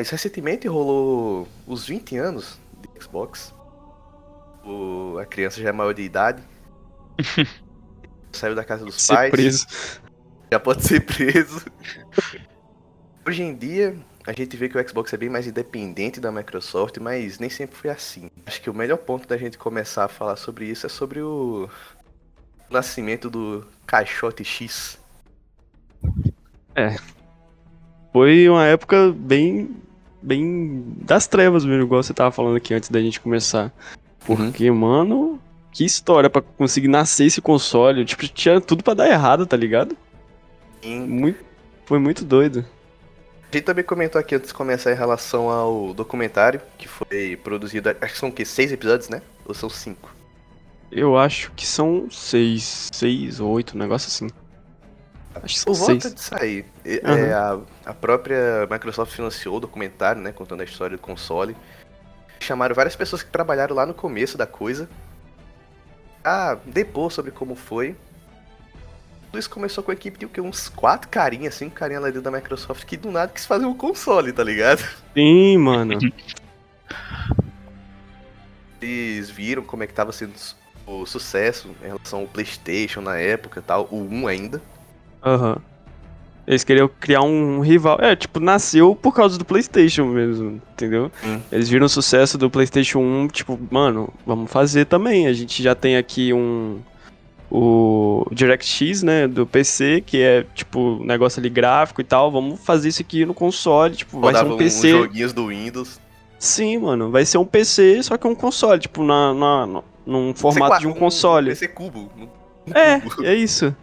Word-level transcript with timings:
Mas 0.00 0.08
recentemente 0.08 0.66
rolou 0.66 1.46
os 1.66 1.86
20 1.86 2.16
anos 2.16 2.58
de 2.80 3.04
Xbox. 3.04 3.54
O, 4.64 5.18
a 5.18 5.26
criança 5.26 5.60
já 5.60 5.68
é 5.68 5.72
maior 5.72 5.92
de 5.92 6.00
idade. 6.00 6.42
Saiu 8.32 8.54
da 8.54 8.64
casa 8.64 8.82
dos 8.82 8.94
Ser 8.94 9.14
pais. 9.14 9.30
preso. 9.30 9.66
Já 10.50 10.58
pode 10.58 10.86
ser 10.86 11.00
preso. 11.04 11.66
Hoje 13.26 13.42
em 13.42 13.54
dia, 13.54 13.94
a 14.26 14.32
gente 14.32 14.56
vê 14.56 14.70
que 14.70 14.78
o 14.78 14.88
Xbox 14.88 15.12
é 15.12 15.18
bem 15.18 15.28
mais 15.28 15.46
independente 15.46 16.18
da 16.18 16.32
Microsoft, 16.32 16.96
mas 16.96 17.38
nem 17.38 17.50
sempre 17.50 17.76
foi 17.76 17.90
assim. 17.90 18.30
Acho 18.46 18.62
que 18.62 18.70
o 18.70 18.74
melhor 18.74 18.96
ponto 18.96 19.28
da 19.28 19.36
gente 19.36 19.58
começar 19.58 20.06
a 20.06 20.08
falar 20.08 20.36
sobre 20.36 20.64
isso 20.64 20.86
é 20.86 20.88
sobre 20.88 21.20
o 21.20 21.68
nascimento 22.70 23.28
do 23.28 23.66
Caixote 23.86 24.44
X. 24.44 24.98
Foi 28.14 28.48
uma 28.48 28.66
época 28.66 29.12
bem. 29.12 29.76
Bem. 30.22 30.84
das 31.02 31.26
trevas 31.26 31.64
mesmo, 31.64 31.82
igual 31.82 32.02
você 32.02 32.12
tava 32.14 32.30
falando 32.30 32.56
aqui 32.56 32.74
antes 32.74 32.88
da 32.88 33.00
gente 33.00 33.20
começar. 33.20 33.72
Porque, 34.26 34.70
mano, 34.70 35.40
que 35.72 35.84
história 35.84 36.28
pra 36.30 36.42
conseguir 36.42 36.88
nascer 36.88 37.26
esse 37.26 37.40
console. 37.40 38.04
Tipo, 38.04 38.26
tinha 38.28 38.60
tudo 38.60 38.82
pra 38.84 38.94
dar 38.94 39.08
errado, 39.08 39.46
tá 39.46 39.56
ligado? 39.56 39.96
Em- 40.82 41.00
Muito, 41.00 41.38
foi 41.86 41.98
muito 41.98 42.24
doido. 42.24 42.64
A 43.52 43.56
gente 43.56 43.64
também 43.64 43.82
comentou 43.84 44.20
aqui 44.20 44.34
antes 44.36 44.48
de 44.48 44.54
começar 44.54 44.92
em 44.92 44.96
relação 44.96 45.50
ao 45.50 45.92
documentário, 45.92 46.60
que 46.78 46.86
foi 46.86 47.36
produzido. 47.42 47.88
Acho 48.00 48.12
que 48.14 48.18
são 48.18 48.28
o 48.28 48.32
quê? 48.32 48.44
Seis 48.44 48.70
episódios, 48.70 49.08
né? 49.08 49.20
Ou 49.44 49.52
são 49.54 49.68
cinco? 49.68 50.14
Eu 50.92 51.16
acho 51.18 51.50
que 51.56 51.66
são 51.66 52.08
seis, 52.10 52.88
seis 52.92 53.40
ou 53.40 53.50
oito, 53.50 53.74
um 53.76 53.78
negócio 53.80 54.06
assim. 54.08 54.28
Acho 55.34 55.54
que 55.54 55.60
são 55.60 55.72
Por 55.72 55.78
volta 55.78 56.00
seis. 56.00 56.14
de 56.14 56.20
sair. 56.20 56.64
Aham. 57.04 57.16
é, 57.18 57.32
a, 57.32 57.60
a 57.86 57.94
própria 57.94 58.66
Microsoft 58.70 59.12
financiou 59.12 59.56
o 59.56 59.60
documentário, 59.60 60.20
né? 60.20 60.32
Contando 60.32 60.60
a 60.60 60.64
história 60.64 60.96
do 60.96 61.00
console. 61.00 61.56
Chamaram 62.40 62.74
várias 62.74 62.96
pessoas 62.96 63.22
que 63.22 63.30
trabalharam 63.30 63.74
lá 63.76 63.86
no 63.86 63.94
começo 63.94 64.36
da 64.36 64.46
coisa. 64.46 64.88
A 66.24 66.56
depor 66.66 67.10
sobre 67.12 67.30
como 67.30 67.54
foi. 67.54 67.94
Tudo 69.26 69.38
isso 69.38 69.50
começou 69.50 69.84
com 69.84 69.92
a 69.92 69.94
equipe 69.94 70.18
de? 70.18 70.40
Uns 70.40 70.68
quatro 70.68 71.08
carinhas, 71.08 71.54
cinco 71.54 71.76
carinhas 71.76 72.02
lá 72.02 72.08
dentro 72.08 72.22
da 72.22 72.30
Microsoft 72.32 72.84
que 72.84 72.96
do 72.96 73.12
nada 73.12 73.30
quis 73.32 73.46
fazer 73.46 73.64
um 73.64 73.74
console, 73.74 74.32
tá 74.32 74.42
ligado? 74.42 74.82
Sim, 75.14 75.58
mano. 75.58 75.96
Eles 78.82 79.30
viram 79.30 79.62
como 79.62 79.82
é 79.82 79.86
que 79.86 79.92
tava 79.92 80.10
sendo 80.10 80.32
o 80.86 81.06
sucesso 81.06 81.70
em 81.82 81.86
relação 81.86 82.20
ao 82.20 82.26
Playstation 82.26 83.00
na 83.00 83.16
época 83.18 83.60
e 83.60 83.62
tal, 83.62 83.86
o 83.90 84.02
1 84.02 84.26
ainda. 84.26 84.60
Aham. 85.24 85.56
Eles 86.46 86.64
queriam 86.64 86.90
criar 86.98 87.22
um 87.22 87.60
rival. 87.60 87.98
É, 88.00 88.16
tipo, 88.16 88.40
nasceu 88.40 88.94
por 88.94 89.14
causa 89.14 89.38
do 89.38 89.44
PlayStation 89.44 90.06
mesmo, 90.06 90.60
entendeu? 90.72 91.10
Hum. 91.24 91.38
Eles 91.52 91.68
viram 91.68 91.86
o 91.86 91.88
sucesso 91.88 92.36
do 92.36 92.50
PlayStation 92.50 92.98
1, 92.98 93.28
tipo, 93.28 93.58
mano, 93.70 94.12
vamos 94.26 94.50
fazer 94.50 94.86
também. 94.86 95.26
A 95.28 95.32
gente 95.32 95.62
já 95.62 95.74
tem 95.74 95.96
aqui 95.96 96.32
um. 96.32 96.78
O 97.52 98.26
DirectX, 98.30 99.02
né, 99.02 99.26
do 99.26 99.44
PC, 99.44 100.02
que 100.06 100.22
é, 100.22 100.44
tipo, 100.54 101.02
negócio 101.04 101.40
ali 101.40 101.48
gráfico 101.50 102.00
e 102.00 102.04
tal. 102.04 102.30
Vamos 102.30 102.60
fazer 102.60 102.88
isso 102.88 103.02
aqui 103.02 103.24
no 103.26 103.34
console, 103.34 103.96
tipo, 103.96 104.20
vai 104.20 104.34
ser 104.34 104.44
um 104.44 104.52
uns 104.52 104.56
PC. 104.56 104.90
joguinhos 104.92 105.32
do 105.32 105.48
Windows. 105.48 106.00
Sim, 106.38 106.78
mano, 106.78 107.10
vai 107.10 107.24
ser 107.24 107.38
um 107.38 107.44
PC, 107.44 108.02
só 108.04 108.16
que 108.16 108.26
um 108.26 108.34
console, 108.36 108.80
tipo, 108.80 109.02
na, 109.04 109.34
na, 109.34 109.82
num 110.06 110.32
formato 110.32 110.78
de 110.80 110.86
um 110.86 110.94
console. 110.94 111.48
PC 111.50 111.68
cubo. 111.68 112.08
um 112.16 112.28
É, 112.72 113.00
cubo. 113.00 113.24
é 113.26 113.34
isso. 113.34 113.74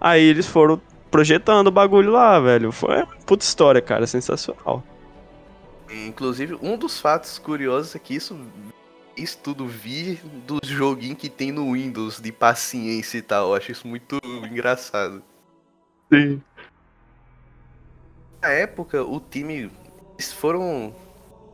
Aí 0.00 0.22
eles 0.22 0.46
foram 0.46 0.80
projetando 1.10 1.68
o 1.68 1.70
bagulho 1.70 2.10
lá, 2.10 2.38
velho. 2.38 2.72
Foi 2.72 2.96
uma 2.96 3.06
puta 3.06 3.44
história, 3.44 3.80
cara, 3.80 4.06
sensacional. 4.06 4.82
Inclusive, 5.90 6.58
um 6.60 6.76
dos 6.76 7.00
fatos 7.00 7.38
curiosos 7.38 7.94
é 7.94 7.98
que 7.98 8.14
isso, 8.14 8.38
isso 9.16 9.38
tudo 9.42 9.66
vi 9.66 10.20
do 10.46 10.58
joguinho 10.64 11.16
que 11.16 11.28
tem 11.28 11.52
no 11.52 11.72
Windows 11.72 12.20
de 12.20 12.32
paciência 12.32 13.18
e 13.18 13.22
tal. 13.22 13.48
Eu 13.48 13.54
acho 13.54 13.72
isso 13.72 13.86
muito 13.86 14.18
engraçado. 14.50 15.22
Sim. 16.12 16.42
Na 18.42 18.48
época, 18.48 19.02
o 19.02 19.20
time 19.20 19.70
eles 20.18 20.32
foram 20.32 20.94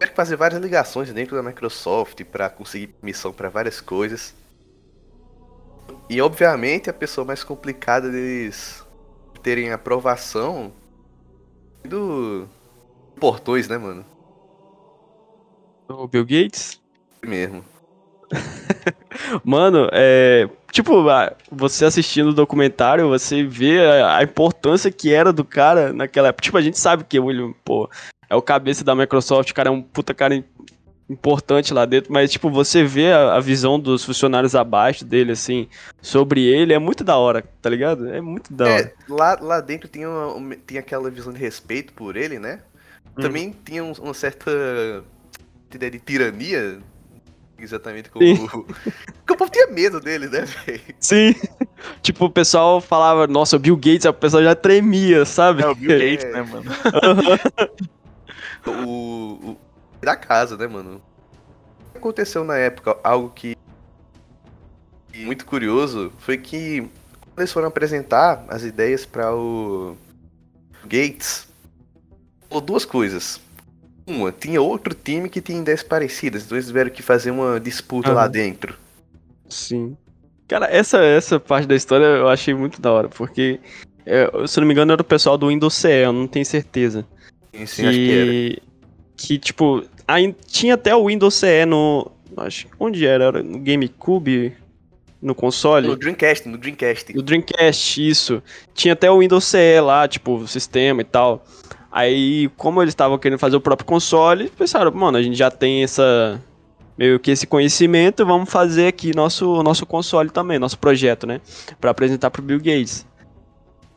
tiveram 0.02 0.10
que 0.10 0.16
fazer 0.16 0.36
várias 0.36 0.60
ligações 0.60 1.12
dentro 1.12 1.36
da 1.36 1.42
Microsoft 1.42 2.24
para 2.24 2.48
conseguir 2.48 2.88
permissão 2.88 3.32
para 3.32 3.48
várias 3.48 3.80
coisas. 3.80 4.34
E 6.08 6.20
obviamente 6.20 6.90
a 6.90 6.92
pessoa 6.92 7.24
mais 7.24 7.42
complicada 7.42 8.10
deles 8.10 8.84
terem 9.42 9.72
aprovação 9.72 10.72
do 11.84 12.46
portões, 13.18 13.68
né, 13.68 13.78
mano? 13.78 14.04
O 15.88 16.06
Bill 16.06 16.24
Gates? 16.24 16.80
Mesmo. 17.22 17.64
Mano, 19.44 19.88
é. 19.92 20.48
Tipo, 20.70 21.04
você 21.50 21.84
assistindo 21.84 22.30
o 22.30 22.34
documentário, 22.34 23.08
você 23.08 23.44
vê 23.44 23.80
a, 23.86 24.22
importância 24.22 24.90
que 24.90 25.12
era 25.12 25.30
do 25.30 25.44
cara 25.44 25.92
naquela 25.92 26.28
época. 26.28 26.42
Tipo, 26.42 26.56
a 26.56 26.62
gente 26.62 26.78
sabe 26.78 27.04
que 27.04 27.18
o 27.18 27.26
William, 27.26 27.52
pô, 27.62 27.90
é 28.30 28.34
o 28.34 28.40
cabeça 28.40 28.82
da 28.82 28.94
Microsoft, 28.94 29.50
o 29.50 29.54
cara 29.54 29.68
é 29.68 29.72
um 29.72 29.82
puta 29.82 30.14
cara 30.14 30.42
importante 31.12 31.72
lá 31.74 31.84
dentro, 31.84 32.12
mas, 32.12 32.30
tipo, 32.30 32.50
você 32.50 32.82
vê 32.84 33.12
a, 33.12 33.34
a 33.34 33.40
visão 33.40 33.78
dos 33.78 34.04
funcionários 34.04 34.54
abaixo 34.54 35.04
dele, 35.04 35.32
assim, 35.32 35.68
sobre 36.00 36.42
ele, 36.44 36.72
é 36.72 36.78
muito 36.78 37.04
da 37.04 37.16
hora, 37.16 37.44
tá 37.60 37.68
ligado? 37.70 38.08
É 38.08 38.20
muito 38.20 38.52
da 38.52 38.64
hora. 38.64 38.80
É, 38.80 38.92
lá, 39.12 39.38
lá 39.40 39.60
dentro 39.60 39.88
tinha, 39.88 40.08
uma, 40.08 40.56
tinha 40.66 40.80
aquela 40.80 41.10
visão 41.10 41.32
de 41.32 41.38
respeito 41.38 41.92
por 41.92 42.16
ele, 42.16 42.38
né? 42.38 42.60
Hum. 43.16 43.22
Também 43.22 43.54
tinha 43.64 43.84
um- 43.84 43.92
uma 43.92 44.14
certa 44.14 44.50
ideia 45.74 45.90
de 45.90 45.98
tirania, 46.00 46.78
exatamente 47.58 48.10
como. 48.10 48.48
Porque 48.48 49.32
o 49.32 49.36
povo 49.36 49.50
tinha 49.50 49.66
medo 49.68 50.00
dele, 50.00 50.28
né, 50.28 50.44
velho? 50.66 50.80
Sim. 50.98 51.34
tipo, 52.02 52.24
o 52.26 52.30
pessoal 52.30 52.80
falava, 52.80 53.26
nossa, 53.26 53.56
o 53.56 53.58
Bill 53.58 53.76
Gates, 53.76 54.04
o 54.06 54.12
pessoal 54.12 54.42
já 54.42 54.54
tremia, 54.54 55.24
sabe? 55.24 55.62
É 55.62 55.66
o 55.68 55.74
Bill 55.74 55.98
Gates, 55.98 56.32
né, 56.32 56.42
mano? 56.42 56.70
O, 58.66 58.70
o- 59.50 59.56
da 60.04 60.16
casa, 60.16 60.56
né, 60.56 60.66
mano? 60.66 61.00
O 61.78 61.92
que 61.92 61.98
aconteceu 61.98 62.44
na 62.44 62.56
época, 62.56 62.96
algo 63.04 63.30
que 63.30 63.54
que 65.12 65.24
muito 65.24 65.44
curioso, 65.44 66.12
foi 66.18 66.38
que 66.38 66.80
quando 66.80 67.38
eles 67.38 67.52
foram 67.52 67.68
apresentar 67.68 68.44
as 68.48 68.62
ideias 68.62 69.06
para 69.06 69.34
o 69.34 69.96
Gates, 70.84 71.46
falou 72.48 72.62
duas 72.62 72.84
coisas. 72.84 73.40
Uma, 74.08 74.32
tinha 74.32 74.60
outro 74.60 74.94
time 74.94 75.28
que 75.28 75.40
tinha 75.40 75.60
ideias 75.60 75.82
parecidas, 75.82 76.44
então 76.44 76.56
eles 76.56 76.66
tiveram 76.66 76.90
que 76.90 77.02
fazer 77.02 77.30
uma 77.30 77.60
disputa 77.60 78.10
lá 78.12 78.24
Aham. 78.24 78.32
dentro. 78.32 78.76
Sim. 79.48 79.96
Cara, 80.48 80.66
essa, 80.66 80.98
essa 80.98 81.38
parte 81.38 81.66
da 81.66 81.74
história 81.74 82.04
eu 82.04 82.28
achei 82.28 82.52
muito 82.52 82.80
da 82.80 82.90
hora, 82.92 83.08
porque, 83.08 83.60
é, 84.04 84.28
se 84.46 84.58
não 84.60 84.66
me 84.66 84.74
engano, 84.74 84.92
era 84.92 85.00
o 85.00 85.04
pessoal 85.04 85.38
do 85.38 85.48
Windows 85.48 85.74
CE, 85.74 85.88
eu 86.04 86.12
não 86.12 86.26
tenho 86.26 86.44
certeza. 86.44 87.06
Sim, 87.54 87.66
sim, 87.66 87.86
acho 87.86 87.98
que 87.98 88.12
era. 88.12 88.30
que, 88.30 88.62
que, 89.16 89.38
tipo, 89.38 89.84
aí 90.06 90.34
tinha 90.46 90.74
até 90.74 90.94
o 90.94 91.06
Windows 91.06 91.34
CE 91.34 91.64
no. 91.66 92.10
Acho, 92.36 92.66
onde 92.78 93.06
era? 93.06 93.24
Era 93.24 93.42
no 93.42 93.58
GameCube? 93.58 94.56
No 95.20 95.34
console? 95.34 95.86
No 95.86 95.96
Dreamcast, 95.96 96.48
no 96.48 96.58
Dreamcast. 96.58 97.14
No 97.14 97.22
Dreamcast, 97.22 98.08
isso. 98.08 98.42
Tinha 98.74 98.94
até 98.94 99.10
o 99.10 99.20
Windows 99.20 99.44
CE 99.44 99.80
lá, 99.80 100.08
tipo, 100.08 100.34
o 100.36 100.48
sistema 100.48 101.00
e 101.00 101.04
tal. 101.04 101.44
Aí, 101.92 102.50
como 102.56 102.82
eles 102.82 102.92
estavam 102.92 103.18
querendo 103.18 103.38
fazer 103.38 103.54
o 103.54 103.60
próprio 103.60 103.86
console, 103.86 104.48
pensaram, 104.48 104.90
mano, 104.92 105.18
a 105.18 105.22
gente 105.22 105.36
já 105.36 105.50
tem 105.50 105.84
essa. 105.84 106.40
meio 106.96 107.20
que 107.20 107.30
esse 107.30 107.46
conhecimento, 107.46 108.24
vamos 108.24 108.50
fazer 108.50 108.86
aqui 108.86 109.14
nosso, 109.14 109.62
nosso 109.62 109.84
console 109.84 110.30
também, 110.30 110.58
nosso 110.58 110.78
projeto, 110.78 111.26
né? 111.26 111.40
Pra 111.80 111.90
apresentar 111.90 112.30
pro 112.30 112.42
Bill 112.42 112.58
Gates. 112.58 113.06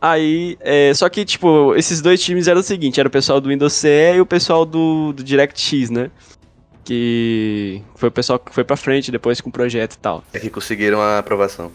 Aí, 0.01 0.57
é, 0.59 0.93
só 0.93 1.09
que, 1.09 1.25
tipo, 1.25 1.73
esses 1.75 2.01
dois 2.01 2.21
times 2.21 2.47
eram 2.47 2.59
o 2.59 2.63
seguinte: 2.63 2.99
era 2.99 3.07
o 3.07 3.11
pessoal 3.11 3.41
do 3.41 3.49
Windows 3.49 3.73
CE 3.73 4.15
e 4.15 4.21
o 4.21 4.25
pessoal 4.25 4.65
do, 4.65 5.13
do 5.13 5.23
DirectX, 5.23 5.89
né? 5.89 6.11
Que 6.83 7.81
foi 7.95 8.09
o 8.09 8.11
pessoal 8.11 8.37
que 8.37 8.53
foi 8.53 8.63
pra 8.63 8.77
frente 8.77 9.11
depois 9.11 9.41
com 9.41 9.49
o 9.49 9.51
projeto 9.51 9.93
e 9.93 9.97
tal. 9.97 10.23
É 10.33 10.39
que 10.39 10.49
conseguiram 10.49 11.01
a 11.01 11.17
aprovação. 11.17 11.71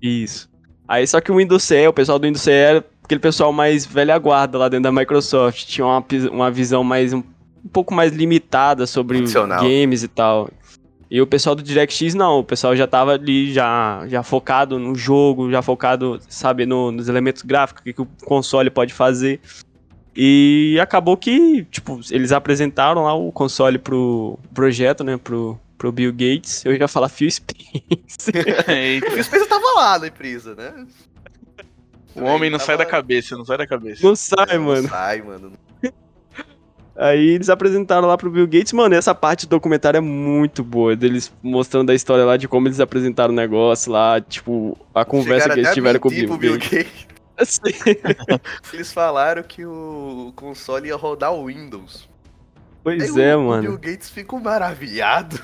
Isso. 0.00 0.48
Aí 0.88 1.06
só 1.06 1.20
que 1.20 1.30
o 1.30 1.36
Windows 1.36 1.62
CE, 1.64 1.86
o 1.88 1.92
pessoal 1.92 2.18
do 2.18 2.26
Windows 2.26 2.42
CE 2.42 2.50
era 2.50 2.84
aquele 3.04 3.20
pessoal 3.20 3.52
mais 3.52 3.84
velha 3.84 4.16
guarda 4.18 4.56
lá 4.56 4.68
dentro 4.68 4.84
da 4.84 4.92
Microsoft. 4.92 5.66
Tinha 5.66 5.86
uma, 5.86 6.04
uma 6.30 6.50
visão 6.50 6.82
mais 6.82 7.12
um, 7.12 7.18
um 7.18 7.68
pouco 7.68 7.92
mais 7.92 8.12
limitada 8.12 8.86
sobre 8.86 9.20
games 9.60 10.02
e 10.02 10.08
tal. 10.08 10.48
E 11.10 11.20
o 11.20 11.26
pessoal 11.26 11.54
do 11.54 11.62
DirectX 11.62 12.14
não, 12.14 12.40
o 12.40 12.44
pessoal 12.44 12.74
já 12.74 12.86
tava 12.86 13.12
ali 13.12 13.52
já, 13.52 14.04
já 14.08 14.22
focado 14.24 14.78
no 14.78 14.94
jogo, 14.94 15.50
já 15.50 15.62
focado, 15.62 16.18
sabe, 16.28 16.66
no- 16.66 16.90
nos 16.90 17.08
elementos 17.08 17.42
gráficos, 17.42 17.80
o 17.80 17.84
que, 17.84 17.92
que 17.92 18.02
o 18.02 18.08
console 18.24 18.70
pode 18.70 18.92
fazer. 18.92 19.40
E 20.16 20.78
acabou 20.80 21.16
que, 21.16 21.64
tipo, 21.70 22.00
eles 22.10 22.32
apresentaram 22.32 23.04
lá 23.04 23.14
o 23.14 23.30
console 23.30 23.78
pro 23.78 24.38
projeto, 24.54 25.04
né, 25.04 25.16
pro, 25.16 25.58
pro 25.78 25.92
Bill 25.92 26.10
Gates. 26.12 26.64
Eu 26.64 26.74
ia 26.74 26.88
falar 26.88 27.08
Phil 27.08 27.30
Spencer. 27.30 27.66
O 29.18 29.22
Spencer 29.22 29.46
tava 29.48 29.66
lá 29.76 29.98
na 29.98 30.08
empresa, 30.08 30.54
né? 30.54 30.86
o 32.14 32.24
homem 32.24 32.48
não 32.50 32.58
sai 32.58 32.76
da 32.78 32.84
Tava- 32.84 32.90
cabeça, 32.96 33.36
não 33.36 33.44
sai 33.44 33.58
da 33.58 33.66
cabeça. 33.66 34.04
Não 34.06 34.16
sai, 34.16 34.56
Não 34.56 34.64
mano. 34.64 34.88
Sai, 34.88 35.20
mano. 35.22 35.52
Aí 36.98 37.28
eles 37.28 37.50
apresentaram 37.50 38.08
lá 38.08 38.16
pro 38.16 38.30
Bill 38.30 38.46
Gates, 38.46 38.72
mano, 38.72 38.94
essa 38.94 39.14
parte 39.14 39.46
do 39.46 39.50
documentário 39.50 39.98
é 39.98 40.00
muito 40.00 40.64
boa, 40.64 40.96
deles 40.96 41.30
mostrando 41.42 41.90
a 41.90 41.94
história 41.94 42.24
lá 42.24 42.38
de 42.38 42.48
como 42.48 42.68
eles 42.68 42.80
apresentaram 42.80 43.32
o 43.32 43.36
negócio 43.36 43.92
lá, 43.92 44.18
tipo, 44.20 44.78
a 44.94 45.04
conversa 45.04 45.50
que 45.50 45.60
eles 45.60 45.74
tiveram 45.74 46.00
com 46.00 46.08
o 46.08 46.10
Bill, 46.10 46.28
pro 46.28 46.38
Gates. 46.38 46.70
Gates. 46.70 47.06
Eles 48.72 48.92
falaram 48.92 49.42
que 49.42 49.66
o 49.66 50.32
console 50.34 50.88
ia 50.88 50.96
rodar 50.96 51.34
o 51.34 51.46
Windows. 51.46 52.08
Pois 52.82 53.14
Aí 53.16 53.22
é, 53.22 53.36
o, 53.36 53.42
mano. 53.42 53.58
O 53.58 53.78
Bill 53.78 53.92
Gates 53.92 54.08
ficou 54.08 54.40
maravilhado. 54.40 55.38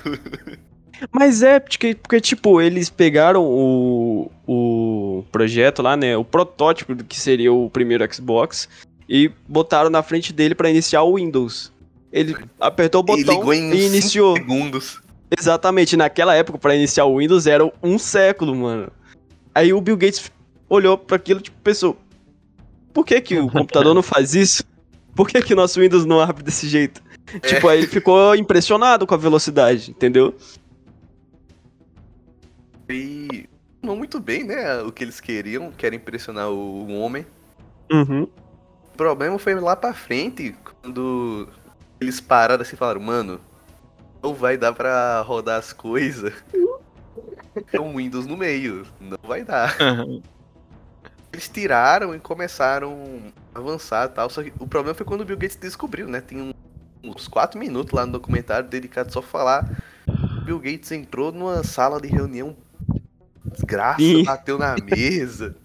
Mas 1.11 1.43
é, 1.43 1.59
porque, 1.59 1.95
porque, 1.95 2.21
tipo, 2.21 2.61
eles 2.61 2.89
pegaram 2.89 3.45
o, 3.45 4.31
o 4.47 5.25
projeto 5.33 5.83
lá, 5.83 5.97
né? 5.97 6.17
O 6.17 6.25
protótipo 6.25 6.95
do 6.95 7.03
que 7.03 7.19
seria 7.19 7.53
o 7.53 7.69
primeiro 7.69 8.07
Xbox 8.15 8.69
e 9.09 9.31
botaram 9.49 9.91
na 9.91 10.03
frente 10.03 10.33
dele 10.33 10.55
pra 10.55 10.71
iniciar 10.71 11.03
o 11.03 11.17
Windows. 11.17 11.73
Ele 12.13 12.37
apertou 12.61 13.01
o 13.01 13.05
e 13.05 13.07
botão 13.07 13.39
ligou 13.39 13.55
em 13.55 13.73
e 13.73 13.87
iniciou. 13.87 14.37
segundos. 14.37 15.01
Exatamente, 15.39 15.97
naquela 15.97 16.35
época, 16.35 16.59
pra 16.59 16.77
iniciar 16.77 17.07
o 17.07 17.19
Windows, 17.19 17.47
era 17.47 17.65
um 17.83 17.99
século, 17.99 18.55
mano. 18.55 18.93
Aí 19.55 19.73
o 19.73 19.81
Bill 19.81 19.97
Gates 19.97 20.31
olhou 20.69 20.99
pra 20.99 21.17
aquilo, 21.17 21.41
tipo, 21.41 21.57
pensou: 21.63 21.97
por 22.93 23.07
que, 23.07 23.21
que 23.21 23.39
o 23.39 23.49
computador 23.51 23.95
não 23.95 24.03
faz 24.03 24.35
isso? 24.35 24.63
Por 25.15 25.29
que, 25.29 25.41
que 25.43 25.55
nosso 25.55 25.81
Windows 25.81 26.05
não 26.05 26.21
abre 26.21 26.43
desse 26.43 26.69
jeito? 26.69 27.03
Tipo, 27.43 27.69
aí 27.69 27.79
ele 27.79 27.87
ficou 27.87 28.35
impressionado 28.35 29.07
com 29.07 29.15
a 29.15 29.19
velocidade, 29.19 29.91
entendeu? 29.91 30.35
E 32.89 33.49
não 33.83 33.97
muito 33.97 34.21
bem, 34.21 34.45
né? 34.45 34.83
O 34.83 34.93
que 34.93 35.03
eles 35.03 35.21
queriam, 35.21 35.71
querem 35.73 35.99
impressionar 35.99 36.51
o, 36.51 36.87
o 36.87 36.99
homem. 36.99 37.27
Uhum. 37.91 38.27
O 38.93 38.97
problema 38.97 39.39
foi 39.39 39.55
lá 39.55 39.75
pra 39.75 39.95
frente, 39.95 40.55
quando 40.83 41.49
eles 42.01 42.21
pararam 42.21 42.63
assim 42.63 42.75
e 42.75 42.79
falaram, 42.79 43.01
mano, 43.01 43.41
não 44.23 44.35
vai 44.35 44.57
dar 44.57 44.73
pra 44.73 45.21
rodar 45.23 45.59
as 45.59 45.73
coisas. 45.73 46.33
É 47.73 47.81
um 47.81 47.97
Windows 47.97 48.27
no 48.27 48.37
meio, 48.37 48.87
não 49.01 49.19
vai 49.27 49.45
dar. 49.45 49.77
Eles 51.33 51.49
tiraram 51.49 52.15
e 52.15 52.19
começaram 52.21 53.33
a 53.55 53.59
avançar 53.59 54.05
e 54.07 54.09
tal. 54.11 54.29
Só 54.29 54.43
que 54.43 54.53
o 54.59 54.67
problema 54.67 54.95
foi 54.95 55.07
quando 55.07 55.23
o 55.23 55.25
Bill 55.25 55.39
Gates 55.39 55.57
descobriu, 55.57 56.07
né? 56.07 56.21
Tem 56.21 56.39
um- 56.39 56.53
uns 57.03 57.27
4 57.27 57.59
minutos 57.59 57.95
lá 57.95 58.05
no 58.05 58.13
documentário 58.13 58.69
dedicado 58.69 59.11
só 59.11 59.21
a 59.21 59.23
falar. 59.23 59.83
Bill 60.45 60.59
Gates 60.59 60.93
entrou 60.93 61.33
numa 61.33 61.65
sala 61.65 61.99
de 62.01 62.09
reunião 62.09 62.55
desgraça, 63.47 64.03
bateu 64.27 64.59
na 64.59 64.77
mesa. 64.77 65.57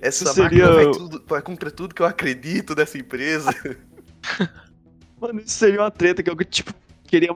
Essa 0.00 0.24
Isso 0.24 0.34
seria 0.34 0.64
máquina 0.66 0.74
vai, 0.74 0.84
o- 0.86 0.90
tudo, 0.92 1.24
vai 1.26 1.42
contra 1.42 1.70
tudo 1.70 1.94
que 1.94 2.02
eu 2.02 2.06
acredito 2.06 2.74
dessa 2.74 2.98
empresa. 2.98 3.50
Mano, 5.20 5.40
isso 5.40 5.50
seria 5.58 5.80
uma 5.80 5.90
treta 5.90 6.22
que 6.22 6.30
eu, 6.30 6.36
tipo, 6.36 6.72
queria 7.06 7.34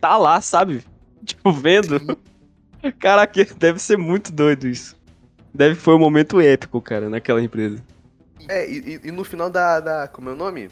tá 0.00 0.16
lá, 0.16 0.40
sabe? 0.40 0.84
Tipo, 1.24 1.52
vendo. 1.52 2.18
Caraca, 2.98 3.44
deve 3.56 3.78
ser 3.78 3.96
muito 3.96 4.32
doido 4.32 4.66
isso. 4.66 4.96
Deve 5.54 5.76
foi 5.76 5.94
um 5.94 5.98
momento 5.98 6.40
épico, 6.40 6.80
cara, 6.80 7.08
naquela 7.08 7.40
empresa. 7.40 7.82
É, 8.48 8.68
e, 8.68 9.00
e- 9.04 9.12
no 9.12 9.22
final 9.22 9.48
da, 9.48 9.78
da. 9.78 10.08
Como 10.08 10.28
é 10.28 10.32
o 10.32 10.36
nome? 10.36 10.68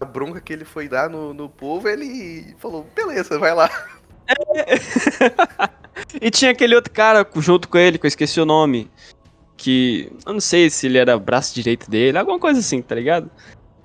A 0.00 0.04
bronca 0.04 0.40
que 0.40 0.52
ele 0.52 0.64
foi 0.64 0.88
dar 0.88 1.08
no, 1.08 1.32
no 1.32 1.48
povo, 1.48 1.88
ele 1.88 2.54
falou, 2.58 2.84
beleza, 2.94 3.38
vai 3.38 3.54
lá. 3.54 3.70
e 6.20 6.30
tinha 6.30 6.50
aquele 6.50 6.74
outro 6.74 6.92
cara 6.92 7.26
junto 7.36 7.68
com 7.68 7.78
ele, 7.78 7.98
que 7.98 8.06
eu 8.06 8.08
esqueci 8.08 8.40
o 8.40 8.46
nome. 8.46 8.90
Que. 9.56 10.10
Eu 10.26 10.34
não 10.34 10.40
sei 10.40 10.68
se 10.68 10.86
ele 10.86 10.98
era 10.98 11.18
braço 11.18 11.54
direito 11.54 11.90
dele, 11.90 12.18
alguma 12.18 12.38
coisa 12.38 12.60
assim, 12.60 12.82
tá 12.82 12.94
ligado? 12.94 13.30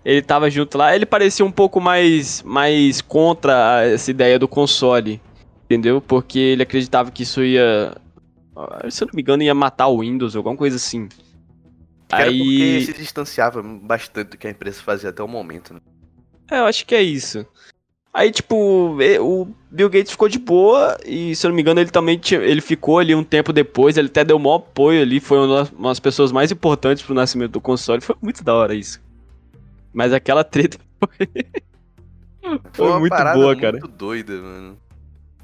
Ele 0.04 0.22
tava 0.22 0.50
junto 0.50 0.78
lá, 0.78 0.96
ele 0.96 1.06
parecia 1.06 1.46
um 1.46 1.52
pouco 1.52 1.80
mais, 1.80 2.42
mais 2.44 3.02
contra 3.02 3.84
essa 3.86 4.10
ideia 4.10 4.40
do 4.40 4.48
console. 4.48 5.22
Entendeu? 5.66 6.02
Porque 6.02 6.40
ele 6.40 6.64
acreditava 6.64 7.12
que 7.12 7.24
isso 7.24 7.44
ia. 7.44 7.96
Se 8.90 9.04
eu 9.04 9.08
não 9.08 9.14
me 9.16 9.22
engano, 9.22 9.44
ia 9.44 9.56
matar 9.56 9.88
o 9.88 10.00
Windows, 10.00 10.36
alguma 10.36 10.58
coisa 10.58 10.76
assim. 10.76 11.08
Era 12.12 12.26
porque 12.26 12.42
Aí. 12.42 12.86
se 12.86 12.94
distanciava 12.94 13.64
bastante 13.64 14.32
do 14.32 14.38
que 14.38 14.48
a 14.48 14.52
empresa 14.52 14.82
fazia 14.82 15.12
até 15.12 15.24
o 15.24 15.28
momento, 15.28 15.74
né? 15.74 15.80
É, 16.50 16.60
eu 16.60 16.66
acho 16.66 16.86
que 16.86 16.94
é 16.94 17.02
isso. 17.02 17.46
Aí, 18.14 18.30
tipo, 18.30 18.56
o 19.22 19.48
Bill 19.72 19.90
Gates 19.90 20.12
ficou 20.12 20.28
de 20.28 20.38
boa 20.38 20.98
e, 21.06 21.34
se 21.34 21.46
eu 21.46 21.50
não 21.50 21.56
me 21.56 21.62
engano, 21.62 21.80
ele 21.80 21.90
também 21.90 22.18
tinha, 22.18 22.42
ele 22.42 22.60
ficou 22.60 23.00
ali 23.00 23.16
um 23.16 23.24
tempo 23.24 23.54
depois, 23.54 23.96
ele 23.98 24.08
até 24.10 24.24
deu 24.26 24.36
o 24.36 24.40
maior 24.40 24.56
apoio 24.56 25.02
ali, 25.02 25.22
foi 25.22 25.38
uma 25.38 25.70
das- 25.80 26.00
pessoas 26.00 26.30
mais 26.32 26.52
importantes 26.52 27.04
pro 27.04 27.16
nascimento 27.16 27.52
do 27.52 27.62
console, 27.62 28.02
foi 28.02 28.16
muito 28.22 28.44
da 28.44 28.54
hora 28.54 28.74
isso. 28.76 29.02
Mas 29.94 30.12
aquela 30.12 30.44
treta 30.44 30.78
foi, 31.00 31.28
foi 32.74 32.88
uma 32.88 33.00
muito 33.00 33.16
boa, 33.16 33.34
muito 33.48 33.62
cara. 33.62 33.80
doida, 33.80 34.34
mano. 34.42 34.78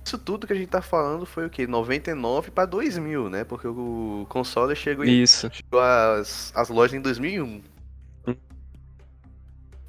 Isso 0.05 0.17
tudo 0.17 0.45
que 0.47 0.53
a 0.53 0.55
gente 0.55 0.69
tá 0.69 0.81
falando 0.81 1.25
foi 1.25 1.45
o 1.45 1.49
quê? 1.49 1.67
99 1.67 2.51
pra 2.51 2.65
2000, 2.65 3.29
né? 3.29 3.43
Porque 3.43 3.67
o 3.67 4.25
console 4.29 4.73
chegou, 4.75 5.03
em, 5.05 5.21
Isso. 5.23 5.49
chegou 5.51 5.79
às, 5.81 6.51
às 6.55 6.69
lojas 6.69 6.93
em 6.93 7.01
2001. 7.01 7.61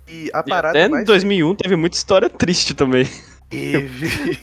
E 0.09 0.31
a 0.33 0.41
E 0.41 0.49
parada 0.49 0.71
até 0.79 0.87
em 0.87 0.91
mais 0.91 1.07
2001 1.07 1.55
teve 1.57 1.77
muita 1.77 1.97
história 1.97 2.31
triste 2.31 2.75
também. 2.75 3.07
Teve. 3.49 4.39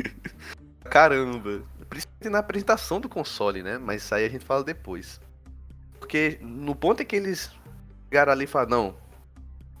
Caramba. 0.84 1.62
Principalmente 1.88 2.30
na 2.30 2.38
apresentação 2.38 3.00
do 3.00 3.08
console, 3.08 3.62
né? 3.62 3.78
Mas 3.78 4.02
isso 4.02 4.14
aí 4.14 4.24
a 4.24 4.28
gente 4.28 4.44
fala 4.44 4.64
depois. 4.64 5.20
Porque 5.98 6.38
no 6.40 6.74
ponto 6.74 7.02
em 7.02 7.06
que 7.06 7.16
eles 7.16 7.50
chegaram 8.08 8.32
ali 8.32 8.44
e 8.44 8.46
falaram, 8.46 8.70
não, 8.70 8.96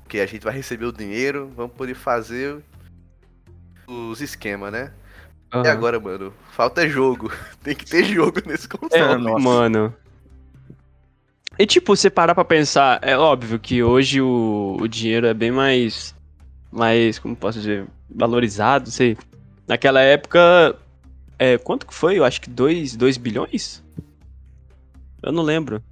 porque 0.02 0.20
a 0.20 0.26
gente 0.26 0.42
vai 0.42 0.52
receber 0.52 0.86
o 0.86 0.92
dinheiro, 0.92 1.52
vamos 1.54 1.72
poder 1.76 1.94
fazer 1.94 2.62
os 3.86 4.20
esquemas, 4.20 4.72
né? 4.72 4.92
E 5.52 5.56
Aham. 5.56 5.70
agora, 5.70 6.00
mano, 6.00 6.32
falta 6.52 6.88
jogo. 6.88 7.30
Tem 7.62 7.74
que 7.74 7.84
ter 7.84 8.04
jogo 8.04 8.40
nesse 8.46 8.68
console. 8.68 9.02
É, 9.02 9.16
nossa. 9.16 9.38
Mano. 9.38 9.94
E 11.60 11.66
tipo, 11.66 11.94
você 11.94 12.08
parar 12.08 12.34
pra 12.34 12.44
pensar, 12.44 12.98
é 13.02 13.18
óbvio 13.18 13.58
que 13.58 13.82
hoje 13.82 14.20
o, 14.22 14.78
o 14.80 14.88
dinheiro 14.88 15.26
é 15.26 15.34
bem 15.34 15.50
mais. 15.50 16.14
Mais, 16.72 17.18
como 17.18 17.36
posso 17.36 17.58
dizer, 17.58 17.84
valorizado, 18.08 18.90
sei. 18.90 19.16
Naquela 19.68 20.00
época. 20.00 20.74
É, 21.38 21.58
quanto 21.58 21.86
que 21.86 21.92
foi? 21.94 22.18
Eu 22.18 22.24
acho 22.24 22.40
que 22.40 22.48
2 22.48 22.96
bilhões? 23.18 23.82
Eu 25.22 25.32
não 25.32 25.42
lembro. 25.42 25.82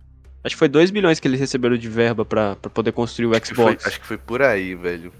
Acho 0.42 0.54
que 0.54 0.58
foi 0.58 0.68
2 0.68 0.90
bilhões 0.90 1.20
que 1.20 1.28
eles 1.28 1.40
receberam 1.40 1.76
de 1.76 1.88
verba 1.88 2.24
pra, 2.24 2.56
pra 2.56 2.70
poder 2.70 2.92
construir 2.92 3.26
o 3.26 3.32
Acho 3.32 3.42
que 3.42 3.54
foi- 3.54 3.72
Xbox. 3.72 3.86
acho 3.86 4.00
que 4.00 4.06
foi 4.06 4.16
por 4.18 4.40
aí, 4.40 4.74
velho. 4.74 5.12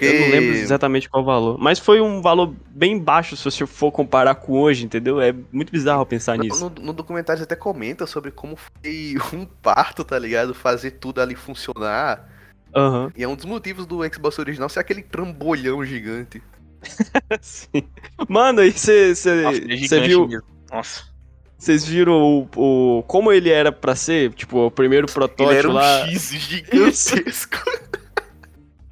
Eu 0.00 0.20
não 0.20 0.28
lembro 0.30 0.56
exatamente 0.56 1.08
qual 1.08 1.22
o 1.22 1.26
valor. 1.26 1.58
Mas 1.58 1.78
foi 1.78 2.00
um 2.00 2.20
valor 2.20 2.52
bem 2.70 2.98
baixo 2.98 3.36
se 3.36 3.44
você 3.44 3.64
for 3.66 3.92
comparar 3.92 4.34
com 4.34 4.52
hoje, 4.54 4.84
entendeu? 4.84 5.20
É 5.20 5.32
muito 5.52 5.70
bizarro 5.70 6.04
pensar 6.04 6.36
No, 6.36 6.44
nisso. 6.44 6.58
no, 6.76 6.82
no 6.86 6.92
documentário 6.92 7.38
você 7.38 7.44
até 7.44 7.54
comenta 7.54 8.06
sobre 8.06 8.30
como 8.30 8.56
foi 8.56 9.14
um 9.32 9.44
parto, 9.44 10.02
tá 10.02 10.18
ligado? 10.18 10.54
Fazer 10.54 10.92
tudo 10.92 11.20
ali 11.20 11.34
funcionar. 11.36 12.28
Aham. 12.74 13.12
E 13.16 13.22
é 13.22 13.28
um 13.28 13.36
dos 13.36 13.44
motivos 13.44 13.86
do 13.86 14.00
Xbox 14.12 14.38
original 14.38 14.68
ser 14.68 14.80
aquele 14.80 15.02
trambolhão 15.02 15.84
gigante. 15.84 16.42
Sim. 17.40 17.84
Mano, 18.28 18.60
aí 18.60 18.72
você 18.72 19.12
ele 19.68 19.94
é 19.94 20.00
viu, 20.08 20.26
mesmo. 20.26 20.42
Nossa. 20.72 21.04
vocês 21.58 21.84
viram 21.84 22.48
o, 22.56 22.98
o 22.98 23.02
como 23.04 23.30
ele 23.30 23.50
era 23.50 23.70
pra 23.70 23.94
ser, 23.94 24.32
tipo, 24.32 24.66
o 24.66 24.70
primeiro 24.70 25.06
Ele 25.06 25.12
protótipo 25.14 25.52
era 25.52 25.68
um 25.68 25.72
lá. 25.74 26.08
X 26.08 26.30
gigantesco. 26.34 27.58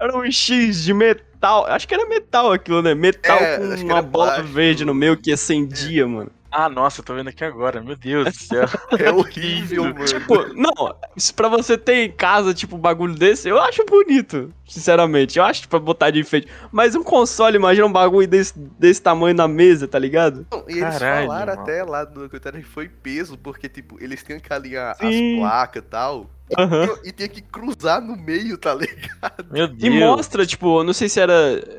Era 0.00 0.16
um 0.16 0.30
X 0.30 0.82
de 0.82 0.94
metal. 0.94 1.66
Acho 1.66 1.86
que 1.86 1.94
era 1.94 2.08
metal 2.08 2.52
aquilo, 2.52 2.80
né? 2.82 2.94
Metal 2.94 3.36
É, 3.38 3.58
com 3.58 3.64
acho 3.72 3.76
que 3.76 3.84
uma 3.84 3.98
era 3.98 4.02
bola 4.02 4.26
plástico. 4.32 4.48
verde 4.54 4.84
no 4.84 4.94
meio 4.94 5.16
que 5.16 5.32
acendia, 5.32 6.06
mano. 6.06 6.30
Ah, 6.52 6.68
nossa, 6.68 7.00
eu 7.00 7.04
tô 7.04 7.14
vendo 7.14 7.28
aqui 7.28 7.44
agora. 7.44 7.80
Meu 7.80 7.94
Deus 7.94 8.24
do 8.24 8.32
céu. 8.34 8.64
É 8.98 9.12
horrível, 9.12 9.84
mano. 9.84 10.04
Tipo, 10.04 10.52
não, 10.52 10.96
isso 11.16 11.32
pra 11.32 11.48
você 11.48 11.78
ter 11.78 12.04
em 12.06 12.10
casa, 12.10 12.52
tipo, 12.52 12.74
um 12.74 12.78
bagulho 12.80 13.14
desse, 13.14 13.48
eu 13.48 13.56
acho 13.60 13.84
bonito, 13.84 14.52
sinceramente. 14.66 15.38
Eu 15.38 15.44
acho 15.44 15.68
pra 15.68 15.78
botar 15.78 16.10
de 16.10 16.18
enfeite. 16.18 16.48
Mas 16.72 16.96
um 16.96 17.04
console, 17.04 17.54
imagina 17.56 17.86
um 17.86 17.92
bagulho 17.92 18.26
desse, 18.26 18.58
desse 18.58 19.00
tamanho 19.00 19.36
na 19.36 19.46
mesa, 19.46 19.86
tá 19.86 19.96
ligado? 19.96 20.44
Não, 20.50 20.64
e 20.68 20.72
eles 20.72 20.98
Caralho, 20.98 21.28
falaram 21.28 21.52
mano. 21.54 21.62
até 21.62 21.84
lá 21.84 22.04
no 22.04 22.22
documentário 22.22 22.58
que 22.60 22.66
foi 22.68 22.88
peso, 22.88 23.38
porque, 23.38 23.68
tipo, 23.68 24.02
eles 24.02 24.20
tinham 24.24 24.40
que 24.40 24.52
alinhar 24.52 24.96
Sim. 24.96 25.34
as 25.34 25.40
placas 25.40 25.82
e 25.84 25.86
tal. 25.86 26.30
Aham. 26.58 26.88
E 27.04 27.12
tinha 27.12 27.28
que 27.28 27.40
cruzar 27.40 28.00
no 28.00 28.16
meio, 28.16 28.58
tá 28.58 28.74
ligado? 28.74 29.46
Meu 29.50 29.66
E 29.66 29.68
Deus. 29.68 29.94
mostra, 29.94 30.44
tipo, 30.44 30.80
eu 30.80 30.84
não 30.84 30.92
sei 30.92 31.08
se 31.08 31.20
era. 31.20 31.34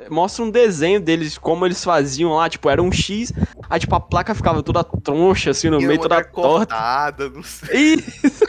Mostra 0.09 0.43
um 0.45 0.49
desenho 0.49 0.99
deles, 1.01 1.37
como 1.37 1.65
eles 1.65 1.83
faziam 1.83 2.33
lá, 2.33 2.49
tipo, 2.49 2.69
era 2.69 2.81
um 2.81 2.91
X, 2.91 3.33
aí 3.69 3.79
tipo, 3.79 3.93
a 3.95 3.99
placa 3.99 4.33
ficava 4.35 4.63
toda 4.63 4.83
troncha, 4.83 5.51
assim, 5.51 5.69
no 5.69 5.77
Tinha 5.77 5.87
meio, 5.89 5.99
toda 6.01 6.23
torta. 6.23 6.31
cortada, 6.31 7.29
não 7.29 7.43
sei. 7.43 7.95
Isso! 7.95 8.45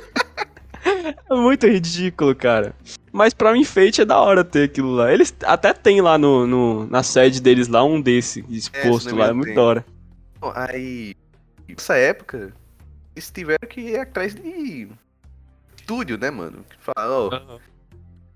é 1.30 1.34
muito 1.34 1.66
ridículo, 1.66 2.34
cara. 2.34 2.74
Mas 3.10 3.34
pra 3.34 3.52
um 3.52 3.56
enfeite 3.56 4.00
é 4.00 4.04
da 4.04 4.18
hora 4.20 4.42
ter 4.44 4.64
aquilo 4.64 4.94
lá. 4.94 5.12
Eles 5.12 5.34
até 5.44 5.72
tem 5.72 6.00
lá 6.00 6.16
no, 6.16 6.46
no- 6.46 6.86
na 6.86 7.02
sede 7.02 7.40
deles 7.40 7.68
lá 7.68 7.84
um 7.84 8.00
desse 8.00 8.44
exposto 8.48 9.04
se 9.04 9.08
não 9.10 9.16
me 9.16 9.22
lá, 9.22 9.28
é 9.28 9.32
muito 9.32 9.46
tem. 9.48 9.54
da 9.54 9.62
hora. 9.62 9.84
Bom, 10.40 10.52
Aí, 10.54 11.14
nessa 11.68 11.94
época, 11.96 12.52
eles 13.14 13.30
tiveram 13.30 13.68
que 13.68 13.80
ir 13.80 13.98
atrás 14.00 14.34
de 14.34 14.88
estúdio, 15.92 16.18
né, 16.18 16.30
mano? 16.30 16.64
Que 16.68 16.76
Fala, 16.78 17.10
ó, 17.10 17.58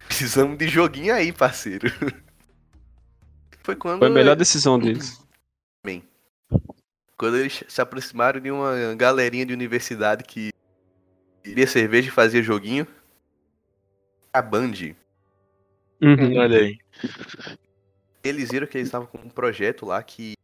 Precisamos 0.07 0.59
de 0.59 0.69
joguinho 0.69 1.15
aí, 1.15 1.33
parceiro. 1.33 1.89
Foi 3.63 3.75
quando. 3.75 3.99
Foi 3.99 4.09
a 4.09 4.11
melhor 4.11 4.37
decisão 4.37 4.79
deles. 4.79 5.21
Quando 7.19 7.39
eles 7.39 7.65
se 7.67 7.81
aproximaram 7.81 8.39
de 8.39 8.51
uma 8.51 8.95
galerinha 8.95 9.47
de 9.47 9.55
universidade 9.55 10.23
que 10.23 10.53
queria 11.43 11.67
cerveja 11.67 12.09
e 12.09 12.13
fazia 12.13 12.43
joguinho. 12.43 12.87
A 14.33 14.43
Band. 14.43 14.95
Uhum. 16.01 16.37
Olha 16.37 16.59
aí. 16.59 16.79
Eles 18.23 18.51
viram 18.51 18.67
que 18.67 18.77
eles 18.77 18.89
estavam 18.89 19.07
com 19.07 19.19
um 19.19 19.31
projeto 19.31 19.87
lá 19.87 20.03
que 20.03 20.35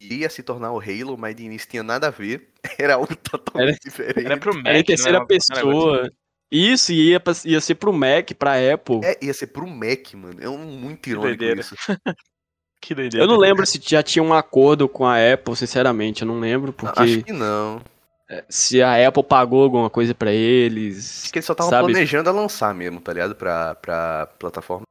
ia 0.00 0.28
se 0.30 0.42
tornar 0.42 0.72
o 0.72 0.80
Halo, 0.80 1.16
mas 1.16 1.34
de 1.34 1.44
início 1.44 1.68
tinha 1.68 1.82
nada 1.82 2.08
a 2.08 2.10
ver. 2.10 2.48
Era 2.78 2.94
algo 2.94 3.14
totalmente 3.16 3.80
diferente. 3.84 4.24
Era 4.26 4.36
pro 4.36 4.54
Mac, 4.54 4.66
Era 4.66 4.78
em 4.78 4.84
terceira 4.84 5.18
não 5.18 5.26
era- 5.26 5.38
não 5.50 5.56
era 5.56 5.66
pessoa. 5.98 6.12
Isso, 6.52 6.92
e 6.92 7.10
ia, 7.10 7.18
pra- 7.20 7.32
ia 7.44 7.60
ser 7.60 7.74
pro 7.74 7.92
Mac, 7.92 8.30
pra 8.38 8.52
Apple. 8.72 9.00
É, 9.02 9.18
ia 9.24 9.34
ser 9.34 9.48
pro 9.48 9.66
Mac, 9.66 10.12
mano. 10.14 10.36
É 10.40 10.48
um 10.48 10.58
muito 10.58 11.08
irônico 11.08 11.36
doideira. 11.38 11.60
isso. 11.60 11.74
Que 12.80 12.94
doideira. 12.94 13.24
Eu 13.24 13.26
não 13.26 13.38
lembro 13.38 13.64
se 13.64 13.80
já 13.82 14.02
tinha 14.02 14.22
um 14.22 14.34
acordo 14.34 14.86
com 14.86 15.06
a 15.06 15.14
Apple, 15.32 15.56
sinceramente, 15.56 16.20
eu 16.20 16.28
não 16.28 16.38
lembro, 16.38 16.70
porque 16.70 17.00
Acho 17.00 17.22
que 17.22 17.32
não. 17.32 17.80
se 18.46 18.82
a 18.82 19.08
Apple 19.08 19.22
pagou 19.24 19.62
alguma 19.62 19.88
coisa 19.88 20.14
pra 20.14 20.30
eles. 20.30 21.22
Acho 21.24 21.32
que 21.32 21.38
eles 21.38 21.46
só 21.46 21.54
estavam 21.54 21.70
planejando 21.80 22.28
a 22.28 22.32
lançar 22.34 22.74
mesmo, 22.74 23.00
tá 23.00 23.10
ligado? 23.14 23.34
Pra, 23.36 23.74
pra 23.76 24.26
plataforma. 24.38 24.84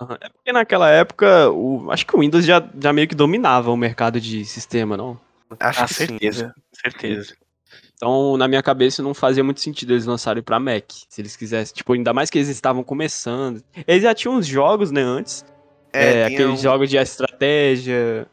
Aham. 0.00 0.18
É 0.20 0.28
porque 0.28 0.52
naquela 0.52 0.90
época, 0.90 1.50
o, 1.50 1.90
acho 1.90 2.06
que 2.06 2.14
o 2.16 2.20
Windows 2.20 2.44
já, 2.44 2.62
já 2.80 2.92
meio 2.92 3.08
que 3.08 3.14
dominava 3.14 3.70
o 3.70 3.76
mercado 3.76 4.20
de 4.20 4.44
sistema, 4.44 4.96
não? 4.96 5.18
Acho 5.60 5.82
Ah, 5.82 5.86
que 5.86 5.94
sim. 5.94 6.06
certeza. 6.06 6.54
Certeza. 6.72 7.34
Então, 7.94 8.36
na 8.36 8.46
minha 8.46 8.62
cabeça, 8.62 9.02
não 9.02 9.14
fazia 9.14 9.42
muito 9.42 9.60
sentido 9.60 9.92
eles 9.94 10.04
lançarem 10.04 10.42
pra 10.42 10.60
Mac. 10.60 10.84
Se 11.08 11.20
eles 11.20 11.34
quisessem, 11.36 11.74
tipo, 11.74 11.92
ainda 11.94 12.12
mais 12.12 12.28
que 12.28 12.36
eles 12.38 12.48
estavam 12.48 12.82
começando. 12.84 13.62
Eles 13.86 14.02
já 14.02 14.14
tinham 14.14 14.34
uns 14.36 14.46
jogos, 14.46 14.90
né, 14.90 15.00
antes. 15.02 15.44
É, 15.92 16.12
tinha 16.12 16.26
aqueles 16.26 16.60
um- 16.60 16.62
jogos 16.62 16.90
de 16.90 16.98
estratégia. 16.98 18.26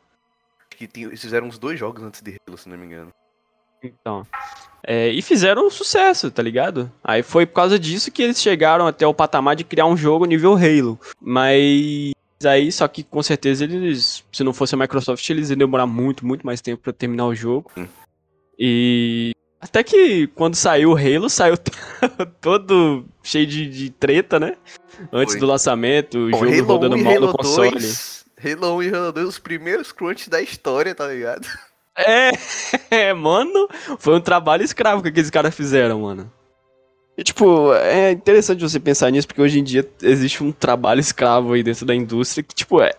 que 0.70 0.88
tinha- 0.88 1.08
eles 1.08 1.22
fizeram 1.22 1.48
uns 1.48 1.58
dois 1.58 1.79
jogos 1.79 2.03
antes 2.03 2.22
de 2.22 2.36
Halo, 2.46 2.58
se 2.58 2.67
não 2.67 2.77
me 2.77 2.86
engano. 2.88 3.10
Então. 3.83 4.25
é, 4.85 5.09
e 5.09 5.21
fizeram 5.21 5.67
um 5.67 5.69
sucesso, 5.69 6.31
tá 6.31 6.41
ligado? 6.41 6.91
Aí 7.03 7.21
foi 7.21 7.45
por 7.45 7.53
causa 7.53 7.77
disso 7.77 8.11
que 8.11 8.23
eles 8.23 8.41
chegaram 8.41 8.87
até 8.87 9.05
o 9.05 9.13
patamar 9.13 9.55
de 9.55 9.63
criar 9.63 9.85
um 9.85 9.97
jogo 9.97 10.25
nível 10.25 10.55
Halo. 10.55 10.99
Mas 11.21 12.13
aí, 12.45 12.71
só 12.71 12.87
que 12.87 13.03
com 13.03 13.21
certeza 13.21 13.63
eles, 13.63 14.23
se 14.31 14.43
não 14.43 14.53
fosse 14.53 14.75
a 14.75 14.77
Microsoft, 14.77 15.27
eles 15.29 15.49
iam 15.49 15.57
demorar 15.57 15.87
muito, 15.87 16.25
muito 16.25 16.45
mais 16.45 16.61
tempo 16.61 16.81
pra 16.81 16.93
terminar 16.93 17.27
o 17.27 17.35
jogo. 17.35 17.71
E 18.57 19.31
até 19.59 19.83
que 19.83 20.27
quando 20.27 20.55
saiu 20.55 20.91
o 20.91 20.97
Halo, 20.97 21.29
saiu 21.31 21.55
todo 22.41 23.05
cheio 23.23 23.47
de, 23.47 23.69
de 23.69 23.89
treta, 23.89 24.39
né? 24.39 24.57
Antes 25.11 25.35
Foi. 25.35 25.39
do 25.39 25.47
lançamento, 25.47 26.17
o 26.17 26.31
Bom, 26.31 26.39
jogo 26.39 26.51
Halo 26.51 26.65
rodando 26.65 26.95
1 26.97 27.03
mal 27.03 27.13
Halo 27.15 27.27
no 27.27 27.33
console. 27.33 27.71
2. 27.71 28.25
Halo 28.43 28.75
1 28.75 28.83
e 28.83 28.93
Halo 28.93 29.11
2, 29.13 29.27
os 29.27 29.39
primeiros 29.39 29.91
crunch 29.91 30.29
da 30.29 30.41
história, 30.41 30.93
tá 30.93 31.07
ligado? 31.07 31.47
É, 31.97 32.31
é, 32.89 33.13
mano, 33.13 33.67
foi 34.00 34.15
um 34.15 34.21
trabalho 34.21 34.63
escravo 34.63 35.01
que 35.01 35.09
aqueles 35.09 35.29
caras 35.29 35.55
fizeram, 35.55 36.01
mano. 36.01 36.31
E, 37.17 37.23
tipo, 37.23 37.73
é 37.75 38.12
interessante 38.12 38.62
você 38.62 38.79
pensar 38.79 39.12
nisso, 39.12 39.27
porque 39.27 39.41
hoje 39.41 39.59
em 39.59 39.63
dia 39.63 39.88
existe 40.01 40.43
um 40.43 40.51
trabalho 40.51 41.00
escravo 41.00 41.53
aí 41.53 41.62
dentro 41.62 41.85
da 41.85 41.93
indústria 41.93 42.43
que, 42.43 42.55
tipo, 42.55 42.81
é, 42.81 42.91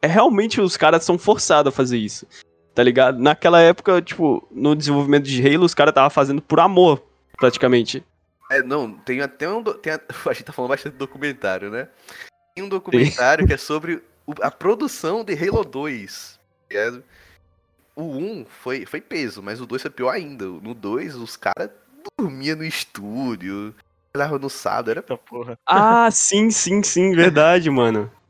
é 0.00 0.06
realmente 0.06 0.60
os 0.60 0.76
caras 0.76 1.02
são 1.04 1.18
forçados 1.18 1.72
a 1.72 1.76
fazer 1.76 1.98
isso, 1.98 2.26
tá 2.72 2.82
ligado? 2.84 3.18
Naquela 3.18 3.60
época, 3.60 4.00
tipo, 4.00 4.46
no 4.52 4.76
desenvolvimento 4.76 5.24
de 5.24 5.42
Halo, 5.44 5.64
os 5.64 5.74
caras 5.74 5.90
estavam 5.90 6.10
fazendo 6.10 6.40
por 6.40 6.60
amor, 6.60 7.02
praticamente. 7.36 8.04
É, 8.52 8.62
não, 8.62 8.92
tem 8.92 9.20
até 9.20 9.48
um. 9.48 9.60
do- 9.60 9.74
Tem 9.74 9.94
a, 9.94 10.00
a 10.30 10.32
gente 10.32 10.44
tá 10.44 10.52
falando 10.52 10.68
bastante 10.70 10.92
de 10.92 10.98
documentário, 11.00 11.68
né? 11.68 11.88
Tem 12.54 12.64
um 12.64 12.68
documentário 12.68 13.44
que 13.48 13.52
é 13.52 13.56
sobre 13.56 14.00
o- 14.24 14.34
a 14.42 14.50
produção 14.52 15.24
de 15.24 15.34
Halo 15.34 15.64
2. 15.64 16.38
tá 16.68 16.74
ligado? 16.76 17.02
O 17.96 18.02
1 18.02 18.44
foi, 18.44 18.84
foi 18.84 19.00
peso, 19.00 19.42
mas 19.42 19.58
o 19.58 19.66
2 19.66 19.80
foi 19.80 19.90
pior 19.90 20.10
ainda. 20.10 20.44
No 20.44 20.74
2, 20.74 21.16
os 21.16 21.34
caras 21.34 21.70
dormiam 22.20 22.58
no 22.58 22.64
estúdio, 22.64 23.74
trabalhavam 24.12 24.38
no 24.38 24.50
sábado, 24.50 24.90
era 24.90 25.00
Eita 25.00 25.16
porra. 25.16 25.58
Ah, 25.66 26.10
sim, 26.10 26.50
sim, 26.50 26.82
sim, 26.82 27.14
verdade, 27.16 27.70
mano. 27.70 28.12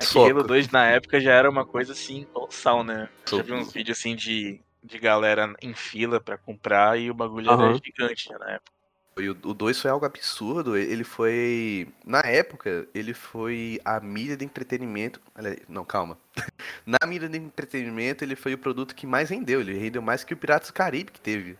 É 0.00 0.06
que. 0.06 0.18
Halo 0.18 0.42
2 0.42 0.68
na 0.72 0.84
época 0.86 1.20
já 1.20 1.32
era 1.32 1.48
uma 1.48 1.64
coisa 1.64 1.92
assim, 1.92 2.24
colossal, 2.32 2.82
né? 2.82 3.08
Já 3.20 3.36
Soco. 3.36 3.44
vi 3.44 3.52
uns 3.52 3.72
vídeos 3.72 3.96
assim 3.96 4.16
de, 4.16 4.60
de 4.82 4.98
galera 4.98 5.54
em 5.62 5.74
fila 5.74 6.20
pra 6.20 6.36
comprar 6.36 6.98
e 6.98 7.08
o 7.08 7.14
bagulho 7.14 7.48
Aham. 7.48 7.68
era 7.68 7.74
gigante 7.74 8.28
né, 8.32 8.38
na 8.40 8.50
época. 8.52 8.72
E 9.18 9.28
o 9.28 9.34
2 9.34 9.78
foi 9.78 9.90
algo 9.90 10.06
absurdo. 10.06 10.76
Ele 10.76 11.04
foi. 11.04 11.86
Na 12.04 12.20
época, 12.20 12.86
ele 12.94 13.12
foi 13.12 13.78
a 13.84 14.00
mídia 14.00 14.36
de 14.36 14.44
entretenimento. 14.44 15.20
Não, 15.68 15.84
calma. 15.84 16.16
Na 16.86 16.98
mídia 17.06 17.28
de 17.28 17.36
entretenimento, 17.36 18.24
ele 18.24 18.34
foi 18.34 18.54
o 18.54 18.58
produto 18.58 18.94
que 18.94 19.06
mais 19.06 19.28
rendeu. 19.28 19.60
Ele 19.60 19.76
rendeu 19.78 20.00
mais 20.00 20.24
que 20.24 20.32
o 20.32 20.36
Piratas 20.36 20.68
do 20.70 20.72
Caribe 20.74 21.12
que 21.12 21.20
teve. 21.20 21.58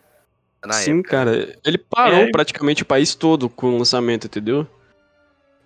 Na 0.65 0.73
Sim, 0.75 1.01
época. 1.01 1.11
cara. 1.11 1.59
Ele 1.65 1.77
parou 1.79 2.21
É. 2.21 2.31
praticamente 2.31 2.85
o 2.85 2.87
país 2.87 3.15
todo 3.15 3.51
com 3.51 3.75
o 3.75 3.79
lançamento, 3.79 4.27
entendeu? 4.29 4.67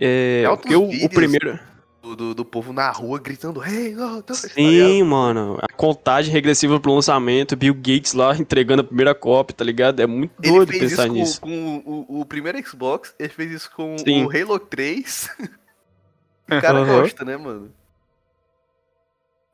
É, 0.01 0.45
porque 0.57 0.75
o, 0.75 1.09
primeiro. 1.09 1.59
Do, 2.07 2.15
do, 2.15 2.35
do 2.37 2.45
povo 2.45 2.73
na 2.73 2.89
rua 2.93 3.19
gritando, 3.19 3.61
hey, 3.65 3.97
oh, 3.99 4.23
tá 4.23 4.33
Sim, 4.33 5.03
mano. 5.03 5.59
A 5.61 5.67
contagem 5.67 6.33
regressiva 6.33 6.79
pro 6.79 6.95
lançamento, 6.95 7.57
Bill 7.57 7.75
Gates 7.75 8.13
lá 8.13 8.37
entregando 8.37 8.83
a 8.83 8.85
primeira 8.85 9.13
cópia, 9.13 9.57
tá 9.57 9.65
ligado? 9.65 9.99
É 9.99 10.07
muito 10.07 10.33
Ele 10.41 10.53
doido 10.53 10.69
fez 10.71 10.91
pensar 10.91 11.07
isso 11.09 11.11
com, 11.11 11.15
nisso. 11.19 11.41
com 11.41 12.07
o, 12.09 12.21
o 12.21 12.25
primeiro 12.25 12.65
Xbox, 12.65 13.13
ele 13.19 13.29
fez 13.29 13.51
isso 13.51 13.71
com 13.75 13.99
Sim. 13.99 14.25
o 14.25 14.31
Halo 14.31 14.57
3. 14.61 15.31
o 16.47 16.61
cara 16.61 16.79
Aham. 16.79 17.01
gosta, 17.01 17.25
né, 17.25 17.37
mano? 17.37 17.73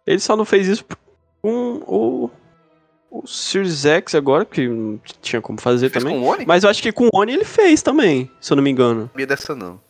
Ele 0.06 0.18
só 0.18 0.36
não 0.36 0.44
fez 0.44 0.66
isso 0.66 0.84
com 1.40 1.82
o, 1.86 2.30
o 3.10 3.26
Series 3.26 3.86
X 3.86 4.14
agora, 4.14 4.44
que 4.44 4.68
não 4.68 5.00
tinha 5.22 5.40
como 5.40 5.58
fazer 5.58 5.88
Fez 5.88 6.04
também. 6.04 6.20
com 6.20 6.26
o 6.26 6.30
Oni? 6.30 6.44
Mas 6.44 6.64
eu 6.64 6.70
acho 6.70 6.82
que 6.82 6.92
com 6.92 7.06
o 7.06 7.10
Oni 7.14 7.32
ele 7.32 7.46
fez 7.46 7.80
também, 7.80 8.30
se 8.42 8.52
eu 8.52 8.56
não 8.56 8.62
me 8.62 8.70
engano. 8.70 9.00
Não 9.02 9.08
sabia 9.08 9.26
dessa, 9.26 9.54
não. 9.54 9.80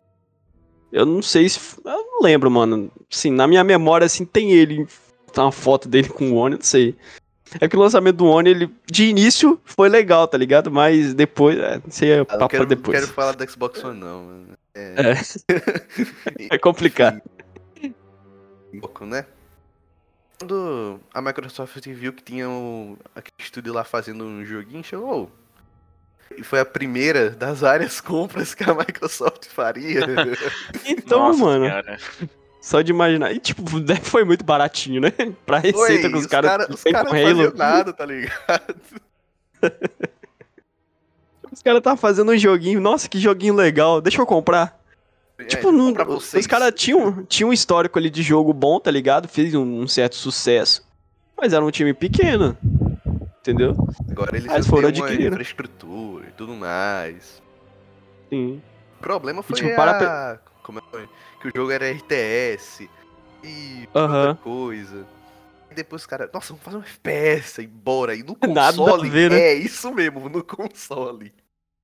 Eu 0.92 1.06
não 1.06 1.22
sei 1.22 1.48
se. 1.48 1.58
Eu 1.84 1.90
não 1.90 2.22
lembro, 2.22 2.50
mano. 2.50 2.90
Sim, 3.08 3.30
na 3.30 3.46
minha 3.46 3.64
memória, 3.64 4.04
assim, 4.04 4.24
tem 4.24 4.52
ele. 4.52 4.86
Tá 5.32 5.44
uma 5.44 5.52
foto 5.52 5.88
dele 5.88 6.10
com 6.10 6.32
o 6.32 6.36
Oni, 6.36 6.56
não 6.56 6.62
sei. 6.62 6.94
É 7.60 7.68
que 7.68 7.76
o 7.76 7.80
lançamento 7.80 8.16
do 8.16 8.26
Oni, 8.26 8.50
ele, 8.50 8.70
de 8.90 9.04
início, 9.04 9.60
foi 9.64 9.88
legal, 9.88 10.28
tá 10.28 10.36
ligado? 10.36 10.70
Mas 10.70 11.14
depois. 11.14 11.58
É, 11.58 11.80
isso 11.86 12.04
aí 12.04 12.10
é 12.10 12.14
Ah, 12.14 12.18
não 12.18 12.26
papo 12.26 12.48
quero, 12.48 12.66
depois. 12.66 12.98
quero 13.00 13.12
falar 13.12 13.32
do 13.32 13.50
Xbox 13.50 13.82
One, 13.82 13.98
não. 13.98 14.22
mano. 14.24 14.46
É, 14.74 14.94
É. 15.12 16.48
É 16.54 16.58
complicado. 16.58 17.20
um 18.72 18.80
pouco, 18.80 19.04
né? 19.06 19.26
Quando 20.38 20.98
a 21.14 21.22
Microsoft 21.22 21.86
viu 21.86 22.12
que 22.12 22.22
tinha 22.22 22.48
um, 22.48 22.96
aquele 23.14 23.34
estúdio 23.38 23.72
lá 23.72 23.84
fazendo 23.84 24.24
um 24.24 24.44
joguinho, 24.44 24.82
chegou. 24.82 25.30
E 26.38 26.42
foi 26.42 26.60
a 26.60 26.64
primeira 26.64 27.30
das 27.30 27.60
várias 27.60 28.00
compras 28.00 28.54
que 28.54 28.64
a 28.64 28.72
Microsoft 28.74 29.46
faria. 29.48 30.00
Então, 30.84 31.18
Nossa 31.20 31.38
mano, 31.38 31.66
senhora. 31.66 31.98
só 32.60 32.82
de 32.82 32.90
imaginar. 32.90 33.32
E, 33.32 33.38
tipo, 33.38 33.62
foi 34.02 34.24
muito 34.24 34.44
baratinho, 34.44 35.00
né? 35.00 35.12
Pra 35.46 35.58
receita 35.58 36.08
que 36.08 36.14
os 36.14 36.22
os 36.22 36.26
caras 36.26 36.50
cara, 36.50 36.72
os 36.72 36.82
têm 36.82 36.92
cara 36.92 37.04
não 37.04 37.10
faziam 37.10 37.54
nada, 37.54 37.92
tá 37.92 38.06
ligado? 38.06 38.74
Os 41.52 41.60
caras 41.62 41.78
estavam 41.78 41.98
fazendo 41.98 42.32
um 42.32 42.38
joguinho. 42.38 42.80
Nossa, 42.80 43.08
que 43.08 43.18
joguinho 43.18 43.54
legal. 43.54 44.00
Deixa 44.00 44.20
eu 44.20 44.26
comprar. 44.26 44.80
Tipo, 45.46 45.68
é, 45.68 45.72
não, 45.72 45.92
pra 45.92 46.04
vocês. 46.04 46.44
os 46.44 46.46
caras 46.46 46.72
tinham, 46.74 47.24
tinham 47.24 47.50
um 47.50 47.52
histórico 47.52 47.98
ali 47.98 48.08
de 48.08 48.22
jogo 48.22 48.52
bom, 48.52 48.78
tá 48.78 48.90
ligado? 48.90 49.28
Fez 49.28 49.54
um, 49.54 49.80
um 49.80 49.88
certo 49.88 50.14
sucesso. 50.14 50.86
Mas 51.36 51.52
era 51.52 51.64
um 51.64 51.70
time 51.70 51.92
pequeno. 51.92 52.56
Entendeu? 53.40 53.74
Agora 54.10 54.36
eles 54.36 54.50
já 54.50 54.62
foram 54.62 54.88
adquirindo. 54.88 55.32
infraestrutura 55.32 56.21
e 56.32 56.36
tudo 56.36 56.54
mais. 56.54 57.42
Sim. 58.30 58.62
O 58.98 59.02
problema 59.02 59.42
foi 59.42 59.56
tipo, 59.56 59.70
a... 59.70 59.74
para 59.74 60.40
Como 60.62 60.78
é 60.78 60.82
que 60.82 60.88
foi? 60.90 61.08
Que 61.40 61.48
o 61.48 61.52
jogo 61.54 61.70
era 61.70 61.90
RTS 61.90 62.88
e 63.44 63.88
Aham. 63.94 64.28
outra 64.28 64.42
coisa. 64.42 65.06
E 65.70 65.74
depois 65.74 66.02
os 66.02 66.06
caras, 66.06 66.30
nossa, 66.32 66.48
vamos 66.48 66.64
fazer 66.64 66.76
um 66.76 66.82
FPS 66.82 67.62
e 67.62 67.66
bora. 67.66 68.14
E 68.14 68.22
no 68.22 68.32
a 68.40 68.46
console, 68.46 69.08
ver, 69.10 69.30
né? 69.30 69.40
é 69.40 69.54
isso 69.54 69.92
mesmo, 69.92 70.28
no 70.28 70.42
console. 70.42 71.32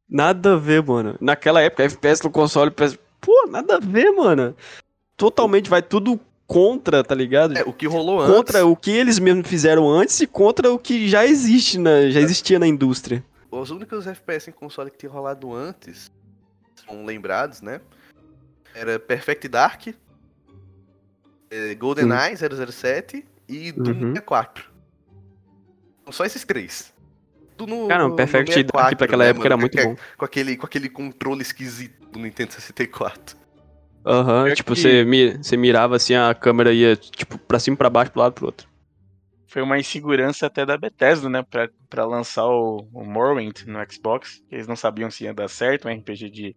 Nada 0.09 0.55
a 0.55 0.57
ver, 0.57 0.83
mano. 0.83 1.17
Naquela 1.21 1.61
época, 1.61 1.85
FPS 1.85 2.23
no 2.25 2.31
console, 2.31 2.71
PS... 2.71 2.99
pô, 3.21 3.47
nada 3.51 3.77
a 3.77 3.81
ver, 3.81 4.11
mano. 4.13 4.55
Totalmente 5.17 5.69
vai 5.69 5.83
tudo 5.83 6.19
contra, 6.47 7.05
tá 7.05 7.15
ligado? 7.15 7.59
É, 7.59 7.63
o 7.63 7.73
que 7.73 7.87
rolou 7.87 8.21
antes. 8.21 8.35
contra 8.35 8.67
o 8.67 8.75
que 8.75 8.91
eles 8.91 9.19
mesmos 9.19 9.47
fizeram 9.47 9.91
antes 9.91 10.19
e 10.21 10.27
contra 10.27 10.73
o 10.73 10.79
que 10.79 11.09
já 11.09 11.27
existe 11.27 11.79
na, 11.79 12.09
já 12.09 12.21
existia 12.21 12.59
na 12.59 12.67
indústria. 12.67 13.23
Os 13.51 13.71
únicos 13.71 14.07
FPS 14.07 14.51
em 14.51 14.53
console 14.53 14.91
que 14.91 14.99
tinha 14.99 15.11
rolado 15.11 15.55
antes, 15.55 16.11
são 16.87 17.05
lembrados, 17.05 17.61
né? 17.63 17.81
Era 18.75 18.99
Perfect 18.99 19.49
Dark, 19.49 19.87
é, 21.51 21.75
GoldenEye 21.75 22.37
007 22.37 23.27
e 23.49 23.73
Doom 23.73 23.93
Uhum. 23.93 23.99
64. 24.13 24.71
São 26.05 26.13
só 26.13 26.25
esses 26.25 26.45
três. 26.45 26.93
Tudo 27.57 27.75
no, 27.75 27.89
Cara, 27.89 28.05
o 28.07 28.09
no 28.11 28.17
Perfect 28.17 28.53
64, 28.53 28.83
Dark 28.83 28.97
pra 28.99 29.07
aquela 29.07 29.25
né, 29.25 29.31
época 29.31 29.47
era 29.49 29.57
mano? 29.57 29.63
muito 29.63 29.77
Com- 29.83 29.95
bom. 29.95 30.01
Com 30.19 30.25
aquele, 30.25 30.57
com 30.57 30.67
aquele 30.67 30.89
controle 30.89 31.43
esquisito 31.43 32.07
do 32.11 32.19
Nintendo 32.19 32.53
64. 32.53 33.37
Aham, 34.07 34.45
Pior 34.45 34.55
tipo, 34.57 34.75
que- 34.75 34.81
você 35.43 35.57
mirava 35.57 35.97
assim, 35.97 36.15
a 36.15 36.33
câmera 36.35 36.73
ia, 36.73 36.95
tipo, 36.97 37.37
pra 37.39 37.59
cima, 37.59 37.77
pra 37.77 37.91
baixo, 37.91 38.13
pro 38.13 38.21
lado, 38.21 38.33
pro 38.35 38.47
outro. 38.47 38.69
Foi 39.49 39.63
uma 39.63 39.79
insegurança 39.79 40.47
até 40.47 40.65
da 40.67 40.77
Bethesda, 40.77 41.29
né? 41.29 41.43
Pra, 41.43 41.69
pra 41.89 42.05
lançar 42.05 42.47
o, 42.47 42.89
o 42.93 43.05
Morrowind 43.05 43.65
no 43.67 43.79
Xbox. 43.91 44.43
que 44.49 44.55
Eles 44.55 44.67
não 44.67 44.77
sabiam 44.77 45.11
se 45.11 45.25
ia 45.25 45.33
dar 45.35 45.49
certo, 45.49 45.89
um 45.89 45.91
RPG 45.91 46.31
de 46.31 46.57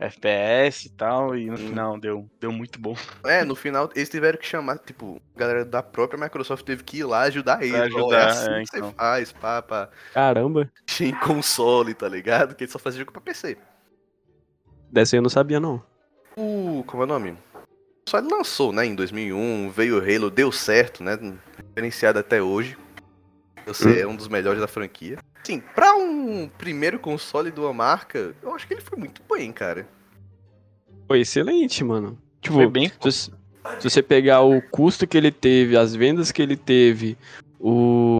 FPS 0.00 0.88
e 0.88 0.90
tal. 0.92 1.36
E 1.36 1.46
no 1.46 1.54
Hum. 1.54 1.68
final 1.68 1.98
deu, 2.00 2.26
deu 2.40 2.50
muito 2.50 2.80
bom. 2.80 2.94
É, 3.24 3.44
no 3.44 3.54
final 3.54 3.90
eles 3.94 4.08
tiveram 4.08 4.38
que 4.38 4.46
chamar, 4.46 4.78
tipo, 4.78 5.20
a 5.36 5.38
galera 5.38 5.64
da 5.64 5.82
própria 5.82 6.18
Microsoft 6.18 6.64
teve 6.64 6.82
que 6.82 6.98
ir 6.98 7.04
lá 7.04 7.22
ajudar 7.22 7.62
eles. 7.62 7.72
Pra 7.72 7.82
Ó, 8.02 8.12
é 8.12 8.24
ajudar, 8.24 8.26
assim 8.26 8.52
é, 8.54 8.62
que 8.62 8.68
você 8.68 8.76
então. 8.78 8.92
faz, 8.92 9.32
pá, 9.32 9.60
pá. 9.62 9.88
Caramba, 10.14 10.70
Em 11.00 11.14
console, 11.20 11.94
tá 11.94 12.08
ligado? 12.08 12.54
Que 12.54 12.64
ele 12.64 12.70
só 12.70 12.78
fazia 12.78 13.00
jogo 13.00 13.12
pra 13.12 13.20
PC. 13.20 13.56
dessa 14.90 15.14
aí 15.14 15.18
eu 15.18 15.22
não 15.22 15.30
sabia, 15.30 15.60
não. 15.60 15.82
O. 16.36 16.82
Como 16.86 17.02
é 17.02 17.06
o 17.06 17.08
nome? 17.08 17.36
Só 18.08 18.16
ele 18.18 18.28
lançou, 18.28 18.72
né? 18.72 18.86
Em 18.86 18.94
2001, 18.94 19.68
veio 19.70 19.98
o 19.98 20.00
Halo, 20.02 20.30
deu 20.30 20.50
certo, 20.50 21.04
né? 21.04 21.18
Diferenciado 21.68 22.18
até 22.18 22.42
hoje. 22.42 22.74
Você 23.66 24.00
é 24.00 24.06
um 24.06 24.16
dos 24.16 24.28
melhores 24.28 24.62
da 24.62 24.66
franquia. 24.66 25.18
Sim, 25.44 25.60
pra 25.74 25.94
um 25.94 26.48
primeiro 26.56 26.98
console 26.98 27.50
de 27.50 27.60
uma 27.60 27.72
marca, 27.74 28.34
eu 28.42 28.54
acho 28.54 28.66
que 28.66 28.72
ele 28.72 28.80
foi 28.80 28.98
muito 28.98 29.20
bem, 29.30 29.52
cara. 29.52 29.86
Foi 31.06 31.20
excelente, 31.20 31.84
mano. 31.84 32.18
Tipo, 32.40 32.54
Foi 32.56 32.66
bem. 32.66 32.88
se, 32.88 32.94
você- 32.98 33.30
se 33.78 33.90
você 33.90 34.02
pegar 34.02 34.40
o 34.40 34.62
custo 34.62 35.06
que 35.06 35.16
ele 35.18 35.30
teve, 35.30 35.76
as 35.76 35.94
vendas 35.94 36.32
que 36.32 36.40
ele 36.40 36.56
teve, 36.56 37.14
o, 37.60 38.18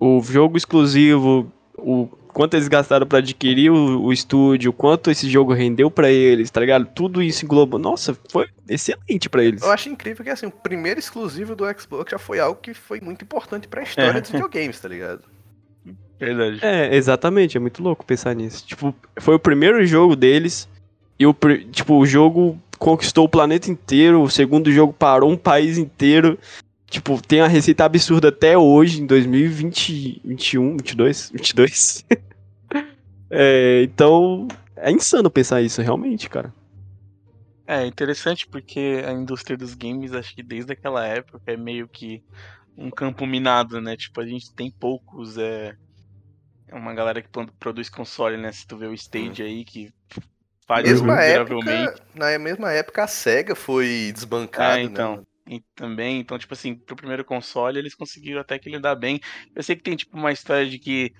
o 0.00 0.22
jogo 0.22 0.56
exclusivo, 0.56 1.52
o 1.76 2.06
quanto 2.32 2.54
eles 2.54 2.68
gastaram 2.68 3.06
pra 3.06 3.18
adquirir 3.18 3.70
o, 3.70 4.02
o 4.02 4.12
estúdio, 4.12 4.72
quanto 4.72 5.10
esse 5.10 5.28
jogo 5.28 5.52
rendeu 5.52 5.90
pra 5.90 6.10
eles, 6.10 6.50
tá 6.50 6.60
ligado? 6.60 6.86
Tudo 6.94 7.22
isso 7.22 7.44
englobou. 7.44 7.78
Nossa, 7.78 8.16
foi 8.30 8.46
excelente 8.68 9.28
pra 9.28 9.44
eles. 9.44 9.62
Eu 9.62 9.70
acho 9.70 9.88
incrível 9.88 10.24
que 10.24 10.30
assim, 10.30 10.46
o 10.46 10.50
primeiro 10.50 10.98
exclusivo 10.98 11.54
do 11.54 11.64
Xbox 11.78 12.10
já 12.10 12.18
foi 12.18 12.40
algo 12.40 12.60
que 12.60 12.74
foi 12.74 13.00
muito 13.00 13.22
importante 13.24 13.68
pra 13.68 13.82
história 13.82 14.18
É. 14.18 14.20
dos 14.20 14.30
videogames, 14.30 14.80
tá 14.80 14.88
ligado? 14.88 15.22
Verdade. 16.18 16.60
É, 16.62 16.94
exatamente, 16.94 17.56
é 17.56 17.60
muito 17.60 17.82
louco 17.82 18.04
pensar 18.04 18.34
nisso. 18.34 18.64
Tipo, 18.64 18.94
foi 19.18 19.34
o 19.34 19.40
primeiro 19.40 19.84
jogo 19.84 20.14
deles 20.14 20.68
e 21.18 21.26
o 21.26 21.34
tipo, 21.70 21.94
o 21.98 22.06
jogo 22.06 22.58
conquistou 22.78 23.24
o 23.24 23.28
planeta 23.28 23.70
inteiro, 23.70 24.22
o 24.22 24.30
segundo 24.30 24.70
jogo 24.72 24.92
parou 24.92 25.30
um 25.30 25.36
país 25.36 25.78
inteiro. 25.78 26.38
Tipo, 26.92 27.20
tem 27.26 27.40
uma 27.40 27.48
receita 27.48 27.84
absurda 27.84 28.28
até 28.28 28.56
hoje, 28.56 29.00
em 29.00 29.06
2020, 29.06 30.20
21, 30.24 30.76
22, 30.76 31.30
22. 31.30 32.04
é, 33.30 33.82
então, 33.84 34.46
é 34.76 34.90
insano 34.92 35.30
pensar 35.30 35.62
isso, 35.62 35.80
realmente, 35.80 36.28
cara. 36.28 36.52
É 37.66 37.86
interessante 37.86 38.46
porque 38.46 39.02
a 39.06 39.12
indústria 39.12 39.56
dos 39.56 39.74
games, 39.74 40.12
acho 40.12 40.34
que 40.34 40.42
desde 40.42 40.72
aquela 40.72 41.06
época 41.06 41.40
é 41.46 41.56
meio 41.56 41.88
que 41.88 42.22
um 42.76 42.90
campo 42.90 43.26
minado, 43.26 43.80
né? 43.80 43.96
Tipo, 43.96 44.20
a 44.20 44.26
gente 44.26 44.52
tem 44.54 44.70
poucos. 44.70 45.38
É, 45.38 45.74
é 46.68 46.74
uma 46.74 46.92
galera 46.92 47.22
que 47.22 47.28
pro- 47.30 47.52
produz 47.58 47.88
console, 47.88 48.36
né? 48.36 48.52
Se 48.52 48.66
tu 48.66 48.76
vê 48.76 48.86
o 48.86 48.94
Stage 48.94 49.42
aí, 49.42 49.64
que 49.64 49.90
falha 50.66 50.90
Mesma 50.90 51.14
consideravelmente. 51.14 51.72
época, 51.72 52.04
na 52.14 52.38
mesma 52.38 52.72
época 52.72 53.04
a 53.04 53.06
SEGA 53.06 53.54
foi 53.54 54.10
desbancada, 54.12 54.78
É, 54.80 54.82
então. 54.82 55.16
né? 55.18 55.22
E 55.46 55.60
também, 55.74 56.20
então, 56.20 56.38
tipo 56.38 56.54
assim, 56.54 56.78
pro 56.78 56.94
primeiro 56.96 57.24
console 57.24 57.78
eles 57.78 57.94
conseguiram 57.94 58.40
até 58.40 58.58
que 58.58 58.70
lidar 58.70 58.94
bem. 58.94 59.20
Eu 59.54 59.62
sei 59.62 59.74
que 59.76 59.82
tem, 59.82 59.96
tipo, 59.96 60.16
uma 60.16 60.32
história 60.32 60.68
de 60.68 60.78
que 60.78 61.12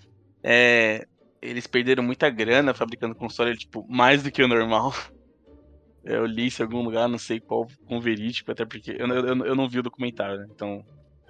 é, 0.45 1.05
eles 1.41 1.67
perderam 1.67 2.03
muita 2.05 2.31
grana 2.31 2.75
fabricando 2.75 3.17
console, 3.17 3.57
tipo, 3.57 3.87
mais 3.89 4.23
do 4.23 4.31
que 4.31 4.43
o 4.43 4.49
normal. 4.49 4.93
Eu 6.05 6.27
li 6.27 6.47
isso 6.49 6.63
em 6.63 6.65
algum 6.67 6.83
lugar, 6.83 7.09
não 7.09 7.19
sei 7.19 7.41
qual 7.41 7.67
com 7.87 8.01
verídico, 8.01 8.51
até 8.51 8.67
porque 8.67 8.91
eu, 8.91 9.07
eu, 9.07 9.47
eu 9.47 9.55
não 9.55 9.69
vi 9.69 9.79
o 9.79 9.83
documentário, 9.85 10.37
né? 10.39 10.47
Então, 10.51 10.85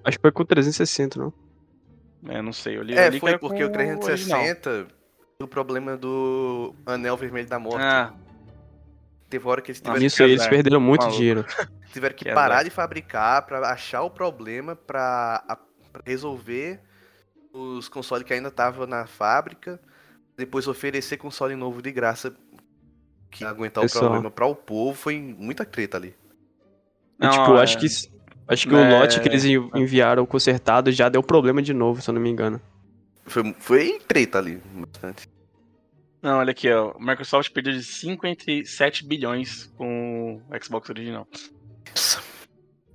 Acho 0.05 0.17
que 0.19 0.23
foi 0.23 0.33
com 0.33 0.45
360, 0.45 1.19
não? 1.19 1.33
é, 2.29 2.41
não 2.41 2.53
sei. 2.53 2.77
Eu 2.77 2.83
li, 2.83 2.95
eu 2.95 2.99
É, 2.99 3.07
li 3.11 3.13
que 3.13 3.21
foi 3.21 3.39
porque 3.39 3.69
com 3.69 3.97
o 3.97 4.05
original. 4.05 4.43
360, 4.45 4.89
o 5.43 5.47
problema 5.49 5.97
do 5.97 6.75
anel 6.87 7.17
vermelho 7.17 7.49
da 7.49 7.59
morte. 7.59 7.85
Ah, 7.85 8.13
Teve 9.29 9.49
hora 9.49 9.63
que 9.63 9.71
eles 9.71 9.81
tiveram, 9.81 10.01
Nisso 10.01 10.23
aí 10.23 10.31
eles 10.31 10.47
perderam 10.47 10.81
muito 10.81 11.03
Maluco. 11.03 11.19
dinheiro. 11.19 11.45
tiveram 11.93 12.15
que 12.17 12.25
que 12.25 12.33
parar 12.33 12.55
azar. 12.57 12.65
de 12.65 12.71
fabricar 12.71 13.47
pra 13.47 13.61
achar 13.71 14.03
o 14.03 14.11
problema 14.11 14.75
pra, 14.75 15.45
a- 15.49 15.57
pra 15.93 16.03
resolver 16.07 16.81
os 17.53 17.89
consoles 17.89 18.25
que 18.25 18.33
ainda 18.33 18.49
estavam 18.49 18.87
na 18.87 19.07
fábrica, 19.07 19.81
depois 20.37 20.67
oferecer 20.67 21.17
console 21.19 21.55
novo 21.55 21.83
de 21.83 21.93
graça 21.93 22.35
que 23.31 23.45
aguentar 23.45 23.83
Pessoal. 23.83 24.05
o 24.05 24.09
problema 24.09 24.31
pra 24.31 24.47
o 24.47 24.55
povo, 24.55 24.95
foi 24.97 25.19
muita 25.19 25.65
treta 25.65 25.97
ali. 25.97 26.15
Não, 27.19 27.31
tipo, 27.31 27.57
é- 27.57 27.63
acho 27.63 27.79
que, 27.79 27.87
acho 28.49 28.69
que 28.69 28.75
é- 28.75 28.79
o 28.79 28.91
lote 28.99 29.21
que 29.21 29.29
eles 29.29 29.45
en- 29.45 29.71
enviaram 29.75 30.25
consertado 30.27 30.91
já 30.91 31.09
deu 31.09 31.23
problema 31.23 31.63
de 31.63 31.73
novo, 31.73 32.01
se 32.03 32.11
eu 32.11 32.15
não 32.15 32.21
me 32.21 32.31
engano. 32.31 32.61
Foi, 33.27 33.55
foi 33.59 33.99
treta 34.09 34.39
ali, 34.39 34.61
bastante. 34.75 35.29
Não, 36.21 36.39
olha 36.39 36.51
aqui, 36.53 36.71
ó. 36.71 36.93
O 36.93 37.01
Microsoft 37.01 37.53
perdeu 37.53 37.73
de 37.73 37.83
5 37.83 38.27
entre 38.27 38.65
7 38.65 39.05
bilhões 39.05 39.67
com 39.77 40.41
o 40.51 40.65
Xbox 40.65 40.89
original. 40.91 41.27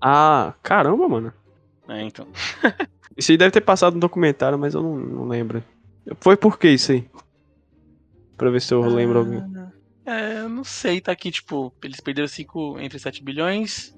Ah, 0.02 0.54
caramba, 0.62 1.08
mano. 1.08 1.34
É, 1.88 2.02
então. 2.04 2.28
Isso 3.18 3.32
aí 3.32 3.38
deve 3.38 3.52
ter 3.52 3.62
passado 3.62 3.96
no 3.96 4.00
documentário, 4.00 4.60
mas 4.60 4.74
eu 4.74 4.84
não, 4.84 4.98
não 4.98 5.28
lembro. 5.28 5.64
Foi 6.20 6.38
por 6.38 6.60
que 6.60 6.70
isso 6.70 6.92
aí? 6.92 7.10
Pra 8.38 8.50
ver 8.50 8.62
se 8.62 8.74
eu 8.74 8.82
lembro 8.84 9.20
alguém. 9.20 9.44
É, 10.06 10.40
eu 10.40 10.50
não 10.50 10.64
sei, 10.64 11.02
tá 11.02 11.12
aqui, 11.12 11.32
tipo, 11.32 11.74
eles 11.84 12.00
perderam 12.00 12.28
5 12.28 12.80
entre 12.80 13.00
7 13.00 13.24
bilhões 13.24 13.92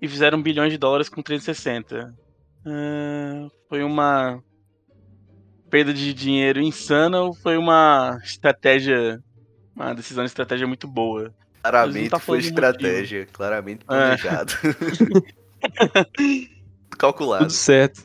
e 0.00 0.06
fizeram 0.06 0.42
bilhões 0.42 0.70
de 0.70 0.78
dólares 0.78 1.08
com 1.08 1.22
360. 1.22 2.14
Ah, 2.64 3.48
foi 3.68 3.82
uma 3.82 4.40
perda 5.70 5.92
de 5.92 6.12
dinheiro 6.12 6.60
insana 6.60 7.22
ou 7.22 7.34
foi 7.34 7.56
uma 7.56 8.18
estratégia, 8.22 9.18
uma 9.74 9.94
decisão 9.94 10.24
de 10.24 10.30
estratégia 10.30 10.66
muito 10.66 10.86
boa? 10.86 11.34
Claramente 11.70 12.10
tá 12.10 12.18
foi 12.18 12.38
estratégia, 12.38 13.26
claramente 13.32 13.80
É. 13.82 13.84
planejado. 13.86 14.52
Calculado. 16.98 17.44
Tudo 17.44 17.52
certo. 17.52 18.02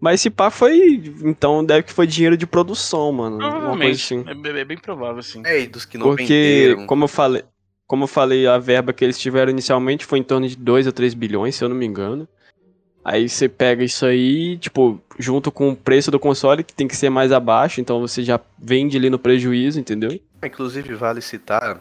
Mas 0.00 0.20
esse 0.20 0.30
pá 0.30 0.50
foi. 0.50 1.00
Então 1.22 1.64
deve 1.64 1.84
que 1.84 1.92
foi 1.92 2.06
dinheiro 2.06 2.36
de 2.36 2.46
produção, 2.46 3.12
mano. 3.12 3.36
Uma 3.36 3.42
coisa 3.42 3.58
Provavelmente. 3.60 4.02
assim. 4.04 4.24
É, 4.26 4.34
bem- 4.34 4.60
é 4.60 4.64
bem 4.64 4.78
provável, 4.78 5.18
assim. 5.18 5.42
É, 5.44 5.60
e 5.60 5.66
dos 5.68 5.84
que 5.84 5.96
não 5.96 6.08
Porque, 6.08 6.24
venderam. 6.70 6.86
como 6.86 7.04
eu 7.04 7.08
falei. 7.08 7.44
Como 7.86 8.04
eu 8.04 8.08
falei, 8.08 8.46
a 8.46 8.56
verba 8.58 8.92
que 8.92 9.04
eles 9.04 9.18
tiveram 9.18 9.50
inicialmente 9.50 10.06
foi 10.06 10.18
em 10.18 10.22
torno 10.22 10.48
de 10.48 10.56
2 10.56 10.86
a 10.88 10.92
3 10.92 11.12
bilhões, 11.12 11.54
se 11.56 11.62
eu 11.62 11.68
não 11.68 11.76
me 11.76 11.84
engano. 11.84 12.26
Aí 13.04 13.28
você 13.28 13.48
pega 13.50 13.84
isso 13.84 14.06
aí, 14.06 14.56
tipo, 14.58 14.98
junto 15.18 15.52
com 15.52 15.68
o 15.70 15.76
preço 15.76 16.10
do 16.10 16.18
console, 16.18 16.64
que 16.64 16.72
tem 16.72 16.88
que 16.88 16.96
ser 16.96 17.10
mais 17.10 17.32
abaixo, 17.32 17.80
então 17.80 18.00
você 18.00 18.22
já 18.22 18.40
vende 18.58 18.96
ali 18.96 19.10
no 19.10 19.18
prejuízo, 19.18 19.78
entendeu? 19.78 20.18
Inclusive, 20.42 20.94
vale 20.94 21.20
citar 21.20 21.80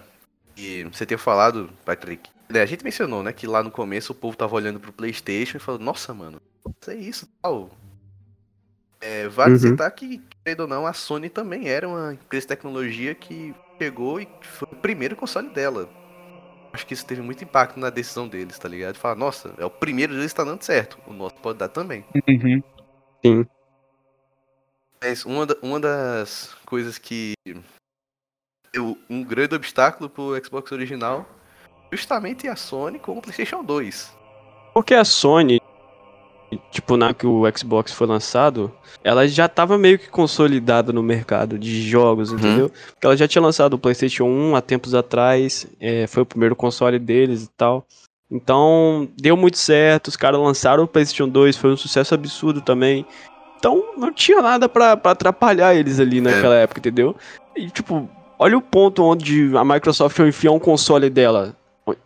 que 0.62 0.84
você 0.86 1.06
tinha 1.06 1.17
falado, 1.17 1.69
Patrick. 1.84 2.30
né, 2.50 2.62
A 2.62 2.65
gente 2.65 2.84
mencionou, 2.84 3.24
né, 3.24 3.34
que 3.34 3.47
lá 3.47 3.63
no 3.63 3.71
começo 3.71 4.12
o 4.12 4.15
povo 4.15 4.38
tava 4.38 4.56
olhando 4.56 4.80
pro 4.80 4.93
PlayStation 4.93 5.58
e 5.58 5.60
falou: 5.60 5.80
Nossa, 5.82 6.13
mano, 6.13 6.39
isso 6.82 6.91
é 6.91 6.95
isso 6.95 7.30
tal. 7.41 7.71
É, 9.02 9.28
vale 9.28 9.54
Uhum. 9.54 9.60
citar 9.60 9.89
que, 9.91 10.21
querendo 10.43 10.62
ou 10.62 10.67
não, 10.67 10.86
a 10.86 10.93
Sony 10.93 11.28
também 11.30 11.67
era 11.67 11.88
uma 11.88 12.13
empresa 12.13 12.43
de 12.43 12.47
tecnologia 12.50 13.15
que 13.15 13.56
chegou 13.82 14.21
e 14.21 14.28
foi 14.43 14.67
o 14.71 14.76
primeiro 14.76 15.15
console 15.15 15.50
dela. 15.50 15.89
Acho 16.74 16.86
que 16.86 16.93
isso 16.93 17.06
teve 17.06 17.21
muito 17.21 17.43
impacto 17.43 17.80
na 17.80 17.89
decisão 17.89 18.28
deles, 18.28 18.58
tá 18.60 18.69
ligado? 18.69 18.95
Falar, 18.95 19.15
nossa, 19.15 19.56
é 19.58 19.65
o 19.65 19.71
primeiro 19.71 20.13
deles 20.13 20.32
tá 20.32 20.43
dando 20.43 20.62
certo. 20.62 20.97
O 21.08 21.13
nosso 21.13 21.36
pode 21.41 21.58
dar 21.58 21.67
também. 21.67 22.06
Sim. 23.26 23.45
Mas 25.04 25.26
uma, 25.26 25.47
da- 25.47 25.58
uma 25.63 25.80
das 25.80 26.54
coisas 26.63 27.00
que 27.00 27.34
um 29.10 29.23
grande 29.23 29.55
obstáculo 29.55 30.10
pro 30.10 30.39
Xbox 30.43 30.71
original 30.71 31.27
justamente 31.91 32.47
a 32.47 32.55
Sony 32.55 32.99
com 32.99 33.17
o 33.17 33.21
PlayStation 33.21 33.63
2. 33.63 34.15
Porque 34.73 34.93
a 34.93 35.03
Sony, 35.03 35.60
tipo, 36.71 36.95
na 36.95 37.13
que 37.13 37.27
o 37.27 37.43
Xbox 37.55 37.91
foi 37.91 38.07
lançado, 38.07 38.71
ela 39.03 39.27
já 39.27 39.49
tava 39.49 39.77
meio 39.77 39.99
que 39.99 40.10
consolidada 40.10 40.93
no 40.93 41.03
mercado 41.03 41.60
de 41.60 41.81
jogos, 41.81 42.31
entendeu? 42.31 42.69
Porque 42.69 43.05
ela 43.05 43.17
já 43.17 43.27
tinha 43.27 43.41
lançado 43.41 43.73
o 43.73 43.79
PlayStation 43.79 44.23
1 44.23 44.55
há 44.55 44.62
tempos 44.62 44.95
atrás, 44.95 45.67
é, 45.79 46.07
foi 46.07 46.23
o 46.23 46.25
primeiro 46.25 46.55
console 46.55 46.97
deles 46.97 47.43
e 47.43 47.49
tal. 47.57 47.86
Então, 48.31 49.10
deu 49.21 49.36
muito 49.36 49.57
certo, 49.57 50.07
os 50.07 50.15
caras 50.15 50.39
lançaram 50.39 50.84
o 50.84 50.88
PlayStation 50.88 51.27
2, 51.27 51.57
foi 51.57 51.73
um 51.73 51.77
sucesso 51.77 52.13
absurdo 52.13 52.62
também. 52.62 53.05
Então, 53.57 53.93
não 53.97 54.13
tinha 54.13 54.41
nada 54.41 54.69
pra 54.69 54.93
atrapalhar 54.93 55.75
eles 55.75 55.99
ali 55.99 56.21
naquela 56.21 56.55
época, 56.55 56.79
entendeu? 56.79 57.13
E, 57.55 57.69
tipo, 57.69 58.10
olha 58.41 58.58
o 58.58 58.62
ponto 58.62 59.04
onde 59.04 59.56
a 59.56 59.63
Microsoft 59.63 60.17
enfiar 60.17 60.51
um 60.51 60.60
console 60.60 61.12
dela, 61.12 61.56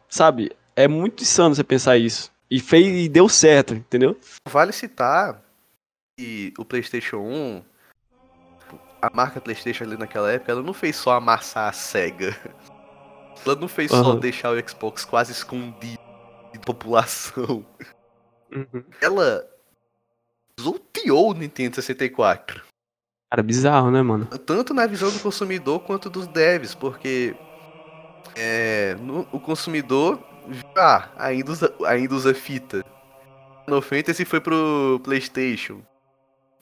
sabe? 0.10 0.52
É 0.76 0.86
muito 0.86 1.24
insano 1.24 1.56
você 1.56 1.64
pensar 1.64 1.98
isso. 1.98 2.30
E 2.52 2.60
fez 2.60 3.06
e 3.06 3.08
deu 3.08 3.30
certo, 3.30 3.74
entendeu? 3.74 4.20
Vale 4.50 4.74
citar 4.74 5.42
que 6.18 6.54
o 6.60 6.66
PlayStation 6.66 7.18
1, 7.20 7.64
a 9.02 9.10
marca 9.16 9.40
PlayStation 9.40 9.86
ali 9.86 9.98
naquela 9.98 10.30
época, 10.30 10.52
ela 10.52 10.62
não 10.62 10.74
fez 10.74 10.98
só 10.98 11.14
amassar 11.14 11.70
a 11.70 11.72
SEGA. 11.72 12.38
ela 13.46 13.56
não 13.56 13.70
fez 13.70 13.90
só 13.90 14.16
deixar 14.16 14.52
o 14.52 14.70
Xbox 14.70 15.06
quase 15.06 15.32
escondido 15.32 16.02
de 16.52 16.60
população. 16.60 17.66
Uhum. 18.52 18.84
Ela 19.02 19.48
zulteou 20.60 21.32
o 21.32 21.34
Nintendo 21.34 21.76
64. 21.76 22.65
Cara, 23.36 23.44
bizarro, 23.44 23.92
né, 23.92 24.02
mano? 24.02 24.26
Tanto 24.46 24.74
na 24.74 24.88
visão 24.88 25.12
do 25.12 25.20
consumidor 25.20 25.82
quanto 25.82 26.10
dos 26.10 26.26
devs, 26.26 26.74
porque 26.74 27.36
é, 28.34 28.96
no, 29.02 29.28
o 29.30 29.42
consumidor 29.42 30.18
ah, 30.78 31.10
ainda 31.18 31.52
usa, 31.52 31.76
ainda 31.86 32.16
usa 32.16 32.34
fita. 32.34 32.82
No 33.68 33.82
Fantasy 33.82 34.24
foi 34.24 34.40
pro 34.40 35.02
PlayStation. 35.04 35.82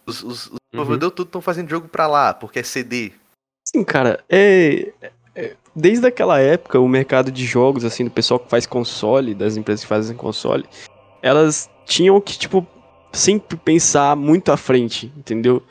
Os, 0.07 0.23
os, 0.23 0.47
os 0.47 0.59
uhum. 0.73 0.97
tudo 0.97 1.21
estão 1.21 1.41
fazendo 1.41 1.69
jogo 1.69 1.87
pra 1.87 2.07
lá, 2.07 2.33
porque 2.33 2.57
é 2.57 2.63
CD. 2.63 3.11
Sim, 3.63 3.83
cara, 3.83 4.23
é, 4.27 4.91
é, 5.35 5.55
Desde 5.75 6.07
aquela 6.07 6.39
época, 6.39 6.79
o 6.79 6.87
mercado 6.87 7.31
de 7.31 7.45
jogos, 7.45 7.85
assim, 7.85 8.03
do 8.03 8.09
pessoal 8.09 8.39
que 8.39 8.49
faz 8.49 8.65
console, 8.65 9.35
das 9.35 9.57
empresas 9.57 9.83
que 9.83 9.89
fazem 9.89 10.17
console, 10.17 10.65
elas 11.21 11.69
tinham 11.85 12.19
que, 12.19 12.35
tipo, 12.35 12.65
sempre 13.11 13.57
pensar 13.57 14.15
muito 14.15 14.51
à 14.51 14.57
frente, 14.57 15.13
entendeu? 15.15 15.61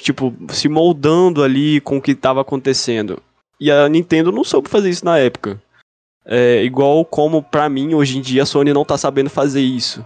Tipo, 0.00 0.34
se 0.50 0.68
moldando 0.68 1.42
ali 1.42 1.80
com 1.80 1.96
o 1.96 2.02
que 2.02 2.12
estava 2.12 2.40
acontecendo. 2.40 3.22
E 3.60 3.70
a 3.70 3.88
Nintendo 3.88 4.32
não 4.32 4.44
soube 4.44 4.68
fazer 4.68 4.90
isso 4.90 5.04
na 5.04 5.18
época. 5.18 5.62
É 6.26 6.62
igual 6.64 7.04
como, 7.04 7.42
pra 7.42 7.68
mim, 7.68 7.94
hoje 7.94 8.18
em 8.18 8.20
dia, 8.20 8.42
a 8.42 8.46
Sony 8.46 8.72
não 8.72 8.84
tá 8.84 8.96
sabendo 8.98 9.30
fazer 9.30 9.60
isso. 9.60 10.04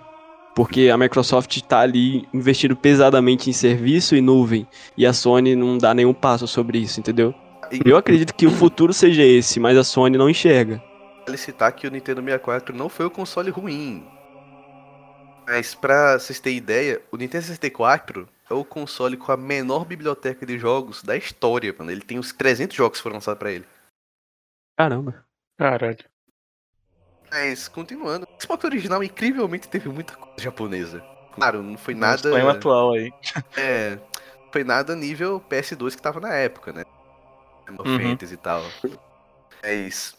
Porque 0.55 0.91
a 0.93 0.99
Microsoft 0.99 1.61
tá 1.63 1.81
ali 1.81 2.29
investindo 2.35 2.75
pesadamente 2.77 3.49
em 3.49 3.53
serviço 3.53 4.17
e 4.17 4.21
nuvem. 4.21 4.67
E 4.97 5.07
a 5.07 5.13
Sony 5.13 5.55
não 5.55 5.79
dá 5.79 5.95
nenhum 5.95 6.13
passo 6.13 6.47
sobre 6.47 6.79
isso, 6.79 6.99
entendeu? 6.99 7.35
Eu 7.85 7.97
acredito 7.97 8.35
que 8.35 8.47
o 8.47 8.51
futuro 8.51 8.93
seja 8.93 9.23
esse, 9.23 9.61
mas 9.61 9.77
a 9.79 9.85
Sony 9.85 10.19
não 10.19 10.29
enxerga. 10.29 10.83
Vale 11.27 11.39
citar 11.39 11.73
que 11.73 11.87
o 11.87 11.91
Nintendo 11.91 12.21
64 12.23 12.75
não 12.75 12.89
foi 12.89 13.07
o 13.07 13.11
console 13.11 13.51
ruim. 13.51 14.03
Mas 15.47 15.75
pra 15.75 16.19
vocês 16.19 16.41
terem 16.41 16.59
ideia, 16.59 17.01
o 17.13 17.17
Nintendo 17.17 17.45
64 17.45 18.29
é 18.51 18.55
o 18.55 18.65
console 18.65 19.17
com 19.17 19.31
a 19.31 19.37
menor 19.37 19.85
biblioteca 19.85 20.47
de 20.47 20.59
jogos 20.59 21.03
da 21.03 21.17
história, 21.17 21.75
mano. 21.79 21.91
Ele 21.91 22.01
tem 22.01 22.19
uns 22.19 22.33
300 22.33 22.77
jogos 22.77 22.99
que 22.99 23.03
foram 23.03 23.17
lançados 23.17 23.39
pra 23.39 23.53
ele. 23.53 23.67
Caramba. 24.77 25.25
Caralho. 25.57 26.05
Mas, 27.31 27.69
continuando, 27.69 28.27
o 28.27 28.43
Xbox 28.43 28.65
original 28.65 29.03
incrivelmente 29.03 29.69
teve 29.69 29.89
muita 29.89 30.15
coisa 30.15 30.41
japonesa. 30.41 31.05
Claro, 31.33 31.63
não 31.63 31.77
foi 31.77 31.95
nada. 31.95 32.31
Não 32.31 32.49
atual 32.49 32.95
aí. 32.95 33.13
É. 33.57 33.99
Foi 34.51 34.65
nada 34.65 34.97
nível 34.97 35.45
PS2 35.49 35.95
que 35.95 36.01
tava 36.01 36.21
na 36.21 36.33
época, 36.33 36.73
né? 36.73 36.85
uhum. 37.69 37.99
Fantasy 37.99 38.35
e 38.35 38.37
tal. 38.39 38.65
Mas 39.63 40.17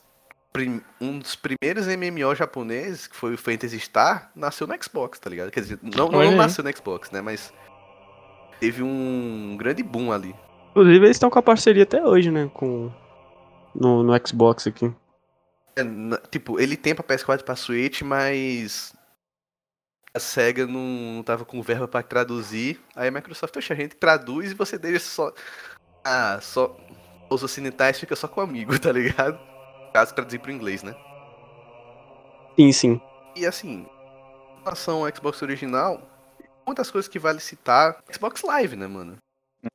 um 0.99 1.19
dos 1.19 1.35
primeiros 1.35 1.87
MMO 1.87 2.35
japoneses, 2.35 3.07
que 3.07 3.15
foi 3.15 3.33
o 3.33 3.37
Fantasy 3.37 3.79
Star, 3.79 4.31
nasceu 4.35 4.67
no 4.67 4.83
Xbox, 4.83 5.19
tá 5.19 5.29
ligado? 5.29 5.51
Quer 5.51 5.61
dizer, 5.61 5.79
não, 5.81 6.09
não 6.09 6.35
nasceu 6.35 6.63
no 6.63 6.75
Xbox, 6.75 7.09
né? 7.11 7.21
Mas 7.21 7.53
teve 8.59 8.83
um 8.83 9.55
grande 9.57 9.83
boom 9.83 10.11
ali. 10.11 10.35
Inclusive, 10.71 11.05
eles 11.05 11.15
estão 11.15 11.29
com 11.29 11.39
a 11.39 11.43
parceria 11.43 11.83
até 11.83 12.05
hoje, 12.05 12.29
né? 12.29 12.49
Com... 12.53 12.91
No, 13.73 14.03
no 14.03 14.27
Xbox 14.27 14.67
aqui. 14.67 14.93
É, 15.75 15.83
tipo, 16.29 16.59
ele 16.59 16.75
tem 16.75 16.93
pra 16.93 17.03
PS4 17.03 17.39
e 17.39 17.43
pra 17.43 17.55
Switch, 17.55 18.01
mas 18.01 18.93
a 20.13 20.19
SEGA 20.19 20.65
não, 20.65 20.79
não 21.15 21.23
tava 21.23 21.45
com 21.45 21.61
verba 21.61 21.87
pra 21.87 22.03
traduzir. 22.03 22.79
Aí 22.95 23.07
a 23.07 23.11
Microsoft, 23.11 23.55
a 23.55 23.75
gente 23.75 23.95
traduz 23.95 24.51
e 24.51 24.55
você 24.55 24.77
deixa 24.77 25.05
só. 25.05 25.33
Ah, 26.03 26.39
só 26.41 26.75
os 27.29 27.43
ocidentais 27.43 27.99
fica 27.99 28.15
só 28.15 28.27
com 28.27 28.41
amigo, 28.41 28.77
tá 28.79 28.91
ligado? 28.91 29.39
Caso 29.93 30.13
traduzir 30.13 30.39
pro 30.39 30.51
inglês, 30.51 30.83
né? 30.83 30.95
Sim, 32.55 32.71
sim. 32.71 33.01
E 33.35 33.45
assim, 33.45 33.85
em 34.59 34.63
relação 34.63 35.05
ao 35.05 35.15
Xbox 35.15 35.41
original, 35.41 36.01
muitas 36.69 36.91
coisas 36.91 37.09
que 37.09 37.17
vale 37.17 37.39
citar, 37.39 37.97
Xbox 38.11 38.43
Live, 38.43 38.75
né, 38.75 38.87
mano? 38.87 39.17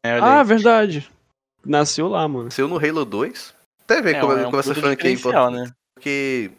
É, 0.05 0.19
ah, 0.19 0.43
verdade. 0.43 1.11
Nasceu 1.65 2.09
lá, 2.09 2.27
mano. 2.29 2.45
Nasceu 2.45 2.69
no 2.69 2.79
Halo 2.79 3.05
2. 3.05 3.55
Até 3.83 4.01
ver 4.01 4.17
é, 4.17 4.21
como, 4.21 4.33
é 4.33 4.43
um 4.43 4.45
como 4.45 4.59
essa 4.59 4.75
franquia 4.75 5.11
é 5.11 5.13
importante. 5.13 5.57
Né? 5.57 5.73
Porque 5.95 6.53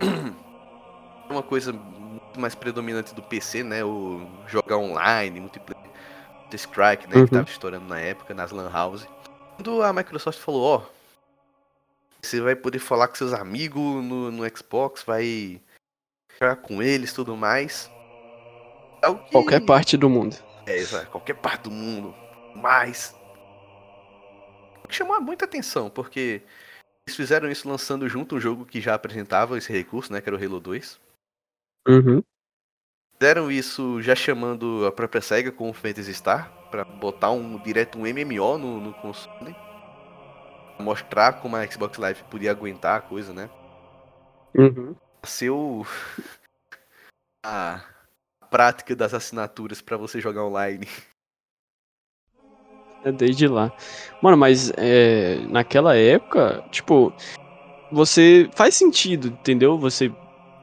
é 1.28 1.32
uma 1.32 1.42
coisa 1.42 1.72
muito 1.72 2.40
mais 2.40 2.54
predominante 2.54 3.14
do 3.14 3.22
PC, 3.22 3.62
né? 3.62 3.84
O 3.84 4.26
jogar 4.46 4.78
online, 4.78 5.40
multiplayer. 5.40 5.86
The 6.50 6.56
Strike, 6.56 7.08
né? 7.08 7.16
Uhum. 7.16 7.24
Que 7.26 7.32
tava 7.32 7.48
estourando 7.48 7.86
na 7.86 8.00
época, 8.00 8.34
nas 8.34 8.50
Lan 8.50 8.70
House. 8.70 9.06
Quando 9.56 9.82
a 9.82 9.92
Microsoft 9.92 10.38
falou, 10.38 10.62
ó, 10.62 10.82
você 12.22 12.40
vai 12.40 12.56
poder 12.56 12.78
falar 12.78 13.08
com 13.08 13.14
seus 13.14 13.32
amigos 13.32 14.04
no, 14.04 14.30
no 14.30 14.56
Xbox, 14.56 15.02
vai 15.02 15.60
jogar 16.40 16.56
com 16.56 16.82
eles 16.82 17.12
tudo 17.12 17.36
mais. 17.36 17.90
É 19.12 19.14
que... 19.14 19.30
Qualquer 19.30 19.60
parte 19.64 19.96
do 19.96 20.08
mundo. 20.08 20.36
É, 20.66 20.76
exato, 20.76 21.10
qualquer 21.10 21.34
parte 21.34 21.64
do 21.64 21.70
mundo. 21.70 22.14
Mas. 22.54 23.14
Chamou 24.88 25.20
muita 25.20 25.44
atenção, 25.44 25.90
porque 25.90 26.42
eles 27.06 27.16
fizeram 27.16 27.50
isso 27.50 27.68
lançando 27.68 28.08
junto 28.08 28.36
um 28.36 28.40
jogo 28.40 28.64
que 28.64 28.80
já 28.80 28.94
apresentava 28.94 29.56
esse 29.56 29.72
recurso, 29.72 30.12
né? 30.12 30.20
Que 30.20 30.28
era 30.28 30.36
o 30.36 30.42
Halo 30.42 30.60
2. 30.60 31.00
Uhum. 31.88 32.22
Fizeram 33.14 33.50
isso 33.50 34.02
já 34.02 34.14
chamando 34.14 34.84
a 34.86 34.92
própria 34.92 35.22
SEGA 35.22 35.50
com 35.50 35.70
o 35.70 35.72
Phantasy 35.72 36.12
Star 36.12 36.52
para 36.70 36.84
botar 36.84 37.30
um 37.30 37.58
direto 37.62 37.98
um 37.98 38.02
MMO 38.02 38.58
no, 38.58 38.80
no 38.80 38.92
console. 38.94 39.56
Mostrar 40.78 41.40
como 41.40 41.56
a 41.56 41.66
Xbox 41.66 41.96
Live 41.96 42.24
podia 42.24 42.50
aguentar 42.50 42.98
a 42.98 43.00
coisa, 43.00 43.32
né? 43.32 43.48
Uhum. 44.54 44.94
Seu 45.24 45.86
a 47.44 47.80
prática 48.56 48.96
das 48.96 49.12
assinaturas 49.12 49.82
para 49.82 49.98
você 49.98 50.18
jogar 50.18 50.44
online. 50.44 50.86
É 53.04 53.12
desde 53.12 53.46
lá. 53.46 53.72
Mano, 54.20 54.36
mas 54.36 54.72
é, 54.76 55.36
naquela 55.48 55.94
época, 55.94 56.64
tipo, 56.72 57.12
você 57.92 58.50
faz 58.52 58.74
sentido, 58.74 59.28
entendeu? 59.28 59.78
Você 59.78 60.12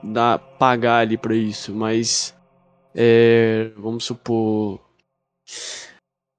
dá 0.04 0.38
pagar 0.38 0.98
ali 0.98 1.18
para 1.18 1.34
isso, 1.34 1.74
mas 1.74 2.36
é, 2.94 3.72
vamos 3.78 4.04
supor 4.04 4.82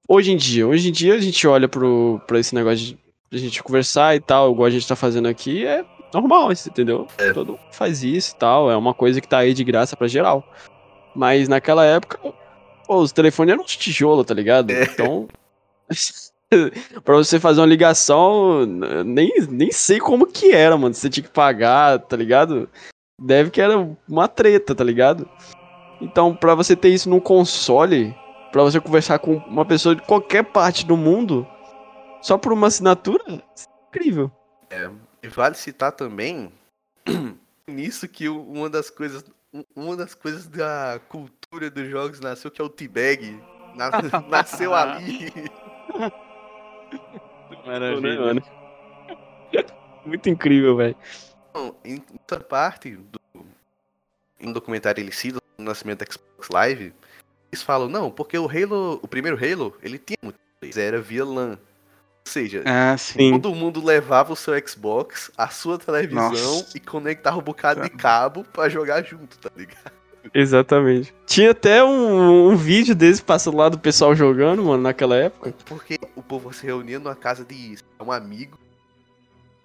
Hoje 0.07 0.31
em 0.31 0.37
dia, 0.37 0.67
hoje 0.67 0.89
em 0.89 0.91
dia 0.91 1.15
a 1.15 1.19
gente 1.19 1.47
olha 1.47 1.67
pro, 1.67 2.21
pra 2.27 2.39
esse 2.39 2.53
negócio 2.53 2.85
de 2.85 2.97
a 3.33 3.37
gente 3.37 3.63
conversar 3.63 4.15
e 4.15 4.19
tal, 4.19 4.51
igual 4.51 4.67
a 4.67 4.69
gente 4.69 4.87
tá 4.87 4.95
fazendo 4.95 5.27
aqui, 5.27 5.65
é 5.65 5.83
normal, 6.13 6.51
entendeu? 6.51 7.07
É. 7.17 7.33
Todo 7.33 7.53
mundo 7.53 7.59
faz 7.71 8.03
isso 8.03 8.35
e 8.35 8.37
tal, 8.37 8.69
é 8.69 8.77
uma 8.77 8.93
coisa 8.93 9.19
que 9.19 9.27
tá 9.27 9.39
aí 9.39 9.55
de 9.55 9.63
graça 9.63 9.97
pra 9.97 10.07
geral. 10.07 10.47
Mas 11.15 11.47
naquela 11.47 11.85
época, 11.85 12.17
pô, 12.17 12.33
os 13.01 13.11
telefones 13.11 13.53
eram 13.53 13.63
de 13.63 13.77
tijolo, 13.77 14.23
tá 14.23 14.33
ligado? 14.33 14.71
É. 14.71 14.83
Então. 14.83 15.27
pra 17.03 17.15
você 17.15 17.39
fazer 17.39 17.61
uma 17.61 17.67
ligação, 17.67 18.65
nem, 19.05 19.33
nem 19.49 19.71
sei 19.71 19.99
como 19.99 20.27
que 20.27 20.51
era, 20.51 20.77
mano. 20.77 20.93
Você 20.93 21.09
tinha 21.09 21.23
que 21.23 21.31
pagar, 21.31 21.99
tá 21.99 22.15
ligado? 22.15 22.69
Deve 23.21 23.49
que 23.49 23.61
era 23.61 23.77
uma 24.07 24.27
treta, 24.27 24.75
tá 24.75 24.83
ligado? 24.83 25.27
Então, 26.01 26.35
pra 26.35 26.53
você 26.53 26.75
ter 26.75 26.89
isso 26.89 27.09
num 27.09 27.19
console, 27.19 28.13
para 28.51 28.63
você 28.63 28.79
conversar 28.79 29.19
com 29.19 29.37
uma 29.37 29.65
pessoa 29.65 29.95
de 29.95 30.01
qualquer 30.01 30.43
parte 30.43 30.85
do 30.85 30.97
mundo, 30.97 31.47
só 32.21 32.37
por 32.37 32.51
uma 32.51 32.67
assinatura, 32.67 33.23
é 33.27 33.41
incrível. 33.87 34.31
É, 34.69 34.89
e 35.23 35.27
vale 35.27 35.55
citar 35.55 35.91
também 35.91 36.51
nisso 37.67 38.07
que 38.07 38.27
uma 38.27 38.69
das 38.69 38.89
coisas, 38.89 39.23
uma 39.75 39.95
das 39.95 40.13
coisas 40.13 40.47
da 40.47 40.99
cultura 41.09 41.69
dos 41.69 41.89
jogos 41.89 42.19
nasceu 42.19 42.49
que 42.49 42.61
é 42.61 42.63
o 42.63 42.69
T-Bag. 42.69 43.39
nasceu 44.29 44.73
ali. 44.73 45.31
Maravilha, 47.65 48.21
mano. 48.21 48.43
Muito 50.05 50.29
incrível, 50.29 50.77
velho. 50.77 50.95
Em 51.83 52.03
outra 52.13 52.39
parte 52.39 52.95
do 52.95 53.19
em 54.39 54.49
um 54.49 54.53
documentário 54.53 55.01
ele 55.01 55.11
cita 55.11 55.39
o 55.57 55.63
nascimento 55.63 55.99
da 55.99 56.11
Xbox 56.11 56.49
Live, 56.49 56.93
eles 57.51 57.63
falam, 57.63 57.87
não, 57.87 58.11
porque 58.11 58.37
o 58.37 58.47
Halo, 58.49 58.99
o 59.01 59.07
primeiro 59.07 59.37
Halo, 59.37 59.77
ele 59.81 59.97
tinha 59.97 60.17
muito 60.21 60.39
era 60.77 60.99
via 60.99 61.23
LAN. 61.23 61.59
Ou 62.25 62.31
seja, 62.31 62.63
ah, 62.65 62.95
todo 63.31 63.53
mundo 63.53 63.83
levava 63.83 64.33
o 64.33 64.35
seu 64.35 64.53
Xbox, 64.67 65.31
a 65.37 65.47
sua 65.47 65.77
televisão 65.77 66.31
Nossa. 66.31 66.75
e 66.75 66.79
conectava 66.79 67.37
um 67.37 67.41
bocado 67.41 67.81
de 67.81 67.89
cabo 67.91 68.43
para 68.43 68.67
jogar 68.67 69.03
junto, 69.03 69.37
tá 69.37 69.49
ligado? 69.55 69.91
Exatamente. 70.33 71.13
Tinha 71.27 71.51
até 71.51 71.83
um, 71.83 72.49
um 72.49 72.55
vídeo 72.55 72.95
desse 72.95 73.21
passando 73.21 73.57
lá 73.57 73.69
do 73.69 73.77
pessoal 73.77 74.15
jogando, 74.15 74.63
mano, 74.63 74.81
naquela 74.81 75.15
época. 75.15 75.53
Porque 75.65 75.99
o 76.15 76.23
povo 76.23 76.51
se 76.51 76.65
reunia 76.65 76.97
numa 76.97 77.15
casa 77.15 77.45
de 77.45 77.77
um 78.01 78.11
amigo 78.11 78.57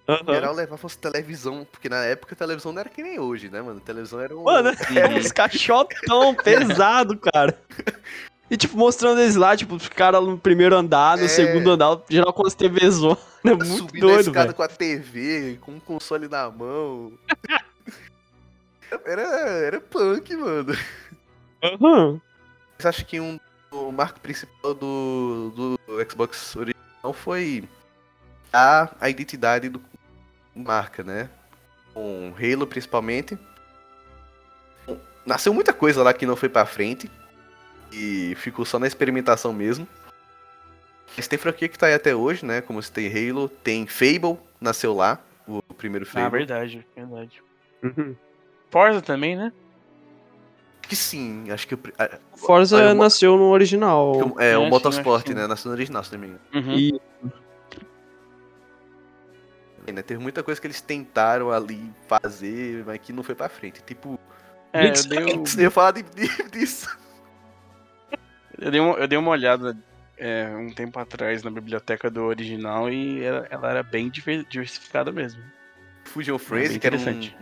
Uhum. 0.07 0.33
Geral 0.33 0.53
levava 0.53 0.87
as 0.87 0.95
televisão, 0.95 1.65
porque 1.71 1.87
na 1.87 2.03
época 2.03 2.33
a 2.33 2.37
televisão 2.37 2.73
não 2.73 2.81
era 2.81 2.89
que 2.89 3.03
nem 3.03 3.19
hoje, 3.19 3.49
né, 3.49 3.61
mano? 3.61 3.77
A 3.77 3.85
televisão 3.85 4.19
era 4.19 4.35
um. 4.35 4.43
Mano, 4.43 4.69
era 4.95 5.15
uns 5.15 5.31
caixotão 5.31 6.35
pesado, 6.35 7.17
cara. 7.17 7.57
E, 8.51 8.57
tipo, 8.57 8.77
mostrando 8.77 9.21
eles 9.21 9.37
lá, 9.37 9.55
tipo, 9.55 9.75
os 9.75 9.87
caras 9.87 10.21
no 10.21 10.37
primeiro 10.37 10.75
andar, 10.75 11.17
no 11.17 11.23
É. 11.23 11.27
segundo 11.29 11.71
andar, 11.71 11.97
geral 12.09 12.33
com 12.33 12.45
as 12.45 12.53
TVs 12.53 12.95
zona. 12.95 13.17
É 13.43 13.55
muito 13.55 13.65
Subindo 13.65 14.03
a 14.03 14.07
doido, 14.11 14.27
escada 14.27 14.45
velho. 14.47 14.53
com 14.55 14.61
a 14.61 14.67
TV, 14.67 15.57
com 15.61 15.71
um 15.71 15.79
console 15.79 16.27
na 16.27 16.51
mão. 16.51 17.11
era, 19.03 19.21
era 19.23 19.81
punk, 19.81 20.35
mano. 20.35 20.77
Aham. 21.63 22.21
Mas 22.77 22.85
acho 22.85 23.03
que 23.03 23.19
um, 23.19 23.39
o 23.71 23.91
marco 23.91 24.19
principal 24.19 24.75
do, 24.75 25.51
do 25.55 25.79
Xbox 26.07 26.55
original 26.55 27.13
foi 27.13 27.63
a, 28.53 28.89
a 28.99 29.09
identidade 29.09 29.69
do 29.69 29.81
marca, 30.55 31.03
né? 31.03 31.27
Com 31.95 32.33
Halo 32.37 32.67
principalmente. 32.67 33.35
Nasceu 35.25 35.51
muita 35.51 35.73
coisa 35.73 36.03
lá 36.03 36.13
que 36.13 36.27
não 36.27 36.35
foi 36.35 36.49
pra 36.49 36.65
frente. 36.65 37.09
E 37.91 38.35
ficou 38.35 38.65
só 38.65 38.79
na 38.79 38.87
experimentação 38.87 39.51
mesmo. 39.53 39.87
Mas 41.17 41.27
tem 41.27 41.37
franquia 41.37 41.67
que 41.67 41.77
tá 41.77 41.87
aí 41.87 41.93
até 41.93 42.15
hoje, 42.15 42.45
né? 42.45 42.61
Como 42.61 42.81
se 42.81 42.91
tem 42.91 43.07
Halo, 43.07 43.49
tem 43.49 43.85
Fable, 43.85 44.37
nasceu 44.61 44.93
lá, 44.95 45.19
o 45.45 45.61
primeiro 45.73 46.05
Ah, 46.09 46.11
Fable. 46.13 46.29
verdade, 46.39 46.87
verdade. 46.95 47.43
Uhum. 47.83 48.15
Forza 48.69 49.01
também, 49.01 49.35
né? 49.35 49.51
que 50.87 50.95
sim, 50.97 51.49
acho 51.49 51.65
que 51.69 51.75
a- 51.97 52.19
Forza 52.35 52.93
nasceu 52.93 53.37
no 53.37 53.45
original. 53.45 54.13
é, 54.37 54.51
É, 54.51 54.57
o 54.57 54.65
Motorsport, 54.69 55.23
que 55.23 55.33
né? 55.33 55.47
Nasceu 55.47 55.69
no 55.69 55.75
original, 55.75 56.03
se 56.03 56.11
não 56.11 56.19
me 56.19 56.27
engano. 56.27 56.41
Uhum. 56.53 56.73
E 56.77 56.99
né? 59.93 60.01
Teve 60.01 60.21
muita 60.21 60.43
coisa 60.43 60.59
que 60.59 60.67
eles 60.67 60.81
tentaram 60.81 61.51
ali 61.51 61.91
fazer, 62.07 62.83
mas 62.85 62.99
que 62.99 63.11
não 63.13 63.23
foi 63.23 63.35
pra 63.35 63.49
frente. 63.49 63.81
Tipo, 63.83 64.19
É, 64.73 64.83
eu 65.11 65.39
um- 65.39 65.43
eu 65.57 65.61
ia 65.63 65.71
falar 65.71 65.91
de, 65.91 66.03
de- 66.03 66.49
disso. 66.51 66.87
Eu 68.61 68.71
dei 68.71 68.79
uma, 68.79 68.93
eu 68.95 69.07
dei 69.07 69.17
uma 69.17 69.31
olhada 69.31 69.77
é, 70.17 70.47
um 70.55 70.71
tempo 70.71 70.97
atrás 70.99 71.43
na 71.43 71.49
biblioteca 71.51 72.09
do 72.09 72.21
original 72.23 72.89
e 72.89 73.23
ela, 73.23 73.47
ela 73.49 73.69
era 73.71 73.83
bem 73.83 74.09
diver- 74.09 74.45
diversificada 74.49 75.11
mesmo. 75.11 75.41
Fusion 76.05 76.37
Frenzy, 76.37 76.69
bem 76.69 76.79
que 76.79 76.87
era 76.87 76.95
um, 76.95 76.99
interessante. 77.01 77.35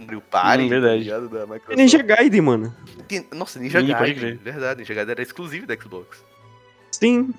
um 0.00 0.04
Mario 0.04 0.20
Party, 0.20 0.64
Hum, 0.64 0.68
verdade. 0.68 0.92
tá 0.94 1.18
ligado? 1.18 1.28
Da 1.28 1.38
e 1.38 1.42
Microsoft. 1.46 1.76
Ninja 1.76 2.02
Gaiden, 2.02 2.40
mano. 2.40 2.76
Nossa, 3.32 3.58
Ninja 3.58 3.80
Sim, 3.80 3.86
Gaiden, 3.88 4.14
crer. 4.14 4.38
verdade. 4.38 4.80
Ninja 4.80 4.94
Gaiden 4.94 5.12
era 5.12 5.22
exclusivo 5.22 5.66
da 5.66 5.76
Xbox. 5.76 6.24
Sim. 6.92 7.32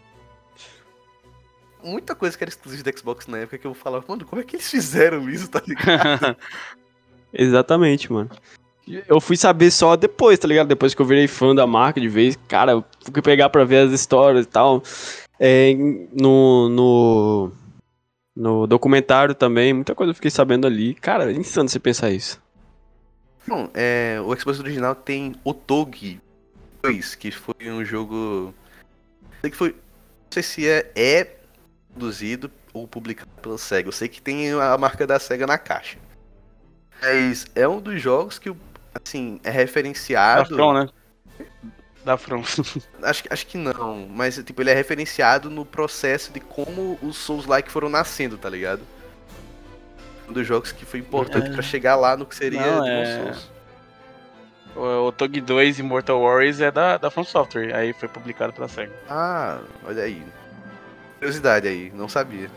Muita 1.83 2.13
coisa 2.13 2.37
que 2.37 2.43
era 2.43 2.49
exclusiva 2.49 2.83
da 2.83 2.91
Xbox 2.97 3.25
na 3.27 3.37
época 3.39 3.57
que 3.57 3.65
eu 3.65 3.73
falava, 3.73 4.03
mano, 4.07 4.25
como 4.25 4.41
é 4.41 4.43
que 4.45 4.55
eles 4.57 4.69
fizeram 4.69 5.29
isso, 5.29 5.47
tá 5.49 5.61
ligado? 5.65 6.35
Exatamente, 7.31 8.11
mano. 8.11 8.29
Eu 9.07 9.21
fui 9.21 9.37
saber 9.37 9.69
só 9.71 9.95
depois, 9.95 10.39
tá 10.39 10.47
ligado? 10.47 10.67
Depois 10.67 10.95
que 10.95 11.01
eu 11.01 11.05
virei 11.05 11.27
fã 11.27 11.53
da 11.53 11.67
marca 11.67 12.01
de 12.01 12.07
vez. 12.07 12.37
Cara, 12.47 12.71
eu 12.71 12.85
fui 13.11 13.21
pegar 13.21 13.49
pra 13.49 13.63
ver 13.63 13.87
as 13.87 13.91
histórias 13.91 14.45
e 14.45 14.49
tal. 14.49 14.81
É, 15.39 15.73
no, 16.11 16.69
no, 16.69 17.51
no 18.35 18.67
documentário 18.67 19.35
também, 19.35 19.73
muita 19.73 19.93
coisa 19.93 20.11
eu 20.11 20.15
fiquei 20.15 20.31
sabendo 20.31 20.65
ali. 20.65 20.95
Cara, 20.95 21.31
é 21.31 21.35
insano 21.35 21.69
você 21.69 21.79
pensar 21.79 22.09
isso. 22.09 22.41
Bom, 23.47 23.69
é, 23.73 24.19
o 24.23 24.35
Xbox 24.35 24.59
original 24.59 24.95
tem 24.95 25.35
Otogi 25.43 26.19
2, 26.81 27.15
que 27.15 27.31
foi 27.31 27.69
um 27.69 27.83
jogo. 27.83 28.53
Sei 29.41 29.49
que 29.49 29.57
foi. 29.57 29.69
Não 29.69 30.31
sei 30.31 30.43
se 30.43 30.67
é, 30.67 30.91
é 30.95 31.35
produzido 31.91 32.51
ou 32.73 32.87
publicado 32.87 33.29
pela 33.41 33.57
SEGA. 33.57 33.87
Eu 33.87 33.93
sei 33.93 34.07
que 34.07 34.21
tem 34.21 34.51
a 34.51 34.77
marca 34.77 35.05
da 35.05 35.19
SEGA 35.19 35.47
na 35.47 35.57
caixa. 35.57 35.97
Mas 37.01 37.47
é 37.55 37.67
um 37.67 37.79
dos 37.79 38.01
jogos 38.01 38.37
que, 38.37 38.53
assim, 39.05 39.39
é 39.43 39.47
da 39.47 39.51
referenciado. 39.51 40.55
From, 40.55 40.73
né? 40.73 40.89
Da 42.05 42.17
From. 42.17 42.41
Acho, 43.03 43.23
que- 43.23 43.33
acho 43.33 43.47
que 43.47 43.57
não, 43.57 44.07
mas 44.09 44.35
tipo, 44.43 44.61
ele 44.61 44.69
é 44.71 44.73
referenciado 44.73 45.49
no 45.49 45.65
processo 45.65 46.31
de 46.31 46.39
como 46.39 46.97
os 47.01 47.17
Souls-like 47.17 47.71
foram 47.71 47.89
nascendo, 47.89 48.37
tá 48.37 48.49
ligado? 48.49 48.81
Um 50.27 50.33
dos 50.33 50.45
jogos 50.45 50.71
que 50.71 50.85
foi 50.85 50.99
importante 50.99 51.49
É. 51.49 51.53
pra 51.53 51.61
chegar 51.61 51.95
lá 51.95 52.15
no 52.15 52.25
que 52.25 52.35
seria 52.35 52.61
Não, 52.61 52.83
Demon 52.83 53.01
é- 53.01 53.23
Souls. 53.23 53.51
O, 54.75 55.07
o 55.07 55.11
Tog 55.11 55.41
2 55.41 55.79
Immortal 55.79 56.21
Warriors 56.21 56.61
é 56.61 56.69
da, 56.71 56.97
da 56.97 57.09
From 57.09 57.23
Software, 57.23 57.75
aí 57.75 57.91
foi 57.91 58.07
publicado 58.07 58.53
pela 58.53 58.67
SEGA. 58.67 58.93
Ah, 59.09 59.59
olha 59.83 60.03
aí. 60.03 60.23
Curiosidade 61.17 61.67
aí, 61.67 61.91
não 61.93 62.07
sabia. 62.07 62.49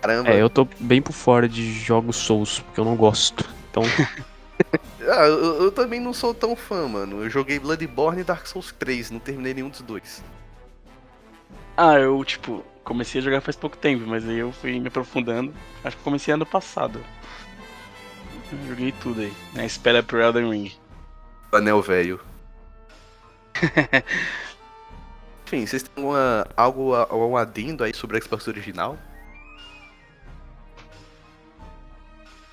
Caramba. 0.00 0.30
É, 0.30 0.40
eu 0.40 0.48
tô 0.48 0.66
bem 0.78 1.02
por 1.02 1.12
fora 1.12 1.48
de 1.48 1.72
jogos 1.72 2.16
Souls, 2.16 2.60
porque 2.60 2.78
eu 2.80 2.84
não 2.84 2.94
gosto. 2.96 3.44
Então, 3.70 3.82
Ah, 5.06 5.26
eu, 5.26 5.64
eu 5.64 5.70
também 5.70 6.00
não 6.00 6.14
sou 6.14 6.32
tão 6.32 6.56
fã, 6.56 6.88
mano. 6.88 7.22
Eu 7.22 7.28
joguei 7.28 7.58
Bloodborne 7.58 8.22
e 8.22 8.24
Dark 8.24 8.46
Souls 8.46 8.72
3, 8.72 9.10
não 9.10 9.20
terminei 9.20 9.52
nenhum 9.52 9.68
dos 9.68 9.82
dois. 9.82 10.24
Ah, 11.76 11.98
eu, 11.98 12.24
tipo, 12.24 12.64
comecei 12.82 13.20
a 13.20 13.24
jogar 13.24 13.42
faz 13.42 13.54
pouco 13.54 13.76
tempo, 13.76 14.06
mas 14.06 14.26
aí 14.26 14.38
eu 14.38 14.50
fui 14.50 14.80
me 14.80 14.88
aprofundando. 14.88 15.52
Acho 15.84 15.96
que 15.96 16.02
comecei 16.02 16.32
ano 16.32 16.46
passado. 16.46 17.04
Eu 18.50 18.68
joguei 18.68 18.92
tudo 18.92 19.20
aí, 19.20 19.32
na 19.52 19.66
espera 19.66 20.02
pro 20.02 20.22
Elden 20.22 20.50
Ring. 20.50 20.72
Anel 21.52 21.82
Velho. 21.82 22.20
Enfim, 25.46 25.66
vocês 25.66 25.82
têm 25.82 25.92
alguma, 26.02 26.46
algo, 26.56 26.94
algum 26.94 27.36
adendo 27.36 27.84
aí 27.84 27.94
sobre 27.94 28.18
o 28.18 28.22
Xbox 28.22 28.48
original? 28.48 28.98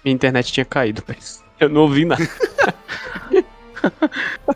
minha 0.03 0.15
internet 0.15 0.51
tinha 0.51 0.65
caído, 0.65 1.03
velho. 1.05 1.19
Eu 1.61 1.69
não 1.69 1.81
ouvi 1.81 2.05
nada. 2.05 2.27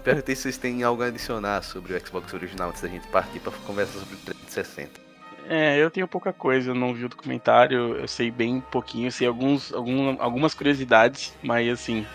Perguntei 0.04 0.36
se 0.36 0.44
vocês 0.44 0.58
têm 0.58 0.84
algo 0.84 1.02
a 1.04 1.08
adicionar 1.08 1.62
sobre 1.64 1.94
o 1.94 2.00
Xbox 2.06 2.34
original 2.34 2.70
antes 2.70 2.82
da 2.82 2.88
gente 2.88 3.08
partir 3.08 3.40
pra 3.40 3.52
conversar 3.66 4.00
sobre 4.00 4.16
o 4.16 4.18
360. 4.18 5.06
É, 5.48 5.78
eu 5.78 5.92
tenho 5.92 6.08
pouca 6.08 6.34
coisa, 6.34 6.72
eu 6.72 6.76
não 6.76 6.94
vi 6.94 7.06
o 7.06 7.10
documentário, 7.10 7.96
eu 7.98 8.08
sei 8.08 8.32
bem 8.32 8.62
pouquinho, 8.72 9.12
sei 9.12 9.28
alguns, 9.28 9.72
algum, 9.72 10.20
algumas 10.20 10.56
curiosidades, 10.56 11.34
mas 11.44 11.70
assim, 11.72 12.06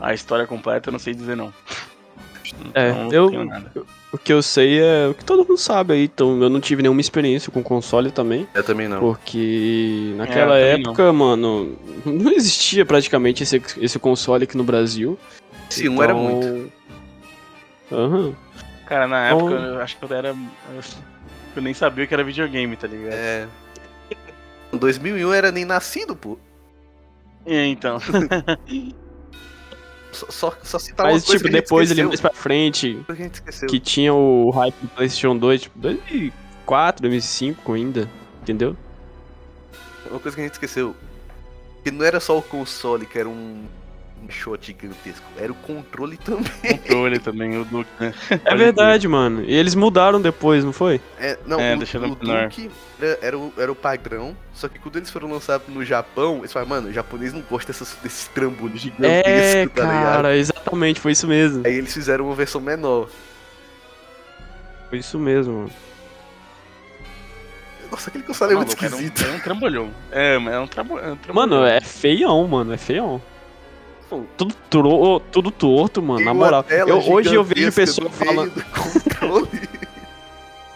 a 0.00 0.14
história 0.14 0.46
completa 0.46 0.88
eu 0.88 0.92
não 0.92 0.98
sei 0.98 1.14
dizer 1.14 1.36
não. 1.36 1.52
É, 2.74 2.88
Então, 2.90 3.04
não 3.04 3.12
eu- 3.12 3.30
tenho 3.30 3.44
nada. 3.44 3.72
O 4.12 4.18
que 4.18 4.30
eu 4.32 4.42
sei 4.42 4.78
é 4.78 5.08
o 5.08 5.14
que 5.14 5.24
todo 5.24 5.38
mundo 5.38 5.56
sabe 5.56 5.94
aí, 5.94 6.04
então 6.04 6.40
eu 6.42 6.50
não 6.50 6.60
tive 6.60 6.82
nenhuma 6.82 7.00
experiência 7.00 7.50
com 7.50 7.62
console 7.62 8.10
também. 8.10 8.46
Eu 8.54 8.62
também 8.62 8.86
não. 8.86 9.00
Porque 9.00 10.12
naquela 10.16 10.58
É, 10.58 10.74
época, 10.74 11.10
mano, 11.14 11.78
não 12.04 12.30
existia 12.32 12.84
praticamente 12.84 13.42
esse, 13.42 13.60
esse 13.80 13.98
console 13.98 14.44
aqui 14.44 14.56
no 14.56 14.64
Brasil. 14.64 15.18
Se 15.70 15.88
um 15.88 16.02
era 16.02 16.12
Então- 16.12 16.22
muito. 16.24 16.72
Aham. 17.90 18.34
Cara, 18.86 19.06
na 19.08 19.30
Bom. 19.34 19.48
época 19.50 19.64
eu 19.66 19.80
acho 19.80 19.96
que 19.96 20.04
eu 20.04 20.14
era. 20.16 20.36
Eu, 21.56 21.62
nem 21.62 21.72
sabia 21.72 22.06
que 22.06 22.12
era 22.12 22.22
videogame, 22.22 22.76
tá 22.76 22.86
ligado? 22.86 23.12
É. 23.14 23.48
Em 24.72 24.76
2001 24.76 25.32
era 25.32 25.50
nem 25.50 25.64
nascido, 25.64 26.14
pô. 26.14 26.38
É, 27.46 27.64
então. 27.66 27.98
Só, 30.12 30.26
só, 30.28 30.54
só 30.62 30.78
citar 30.78 31.06
Mas, 31.06 31.24
tipo, 31.24 31.48
depois 31.48 31.90
ele 31.90 32.04
mais 32.04 32.20
pra 32.20 32.32
frente, 32.32 33.04
que 33.56 33.66
que 33.66 33.80
tinha 33.80 34.12
o 34.12 34.50
hype 34.50 34.74
do 34.82 34.88
PlayStation 34.88 35.36
2, 35.36 35.62
tipo, 35.62 35.78
2004, 35.78 37.02
2005 37.02 37.72
ainda, 37.72 38.08
entendeu? 38.42 38.76
Uma 40.10 40.20
coisa 40.20 40.36
que 40.36 40.42
a 40.42 40.44
gente 40.44 40.52
esqueceu. 40.52 40.94
Que 41.82 41.90
não 41.90 42.04
era 42.04 42.20
só 42.20 42.38
o 42.38 42.42
console 42.42 43.06
que 43.06 43.18
era 43.18 43.28
um 43.28 43.64
shot 44.30 44.66
gigantesco, 44.66 45.24
era 45.38 45.50
o 45.50 45.54
controle 45.54 46.16
também. 46.16 46.78
Controle 46.78 47.18
também, 47.18 47.56
o 47.58 47.64
Duke, 47.64 47.90
né? 47.98 48.14
É 48.44 48.54
verdade, 48.54 49.06
mano. 49.08 49.42
E 49.42 49.52
eles 49.54 49.74
mudaram 49.74 50.20
depois, 50.20 50.64
não 50.64 50.72
foi? 50.72 51.00
É, 51.18 51.38
não, 51.46 51.60
É, 51.60 51.74
o, 51.74 51.78
deixando 51.78 52.06
o 52.12 52.18
menor. 52.24 52.48
Duke 52.48 52.70
era, 53.00 53.18
era, 53.22 53.38
o, 53.38 53.52
era 53.56 53.72
o 53.72 53.74
padrão, 53.74 54.36
só 54.54 54.68
que 54.68 54.78
quando 54.78 54.96
eles 54.96 55.10
foram 55.10 55.30
lançados 55.30 55.66
no 55.68 55.84
Japão, 55.84 56.38
eles 56.38 56.52
falaram, 56.52 56.68
mano, 56.70 56.88
o 56.88 56.92
japonês 56.92 57.32
não 57.32 57.40
gosta 57.42 57.72
dessas, 57.72 57.96
desses 58.02 58.28
trambolhos 58.28 58.80
gigantescos, 58.80 59.24
É, 59.26 59.66
tá 59.66 59.82
ligado? 59.82 60.02
cara, 60.14 60.36
exatamente, 60.36 61.00
foi 61.00 61.12
isso 61.12 61.26
mesmo. 61.26 61.66
Aí 61.66 61.74
eles 61.74 61.92
fizeram 61.92 62.26
uma 62.26 62.34
versão 62.34 62.60
menor. 62.60 63.08
Foi 64.88 64.98
isso 64.98 65.18
mesmo, 65.18 65.54
mano. 65.54 65.70
Nossa, 67.90 68.08
aquele 68.08 68.24
console 68.24 68.52
é 68.52 68.56
muito 68.56 68.68
Maluco, 68.68 68.84
era 68.86 68.96
um, 68.96 69.00
esquisito. 69.00 69.30
um 69.34 69.40
trambolhão. 69.40 69.90
É, 70.10 70.38
mas 70.38 70.54
é 70.54 70.58
um, 70.58 70.62
é 70.62 70.64
um 70.64 70.66
trambolhão. 71.16 71.18
Mano, 71.34 71.64
é 71.64 71.80
feião, 71.80 72.46
mano, 72.48 72.72
é 72.72 72.76
feião. 72.78 73.20
Tudo, 74.36 74.54
tro- 74.70 75.20
tudo 75.30 75.50
torto, 75.50 76.02
mano, 76.02 76.18
tem 76.18 76.26
na 76.26 76.34
moral. 76.34 76.64
Eu- 76.68 76.98
hoje 77.12 77.34
eu 77.34 77.44
vejo 77.44 77.72
pessoa 77.72 78.10
falando. 78.10 78.52
Eu 79.20 79.48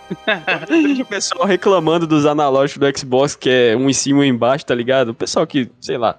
vejo 0.69 1.03
o 1.03 1.07
pessoal 1.07 1.45
reclamando 1.47 2.07
dos 2.07 2.27
analógicos 2.27 2.81
do 2.93 2.99
Xbox, 2.99 3.35
que 3.35 3.51
é 3.51 3.77
um 3.77 3.91
em 3.91 3.93
cima 3.93 4.25
e 4.25 4.31
um 4.31 4.35
embaixo, 4.35 4.65
tá 4.65 4.75
ligado? 4.75 5.09
O 5.11 5.15
pessoal 5.15 5.47
que, 5.47 5.69
sei 5.81 5.99
lá. 5.99 6.19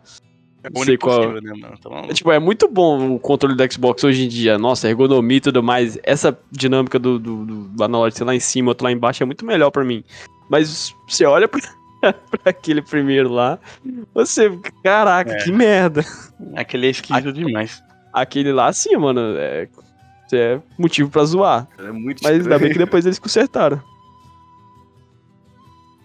É 0.64 0.70
não 0.74 0.84
sei 0.84 0.98
qual- 0.98 1.32
né, 1.42 1.52
mano? 1.54 1.76
Então, 1.80 1.94
É, 2.10 2.14
tipo, 2.14 2.32
é 2.32 2.40
muito 2.40 2.68
bom 2.68 3.16
o 3.16 3.20
controle 3.20 3.56
do 3.56 3.72
Xbox 3.74 4.04
hoje 4.04 4.26
em 4.26 4.28
dia. 4.28 4.58
Nossa, 4.58 4.90
ergonomia 4.90 5.38
e 5.38 5.42
tudo 5.42 5.64
mais. 5.64 5.98
Essa 6.04 6.38
dinâmica 6.52 7.00
do, 7.00 7.18
do, 7.18 7.46
do 7.46 7.84
analógico 7.84 8.18
ser 8.18 8.24
lá 8.26 8.36
em 8.36 8.40
cima, 8.40 8.72
outro 8.72 8.84
lá 8.86 8.92
embaixo, 8.92 9.24
é 9.24 9.26
muito 9.26 9.46
melhor 9.46 9.72
pra 9.72 9.84
mim. 9.86 10.04
Mas 10.50 10.94
você 11.08 11.26
olha 11.26 11.48
pra, 11.48 11.62
pra 12.30 12.52
aquele 12.52 12.82
primeiro 12.82 13.30
lá, 13.30 13.60
você. 14.14 14.50
Caraca, 14.84 15.32
É. 15.32 15.44
que 15.44 15.52
merda. 15.52 16.04
aquele 16.56 16.88
é 16.88 16.90
esquisito 16.90 17.34
demais. 17.34 17.82
Aquele 18.14 18.52
lá, 18.52 18.72
sim, 18.74 18.96
mano. 18.98 19.20
É, 19.38 19.68
é 20.34 20.62
motivo 20.78 21.10
pra 21.10 21.24
zoar. 21.26 21.68
É 21.78 21.92
muito 21.92 22.24
Mas 22.24 22.34
ainda 22.42 22.60
bem 22.60 22.72
que 22.72 22.78
depois 22.78 23.06
eles 23.06 23.20
consertaram. 23.20 23.82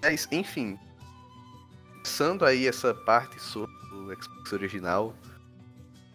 Mas, 0.03 0.29
enfim. 0.31 0.79
Passando 2.03 2.45
aí 2.45 2.67
essa 2.67 2.93
parte 2.93 3.41
sobre 3.41 3.73
o 3.93 4.23
Xbox 4.23 4.53
original. 4.53 5.15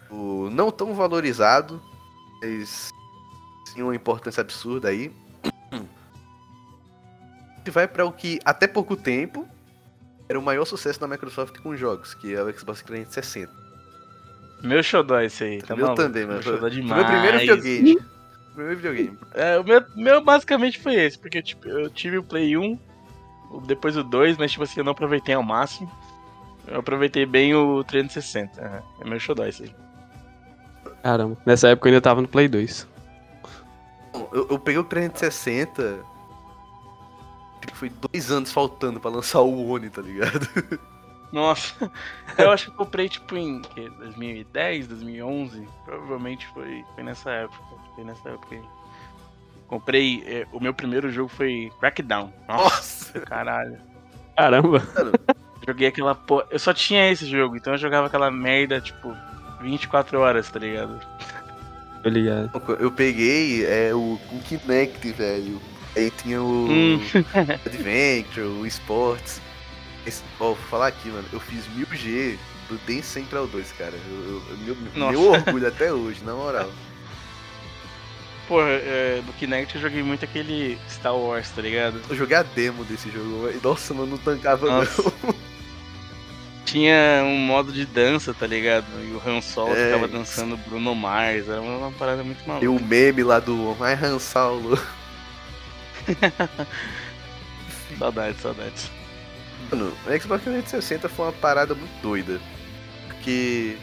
O 0.10 0.50
não 0.52 0.72
tão 0.72 0.94
valorizado, 0.94 1.82
mas 2.42 2.90
sim 3.66 3.82
uma 3.82 3.96
importância 3.96 4.42
absurda 4.42 4.90
aí. 4.90 5.12
E 7.66 7.70
vai 7.70 7.86
para 7.86 8.06
o 8.06 8.14
que 8.14 8.40
até 8.46 8.66
pouco 8.66 8.96
tempo 8.96 9.46
era 10.30 10.38
o 10.40 10.42
maior 10.42 10.66
sucesso 10.66 11.00
da 11.00 11.08
Microsoft 11.08 11.58
com 11.60 11.76
jogos, 11.76 12.14
que 12.14 12.34
é 12.36 12.42
o 12.44 12.52
Xbox 12.58 12.82
360. 12.82 13.52
Meu 14.64 14.82
xodó 14.82 15.20
esse 15.22 15.44
aí, 15.44 15.62
tá 15.62 15.76
meu 15.76 15.86
maluco? 15.86 16.02
também, 16.04 16.24
mano. 16.26 16.34
Meu 16.36 16.44
xodó 16.44 16.60
foi 16.60 16.70
demais. 16.72 16.96
meu 17.02 17.06
primeiro 17.12 17.40
videogame. 17.40 18.00
primeiro 18.56 18.76
videogame. 18.78 19.20
É, 19.36 19.60
o 19.60 19.64
meu, 19.64 19.84
meu 19.96 20.24
basicamente 20.24 20.80
foi 20.80 20.96
esse, 20.96 21.18
porque 21.20 21.42
tipo, 21.42 21.68
eu 21.68 21.90
tive 21.90 22.18
o 22.18 22.24
Play 22.24 22.58
1, 22.58 22.80
o- 23.52 23.62
depois 23.62 23.96
o 23.96 24.04
2, 24.04 24.36
mas 24.38 24.52
tipo 24.52 24.64
assim, 24.64 24.80
eu 24.80 24.84
não 24.84 24.92
aproveitei 24.94 25.36
ao 25.36 25.44
máximo. 25.44 25.92
Eu 26.68 26.80
aproveitei 26.80 27.26
bem 27.26 27.54
o 27.56 27.84
360. 27.84 28.60
É, 28.60 28.82
é 29.06 29.08
meu 29.10 29.20
xodó 29.20 29.46
esse 29.46 29.64
aí. 29.64 29.76
Caramba, 31.04 31.38
nessa 31.46 31.70
época 31.70 31.88
eu 31.88 31.92
ainda 31.94 32.02
tava 32.02 32.22
no 32.22 32.28
Play 32.28 32.48
2. 32.48 32.88
Bom, 34.12 34.30
Eu, 34.34 34.48
eu 34.50 34.60
peguei 34.60 34.80
o 34.80 34.84
360. 34.84 36.00
Que 37.68 37.78
Foi 37.78 37.90
dois 37.90 38.32
anos 38.32 38.52
faltando 38.52 39.00
pra 39.00 39.12
lançar 39.12 39.42
o 39.42 39.70
One, 39.70 39.90
tá 39.90 40.02
ligado? 40.02 40.48
Nossa, 41.32 41.92
eu 42.38 42.52
acho 42.52 42.66
que 42.66 42.72
eu 42.72 42.76
comprei 42.76 43.10
tipo 43.10 43.36
em 43.36 43.62
que, 43.62 43.90
2010, 43.90 44.88
2011. 44.88 45.68
Provavelmente 45.84 46.48
foi, 46.54 46.84
foi 46.96 47.04
nessa 47.04 47.30
época. 47.32 47.64
Foi 47.96 48.04
nessa 48.04 48.30
época 48.30 48.56
aí. 48.56 48.62
Comprei. 49.68 50.24
é, 50.26 50.48
o 50.54 50.60
meu 50.60 50.74
primeiro 50.74 51.12
jogo 51.12 51.28
foi 51.30 51.72
Crackdown. 51.80 52.32
Nossa, 52.48 52.64
Nossa! 52.64 53.20
caralho. 53.22 53.78
Caramba. 54.38 54.82
Joguei 55.68 55.88
aquela 55.88 56.16
porra. 56.16 56.46
Eu 56.50 56.60
só 56.60 56.74
tinha 56.74 57.12
esse 57.12 57.26
jogo, 57.26 57.58
então 57.58 57.74
eu 57.74 57.78
jogava 57.78 58.08
aquela 58.08 58.32
merda, 58.32 58.80
tipo, 58.80 59.14
24 59.62 60.20
horas, 60.20 60.50
tá 60.50 60.60
ligado? 60.60 61.02
Tô 62.02 62.10
ligado. 62.10 62.52
Eu 62.80 62.92
peguei 62.92 63.66
é, 63.66 63.94
o, 63.94 64.18
o 64.32 64.40
Kinect, 64.46 65.12
velho. 65.12 65.60
Aí 65.98 66.12
tinha 66.12 66.42
o 66.42 66.68
Hum. 66.70 67.02
Adventure, 67.66 68.46
o 68.48 68.66
Sports. 68.66 69.42
Esse, 70.06 70.22
ó, 70.40 70.46
vou 70.46 70.56
falar 70.70 70.88
aqui, 70.88 71.10
mano. 71.10 71.26
Eu 71.34 71.40
fiz 71.40 71.66
1000G 71.78 72.38
do 72.70 72.78
Dance 72.88 73.04
Central 73.08 73.48
2, 73.48 73.72
cara. 73.74 73.94
Eu, 74.10 74.42
eu- 74.68 74.78
meu, 74.96 75.10
meu 75.12 75.32
orgulho 75.32 75.68
até 75.68 75.92
hoje, 75.92 76.24
na 76.24 76.34
moral. 76.34 76.70
Porra, 78.48 78.70
é, 78.70 79.22
do 79.26 79.34
Kinect 79.34 79.76
eu 79.76 79.82
joguei 79.82 80.02
muito 80.02 80.24
aquele 80.24 80.78
Star 80.90 81.14
Wars, 81.16 81.50
tá 81.50 81.62
ligado? 81.62 82.00
Eu 82.10 82.16
joguei 82.16 82.38
a 82.38 82.44
demo 82.44 82.86
desse 82.86 83.10
jogo. 83.12 83.50
e, 83.54 83.60
Nossa, 83.62 83.94
mano, 83.94 84.12
não 84.12 84.18
tancava 84.18 84.66
Nossa. 84.68 85.02
não. 85.24 85.36
Tinha 86.64 87.24
um 87.26 87.38
modo 87.38 87.72
de 87.72 87.86
dança, 87.86 88.34
tá 88.34 88.46
ligado? 88.46 88.86
E 89.02 89.12
o 89.14 89.22
Han 89.26 89.42
Solo 89.42 89.74
É, 89.74 89.86
ficava 89.86 90.08
dançando 90.08 90.58
Bruno 90.58 90.94
Mars. 90.96 91.48
Era 91.48 91.62
uma, 91.62 91.78
uma 91.78 91.92
parada 91.92 92.24
muito 92.24 92.46
maluca. 92.48 92.70
o 92.70 92.82
meme 92.82 93.24
lá 93.24 93.40
do 93.40 93.54
My 93.80 93.94
Han 94.02 94.20
Solo. 94.20 94.78
Saudades, 97.98 98.42
saudades. 98.42 98.92
Mano, 99.72 99.92
o 100.06 100.20
Xbox 100.20 100.44
360 100.44 101.10
foi 101.10 101.26
uma 101.26 101.34
parada 101.34 101.74
muito 101.74 102.02
doida. 102.02 102.40
Porque 103.08 103.78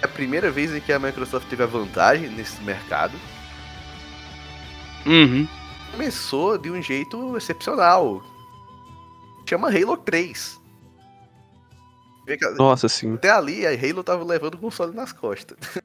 é 0.00 0.04
a 0.04 0.08
primeira 0.08 0.50
vez 0.50 0.74
em 0.74 0.80
que 0.80 0.92
a 0.92 0.98
Microsoft 0.98 1.48
teve 1.48 1.62
a 1.62 1.66
vantagem 1.66 2.28
nesse 2.28 2.60
mercado. 2.62 3.18
Uhum. 5.06 5.48
Começou 5.90 6.56
de 6.56 6.70
um 6.70 6.80
jeito 6.80 7.36
excepcional. 7.36 8.22
Chama 9.48 9.68
Halo 9.68 9.96
3. 9.96 10.60
Vê 12.26 12.36
que 12.36 12.48
Nossa, 12.50 12.88
sim. 12.88 13.14
Até 13.14 13.30
ali 13.30 13.66
a 13.66 13.70
Halo 13.70 14.04
tava 14.04 14.24
levando 14.24 14.54
o 14.54 14.58
console 14.58 14.94
nas 14.94 15.12
costas. 15.12 15.58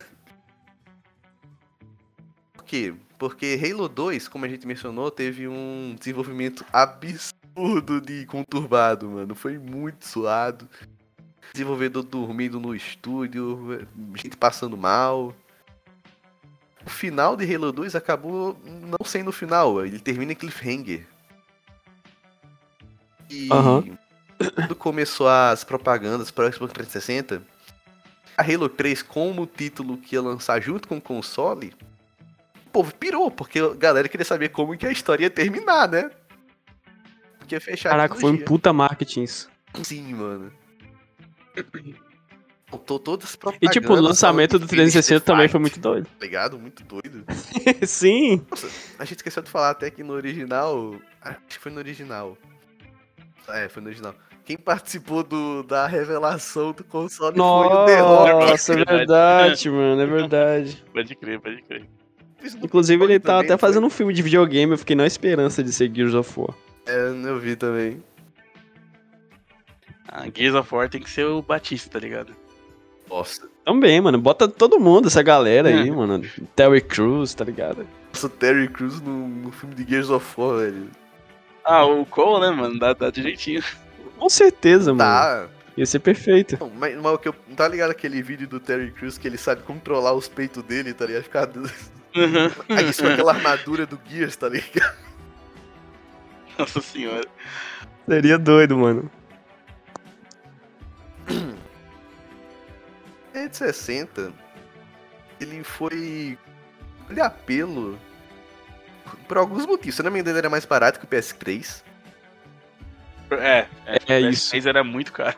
Por 2.54 2.64
quê? 2.64 2.94
Porque 3.18 3.60
Halo 3.62 3.90
2, 3.90 4.28
como 4.28 4.46
a 4.46 4.48
gente 4.48 4.68
mencionou, 4.68 5.10
teve 5.10 5.48
um 5.48 5.96
desenvolvimento 5.98 6.64
absurdo 6.72 8.00
de 8.00 8.26
conturbado, 8.28 9.10
mano. 9.10 9.34
Foi 9.34 9.58
muito 9.58 10.06
suado. 10.06 10.70
Desenvolvedor 11.54 12.04
dormindo 12.04 12.60
no 12.60 12.76
estúdio, 12.76 13.88
gente 14.16 14.38
passando 14.38 14.78
mal. 14.78 15.34
O 16.86 16.90
final 16.90 17.36
de 17.36 17.54
Halo 17.54 17.72
2 17.72 17.96
acabou 17.96 18.58
não 18.64 19.06
sendo 19.06 19.30
o 19.30 19.34
final, 19.34 19.84
ele 19.86 20.00
termina 20.00 20.34
em 20.34 20.36
cliffhanger. 20.36 21.06
E 23.30 23.50
Aham. 23.52 23.98
quando 24.56 24.76
começou 24.76 25.28
as 25.28 25.64
propagandas 25.64 26.32
para 26.32 26.48
o 26.48 26.54
Xbox 26.54 26.72
360, 26.74 27.42
a 28.38 28.42
Halo 28.42 28.70
3 28.70 29.02
como 29.02 29.42
o 29.42 29.48
título 29.48 29.98
que 29.98 30.16
ia 30.16 30.22
lançar 30.22 30.62
junto 30.62 30.88
com 30.88 30.98
o 30.98 31.02
console, 31.02 31.74
o 32.68 32.70
povo 32.70 32.94
pirou, 32.94 33.32
porque 33.32 33.60
a 33.60 33.74
galera 33.74 34.10
queria 34.10 34.26
saber 34.26 34.50
como 34.50 34.78
que 34.78 34.86
a 34.86 34.92
história 34.92 35.24
ia 35.24 35.30
terminar, 35.30 35.90
né? 35.90 36.12
Porque 37.40 37.56
ia 37.56 37.62
fechar 37.62 37.90
Caraca, 37.90 38.16
foi 38.16 38.32
um 38.32 38.38
puta 38.38 38.74
marketing 38.74 39.24
isso. 39.24 39.50
Sim, 39.84 40.14
mano. 40.14 40.52
Faltou 42.68 43.00
todas 43.00 43.30
as 43.30 43.54
E 43.62 43.70
tipo, 43.70 43.94
o 43.94 44.02
lançamento 44.02 44.60
do 44.60 44.66
de 44.66 44.70
Finish 44.70 44.92
360 44.92 45.20
the 45.22 45.26
também 45.26 45.44
Fight, 45.44 45.52
foi 45.52 45.62
muito 45.62 45.80
doido. 45.80 46.10
Ligado? 46.20 46.60
Muito 46.60 46.84
doido. 46.84 47.24
sim. 47.88 48.46
A 49.00 49.06
gente 49.06 49.18
esqueceu 49.18 49.42
de 49.42 49.50
falar 49.50 49.70
até 49.70 49.90
que 49.90 50.04
no 50.04 50.14
original. 50.14 50.96
Acho 51.22 51.40
que 51.48 51.60
foi 51.60 51.72
no 51.72 51.80
original. 51.80 52.38
É, 53.48 53.70
foi 53.70 53.82
no 53.82 53.88
original. 53.88 54.14
Quem 54.44 54.58
participou 54.58 55.24
do, 55.24 55.64
da 55.64 55.88
revelação 55.88 56.74
do 56.74 56.84
console 56.84 57.38
foi 57.38 57.46
o 57.46 57.86
The 57.86 58.00
Rock. 58.02 58.32
Nossa, 58.32 58.74
é 58.74 58.86
verdade, 58.86 59.70
mano, 59.72 60.02
é 60.02 60.06
verdade. 60.06 60.86
Pode 60.94 61.16
crer, 61.16 61.40
pode 61.40 61.62
crer. 61.64 61.86
Inclusive, 62.62 63.04
ele 63.04 63.20
tá 63.20 63.40
até 63.40 63.50
foi- 63.50 63.58
fazendo 63.58 63.86
um 63.88 63.90
filme 63.90 64.14
de 64.14 64.22
videogame, 64.22 64.72
eu 64.72 64.78
fiquei 64.78 64.96
na 64.96 65.06
esperança 65.08 65.64
de 65.64 65.72
ser 65.72 65.92
Gears 65.94 66.14
of 66.14 66.32
War. 66.40 66.54
É, 66.86 67.10
eu 67.26 67.40
vi 67.40 67.56
também. 67.56 68.02
Ah, 70.08 70.26
Gears 70.34 70.56
of 70.56 70.74
War 70.74 70.90
tem 70.90 71.02
que 71.02 71.10
ser 71.10 71.26
o 71.26 71.42
Batista, 71.42 71.90
tá 71.90 72.00
ligado? 72.00 72.34
Nossa, 73.10 73.48
Também, 73.66 74.00
mano, 74.02 74.18
bota 74.18 74.48
todo 74.48 74.80
mundo, 74.80 75.08
essa 75.08 75.22
galera 75.22 75.68
aí, 75.70 75.90
É. 75.90 75.92
mano. 75.92 76.22
Terry 76.56 76.82
Crews, 76.82 77.34
tá 77.34 77.44
ligado? 77.44 77.86
nossa, 78.14 78.28
o 78.28 78.30
Terry 78.30 78.68
Crews 78.70 79.02
no, 79.02 79.28
no 79.28 79.52
filme 79.52 79.76
de 79.76 79.84
Gears 79.90 80.10
of 80.10 80.26
War, 80.40 80.60
velho. 80.60 80.90
Ah, 81.64 81.86
o 81.86 82.06
Cole, 82.06 82.42
né, 82.42 82.52
mano? 82.52 82.80
Dá, 82.80 82.94
dá 82.94 83.10
direitinho. 83.10 83.62
Com 84.18 84.30
certeza, 84.30 84.94
mano. 84.94 85.00
Tá. 85.00 85.48
Ia 85.76 85.86
ser 85.86 86.00
perfeito. 86.00 86.58
Não, 86.60 86.70
mas, 86.72 86.96
mas 86.96 87.14
o 87.14 87.18
que 87.18 87.28
eu. 87.28 87.36
Tá 87.56 87.68
ligado 87.68 87.92
aquele 87.92 88.22
vídeo 88.24 88.48
do 88.48 88.60
Terry 88.60 88.90
Crews 88.92 89.18
que 89.18 89.28
ele 89.28 89.38
sabe 89.38 89.62
controlar 89.64 90.14
os 90.14 90.28
peitos 90.28 90.64
dele, 90.64 90.94
tá 90.94 91.06
ligado? 91.06 91.24
Ficar. 91.24 91.50
Aí 92.70 92.90
isso 92.90 93.02
com 93.04 93.10
aquela 93.10 93.34
armadura 93.34 93.86
do 93.86 94.00
Gears, 94.08 94.36
tá 94.36 94.50
ligado? 94.50 94.96
Nossa 96.58 96.82
senhora. 96.82 97.28
Seria 98.08 98.38
doido, 98.38 98.78
mano. 98.78 99.12
É 103.34 103.48
de 103.48 103.58
60. 103.58 104.32
Ele 105.40 105.64
foi. 105.64 106.38
de 107.10 107.22
apelo. 107.22 107.98
Por 109.28 109.38
alguns 109.38 109.66
motivos. 109.66 109.96
Se 109.96 110.02
eu 110.02 110.06
não 110.06 110.12
me 110.12 110.20
engano, 110.20 110.32
ele 110.32 110.40
era 110.40 110.50
mais 110.50 110.66
barato 110.66 111.00
que 111.00 111.06
o 111.06 111.08
PS3. 111.08 111.84
É, 113.32 113.66
é, 113.86 114.00
É 114.08 114.20
o 114.26 114.30
isso. 114.30 114.56
PS3 114.56 114.66
era 114.66 114.84
muito 114.84 115.14
caro. 115.14 115.38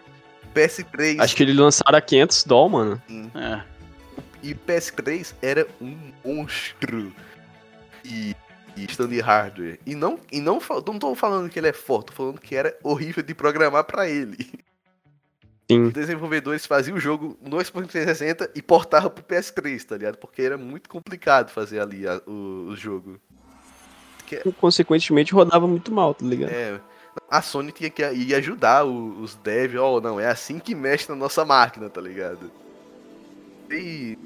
PS3 0.56 1.20
Acho 1.20 1.36
que 1.36 1.44
ele 1.44 1.54
lançaram 1.54 1.98
a 1.98 2.02
500 2.02 2.44
doll, 2.46 2.70
mano. 2.70 3.02
É. 3.36 3.62
e 4.42 4.54
PS3 4.56 5.34
era 5.42 5.68
um 5.82 5.98
monstro. 6.24 7.14
E, 8.04 8.36
e 8.78 9.20
hardware. 9.20 9.80
E 9.86 9.94
não, 9.96 10.20
e 10.32 10.40
não, 10.40 10.60
não 10.86 11.00
tô 11.00 11.14
falando 11.16 11.50
que 11.50 11.60
ele 11.60 11.68
é 11.68 11.74
forte, 11.74 12.08
tô 12.08 12.14
falando 12.14 12.40
que 12.40 12.56
era 12.56 12.78
horrível 12.84 13.24
de 13.24 13.34
programar 13.34 13.84
pra 13.84 14.08
ele. 14.08 14.38
Sim. 15.70 15.84
Os 15.84 15.94
desenvolvedores 15.94 16.66
faziam 16.66 16.98
o 16.98 17.00
jogo 17.00 17.38
no 17.42 17.64
Xbox 17.64 17.88
360 17.90 18.52
e 18.56 18.62
portavam 18.62 19.12
pro 19.12 19.24
PS3, 19.24 19.84
tá 19.84 19.98
ligado? 19.98 20.18
Porque 20.18 20.42
era 20.42 20.58
muito 20.58 20.90
complicado 20.90 21.52
fazer 21.52 21.80
ali 21.80 22.08
a- 22.08 22.22
o, 22.26 22.70
o 22.70 22.76
jogo. 22.76 23.20
Consequentemente, 24.60 25.34
rodava 25.34 25.68
muito 25.68 25.92
mal, 25.92 26.14
tá 26.14 26.26
ligado? 26.26 26.52
É, 26.52 26.80
a 27.30 27.42
Sony 27.42 27.72
tinha 27.72 27.90
que 27.90 28.04
ir 28.12 28.34
ajudar 28.36 28.84
os 28.86 29.36
devs, 29.36 29.80
ó, 29.80 30.00
não, 30.00 30.20
é 30.20 30.28
assim 30.28 30.60
que 30.60 30.74
mexe 30.74 31.10
na 31.10 31.16
nossa 31.16 31.44
máquina, 31.44 31.90
tá 31.90 32.00
ligado? 32.02 32.52
E 33.72 34.18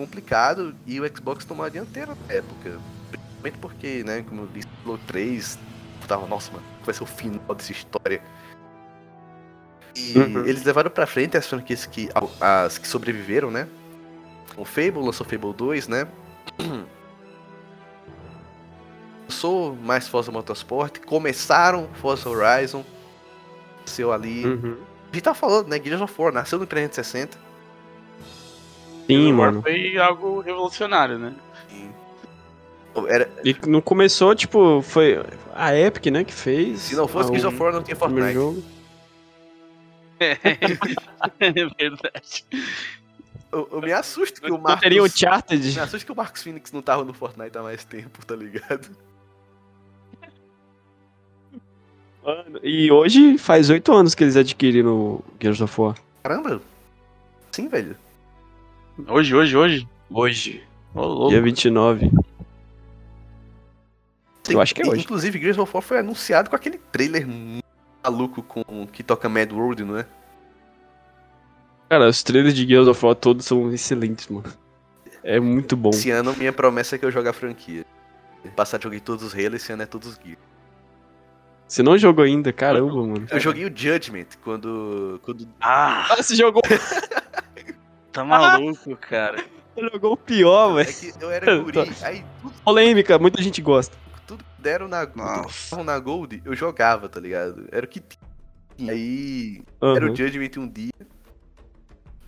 complicado 0.00 0.74
e 0.86 1.00
o 1.00 1.16
Xbox 1.16 1.44
tomou 1.44 1.64
a 1.64 1.68
dianteira 1.68 2.16
na 2.28 2.34
época. 2.34 2.78
Principalmente 3.10 3.58
porque, 3.60 4.02
né, 4.04 4.22
como 4.28 4.42
eu 4.42 4.46
disse, 4.48 4.68
o 4.86 4.98
3 4.98 5.58
tava, 6.08 6.26
nossa, 6.26 6.50
mano, 6.52 6.64
vai 6.84 6.94
ser 6.94 7.02
o 7.02 7.06
final 7.06 7.54
dessa 7.54 7.72
história. 7.72 8.20
E 9.94 10.16
Uhum. 10.18 10.44
eles 10.44 10.62
levaram 10.64 10.90
pra 10.90 11.06
frente 11.06 11.36
as 11.36 11.46
franquias 11.46 11.84
que, 11.86 12.08
as 12.40 12.78
que 12.78 12.86
sobreviveram, 12.88 13.50
né? 13.50 13.66
O 14.56 14.64
Fable 14.64 15.00
lançou 15.04 15.26
Fable 15.26 15.52
2, 15.52 15.88
né? 15.88 16.06
Sou 19.28 19.76
mais 19.76 20.08
Forza 20.08 20.32
Motorsport, 20.32 20.98
começaram 21.06 21.88
Forza 21.94 22.28
Horizon, 22.28 22.84
seu 23.86 24.12
ali. 24.12 24.44
Uhum. 24.44 24.76
A 25.10 25.14
gente 25.14 25.22
tá 25.24 25.34
falando, 25.34 25.68
né? 25.68 25.80
Gears 25.82 26.00
of 26.00 26.14
War 26.20 26.32
nasceu 26.32 26.58
no 26.58 26.66
360. 26.66 27.38
Sim, 29.14 29.32
mano. 29.32 29.62
Foi 29.62 29.96
algo 29.98 30.40
revolucionário, 30.40 31.18
né? 31.18 31.34
Era, 33.08 33.30
E 33.44 33.54
não 33.66 33.80
começou, 33.80 34.34
tipo, 34.34 34.82
foi 34.82 35.22
a 35.54 35.74
Epic, 35.76 36.06
né, 36.06 36.24
que 36.24 36.32
fez. 36.32 36.80
se 36.80 36.96
não 36.96 37.06
fosse 37.06 37.28
Gears 37.28 37.44
o 37.44 37.48
of 37.48 37.62
War, 37.62 37.72
não 37.72 37.82
tinha 37.82 37.94
Fortnite. 37.96 38.32
jogo. 38.34 38.62
É 41.40 41.50
verdade. 41.78 42.44
Eu, 43.52 43.68
eu 43.72 43.80
me 43.80 43.92
assusto 43.92 44.40
que 44.40 44.50
o 44.50 44.58
Marcos. 44.58 44.80
teria 44.82 45.02
Uncharted. 45.02 45.72
Me 45.74 45.80
assusta 45.80 46.04
que 46.04 46.12
o 46.12 46.16
Marcos 46.16 46.42
Phoenix 46.42 46.70
não 46.72 46.82
tava 46.82 47.04
no 47.04 47.12
Fortnite 47.14 47.56
há 47.56 47.62
mais 47.62 47.84
tempo, 47.84 48.24
tá 48.26 48.36
ligado? 48.36 48.88
Mano, 52.22 52.60
E 52.62 52.90
hoje 52.92 53.38
faz 53.38 53.70
oito 53.70 53.92
anos 53.92 54.14
que 54.14 54.22
eles 54.24 54.36
adquiriram 54.36 54.92
o 54.94 55.24
Gears 55.40 55.60
of 55.60 55.80
War. 55.80 55.96
Caramba! 56.22 56.60
Sim, 57.50 57.68
velho. 57.68 57.96
Hoje, 59.06 59.34
hoje, 59.34 59.56
hoje. 59.56 59.88
Hoje. 60.10 60.64
Ô, 60.94 61.02
louco. 61.06 61.30
Dia 61.30 61.40
29. 61.40 62.10
Sim, 64.42 64.54
Eu 64.54 64.60
acho 64.60 64.74
que 64.74 64.82
é 64.82 64.86
hoje. 64.86 65.02
Inclusive, 65.02 65.38
Gears 65.40 65.58
of 65.58 65.70
War 65.72 65.82
foi 65.82 65.98
anunciado 65.98 66.50
com 66.50 66.56
aquele 66.56 66.78
trailer 66.92 67.26
maluco 68.04 68.42
com 68.42 68.86
que 68.86 69.02
toca 69.02 69.28
Mad 69.28 69.52
World, 69.52 69.84
não 69.84 69.98
é? 69.98 70.06
Cara, 71.88 72.08
os 72.08 72.22
trailers 72.22 72.54
de 72.54 72.66
Gears 72.66 72.88
of 72.88 73.04
War 73.04 73.14
todos 73.14 73.46
são 73.46 73.72
excelentes, 73.72 74.28
mano. 74.28 74.52
É 75.22 75.38
muito 75.38 75.76
bom. 75.76 75.90
Esse 75.90 76.10
ano, 76.10 76.34
minha 76.36 76.52
promessa 76.52 76.96
é 76.96 76.98
que 76.98 77.04
eu 77.04 77.10
jogue 77.10 77.28
a 77.28 77.32
franquia. 77.32 77.84
Passar, 78.56 78.80
joguei 78.82 79.00
todos 79.00 79.22
os 79.24 79.34
Halo, 79.34 79.56
esse 79.56 79.70
ano 79.72 79.82
é 79.82 79.86
todos 79.86 80.08
os 80.08 80.14
Gears. 80.22 80.38
Você 81.68 81.82
não 81.84 81.96
jogou 81.96 82.24
ainda? 82.24 82.52
Caramba, 82.52 82.94
mano. 83.06 83.26
Eu 83.30 83.38
joguei 83.38 83.64
o 83.64 83.72
Judgment 83.72 84.26
quando. 84.42 85.20
quando... 85.22 85.46
Ah, 85.60 86.06
Ah, 86.10 86.16
você 86.16 86.34
jogou, 86.34 86.62
tá 88.12 88.24
maluco, 88.24 88.96
cara. 89.00 89.44
você 89.74 89.88
jogou 89.92 90.12
o 90.12 90.16
pior, 90.16 90.78
É 90.80 90.84
velho. 90.84 90.96
que 91.14 91.24
eu 91.24 91.30
era 91.30 91.58
guri, 91.60 91.78
aí 92.02 92.24
tudo, 92.42 92.54
Polêmica, 92.64 93.18
muita 93.18 93.42
gente 93.42 93.60
gosta. 93.62 93.96
tudo 94.26 94.42
que 94.44 94.62
deram 94.62 94.88
na, 94.88 95.06
tudo 95.06 95.84
na 95.84 95.98
Gold, 95.98 96.42
eu 96.44 96.54
jogava, 96.54 97.08
tá 97.08 97.20
ligado? 97.20 97.66
Era 97.72 97.84
o 97.86 97.88
que 97.88 98.00
tinha. 98.76 98.92
Aí. 98.92 99.62
Era 99.80 100.04
Aham. 100.06 100.12
o 100.12 100.16
Judgment 100.16 100.50
um 100.58 100.68
dia. 100.68 100.90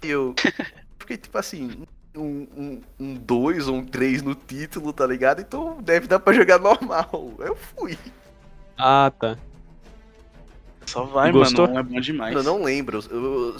E 0.02 0.08
eu 0.10 0.34
fiquei 0.98 1.16
tipo 1.16 1.36
assim, 1.38 1.84
um 2.14 2.80
2 2.98 3.68
ou 3.68 3.76
um 3.76 3.84
3 3.86 4.22
no 4.22 4.34
título, 4.34 4.92
tá 4.92 5.06
ligado? 5.06 5.40
Então 5.40 5.80
deve 5.80 6.06
dar 6.06 6.18
pra 6.20 6.32
jogar 6.32 6.58
normal. 6.58 7.34
Eu 7.38 7.56
fui. 7.56 7.96
Ah, 8.76 9.10
tá. 9.18 9.38
Só 10.86 11.04
vai, 11.04 11.30
Gostou? 11.32 11.66
mano. 11.68 11.78
É 11.78 11.82
bom 11.82 12.00
demais. 12.00 12.34
Eu 12.34 12.42
não 12.42 12.62
lembro. 12.62 13.00
Eu, 13.10 13.54
eu, 13.54 13.56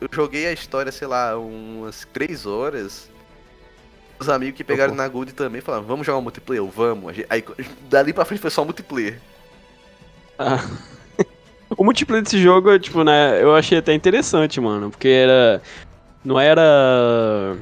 eu 0.00 0.08
joguei 0.10 0.46
a 0.46 0.52
história, 0.52 0.90
sei 0.92 1.06
lá, 1.06 1.36
umas 1.38 2.06
3 2.12 2.46
horas. 2.46 3.08
Os 4.18 4.28
amigos 4.28 4.56
que 4.56 4.64
pegaram 4.64 4.90
Uhum. 4.92 4.96
na 4.98 5.08
Gold 5.08 5.32
também 5.32 5.60
falaram, 5.60 5.84
vamos 5.84 6.04
jogar 6.06 6.18
um 6.18 6.22
multiplayer? 6.22 6.62
Vamos. 6.64 7.14
Aí 7.30 7.44
dali 7.88 8.12
pra 8.12 8.24
frente 8.24 8.40
foi 8.40 8.50
só 8.50 8.64
multiplayer. 8.64 9.18
Ah. 10.38 10.58
O 11.78 11.84
multiplayer 11.84 12.24
desse 12.24 12.42
jogo, 12.42 12.76
tipo, 12.80 13.04
né, 13.04 13.40
eu 13.40 13.54
achei 13.54 13.78
até 13.78 13.94
interessante, 13.94 14.60
mano, 14.60 14.90
porque 14.90 15.06
era. 15.06 15.62
Não 16.24 16.38
era. 16.38 17.56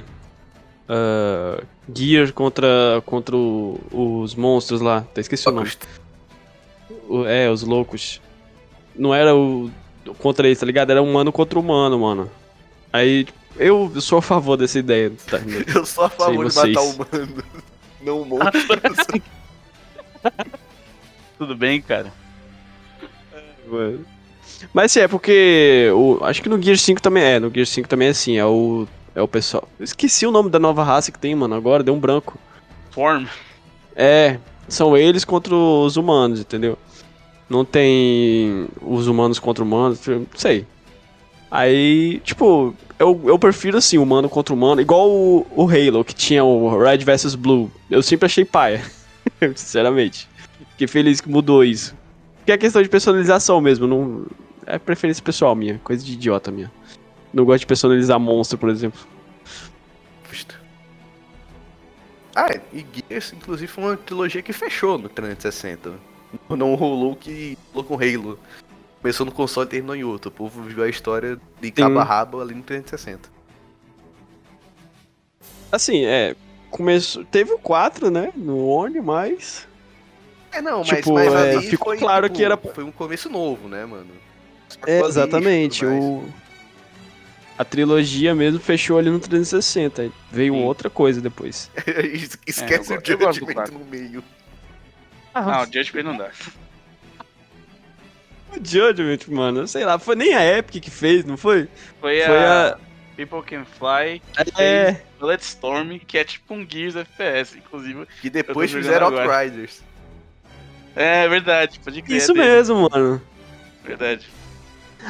ah, 0.89 1.63
Gear 1.95 2.33
contra, 2.33 3.03
contra 3.07 3.37
o- 3.37 3.79
os 4.23 4.35
monstros 4.35 4.81
lá, 4.81 4.99
até 4.99 5.21
esqueci 5.21 5.47
o 5.49 5.53
nome. 5.53 5.71
O- 7.09 7.25
é, 7.27 7.51
os 7.51 7.63
loucos. 7.63 8.21
Não 8.97 9.15
era 9.15 9.35
o. 9.37 9.71
contra 10.15 10.47
eles, 10.47 10.59
tá 10.59 10.67
ligado? 10.67 10.91
Era 10.91 11.03
humano 11.03 11.33
contra 11.33 11.59
humano, 11.59 11.99
mano. 11.99 12.31
Aí, 12.93 13.27
eu 13.57 13.93
sou 14.01 14.19
a 14.19 14.23
favor 14.23 14.57
dessa 14.57 14.79
ideia, 14.79 15.13
tá? 15.27 15.39
Eu 15.75 15.85
sou 15.85 16.05
a 16.05 16.09
favor 16.09 16.49
de 16.49 16.55
matar 16.55 16.81
vocês. 16.81 16.95
humano. 16.95 17.45
Não 18.01 18.25
monstros. 18.25 19.07
Tudo 21.37 21.57
bem, 21.57 21.81
cara. 21.83 22.13
Mano. 23.67 24.05
Mas 24.73 24.93
assim, 24.93 25.01
é 25.01 25.09
porque. 25.09 25.91
O, 25.95 26.19
acho 26.25 26.43
que 26.43 26.49
no 26.49 26.61
Gear 26.61 26.77
5 26.77 27.01
também 27.01 27.23
é. 27.23 27.39
No 27.41 27.51
Gear 27.51 27.67
5 27.67 27.89
também 27.89 28.09
é 28.09 28.11
assim. 28.11 28.37
É 28.37 28.45
o. 28.45 28.87
É 29.15 29.23
o 29.23 29.29
pessoal. 29.29 29.69
Eu 29.79 29.85
esqueci 29.85 30.27
o 30.27 30.31
nome 30.31 30.51
da 30.51 30.59
nova 30.59 30.85
raça 30.85 31.11
que 31.11 31.19
tem, 31.19 31.35
mano. 31.35 31.55
Agora 31.55 31.83
deu 31.83 31.95
um 31.95 31.99
branco. 32.01 32.39
Form. 32.91 33.27
É. 33.95 34.39
São 34.69 34.97
eles 34.97 35.25
contra 35.25 35.55
os 35.55 35.97
humanos, 35.97 36.41
entendeu? 36.41 36.79
Não 37.49 37.65
tem 37.65 38.69
os 38.81 39.07
humanos 39.07 39.39
contra 39.39 39.65
humanos. 39.65 40.07
Não 40.07 40.27
sei. 40.35 40.67
Aí, 41.51 42.21
tipo, 42.21 42.75
eu, 42.99 43.21
eu 43.25 43.39
prefiro 43.39 43.79
assim, 43.79 43.97
humano 43.97 44.29
contra 44.29 44.55
humano. 44.55 44.81
Igual 44.81 45.11
o, 45.11 45.47
o 45.55 45.63
Halo, 45.63 46.05
que 46.05 46.15
tinha 46.15 46.45
o 46.45 46.79
Red 46.79 46.99
vs 46.99 47.35
Blue. 47.35 47.71
Eu 47.91 48.03
sempre 48.03 48.27
achei 48.27 48.45
paia. 48.45 48.85
Sinceramente. 49.57 50.29
Fiquei 50.73 50.87
feliz 50.87 51.21
que 51.21 51.29
mudou 51.29 51.65
isso. 51.65 51.97
Porque 52.37 52.53
é 52.53 52.59
questão 52.59 52.83
de 52.83 52.89
personalização 52.89 53.61
mesmo. 53.61 53.87
Não, 53.87 54.27
é 54.67 54.79
preferência 54.79 55.23
pessoal 55.23 55.55
minha. 55.55 55.81
Coisa 55.83 56.05
de 56.05 56.13
idiota 56.13 56.51
minha. 56.51 56.71
Não 57.33 57.45
gosto 57.45 57.61
de 57.61 57.67
personalizar 57.67 58.21
monstro, 58.21 58.59
por 58.59 58.69
exemplo. 58.69 59.01
Ah, 62.39 62.57
e 62.73 62.87
Gears, 63.11 63.33
inclusive, 63.33 63.67
foi 63.67 63.83
uma 63.83 63.97
trilogia 63.97 64.41
que 64.41 64.53
fechou 64.53 64.97
no 64.97 65.09
360. 65.09 65.93
Não 66.51 66.75
rolou 66.75 67.13
o 67.13 67.17
que 67.17 67.57
rolou 67.73 67.85
com 67.89 67.95
Halo. 67.95 68.39
Começou 69.01 69.25
no 69.25 69.33
console 69.33 69.67
e 69.67 69.71
terminou 69.71 69.95
em 69.97 70.05
outro. 70.05 70.29
O 70.31 70.33
povo 70.35 70.63
viu 70.63 70.83
a 70.83 70.89
história 70.89 71.41
de 71.61 71.71
cabo 71.71 71.99
a 72.01 72.05
rabo 72.05 72.41
ali 72.41 72.55
no 72.55 72.63
360. 72.63 73.29
Assim, 75.71 76.05
é. 76.05 76.35
Começou, 76.71 77.25
teve 77.25 77.53
o 77.53 77.59
4, 77.59 78.11
né? 78.11 78.33
No 78.35 78.67
One, 78.67 79.01
mas. 79.01 79.67
É, 80.53 80.61
não, 80.61 80.79
mas, 80.79 80.89
Tipo, 80.89 81.15
mas 81.15 81.33
é, 81.33 81.61
ficou 81.63 81.89
foi, 81.89 81.99
claro 81.99 82.27
tipo, 82.27 82.37
que 82.37 82.45
era- 82.45 82.57
Foi 82.57 82.85
um 82.85 82.91
começo 82.91 83.29
novo, 83.29 83.69
né, 83.69 83.85
mano? 83.87 84.11
É, 84.87 85.01
exatamente. 85.01 85.85
O... 85.87 86.25
A 87.57 87.65
trilogia 87.65 88.35
mesmo 88.35 88.61
fechou 88.61 88.99
ali 88.99 89.11
no 89.11 89.19
360. 89.19 90.03
aí 90.03 90.13
Veio 90.31 90.55
Sim. 90.55 90.65
outra 90.65 90.89
coisa 90.91 91.21
depois. 91.21 91.71
Esquece 92.47 92.93
É, 92.93 92.97
o 92.99 93.01
Judgment 93.05 93.67
no 93.73 93.85
meio. 93.85 94.23
Não, 95.43 95.63
o 95.63 95.65
Judgment 95.67 96.03
não 96.03 96.17
dá. 96.17 96.31
O 98.51 98.57
Judgment, 98.65 99.19
mano, 99.29 99.69
sei 99.69 99.85
lá, 99.85 99.99
foi 99.99 100.17
nem 100.17 100.35
a 100.35 100.59
Epic 100.59 100.83
que 100.83 100.91
fez, 100.91 101.25
não 101.25 101.37
foi? 101.37 101.69
Foi, 102.01 102.23
Foi 102.23 102.37
a... 102.45 102.69
a- 102.75 102.79
People 103.17 103.43
Can 103.43 103.65
Fly, 103.65 104.23
que 104.33 104.45
fez 104.45 104.59
É. 104.59 105.03
Bulletstorm, 105.19 105.99
que 105.99 106.17
é 106.19 106.23
tipo 106.25 106.55
um 106.55 106.65
Gears 106.69 106.95
FPS, 106.95 107.59
inclusive. 107.59 108.07
Que 108.21 108.31
depois 108.31 108.71
fizeram. 108.71 109.09
Outriders. 109.09 109.83
É 110.95 111.29
verdade, 111.29 111.81
pode 111.81 112.01
crer. 112.01 112.17
Isso 112.17 112.31
é 112.31 112.35
dele, 112.35 112.47
mesmo, 112.47 112.89
mano. 112.89 113.21
Verdade. 113.85 114.29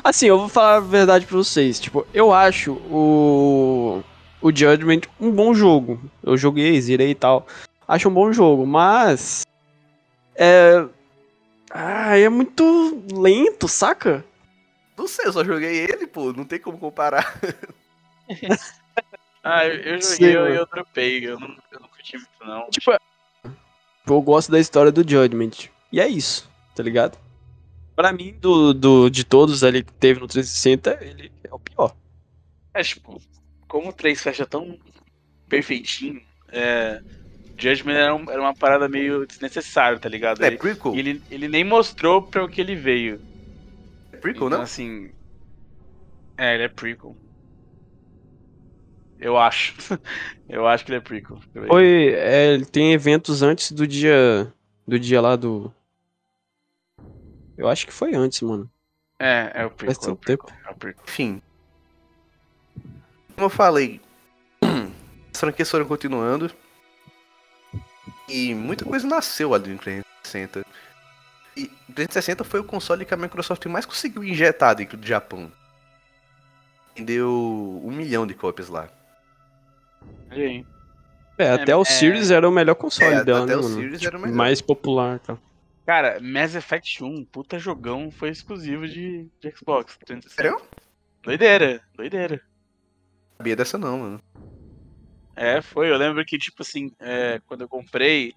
Assim, 0.03 0.26
eu 0.26 0.39
vou 0.39 0.49
falar 0.49 0.76
a 0.76 0.81
verdade 0.81 1.26
pra 1.26 1.37
vocês. 1.37 1.79
Tipo, 1.79 2.07
eu 2.14 2.33
acho 2.33 2.72
o. 2.72 4.03
O 4.41 4.51
Judgment 4.57 5.01
um 5.20 5.31
bom 5.31 5.53
jogo. 5.53 6.01
Eu 6.22 6.35
joguei, 6.37 6.81
zirei 6.81 7.11
e 7.11 7.14
tal. 7.14 7.47
Acho 7.87 8.09
um 8.09 8.12
bom 8.14 8.33
jogo, 8.33 8.66
mas. 8.66 9.43
É. 10.39 10.89
Ah, 11.70 12.16
é 12.16 12.28
muito 12.28 13.05
lento, 13.12 13.66
saca? 13.66 14.24
Não 14.97 15.07
sei, 15.07 15.26
eu 15.26 15.32
só 15.32 15.45
joguei 15.45 15.80
ele, 15.80 16.07
pô. 16.07 16.32
Não 16.32 16.45
tem 16.45 16.59
como 16.59 16.78
comparar. 16.78 17.39
Ah, 19.43 19.64
eu, 19.66 19.76
eu 19.76 20.03
joguei 20.03 20.30
e 20.30 20.34
eu, 20.34 20.47
eu 20.49 20.66
dropei. 20.66 21.26
Eu 21.26 21.39
não, 21.41 21.49
eu 21.72 21.80
não 21.80 21.89
curti 21.89 22.16
muito, 22.16 22.45
não. 22.45 22.68
Tipo, 22.68 22.99
eu 24.07 24.20
gosto 24.20 24.51
da 24.53 24.59
história 24.59 24.93
do 24.93 25.09
Judgment. 25.09 25.70
E 25.91 26.01
é 26.01 26.09
isso, 26.09 26.51
tá 26.74 26.82
ligado? 26.82 27.16
Pra 27.97 28.12
mim, 28.12 28.34
do, 28.39 28.74
do, 28.74 29.09
de 29.09 29.24
todos 29.24 29.64
ali 29.64 29.82
que 29.82 29.93
teve 29.93 30.20
no 30.20 30.26
360, 30.26 30.99
ele 31.01 31.32
é 31.43 31.55
o 31.55 31.59
pior. 31.59 31.97
É, 32.74 32.82
tipo, 32.82 33.22
como 33.66 33.89
o 33.89 33.93
3 33.93 34.22
fecha 34.22 34.45
tão 34.45 34.78
perfeitinho, 35.49 36.20
é, 36.49 37.01
Judgment 37.59 37.94
era, 37.94 38.14
um- 38.14 38.30
era 38.30 38.40
uma 38.40 38.54
parada 38.54 38.88
meio 38.88 39.26
desnecessária, 39.26 39.98
tá 39.98 40.09
ligado? 40.09 40.42
É 40.44 40.46
Ele, 40.48 40.56
prequel? 40.59 40.94
ele, 40.94 41.22
ele 41.30 41.48
nem 41.48 41.64
mostrou 41.64 42.22
pra 42.22 42.44
o 42.44 42.48
que 42.48 42.61
ele 42.61 42.76
veio. 42.76 43.20
É 44.12 44.16
prequel, 44.16 44.46
então, 44.46 44.59
não? 44.59 44.62
assim. 44.62 45.11
É, 46.36 46.54
ele 46.54 46.62
é 46.64 46.68
prequel. 46.68 47.16
Eu 49.18 49.36
acho. 49.36 49.74
Eu 50.48 50.66
acho 50.66 50.84
que 50.84 50.92
ele 50.92 50.98
é 50.98 51.00
prequel. 51.00 51.38
Foi, 51.66 52.14
é, 52.14 52.54
ele 52.54 52.64
tem 52.64 52.92
eventos 52.94 53.42
antes 53.42 53.70
do 53.72 53.86
dia, 53.86 54.50
do 54.86 54.98
dia 54.98 55.20
lá 55.20 55.36
do... 55.36 55.70
Eu 57.56 57.68
acho 57.68 57.84
que 57.86 57.92
foi 57.92 58.14
antes, 58.14 58.40
mano. 58.40 58.70
É, 59.18 59.50
é 59.56 59.66
o 59.66 59.70
prequel. 59.70 59.94
Faz 59.94 60.06
É 60.09 60.11
o 60.11 60.16
tanto 60.16 60.20
prequel, 60.20 60.56
é 60.66 60.70
o 60.70 60.74
prequel. 60.76 61.04
Enfim. 61.06 61.42
Como 63.34 63.44
eu 63.46 63.50
falei, 63.50 64.00
as 65.34 65.40
franquias 65.40 65.70
foram 65.70 65.84
continuando. 65.86 66.50
E 68.29 68.55
muita 68.55 68.85
coisa 68.85 69.07
nasceu 69.07 69.55
ali 69.55 69.72
no 69.72 69.79
360. 69.79 70.64
E 71.57 71.64
o 71.89 71.93
360 71.93 72.45
foi 72.45 72.61
o 72.61 72.64
console 72.64 73.05
que 73.05 73.14
a 73.14 73.16
Microsoft 73.16 73.64
mais 73.66 73.87
conseguiu 73.87 74.22
injetar 74.22 74.76
dentro 74.76 74.97
do 74.97 75.07
Japão. 75.07 75.51
Vendeu 76.97 77.81
um 77.85 77.91
milhão 77.91 78.26
de 78.26 78.35
cópias 78.35 78.68
lá. 78.68 78.89
Aí. 80.31 80.64
É, 81.39 81.51
até 81.51 81.74
o 81.74 81.83
é- 81.83 81.85
Series 81.85 82.31
era 82.31 82.49
o 82.49 82.53
melhor 82.53 82.74
console 82.74 83.14
É, 83.14 83.24
dela, 83.24 83.45
até 83.45 83.55
né, 83.55 83.57
o 83.57 83.62
mano? 83.62 83.74
Series 83.76 84.03
era 84.03 84.18
o 84.18 84.20
melhor. 84.20 84.37
Mais 84.37 84.61
popular, 84.61 85.18
tá? 85.20 85.39
Cara, 85.87 86.18
Mass 86.20 86.55
Effect 86.55 87.03
1, 87.03 87.24
puta 87.24 87.59
jogão, 87.59 88.11
foi 88.11 88.29
exclusivo 88.29 88.87
de, 88.87 89.26
de 89.41 89.51
Xbox 89.57 89.97
360. 90.05 90.35
Sério? 90.35 90.61
Doideira, 91.22 91.81
doideira. 91.97 92.43
Sabia 93.37 93.57
dessa 93.57 93.79
não, 93.79 93.99
mano. 93.99 94.22
É, 95.39 95.62
foi. 95.62 95.91
Eu 95.91 95.97
lembro 95.97 96.24
que, 96.24 96.36
tipo 96.36 96.62
assim, 96.62 96.91
é, 96.99 97.41
quando 97.47 97.62
eu 97.62 97.68
comprei, 97.68 98.34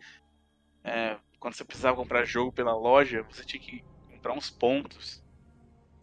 é, 0.84 1.18
quando 1.40 1.56
você 1.56 1.66
precisava 1.66 1.98
comprar 1.98 2.26
jogo 2.26 2.52
pela 2.52 2.74
loja, 2.76 3.26
você 3.32 3.44
tinha 3.44 3.60
que 3.60 3.82
comprar 4.12 4.34
uns 4.34 4.52
pontos. 4.52 5.22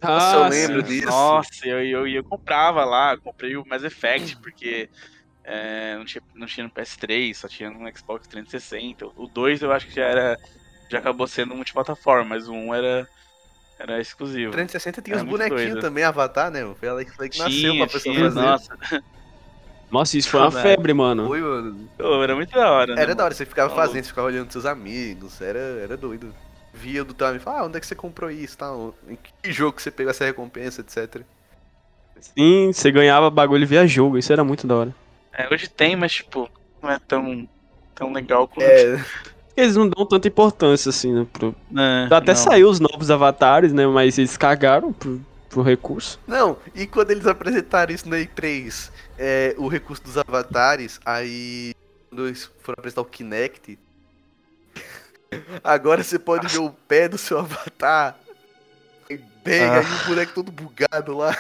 Nossa, 0.03 0.36
eu 0.36 0.44
Ah, 0.44 0.51
lembro 0.51 0.82
sim. 0.82 0.88
disso. 0.88 1.07
Nossa, 1.07 1.49
eu, 1.66 1.84
eu, 1.84 2.07
eu 2.09 2.24
comprava 2.24 2.84
lá, 2.84 3.16
comprei 3.18 3.57
o 3.57 3.64
Mass 3.66 3.84
Effect, 3.84 4.36
porque 4.42 4.88
é, 5.44 5.96
não, 5.96 6.05
tinha, 6.05 6.22
não 6.34 6.46
tinha 6.46 6.64
no 6.66 6.72
PS3, 6.72 7.38
só 7.38 7.49
tinha 7.49 7.70
no 7.70 7.88
Xbox 7.96 8.26
360. 8.28 9.07
O 9.16 9.28
2 9.28 9.62
eu 9.62 9.72
acho 9.72 9.86
que 9.86 9.94
já 9.94 10.05
era. 10.05 10.36
Já 10.90 10.99
acabou 10.99 11.26
sendo 11.26 11.55
multiplataforma, 11.55 12.24
mas 12.30 12.49
o 12.49 12.53
1 12.53 12.74
era, 12.74 13.07
era 13.78 14.01
exclusivo. 14.01 14.53
360 14.53 15.03
tinha 15.03 15.16
É 15.16 15.20
os 15.20 15.24
bonequinhos 15.24 15.74
doido. 15.74 15.80
também, 15.82 16.03
Avatar, 16.03 16.51
né? 16.51 16.61
Foi 16.74 16.88
ela 16.88 17.05
que 17.05 17.38
nasceu 17.38 17.74
Tinha, 17.74 17.86
pra 17.86 17.86
pessoa 17.88 18.14
tinha, 18.14 18.30
fazer. 18.30 18.40
nossa, 18.40 18.76
Nossa, 19.91 20.18
isso 20.18 20.28
foi 20.30 20.41
uma 20.41 20.51
febre, 20.51 20.93
mano. 20.93 21.26
Foi, 21.26 21.41
mano. 21.41 21.89
pô, 21.97 22.22
era 22.22 22.34
muito 22.34 22.51
da 22.53 22.70
hora. 22.70 22.95
né, 22.95 23.03
Era 23.03 23.14
da 23.14 23.24
hora, 23.24 23.34
você 23.34 23.47
ficava 23.47 23.68
Maluco. 23.70 23.86
fazendo, 23.86 24.03
você 24.05 24.09
ficava 24.11 24.26
olhando 24.28 24.53
seus 24.53 24.66
amigos, 24.66 25.41
era, 25.41 25.59
era 25.59 25.97
doido. 25.97 26.34
Via 26.74 27.03
do 27.03 27.14
teu 27.14 27.26
amigo 27.26 27.43
e 27.43 27.45
falava, 27.45 27.62
ah, 27.62 27.66
onde 27.66 27.76
é 27.78 27.80
que 27.80 27.86
você 27.86 27.95
comprou 27.95 28.30
isso, 28.30 28.57
tal? 28.59 28.95
Em 29.09 29.16
que 29.43 29.51
jogo 29.53 29.72
que 29.76 29.82
você 29.82 29.91
pegou 29.91 30.11
essa 30.11 30.24
recompensa, 30.24 30.80
etc. 30.82 31.22
Sim, 32.20 32.70
você 32.72 32.91
ganhava 32.91 33.30
bagulho 33.30 33.66
via 33.66 33.86
jogo, 33.86 34.18
isso 34.18 34.32
era 34.32 34.45
muito 34.45 34.66
da 34.66 34.74
hora. 34.76 34.95
É, 35.32 35.53
hoje 35.53 35.68
tem, 35.68 35.97
mas 35.97 36.12
tipo, 36.12 36.49
não 36.82 36.91
é 36.91 36.99
tão, 36.99 37.49
tão 37.95 38.12
legal 38.12 38.47
quanto. 38.49 38.62
É, 38.62 39.05
Eles 39.57 39.76
não 39.76 39.89
dão 39.89 40.05
tanta 40.07 40.28
importância, 40.28 40.91
assim, 40.91 41.12
né? 41.12 41.26
Pro... 41.32 41.55
né, 41.70 42.09
Até 42.11 42.32
não. 42.32 42.36
saiu 42.36 42.68
os 42.68 42.78
novos 42.80 43.11
avatares, 43.11 43.72
né? 43.72 43.86
Mas 43.86 44.18
eles 44.18 44.36
cagaram 44.36 44.93
pro, 44.93 45.20
pro 45.59 45.62
recurso. 45.62 46.20
Não, 46.26 46.56
e 46.74 46.86
quando 46.86 47.11
eles 47.11 47.26
apresentaram 47.26 47.92
isso 47.92 48.09
no 48.09 48.14
E3, 48.16 48.90
é, 49.18 49.54
o 49.59 49.66
recurso 49.66 50.02
dos 50.04 50.16
avatares, 50.16 51.00
aí 51.04 51.74
quando 52.09 52.28
eles 52.28 52.44
foram 52.61 52.76
apresentar 52.78 53.00
o 53.02 53.04
Kinect, 53.04 53.78
agora 55.64 56.02
você 56.04 56.18
pode 56.18 56.46
ver 56.46 56.59
o 56.59 56.70
pé 56.70 57.09
do 57.09 57.18
seu 57.18 57.38
avatar. 57.40 58.16
E 59.11 59.18
pega 59.42 59.72
Ah. 59.72 59.78
aí 59.80 59.86
o 59.86 60.06
boneco 60.06 60.32
todo 60.34 60.52
bugado 60.52 61.16
lá. 61.16 61.36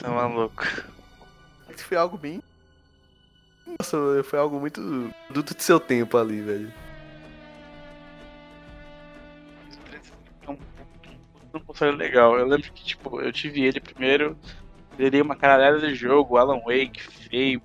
Tá 0.00 0.08
maluco. 0.08 0.64
Isso 1.74 1.84
foi 1.84 1.96
algo 1.96 2.16
bem. 2.16 2.42
Nossa, 3.66 3.96
foi 4.24 4.38
algo 4.38 4.60
muito. 4.60 5.12
Produto 5.26 5.54
de 5.56 5.62
seu 5.64 5.80
tempo 5.80 6.16
ali, 6.16 6.40
velho. 6.40 6.72
Um 11.56 11.60
console 11.60 11.96
legal. 11.96 12.38
Eu 12.38 12.46
lembro 12.46 12.70
que, 12.72 12.84
tipo, 12.84 13.20
eu 13.20 13.32
tive 13.32 13.64
ele 13.64 13.80
primeiro, 13.80 14.36
zerei 14.96 15.20
uma 15.20 15.36
caralhada 15.36 15.78
de 15.80 15.94
jogo, 15.94 16.36
Alan 16.36 16.60
Wake, 16.60 17.02
Fable, 17.02 17.62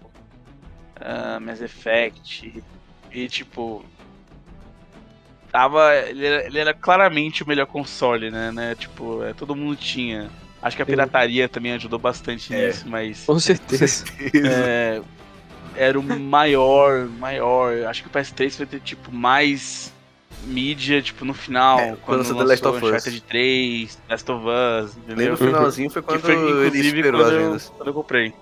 ah, 0.99 1.39
Mass 1.39 1.61
Effect, 1.61 2.63
e 3.11 3.27
tipo. 3.27 3.83
Tava. 5.51 5.93
Ele 5.95 6.25
era, 6.25 6.45
ele 6.45 6.59
era 6.59 6.73
claramente 6.73 7.43
o 7.43 7.47
melhor 7.47 7.65
console, 7.65 8.31
né? 8.31 8.51
né? 8.51 8.75
Tipo, 8.75 9.23
é, 9.23 9.33
todo 9.33 9.55
mundo 9.55 9.75
tinha. 9.75 10.29
Acho 10.61 10.75
que 10.75 10.81
a 10.83 10.85
Sim. 10.85 10.91
pirataria 10.91 11.49
também 11.49 11.73
ajudou 11.73 11.99
bastante 11.99 12.53
É. 12.53 12.67
nisso, 12.67 12.87
mas. 12.87 13.25
Com 13.25 13.39
certeza. 13.39 14.05
É, 14.33 15.01
era 15.75 15.99
o 15.99 16.03
maior, 16.03 17.07
maior. 17.07 17.85
Acho 17.85 18.03
que 18.03 18.07
o 18.07 18.11
PS3 18.11 18.57
vai 18.59 18.67
ter, 18.67 18.79
tipo, 18.79 19.11
mais 19.11 19.91
mídia, 20.43 21.01
tipo, 21.01 21.23
no 21.25 21.33
final. 21.33 21.79
É, 21.79 21.95
quando 22.05 22.19
lançou 22.19 22.37
The 22.37 22.43
Last 22.43 22.67
of 22.67 22.77
Us. 22.77 22.83
Uncharted 22.83 23.21
3, 23.23 23.99
Last 24.09 24.31
of 24.31 24.45
Us, 24.45 24.95
Nem 24.95 25.03
entendeu? 25.13 25.31
no 25.31 25.37
finalzinho 25.37 25.89
foi 25.89 26.01
Que 26.01 26.07
quando 26.07 26.21
foi, 26.21 26.33
ele 26.35 26.67
inclusive, 26.67 26.87
esperou 26.99 27.21
quando 27.21 27.55
as 27.55 27.65
eu, 27.65 27.71
quando 27.73 27.87
eu 27.87 27.93
comprei. 27.93 28.33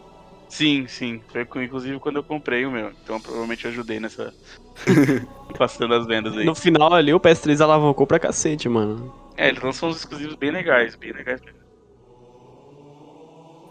Sim, 0.50 0.88
sim. 0.88 1.22
Foi 1.32 1.45
com- 1.45 1.62
inclusive 1.62 2.00
quando 2.00 2.16
eu 2.16 2.24
comprei 2.24 2.66
o 2.66 2.72
meu. 2.72 2.91
Então 3.04 3.20
provavelmente 3.22 3.66
eu 3.66 3.72
ajudei 3.72 4.00
nessa. 4.00 4.34
passando 5.58 5.93
as 5.93 6.08
vendas 6.08 6.36
aí. 6.36 6.43
No 6.45 6.56
final 6.56 6.91
ali, 6.93 7.14
o 7.14 7.20
PS3 7.20 7.62
alavancou 7.62 8.08
pra 8.08 8.18
cacete, 8.20 8.68
mano. 8.68 9.14
É, 9.38 9.50
ele 9.50 9.60
lançou 9.62 9.89
uns 9.89 9.97
exclusivos 9.97 10.36
bem 10.36 10.50
legais, 10.52 10.95
bem 10.95 11.12
legais. 11.12 11.39
mesmo. 11.41 11.60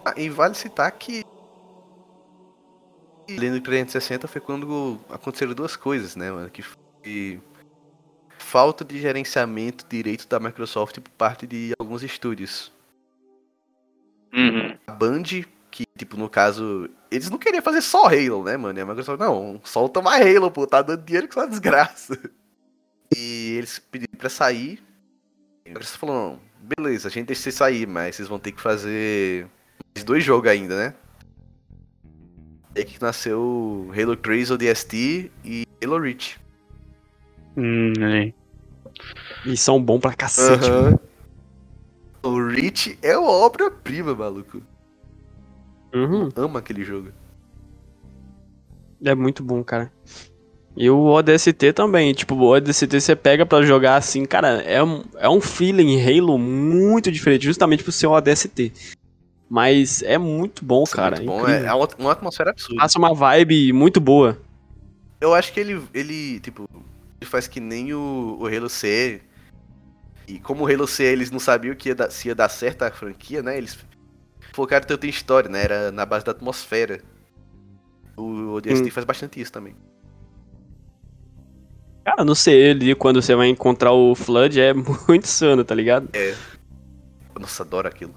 Ah, 0.05 0.15
e 0.17 0.29
vale 0.29 0.55
citar 0.55 0.91
que. 0.93 1.25
Além 3.37 3.53
do 3.53 3.61
360 3.61 4.27
foi 4.29 4.41
quando 4.41 4.99
aconteceram 5.11 5.53
duas 5.53 5.77
coisas, 5.77 6.17
né, 6.17 6.31
mano? 6.31 6.49
Que 6.49 6.63
foi 6.63 7.41
falta 8.49 8.83
de 8.83 8.99
gerenciamento 8.99 9.85
direito 9.87 10.27
da 10.27 10.41
Microsoft 10.41 10.99
por 11.01 11.11
parte 11.11 11.47
de 11.47 11.75
alguns 11.79 12.03
estúdios. 12.03 12.73
Uhum. 14.33 14.75
A 14.87 14.93
Band, 14.93 15.23
que, 15.71 15.85
tipo, 15.99 16.17
no 16.17 16.31
caso, 16.31 16.89
eles 17.11 17.29
não 17.29 17.37
queriam 17.37 17.63
fazer 17.63 17.83
só 17.83 18.07
Halo, 18.07 18.43
né, 18.43 18.57
mano? 18.57 18.79
E 18.79 18.83
a 18.83 18.87
Microsoft, 18.87 19.21
não, 19.21 19.61
solta 19.63 20.01
mais 20.01 20.25
Halo, 20.25 20.51
pô, 20.51 20.67
tá 20.67 20.81
dando 20.81 21.05
dinheiro 21.05 21.29
que 21.29 21.35
só 21.35 21.45
desgraça. 21.45 22.19
E 23.15 23.55
eles 23.59 23.79
pediram 23.79 24.19
pra 24.19 24.31
sair. 24.31 24.83
E 25.67 25.69
a 25.69 25.73
Microsoft 25.73 26.01
falou, 26.01 26.17
não, 26.17 26.41
beleza, 26.77 27.09
a 27.09 27.11
gente 27.11 27.27
deixa 27.27 27.43
vocês 27.43 27.55
sair, 27.55 27.87
mas 27.87 28.17
vocês 28.17 28.29
vão 28.29 28.39
ter 28.39 28.53
que 28.53 28.63
fazer 28.63 29.47
mais 29.95 30.05
dois 30.05 30.25
jogos 30.25 30.51
ainda, 30.51 30.75
né? 30.75 30.95
Aí 32.75 32.85
que 32.85 33.01
nasceu 33.03 33.41
o 33.41 33.93
Halo 33.95 34.17
3 34.17 34.51
ODST 34.53 35.31
e 35.45 35.67
Halo 35.83 36.01
Reach. 36.01 36.41
Hum. 37.59 37.93
E 39.45 39.57
são 39.57 39.83
bons 39.83 40.01
pra 40.01 40.15
cacete. 40.15 40.69
mano. 40.71 40.87
Aham. 40.89 40.99
O 42.23 42.47
Reach 42.49 42.99
é 43.01 43.17
uma 43.17 43.31
obra-prima, 43.31 44.15
maluco. 44.15 44.61
Uhum. 45.95 46.29
Amo 46.37 46.59
aquele 46.59 46.85
jogo. 46.85 47.11
É 49.03 49.15
muito 49.15 49.43
bom, 49.43 49.63
cara. 49.63 49.93
E 50.77 50.89
o 50.91 51.07
ODST 51.07 51.73
também, 51.73 52.13
tipo, 52.13 52.35
o 52.35 52.47
ODST 52.49 53.01
você 53.01 53.17
pega 53.17 53.47
pra 53.47 53.63
jogar 53.63 53.97
assim, 53.97 54.25
cara, 54.25 54.61
é 54.63 54.83
um, 54.83 55.03
é 55.17 55.29
um 55.29 55.41
feeling 55.41 56.01
Halo 56.01 56.39
muito 56.39 57.11
diferente, 57.11 57.45
justamente 57.45 57.83
por 57.83 57.93
ser 57.93 58.07
o 58.07 58.13
ODST. 58.13 58.73
Mas 59.49 60.03
é 60.03 60.19
muito 60.19 60.65
bom, 60.65 60.83
Isso 60.83 60.95
é 60.95 60.97
cara. 60.97 61.17
muito 61.17 61.27
bom, 61.27 61.41
incrível. 61.41 61.67
é 61.67 61.75
uma 61.99 62.13
atmosfera 62.13 62.51
absurda. 62.51 62.81
Passa 62.81 62.99
uma 62.99 63.15
vibe 63.15 63.73
muito 63.73 63.99
boa. 64.01 64.39
Eu 65.21 65.35
acho 65.35 65.53
que 65.53 65.59
ele, 65.59 65.83
ele 65.95 66.39
tipo, 66.41 66.69
faz 67.27 67.47
que 67.49 67.61
nem 67.61 67.93
o, 67.95 68.37
o 68.41 68.47
Halo 68.47 68.69
C. 68.69 69.23
E 70.27 70.39
como 70.39 70.65
o 70.65 70.73
Halo 70.73 70.87
C 70.87 71.05
eles 71.05 71.31
não 71.31 71.39
sabiam 71.41 71.75
que 71.75 71.89
ia 71.89 71.95
dar- 71.95 72.11
se 72.11 72.29
ia 72.29 72.35
dar 72.35 72.49
certo 72.49 72.83
a 72.83 72.91
franquia, 72.91 73.43
né? 73.43 73.57
Eles 73.57 73.79
focaram 74.53 74.87
tanto 74.87 75.07
em 75.07 75.11
história, 75.11 75.49
né? 75.51 75.63
Era 75.65 75.91
na 75.91 76.05
base 76.05 76.25
da 76.25 76.33
atmosfera. 76.33 77.01
O 78.17 78.53
ODST 78.55 78.89
Hum. 78.89 78.91
faz 78.91 79.05
bastante 79.07 79.41
isso 79.41 79.53
também. 79.53 79.75
Cara, 82.05 82.25
não 82.25 82.35
sei, 82.35 82.71
ali 82.71 82.95
quando 82.95 83.21
você 83.23 83.35
vai 83.35 83.49
encontrar 83.49 83.93
o 83.93 84.15
Flood 84.15 84.61
é 84.61 84.73
muito 84.75 85.25
insano, 85.25 85.65
tá 85.65 85.75
ligado? 85.75 86.09
Nossa, 87.39 87.63
adoro 87.63 87.87
aquilo. 87.87 88.15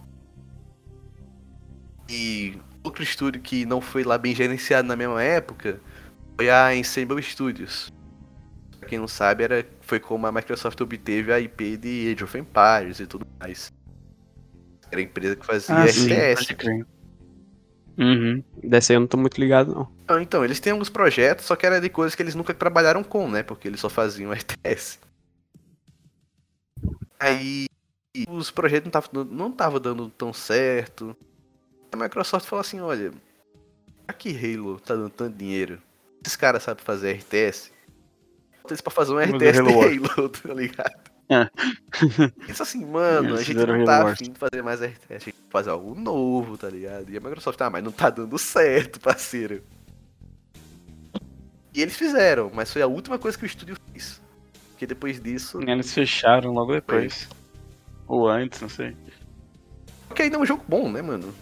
E 2.09 2.57
outro 2.83 3.03
estúdio 3.03 3.41
que 3.41 3.65
não 3.65 3.79
foi 3.79 4.03
lá 4.03 4.17
bem 4.17 4.33
gerenciado 4.35 4.87
na 4.87 4.95
mesma 4.95 5.21
época 5.21 5.79
foi 6.35 6.49
a 6.49 6.75
Ensemble 6.75 7.21
Studios. 7.21 7.91
Quem 8.91 8.99
não 8.99 9.07
sabe, 9.07 9.45
era, 9.45 9.65
foi 9.79 10.01
como 10.01 10.27
a 10.27 10.33
Microsoft 10.33 10.81
obteve 10.81 11.31
a 11.31 11.39
IP 11.39 11.77
de 11.77 12.11
Age 12.11 12.25
of 12.25 12.37
Empires 12.37 12.99
e 12.99 13.07
tudo 13.07 13.25
mais. 13.39 13.71
Era 14.91 14.99
a 14.99 15.03
empresa 15.05 15.37
que 15.37 15.45
fazia 15.45 15.73
Ah, 15.73 15.85
RTS. 15.85 16.85
Uhum. 17.97 18.43
Dessa 18.61 18.91
aí 18.91 18.97
eu 18.97 18.99
não 18.99 19.07
tô 19.07 19.15
muito 19.15 19.39
ligado, 19.39 19.73
não. 19.73 19.89
Então, 20.03 20.21
então, 20.21 20.43
eles 20.43 20.59
têm 20.59 20.73
alguns 20.73 20.89
projetos, 20.89 21.45
só 21.45 21.55
que 21.55 21.65
era 21.65 21.79
de 21.79 21.87
coisas 21.87 22.15
que 22.15 22.21
eles 22.21 22.35
nunca 22.35 22.53
trabalharam 22.53 23.01
com, 23.01 23.29
né? 23.29 23.43
Porque 23.43 23.65
eles 23.65 23.79
só 23.79 23.87
faziam 23.87 24.33
RTS. 24.35 24.99
Aí 27.17 27.67
os 28.27 28.51
projetos 28.51 28.91
não 28.91 28.99
estavam 28.99 29.23
não 29.23 29.51
tava 29.53 29.79
dando 29.79 30.09
tão 30.09 30.33
certo. 30.33 31.15
A 31.93 31.95
Microsoft 31.95 32.45
falou 32.45 32.59
assim, 32.59 32.81
olha, 32.81 33.13
aqui 34.05 34.35
Halo 34.35 34.81
tá 34.81 34.95
dando 34.95 35.11
tanto 35.11 35.37
dinheiro. 35.37 35.81
Esses 36.25 36.35
caras 36.35 36.63
sabem 36.63 36.83
fazer 36.83 37.13
RTS. 37.13 37.71
Eles 38.67 38.81
pra 38.81 38.91
fazer 38.91 39.13
um 39.13 39.19
RTS 39.19 39.63
de 39.63 39.73
Halo 40.17 40.29
tá 40.29 40.53
ligado? 40.53 41.11
É. 41.29 41.49
Isso 42.49 42.61
assim, 42.61 42.85
mano, 42.85 43.35
a 43.35 43.41
gente 43.41 43.55
não 43.55 43.75
Halo 43.75 43.85
tá 43.85 44.03
Wars. 44.03 44.13
afim 44.13 44.31
de 44.31 44.39
fazer 44.39 44.61
mais 44.61 44.81
RTS, 44.81 45.05
a 45.09 45.13
gente 45.13 45.23
tem 45.25 45.33
que 45.33 45.39
fazer 45.49 45.69
algo 45.69 45.95
novo, 45.95 46.57
tá 46.57 46.69
ligado? 46.69 47.09
E 47.09 47.17
a 47.17 47.19
Microsoft, 47.19 47.59
ah, 47.61 47.69
mas 47.69 47.83
não 47.83 47.91
tá 47.91 48.09
dando 48.09 48.37
certo, 48.37 48.99
parceiro. 48.99 49.63
E 51.73 51.81
eles 51.81 51.95
fizeram, 51.95 52.51
mas 52.53 52.71
foi 52.71 52.81
a 52.81 52.87
última 52.87 53.17
coisa 53.17 53.37
que 53.37 53.45
o 53.45 53.47
estúdio 53.47 53.77
fez. 53.91 54.21
Porque 54.71 54.85
depois 54.85 55.21
disso. 55.21 55.61
Eles 55.61 55.93
fecharam 55.93 56.51
logo 56.53 56.73
depois. 56.73 57.29
Ou 58.07 58.27
antes, 58.27 58.59
não 58.59 58.67
sei. 58.67 58.95
Porque 60.07 60.23
ainda 60.23 60.35
é 60.35 60.39
um 60.39 60.45
jogo 60.45 60.65
bom, 60.67 60.91
né, 60.91 61.01
mano? 61.01 61.33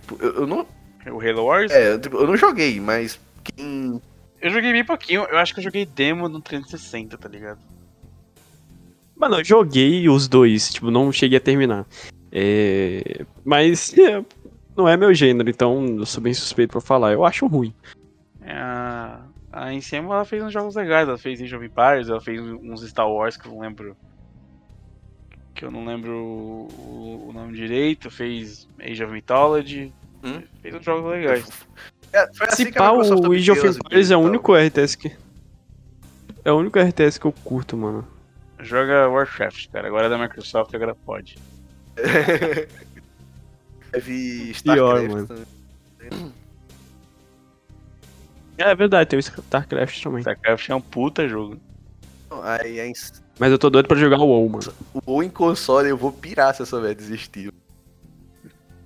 Tipo, 0.00 0.20
Eu, 0.20 0.34
eu 0.34 0.46
não. 0.46 0.66
O 1.06 1.20
Halo 1.20 1.44
Wars? 1.44 1.70
É, 1.70 1.96
tipo, 1.98 2.16
eu 2.16 2.26
não 2.26 2.36
joguei, 2.36 2.80
mas 2.80 3.20
quem. 3.44 4.02
Eu 4.40 4.50
joguei 4.50 4.72
bem 4.72 4.84
pouquinho. 4.84 5.22
Eu 5.24 5.38
acho 5.38 5.54
que 5.54 5.60
eu 5.60 5.64
joguei 5.64 5.86
demo 5.86 6.28
no 6.28 6.40
360, 6.40 7.16
tá 7.16 7.28
ligado? 7.28 7.60
Mano, 9.16 9.40
eu 9.40 9.44
joguei 9.44 10.08
os 10.08 10.28
dois, 10.28 10.70
tipo, 10.70 10.90
não 10.90 11.10
cheguei 11.10 11.38
a 11.38 11.40
terminar. 11.40 11.86
É... 12.30 13.24
Mas 13.44 13.96
é, 13.98 14.22
não 14.76 14.86
é 14.86 14.96
meu 14.96 15.14
gênero, 15.14 15.48
então 15.48 15.86
eu 15.98 16.06
sou 16.06 16.22
bem 16.22 16.34
suspeito 16.34 16.72
pra 16.72 16.80
falar. 16.80 17.12
Eu 17.12 17.24
acho 17.24 17.46
ruim. 17.46 17.72
É, 18.42 18.52
A, 18.52 19.22
a 19.50 19.72
Insemo, 19.72 20.12
ela 20.12 20.24
fez 20.24 20.42
uns 20.42 20.52
jogos 20.52 20.76
legais. 20.76 21.08
Ela 21.08 21.18
fez 21.18 21.40
Age 21.40 21.56
of 21.56 21.64
Empires, 21.64 22.08
ela 22.08 22.20
fez 22.20 22.40
uns 22.40 22.86
Star 22.86 23.10
Wars 23.10 23.36
que 23.36 23.48
eu 23.48 23.52
não 23.52 23.60
lembro. 23.60 23.96
Que 25.54 25.64
eu 25.64 25.70
não 25.70 25.86
lembro 25.86 26.12
o, 26.12 27.28
o 27.30 27.32
nome 27.32 27.54
direito. 27.54 28.10
Fez 28.10 28.68
Age 28.78 29.02
of 29.02 29.12
Mythology. 29.12 29.92
Hum? 30.22 30.42
Fez 30.60 30.74
uns 30.74 30.84
jogos 30.84 31.10
legais. 31.10 31.48
É, 32.16 32.26
foi 32.32 32.46
Se 32.46 32.62
assim 32.62 32.72
que 32.72 32.78
o 32.80 33.32
Age 33.32 33.50
of 33.50 33.66
Empires 33.66 34.10
é 34.10 34.16
o 34.16 34.20
único 34.20 34.54
RTS 34.56 34.96
que. 34.96 35.14
É 36.42 36.50
o 36.50 36.56
único 36.56 36.78
RTS 36.78 37.20
que 37.20 37.26
eu 37.26 37.32
curto, 37.32 37.76
mano. 37.76 38.08
Joga 38.60 39.06
Warcraft, 39.06 39.68
cara. 39.68 39.86
Agora 39.86 40.06
é 40.06 40.08
da 40.08 40.16
Microsoft, 40.16 40.74
agora 40.74 40.94
pode. 40.94 41.36
Teve 43.92 44.54
Pior, 44.62 45.02
StarCraft 45.02 45.10
mano. 45.10 45.26
também. 45.26 46.32
É 48.56 48.74
verdade, 48.74 49.10
tem 49.10 49.18
o 49.18 49.20
StarCraft 49.20 50.02
também. 50.02 50.20
StarCraft 50.20 50.70
é 50.70 50.74
um 50.74 50.80
puta 50.80 51.28
jogo. 51.28 51.60
Aí, 52.42 52.80
aí, 52.80 52.92
Mas 53.38 53.52
eu 53.52 53.58
tô 53.58 53.68
doido 53.68 53.88
pra 53.88 53.96
jogar 53.98 54.18
o 54.18 54.26
WoW, 54.26 54.48
mano. 54.48 54.72
ou 55.04 55.22
em 55.22 55.28
console 55.28 55.90
eu 55.90 55.98
vou 55.98 56.10
pirar 56.12 56.54
se 56.54 56.62
eu 56.62 56.66
souber 56.66 56.94
desistir. 56.94 57.52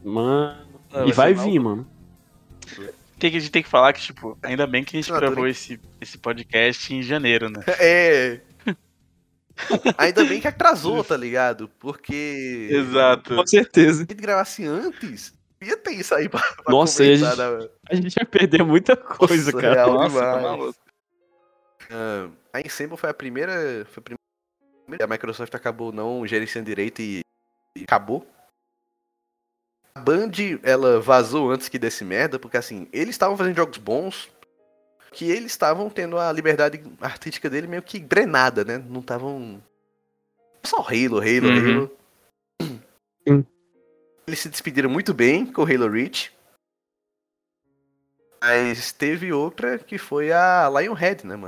Mano. 0.02 0.68
Ah, 0.92 1.06
e 1.06 1.12
vai 1.12 1.32
ser 1.36 1.44
vir, 1.44 1.60
mano. 1.60 1.86
Tem 3.20 3.30
que, 3.30 3.36
a 3.36 3.40
gente 3.40 3.52
tem 3.52 3.62
que 3.62 3.68
falar 3.68 3.92
que, 3.92 4.00
tipo, 4.00 4.36
ainda 4.42 4.66
bem 4.66 4.82
que 4.82 4.96
a 4.96 4.98
gente 4.98 5.04
Assinatura, 5.04 5.30
gravou 5.30 5.46
esse, 5.48 5.78
esse 6.00 6.18
podcast 6.18 6.92
em 6.94 7.02
janeiro, 7.02 7.48
né? 7.50 7.62
É. 7.78 8.40
Ainda 9.98 10.24
bem 10.24 10.40
que 10.40 10.48
atrasou, 10.48 11.04
tá 11.04 11.16
ligado? 11.16 11.68
Porque. 11.78 12.68
Exato. 12.70 13.36
Com 13.36 13.46
certeza. 13.46 13.98
Se 13.98 14.02
a 14.04 14.06
gente 14.06 14.14
gravasse 14.14 14.64
antes, 14.64 15.34
ia 15.62 15.76
ter 15.76 15.92
isso 15.92 16.14
aí 16.14 16.28
pra, 16.30 16.40
pra 16.40 16.72
Nossa, 16.72 17.02
a 17.02 17.06
gente- 17.06 17.20
né? 17.22 17.68
A 17.90 17.94
gente 17.94 18.14
vai 18.14 18.24
perder 18.24 18.64
muita 18.64 18.96
coisa, 18.96 19.52
Nossa, 19.52 19.60
cara. 19.60 19.74
real 19.74 19.92
Nossa, 19.92 20.18
tá 20.18 20.40
maluco. 20.40 20.78
Ah, 21.90 22.28
a 22.54 22.60
Ensemble 22.60 22.96
foi 22.96 23.10
a 23.10 23.14
primeira. 23.14 23.86
Foi 23.90 24.00
a 24.00 24.02
primeira. 24.02 25.04
A 25.04 25.06
Microsoft 25.06 25.54
acabou 25.54 25.92
não 25.92 26.26
gerenciando 26.26 26.66
direito 26.66 27.02
e, 27.02 27.20
e 27.76 27.82
acabou. 27.84 28.26
A 29.94 30.00
Band, 30.00 30.30
ela 30.62 31.00
vazou 31.00 31.50
antes 31.50 31.68
que 31.68 31.78
desse 31.78 32.04
merda, 32.04 32.38
porque 32.38 32.56
assim, 32.56 32.88
eles 32.92 33.10
estavam 33.10 33.36
fazendo 33.36 33.56
jogos 33.56 33.78
bons, 33.78 34.30
que 35.12 35.30
eles 35.30 35.50
estavam 35.52 35.90
tendo 35.90 36.18
a 36.18 36.30
liberdade 36.32 36.82
artística 37.00 37.50
dele 37.50 37.66
meio 37.66 37.82
que 37.82 37.98
drenada, 37.98 38.64
né? 38.64 38.78
Não 38.78 39.00
estavam. 39.00 39.62
Só 40.64 40.78
Halo, 40.78 41.18
Halo, 41.18 41.48
Uhum. 41.48 41.76
Halo. 41.76 41.98
Sim. 43.26 43.46
Eles 44.26 44.38
se 44.40 44.48
despediram 44.48 44.88
muito 44.88 45.12
bem 45.12 45.44
com 45.44 45.62
o 45.62 45.64
Halo 45.64 45.88
Reach. 45.90 46.32
Mas 48.42 48.92
teve 48.92 49.32
outra 49.32 49.78
que 49.78 49.98
foi 49.98 50.32
a 50.32 50.68
Lionhead, 50.68 51.26
né, 51.26 51.34
mano? 51.36 51.46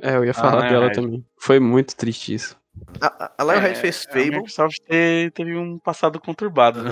É, 0.00 0.16
eu 0.16 0.24
ia 0.24 0.34
falar 0.34 0.66
Ah, 0.66 0.68
dela 0.68 0.86
é. 0.86 0.90
também. 0.90 1.24
Foi 1.36 1.58
muito 1.58 1.96
triste 1.96 2.34
isso. 2.34 2.56
A, 3.00 3.24
a- 3.26 3.32
a 3.38 3.44
Lionhead 3.44 3.72
É, 3.76 3.80
fez 3.80 4.06
A 4.08 4.12
Fable. 4.12 4.30
Microsoft 4.30 4.78
te- 4.88 5.30
teve 5.34 5.56
um 5.56 5.78
passado 5.78 6.18
conturbado, 6.20 6.82
né? 6.82 6.90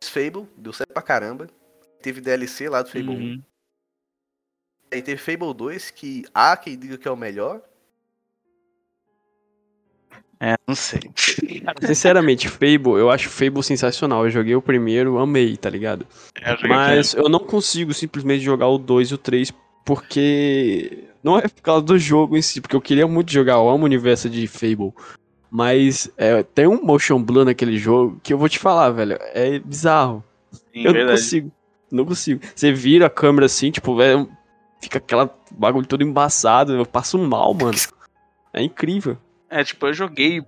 Fez 0.00 0.08
Fable, 0.10 0.48
deu 0.56 0.72
certo 0.72 0.92
pra 0.92 1.02
caramba. 1.02 1.48
Teve 2.02 2.20
DLC 2.20 2.68
lá 2.68 2.82
do 2.82 2.88
Fable 2.88 3.10
1. 3.10 3.12
Uhum. 3.12 3.42
Aí 4.92 5.02
teve 5.02 5.20
Fable 5.20 5.52
2, 5.54 5.90
que 5.90 6.24
há 6.32 6.56
quem 6.56 6.78
diga 6.78 6.96
que 6.96 7.08
é 7.08 7.10
o 7.10 7.16
melhor. 7.16 7.60
É, 10.38 10.54
não 10.68 10.74
sei. 10.74 11.00
Sinceramente, 11.82 12.48
Fable, 12.48 12.98
eu 12.98 13.10
acho 13.10 13.28
Fable 13.30 13.62
sensacional. 13.62 14.24
Eu 14.24 14.30
joguei 14.30 14.54
o 14.54 14.60
primeiro, 14.62 15.18
amei, 15.18 15.56
tá 15.56 15.70
ligado? 15.70 16.06
É, 16.40 16.52
eu 16.52 16.68
Mas 16.68 17.14
eu 17.14 17.28
não 17.28 17.40
consigo 17.40 17.94
simplesmente 17.94 18.44
jogar 18.44 18.68
o 18.68 18.76
2 18.78 19.08
e 19.10 19.14
o 19.14 19.18
3 19.18 19.50
porque. 19.84 21.04
Não 21.26 21.36
é 21.36 21.48
por 21.48 21.60
causa 21.60 21.84
do 21.84 21.98
jogo 21.98 22.36
em 22.36 22.42
si, 22.42 22.60
porque 22.60 22.76
eu 22.76 22.80
queria 22.80 23.04
muito 23.08 23.32
jogar, 23.32 23.54
eu 23.54 23.68
amo 23.68 23.82
o 23.82 23.86
universo 23.86 24.30
de 24.30 24.46
Fable. 24.46 24.92
Mas 25.50 26.08
é, 26.16 26.44
tem 26.44 26.68
um 26.68 26.80
motion 26.80 27.20
blur 27.20 27.44
naquele 27.44 27.76
jogo 27.78 28.20
que 28.22 28.32
eu 28.32 28.38
vou 28.38 28.48
te 28.48 28.60
falar, 28.60 28.90
velho. 28.90 29.18
É 29.34 29.58
bizarro. 29.58 30.22
Sim, 30.52 30.62
eu 30.74 30.84
não 30.84 30.92
verdade. 30.92 31.20
consigo. 31.20 31.52
Não 31.90 32.04
consigo. 32.04 32.40
Você 32.54 32.72
vira 32.72 33.06
a 33.06 33.10
câmera 33.10 33.46
assim, 33.46 33.72
tipo, 33.72 34.00
é, 34.00 34.16
um- 34.16 34.28
fica 34.80 34.98
aquela 34.98 35.28
bagulho 35.50 35.84
todo 35.84 36.04
embaçado. 36.04 36.76
Eu 36.76 36.86
passo 36.86 37.18
mal, 37.18 37.52
mano. 37.52 37.76
É 38.52 38.62
incrível. 38.62 39.18
É, 39.50 39.64
tipo, 39.64 39.84
eu 39.88 39.94
joguei 39.94 40.40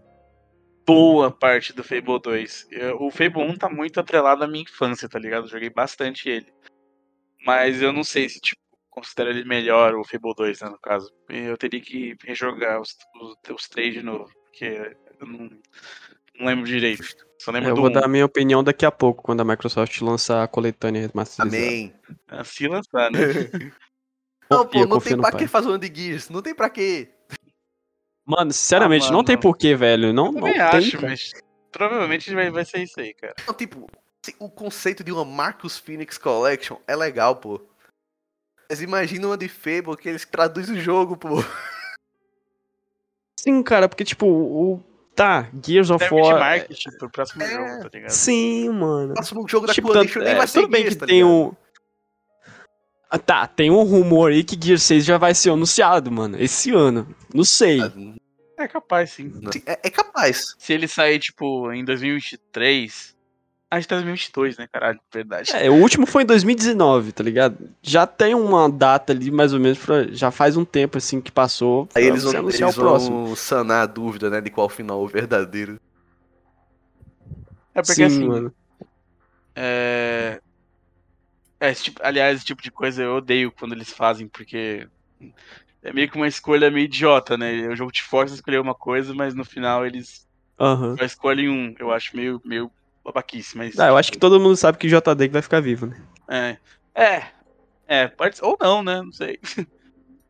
boa 0.87 1.29
parte 1.29 1.73
do 1.73 1.83
Fable 1.83 2.21
2. 2.23 2.69
Eu- 2.71 3.03
o 3.03 3.11
Fable 3.11 3.43
1 3.43 3.57
tá 3.57 3.69
muito 3.69 3.99
atrelado 3.99 4.45
à 4.45 4.47
minha 4.47 4.63
infância, 4.63 5.09
tá 5.09 5.19
ligado? 5.19 5.45
Eu 5.47 5.51
joguei 5.51 5.71
bastante 5.71 6.29
ele. 6.29 6.47
Mas 7.45 7.83
eu 7.83 7.93
não 7.93 8.05
sei 8.05 8.29
se, 8.29 8.41
tipo, 8.41 8.61
considero 9.01 9.31
ele 9.31 9.45
melhor, 9.45 9.95
o 9.95 10.05
Fable 10.05 10.35
2, 10.37 10.61
né, 10.61 10.69
no 10.69 10.79
caso. 10.79 11.11
Eu 11.29 11.57
teria 11.57 11.81
que 11.81 12.17
rejogar 12.25 12.81
os, 12.81 12.97
os, 13.21 13.37
os 13.55 13.69
três 13.69 13.95
de 13.95 14.03
novo, 14.03 14.31
porque 14.45 14.97
eu 15.21 15.27
não, 15.27 15.51
não 16.39 16.47
lembro 16.47 16.65
direito. 16.67 17.05
Só 17.39 17.51
lembro 17.53 17.69
É, 17.69 17.71
eu 17.73 17.75
do 17.77 17.81
vou 17.83 17.91
um. 17.91 17.93
dar 17.93 18.05
a 18.05 18.09
minha 18.09 18.25
opinião 18.27 18.63
daqui 18.65 18.85
a 18.85 18.91
pouco, 18.91 19.23
quando 19.23 19.41
a 19.41 19.45
Microsoft 19.45 20.01
lançar 20.01 20.43
a 20.43 20.49
coletânea 20.49 21.03
remasterizada. 21.07 21.57
Amém. 21.65 21.95
Ah, 22.27 22.45
Se 22.45 22.67
lançar, 22.69 23.11
né? 23.11 23.19
Não, 24.51 24.67
pô, 24.67 24.87
não 24.87 24.99
tem 24.99 25.15
pra 25.15 25.31
pai. 25.31 25.41
que 25.41 25.47
fazer 25.47 25.69
um 25.69 25.77
de 25.79 25.93
Gears. 25.95 26.31
Não 26.31 26.41
tem 26.41 26.55
pra 26.55 26.71
quê. 26.71 27.11
Mano, 28.27 28.51
sinceramente, 28.51 29.07
Ah, 29.09 29.13
não 29.13 29.23
tem 29.23 29.35
mano. 29.37 29.43
porquê, 29.43 29.75
velho. 29.75 30.11
Não, 30.13 30.27
Eu 30.27 30.33
não 30.33 30.43
tem, 30.43 30.59
acho, 30.59 30.93
cara. 30.97 31.09
mas 31.11 31.33
provavelmente 31.71 32.35
vai, 32.35 32.51
vai 32.51 32.65
ser 32.65 32.83
isso 32.83 32.99
aí, 32.99 33.13
cara. 33.13 33.35
Não, 33.47 33.53
tipo, 33.55 33.87
o 34.39 34.49
conceito 34.51 35.05
de 35.05 35.13
uma 35.13 35.23
Marcus 35.25 35.77
Phoenix 35.79 36.17
Collection 36.17 36.79
é 36.87 36.97
legal, 36.97 37.37
pô. 37.37 37.61
Mas 38.71 38.83
imagina 38.83 39.27
uma 39.27 39.37
de 39.39 39.49
Fable 39.49 39.97
que 39.97 40.09
eles 40.09 40.25
traduzem 40.27 40.77
o 40.77 40.81
jogo, 40.81 41.17
pô. 41.17 41.43
Sim, 43.39 43.63
cara, 43.63 43.89
porque, 43.89 44.05
tipo, 44.05 44.27
o. 44.27 44.83
Tá, 45.15 45.49
Gears 45.65 45.91
of 45.91 45.99
Termo 45.99 46.23
de 46.23 46.29
War. 46.29 46.39
marketing 46.39 46.91
pro 46.99 47.11
próximo 47.11 47.43
É. 47.43 47.51
jogo, 47.51 47.83
tá 47.83 47.91
ligado? 47.93 48.11
Sim, 48.11 48.69
mano. 48.71 49.11
O 49.11 49.15
próximo 49.15 49.49
jogo 49.49 49.67
da 49.67 49.75
Tipo, 49.75 49.93
tanto- 49.93 50.19
nem 50.21 50.29
é, 50.29 50.35
vai 50.37 50.47
ser 50.47 50.61
tudo 50.61 50.71
bem 50.71 50.83
Gears, 50.83 50.95
que 50.95 51.01
tá 51.01 51.07
tem 51.07 51.25
um. 51.25 51.53
Ah, 53.11 53.19
tá, 53.19 53.47
tem 53.47 53.71
um 53.71 53.83
rumor 53.83 54.31
aí 54.31 54.45
que 54.45 54.57
Gear 54.63 54.79
6 54.79 55.05
já 55.05 55.17
vai 55.19 55.35
ser 55.35 55.51
anunciado, 55.51 56.13
mano. 56.13 56.39
Esse 56.41 56.71
ano. 56.73 57.13
Não 57.35 57.43
sei. 57.43 57.81
É 58.59 58.69
capaz, 58.69 59.11
sim. 59.13 59.33
Sim, 59.53 59.63
É, 59.67 59.81
é 59.85 59.91
capaz. 59.91 60.55
Se 60.59 60.73
ele 60.75 60.87
sair, 60.87 61.19
tipo, 61.19 61.73
em 61.73 61.85
2023. 61.85 63.17
A 63.71 63.79
gente 63.79 63.89
tá 63.89 63.97
em 63.97 63.99
2022, 63.99 64.57
né, 64.57 64.67
caralho? 64.73 64.99
Verdade. 65.13 65.53
É, 65.55 65.69
o 65.69 65.75
último 65.75 66.07
foi 66.07 66.23
em 66.23 66.27
2019, 66.27 67.13
tá 67.13 67.23
ligado? 67.23 67.71
Já 67.83 68.07
tem 68.07 68.35
uma 68.35 68.69
data 68.71 69.13
ali, 69.13 69.31
mais 69.31 69.53
ou 69.53 69.61
menos, 69.61 69.79
pra, 69.79 70.05
já 70.05 70.31
faz 70.31 70.57
um 70.57 70.65
tempo 70.65 70.97
assim 70.97 71.21
que 71.21 71.31
passou. 71.31 71.87
Aí 71.95 72.05
eles 72.05 72.23
vão, 72.23 72.33
eles 72.49 72.61
o 72.61 72.73
próximo. 72.81 73.27
vão 73.27 73.37
sanar 73.37 73.83
a 73.83 73.87
dúvida, 73.87 74.31
né, 74.31 74.41
de 74.41 74.51
qual 74.51 74.71
final 74.71 75.03
o 75.03 75.07
verdadeiro. 75.07 75.79
É 77.75 77.83
porque 77.83 77.93
Sim, 77.93 78.05
assim. 78.05 78.27
mano. 78.27 78.55
É... 79.55 80.41
é 81.61 81.71
esse 81.71 81.85
tipo- 81.85 82.01
aliás, 82.03 82.37
esse 82.39 82.47
tipo 82.47 82.63
de 82.63 82.71
coisa 82.71 83.03
eu 83.03 83.17
odeio 83.17 83.53
quando 83.53 83.73
eles 83.73 83.93
fazem, 83.93 84.29
porque 84.29 84.89
é 85.83 85.93
meio 85.93 86.11
que 86.11 86.17
uma 86.17 86.29
escolha 86.29 86.71
meio 86.71 86.85
idiota, 86.85 87.37
né? 87.37 87.69
O 87.69 87.77
jogo 87.77 87.93
te 87.93 88.03
força 88.03 88.35
a 88.35 88.37
escolher 88.37 88.61
uma 88.61 88.75
coisa, 88.75 89.13
mas 89.15 89.35
no 89.35 89.45
final 89.45 89.85
eles 89.85 90.27
Aham. 90.59 90.97
só 90.97 91.05
escolhem 91.05 91.49
um. 91.49 91.75
Eu 91.79 91.93
acho 91.93 92.17
meio, 92.17 92.41
meio 92.45 92.71
babaquice, 93.05 93.57
mas. 93.57 93.79
Ah, 93.79 93.89
eu 93.89 93.97
acho 93.97 94.13
que 94.13 94.19
todo 94.19 94.41
mundo 94.41 94.57
sabe 94.57 94.79
que 94.79 94.87
o 94.87 94.91
JD 94.91 95.29
vai 95.29 95.43
ficar 95.43 95.61
vivo, 95.61 95.87
né? 95.87 96.01
É. 96.29 96.57
É. 96.95 97.27
É, 97.87 98.09
pode. 98.09 98.39
Ou 98.43 98.57
não, 98.61 98.83
né? 98.83 99.01
Não 99.03 99.13
sei. 99.13 99.39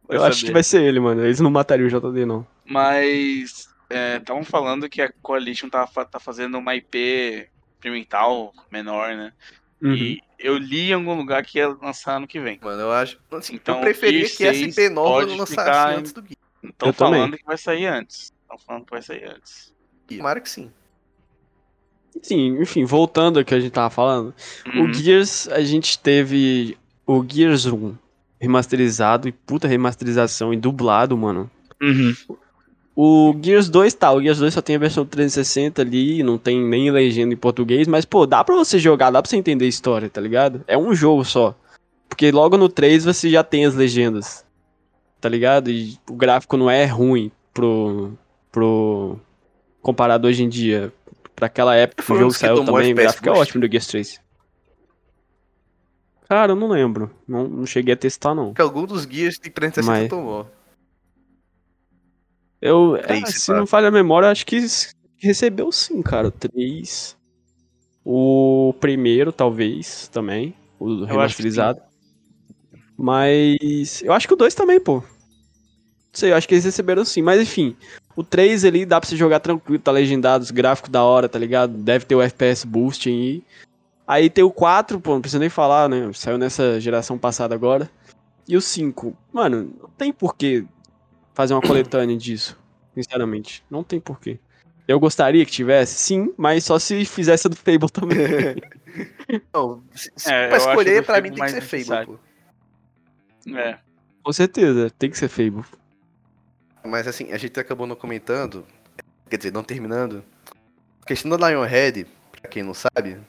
Vai 0.07 0.17
eu 0.17 0.25
acho 0.25 0.47
que 0.47 0.53
vai 0.53 0.63
ser 0.63 0.81
ele, 0.83 0.99
mano. 0.99 1.23
Eles 1.23 1.39
não 1.39 1.51
matariam 1.51 1.87
o 1.87 1.91
JD, 1.91 2.25
não. 2.25 2.47
Mas 2.65 3.69
estavam 3.91 4.43
falando 4.43 4.89
que 4.89 5.03
a 5.03 5.13
Coalition 5.21 5.69
tá, 5.69 5.87
tá 5.87 6.19
fazendo 6.19 6.57
uma 6.57 6.75
IP 6.75 7.47
experimental 7.75 8.55
menor, 8.73 9.15
né? 9.15 9.35
Uhum. 9.83 9.93
E 9.93 10.23
eu 10.39 10.57
li 10.57 10.91
em 10.91 10.95
algum 10.95 11.15
lugar 11.15 11.45
que 11.45 11.59
ia 11.59 11.69
lançar 11.69 12.17
ano 12.17 12.27
que 12.27 12.41
vem. 12.41 12.59
Mano, 12.63 12.81
eu 12.81 12.91
acho. 12.91 13.19
Assim, 13.33 13.57
Então, 13.57 13.77
eu 13.77 13.81
preferia 13.83 14.25
que 14.25 14.45
essa 14.47 14.59
6 14.59 14.79
IP 14.79 14.89
nova 14.89 15.27
lançasse 15.27 15.95
antes 15.99 16.13
do 16.15 16.23
Gears. 16.23 16.37
Estão 16.65 16.89
Eu 16.89 16.95
também. 16.95 17.21
falando 17.21 17.37
que 17.37 17.45
vai 17.45 17.59
sair 17.59 17.87
antes. 17.87 18.33
Estão 18.43 18.59
falando 18.59 18.85
que 18.87 18.91
vai 18.91 19.03
sair 19.03 19.25
antes. 19.25 19.75
Tomara 20.07 20.41
que 20.41 20.49
sim. 20.49 20.73
Sim, 22.23 22.61
enfim, 22.61 22.85
voltando 22.85 23.39
ao 23.39 23.45
que 23.45 23.55
a 23.55 23.61
gente 23.61 23.73
tava 23.73 23.91
falando. 23.91 24.35
Uhum. 24.67 24.91
O 24.91 24.93
Gears, 24.93 25.49
a 25.49 25.61
gente 25.61 25.99
teve 25.99 26.77
o 27.07 27.25
Gears 27.27 27.67
1 27.67 27.95
remasterizado 28.41 29.29
e 29.29 29.33
puta 29.33 29.67
remasterização 29.67 30.53
e 30.53 30.57
dublado, 30.57 31.17
mano. 31.17 31.51
Uhum. 31.81 32.15
O 32.95 33.33
Gears 33.41 33.69
2 33.69 33.95
tá, 33.95 34.13
o 34.13 34.21
Gears 34.21 34.39
2 34.39 34.55
só 34.55 34.61
tem 34.61 34.75
a 34.75 34.81
versão 34.81 35.05
360 35.07 35.81
ali, 35.81 36.23
não 36.23 36.37
tem 36.37 36.61
nem 36.61 36.91
legenda 36.91 37.33
em 37.33 37.37
português, 37.37 37.87
mas 37.87 38.05
pô, 38.05 38.27
dá 38.27 38.43
pra 38.43 38.57
você 38.57 38.79
jogar, 38.79 39.11
dá 39.11 39.23
pra 39.23 39.31
você 39.31 39.37
entender 39.37 39.67
a 39.67 39.69
história, 39.69 40.11
tá 40.11 40.21
ligado? 40.21 40.65
É 40.67 40.77
um 40.77 40.93
jogo 40.93 41.25
só. 41.25 41.55
Porque 42.09 42.33
logo 42.33 42.57
no 42.57 42.69
3 42.69 43.05
você 43.05 43.31
já 43.31 43.45
tem 43.45 43.65
as 43.65 43.75
legendas, 43.75 44.45
tá 45.21 45.29
ligado? 45.29 45.71
E 45.71 45.97
o 46.11 46.15
gráfico 46.15 46.57
não 46.57 46.69
é 46.69 46.87
ruim 46.87 47.31
pro. 47.55 48.13
pro. 48.51 49.17
comparado 49.81 50.27
hoje 50.27 50.43
em 50.43 50.49
dia. 50.49 50.93
Pra 51.39 51.47
aquela 51.47 51.77
época 51.77 52.03
que 52.03 52.13
o 52.13 52.17
um 52.17 52.19
jogo 52.19 52.33
saiu 52.33 52.65
também, 52.65 52.93
o 52.93 52.97
gráfico 52.97 53.29
é 53.29 53.33
ótimo 53.33 53.61
do 53.61 53.71
Gears 53.71 53.87
3. 53.87 54.21
Cara, 56.29 56.53
eu 56.53 56.57
não 56.57 56.67
lembro. 56.69 57.11
Não, 57.29 57.47
não 57.47 57.65
cheguei 57.65 57.95
a 57.95 57.97
testar, 57.97 58.35
não. 58.35 58.53
Que 58.53 58.61
algum 58.61 58.85
dos 58.85 59.05
guias 59.05 59.35
de 59.35 59.49
360 59.49 59.87
Mas- 59.87 60.09
tomou. 60.11 60.51
Eu, 62.61 62.97
é, 62.97 63.25
se 63.27 63.53
não 63.53 63.69
falha 63.69 63.87
a 63.87 63.91
memória, 63.93 64.29
acho 64.29 64.45
que 64.45 64.61
recebeu 65.17 65.71
sim, 65.71 66.03
cara. 66.03 66.27
O 66.27 66.31
3. 66.33 67.17
O 68.05 68.75
primeiro, 68.81 69.33
talvez, 69.33 70.09
também. 70.09 70.57
O 70.77 71.05
remasterizado. 71.05 71.81
Mas. 72.97 74.03
Eu 74.03 74.13
acho 74.13 74.27
que 74.27 74.35
o 74.35 74.37
2 74.37 74.57
também, 74.57 74.81
pô. 74.81 74.97
Não 74.97 75.05
sei, 76.13 76.33
eu 76.33 76.37
acho 76.37 76.49
que 76.49 76.55
eles 76.55 76.65
receberam 76.65 77.05
sim. 77.05 77.23
Mas 77.23 77.41
enfim. 77.41 77.77
O 78.19 78.25
3 78.25 78.65
ali 78.65 78.85
dá 78.85 79.01
pra 79.01 79.09
você 79.09 79.15
jogar 79.15 79.39
tranquilo, 79.39 79.81
tá 79.81 79.93
legendado, 79.93 80.43
os 80.43 80.51
gráficos 80.51 80.91
da 80.91 81.05
hora, 81.05 81.29
tá 81.29 81.39
ligado? 81.39 81.73
Deve 81.75 82.05
ter 82.05 82.17
o 82.17 82.21
FPS 82.21 82.67
boost 82.67 83.09
aí. 83.09 83.45
Aí 84.05 84.29
tem 84.29 84.43
o 84.43 84.51
4, 84.51 85.01
pô, 85.01 85.15
não 85.15 85.21
precisa 85.21 85.39
nem 85.39 85.49
falar, 85.49 85.89
né? 85.89 86.11
Saiu 86.13 86.37
nessa 86.37 86.81
geração 86.81 87.17
passada 87.17 87.55
agora. 87.55 87.89
E 88.49 88.57
o 88.57 88.61
5. 88.61 89.17
Mano, 89.33 89.73
não 89.81 89.89
tem 89.91 90.13
porquê 90.13 90.65
fazer 91.33 91.55
uma 91.55 91.63
coletânea 91.63 92.17
disso. 92.17 92.59
Sinceramente. 92.93 93.63
Não 93.71 93.85
tem 93.85 94.01
porquê. 94.01 94.41
Eu 94.89 94.99
gostaria 94.99 95.47
que 95.47 95.53
tivesse, 95.53 95.95
sim, 95.95 96.35
mas 96.37 96.65
só 96.65 96.77
se 96.77 97.05
fizesse 97.05 97.47
a 97.47 97.51
do 97.51 97.55
Fable 97.55 97.89
também. 97.89 98.19
Não, 99.55 99.81
se, 99.95 100.11
se 100.17 100.33
É, 100.33 100.49
pra 100.49 100.57
escolher, 100.57 101.05
pra 101.05 101.21
mim 101.21 101.31
tem 101.31 101.45
que 101.45 101.51
ser 101.53 101.61
Fable, 101.61 102.07
pô. 102.07 103.57
É. 103.57 103.79
Com 104.25 104.33
certeza, 104.33 104.91
tem 104.99 105.09
que 105.09 105.17
ser 105.17 105.29
Fable. 105.29 105.63
Mas 106.89 107.07
assim, 107.07 107.33
a 107.33 107.37
gente 107.37 107.59
acabou 107.61 107.87
não 107.87 107.95
comentando, 107.95 108.67
quer 109.29 109.37
dizer, 109.37 109.53
não 109.53 109.63
terminando. 109.63 110.25
A 111.03 111.07
questão 111.07 111.31
da 111.37 111.49
Lionhead, 111.49 112.07
pra 112.33 112.49
quem 112.51 112.63
não 112.63 112.75
sabe, 112.75 113.21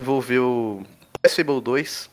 envolveu 0.00 0.82
pós-Fable 1.20 1.60
2. 1.60 2.10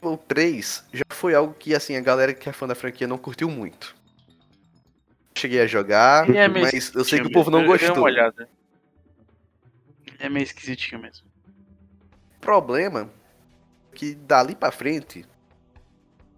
Fable 0.00 0.18
3 0.28 0.84
já 0.92 1.04
foi 1.10 1.34
algo 1.34 1.54
que, 1.54 1.74
assim, 1.74 1.96
a 1.96 2.00
galera 2.00 2.34
que 2.34 2.48
é 2.48 2.52
fã 2.52 2.66
da 2.66 2.74
franquia 2.74 3.06
não 3.06 3.16
curtiu 3.16 3.48
muito. 3.48 3.94
Cheguei 5.36 5.60
a 5.60 5.66
jogar, 5.66 6.28
é 6.30 6.46
mas 6.46 6.94
eu 6.94 7.04
sei 7.04 7.20
que 7.20 7.26
o 7.26 7.32
povo 7.32 7.50
não. 7.50 7.62
Eu 7.62 7.66
gostou. 7.66 7.96
uma 7.96 8.04
olhada. 8.04 8.48
É 10.18 10.28
meio 10.28 10.44
esquisitinho 10.44 11.00
mesmo. 11.00 11.26
O 12.36 12.40
problema 12.40 13.10
é 13.92 13.96
que 13.96 14.14
dali 14.14 14.54
pra 14.54 14.70
frente, 14.70 15.26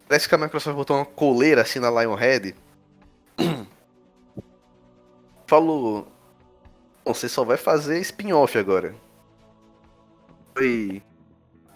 parece 0.08 0.28
que 0.28 0.34
a 0.34 0.38
Microsoft 0.38 0.76
botou 0.76 0.96
uma 0.96 1.04
coleira 1.04 1.62
assim 1.62 1.78
na 1.78 1.90
Lionhead. 1.90 2.54
Falou, 5.46 6.06
"Bom, 7.04 7.14
você 7.14 7.28
só 7.28 7.44
vai 7.44 7.56
fazer 7.56 8.00
spin-off 8.00 8.58
agora. 8.58 8.94
Foi 10.56 11.02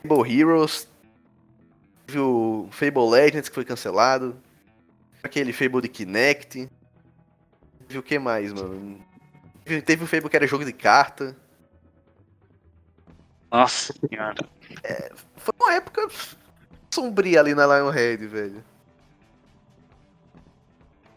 Fable 0.03 0.41
Heroes, 0.41 0.89
teve 2.07 2.19
o 2.19 2.69
Fable 2.71 3.09
Legends 3.11 3.49
que 3.49 3.55
foi 3.55 3.65
cancelado, 3.65 4.37
aquele 5.23 5.53
Fable 5.53 5.83
de 5.83 5.89
Kinect, 5.89 6.69
teve 7.87 7.99
o 7.99 8.03
que 8.03 8.19
mais, 8.19 8.53
mano? 8.53 8.99
Teve, 9.65 9.83
teve 9.83 10.05
o 10.05 10.07
Fable 10.07 10.29
que 10.29 10.37
era 10.37 10.47
jogo 10.47 10.65
de 10.65 10.73
carta. 10.73 11.37
Nossa 13.51 13.93
senhora. 13.93 14.49
Foi 15.37 15.55
uma 15.61 15.75
época 15.75 16.09
sombria 16.91 17.41
ali 17.41 17.55
na 17.55 17.67
Lionhead, 17.67 18.27
velho. 18.27 18.65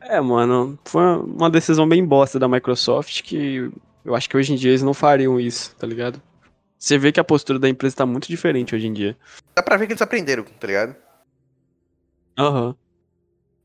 É, 0.04 0.20
mano, 0.20 0.78
foi 0.86 1.01
uma 1.01 1.49
decisão 1.49 1.88
bem 1.88 2.06
bosta 2.06 2.38
da 2.38 2.47
Microsoft 2.47 3.22
que 3.24 3.72
eu 4.04 4.16
acho 4.16 4.30
que 4.30 4.36
hoje 4.36 4.54
em 4.54 4.56
dia 4.56 4.72
eles 4.72 4.84
não 4.84 4.93
fariam 4.93 5.39
isso, 5.39 5.76
tá 5.78 5.88
ligado? 5.88 6.22
Você 6.78 6.97
vê 6.97 7.12
que 7.12 7.20
a 7.20 7.24
postura 7.24 7.58
da 7.58 7.70
empresa 7.70 7.95
tá 7.95 8.06
muito 8.06 8.28
diferente 8.28 8.76
hoje 8.76 8.88
em 8.88 8.93
dia. 8.93 9.16
Dá 9.56 9.64
pra 9.64 9.78
ver 9.78 9.88
que 9.88 9.93
eles 9.93 10.01
aprenderam, 10.01 10.43
tá 10.43 10.68
ligado? 10.68 10.95
Aham. 12.38 12.76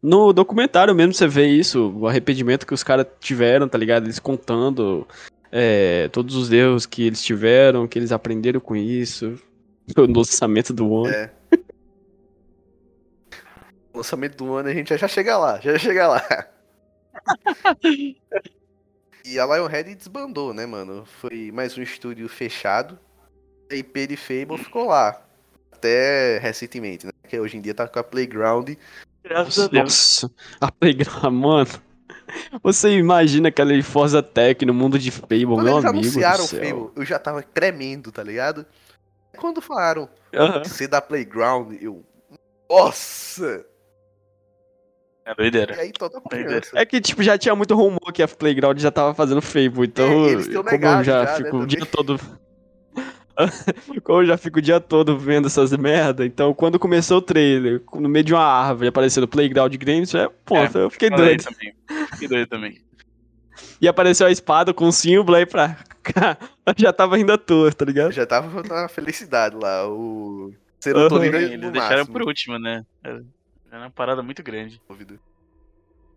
No 0.01 0.32
documentário 0.32 0.95
mesmo 0.95 1.12
você 1.12 1.26
vê 1.26 1.49
isso, 1.49 1.93
o 1.97 2.07
arrependimento 2.07 2.64
que 2.64 2.72
os 2.74 2.84
caras 2.84 3.07
tiveram, 3.18 3.68
tá 3.68 3.76
ligado? 3.76 4.05
Eles 4.05 4.20
contando 4.20 5.07
é, 5.51 6.09
todos 6.09 6.36
os 6.36 6.53
erros 6.53 6.86
que 6.86 7.03
eles 7.03 7.20
tiveram, 7.20 7.89
que 7.89 7.99
eles 7.99 8.12
aprenderam 8.12 8.61
com 8.61 8.76
isso. 8.76 9.34
No 9.97 10.18
lançamento 10.18 10.74
do 10.74 10.86
One. 10.86 11.14
É. 11.14 11.30
Lançamento 13.99 14.36
do 14.36 14.55
ano 14.55 14.68
a 14.68 14.72
gente 14.72 14.96
já 14.96 15.09
chega 15.09 15.36
lá, 15.36 15.59
já 15.59 15.76
chega 15.76 16.07
lá. 16.07 16.22
e 19.24 19.38
a 19.40 19.44
Lionhead 19.44 19.92
desbandou, 19.92 20.55
né, 20.55 20.66
mano? 20.66 21.05
Foi 21.20 21.51
mais 21.53 21.76
um 21.76 21.82
estúdio 21.82 22.28
fechado. 22.28 22.96
A 23.68 23.74
IP 23.74 24.07
de 24.07 24.16
Fable 24.16 24.57
ficou 24.57 24.86
lá. 24.86 25.20
Até 25.72 26.38
recentemente, 26.38 27.07
né? 27.07 27.12
Que 27.28 27.40
hoje 27.40 27.57
em 27.57 27.61
dia 27.61 27.74
tá 27.74 27.88
com 27.88 27.99
a 27.99 28.05
Playground. 28.05 28.70
Graças 29.24 29.59
a 29.59 29.66
Deus. 29.66 29.82
Nossa, 29.82 30.30
a 30.61 30.70
Playground, 30.70 31.34
mano. 31.34 31.70
Você 32.62 32.96
imagina 32.96 33.49
aquela 33.49 33.82
Forza 33.82 34.22
Tech 34.22 34.64
no 34.64 34.72
mundo 34.72 34.96
de 34.96 35.11
Fable, 35.11 35.44
Quando 35.44 35.64
meu 35.64 35.74
eles 35.74 35.84
amigo 35.84 36.05
anunciaram 36.05 36.38
do 36.38 36.44
o 36.44 36.46
céu. 36.46 36.61
Fable, 36.61 36.90
eu 36.94 37.05
já 37.05 37.18
tava 37.18 37.42
tremendo, 37.42 38.12
tá 38.12 38.22
ligado? 38.22 38.64
Quando 39.36 39.61
falaram 39.61 40.09
Aham. 40.32 40.62
ser 40.62 40.86
da 40.86 41.01
Playground, 41.01 41.72
eu. 41.80 42.05
Nossa! 42.70 43.66
É 45.28 45.32
E 45.32 45.34
doideira. 45.34 45.78
aí 45.78 45.92
toda 45.92 46.18
Doideira. 46.20 46.46
criança. 46.60 46.70
É 46.74 46.86
que, 46.86 47.00
tipo, 47.02 47.22
já 47.22 47.36
tinha 47.36 47.54
muito 47.54 47.74
rumor 47.74 48.12
que 48.14 48.22
a 48.22 48.26
Playground 48.28 48.78
já 48.80 48.90
tava 48.90 49.12
fazendo 49.14 49.42
Fable, 49.42 49.84
então, 49.86 50.06
É, 50.24 50.30
eles 50.30 50.46
como 50.48 50.68
eu 50.70 50.80
já, 50.80 51.02
já, 51.02 51.20
né, 51.24 51.36
fico 51.36 51.48
o 51.48 51.50
também. 51.60 51.66
dia 51.66 51.86
todo... 51.86 52.18
como 54.02 54.20
eu 54.22 54.26
já 54.26 54.36
fico 54.38 54.58
o 54.58 54.62
dia 54.62 54.80
todo 54.80 55.16
vendo 55.18 55.46
essas 55.46 55.70
merda, 55.76 56.24
então 56.26 56.52
quando 56.54 56.78
começou 56.78 57.18
o 57.18 57.22
trailer, 57.22 57.82
no 57.94 58.08
meio 58.08 58.24
de 58.24 58.32
uma 58.34 58.42
árvore, 58.42 58.88
aparecendo 58.88 59.28
Playground 59.28 59.74
Games, 59.76 60.10
já, 60.10 60.28
ponto, 60.44 60.78
É, 60.78 60.82
eu 60.84 60.90
fiquei 60.90 61.10
doido. 61.10 61.44
também. 61.44 61.74
Fiquei 62.12 62.28
doido 62.28 62.48
também. 62.48 62.80
E 63.80 63.86
apareceu 63.86 64.26
a 64.26 64.30
espada 64.30 64.72
com 64.72 64.86
o 64.88 64.92
símbolo 64.92 65.36
aí 65.36 65.44
pra... 65.46 65.76
já 66.76 66.92
tava 66.92 67.16
rindo 67.16 67.32
à 67.32 67.38
toa, 67.38 67.70
tá 67.72 67.84
ligado? 67.84 68.12
Já 68.12 68.24
tava 68.26 68.62
na 68.62 68.88
felicidade 68.88 69.54
lá, 69.56 69.86
o 69.88 70.52
serotonina 70.80 71.36
Uhum. 71.38 71.44
Eles 71.44 71.70
deixaram 71.70 71.96
máximo. 71.98 72.12
por 72.18 72.22
último, 72.26 72.58
né? 72.58 72.82
Era 73.68 73.76
era 73.76 73.84
uma 73.84 73.90
parada 73.90 74.22
muito 74.22 74.42
grande. 74.42 74.80
dúvida. 74.88 75.18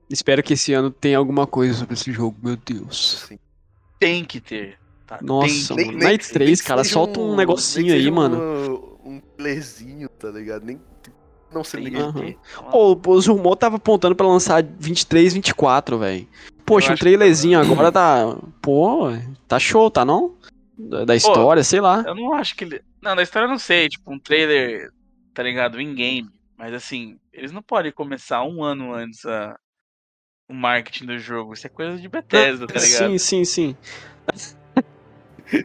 Espero 0.10 0.44
que 0.44 0.54
esse 0.54 0.74
ano 0.74 0.92
tenha 0.92 1.18
alguma 1.18 1.48
coisa 1.48 1.74
sobre 1.74 1.94
esse 1.94 2.12
jogo, 2.12 2.38
meu 2.44 2.58
Deus. 2.58 3.24
Assim. 3.24 3.40
Tem 4.00 4.26
que 4.26 4.42
ter. 4.42 4.78
Tá? 5.08 5.20
Nossa, 5.22 5.76
Tem, 5.76 5.86
mano. 5.86 6.00
tem. 6.00 6.08
Night 6.08 6.30
3, 6.32 6.62
que 6.62 6.68
cara, 6.68 6.84
solta 6.84 7.20
um 7.20 7.36
negocinho 7.36 7.88
nem 7.88 7.94
que 7.94 7.98
aí, 7.98 8.04
seja 8.04 8.12
mano. 8.16 8.98
Um, 9.06 9.16
um 9.16 9.20
playerzinho, 9.20 10.10
tá 10.10 10.30
ligado? 10.30 10.66
Nem, 10.66 10.82
não 11.54 11.64
sei 11.64 11.82
nem 11.82 11.94
que 11.94 12.20
ter. 12.20 12.38
Pô, 12.72 13.00
os 13.08 13.28
rumores 13.28 13.60
tava 13.60 13.76
apontando 13.76 14.16
pra 14.16 14.28
lançar 14.28 14.64
23, 14.64 15.34
24, 15.34 15.98
velho. 15.98 16.28
Poxa, 16.66 16.92
Eu 16.92 16.94
um 16.94 16.98
trailerzinho 16.98 17.60
agora 17.60 17.92
tá. 17.92 18.38
Pô, 18.62 19.10
tá 19.48 19.60
show, 19.60 19.92
tá 19.92 20.06
não? 20.06 20.36
Da, 20.78 21.06
da 21.06 21.16
história, 21.16 21.64
sei 21.64 21.82
lá. 21.82 22.04
Eu 22.06 22.16
não 22.16 22.34
acho 22.34 22.56
que 22.56 22.64
ele. 22.64 22.82
Não, 23.02 23.16
da 23.16 23.24
história 23.24 23.46
eu 23.46 23.50
não 23.50 23.60
sei. 23.60 23.90
Tipo, 23.90 24.14
um 24.14 24.20
trailer, 24.20 24.92
tá 25.34 25.44
ligado? 25.44 25.82
In-game. 25.82 26.30
Mas 26.58 26.74
assim, 26.74 27.18
eles 27.34 27.52
não 27.52 27.62
podem 27.62 27.92
começar 27.92 28.44
um 28.44 28.64
ano 28.64 28.94
antes 28.94 29.26
a... 29.26 29.56
o 30.50 30.54
marketing 30.54 31.06
do 31.06 31.18
jogo. 31.20 31.54
Isso 31.54 31.66
é 31.68 31.70
coisa 31.70 31.98
de 31.98 32.08
Bethesda, 32.10 32.68
tá 32.68 32.74
ligado? 32.80 33.10
Sim, 33.12 33.18
sim, 33.18 33.46
sim. 33.46 33.78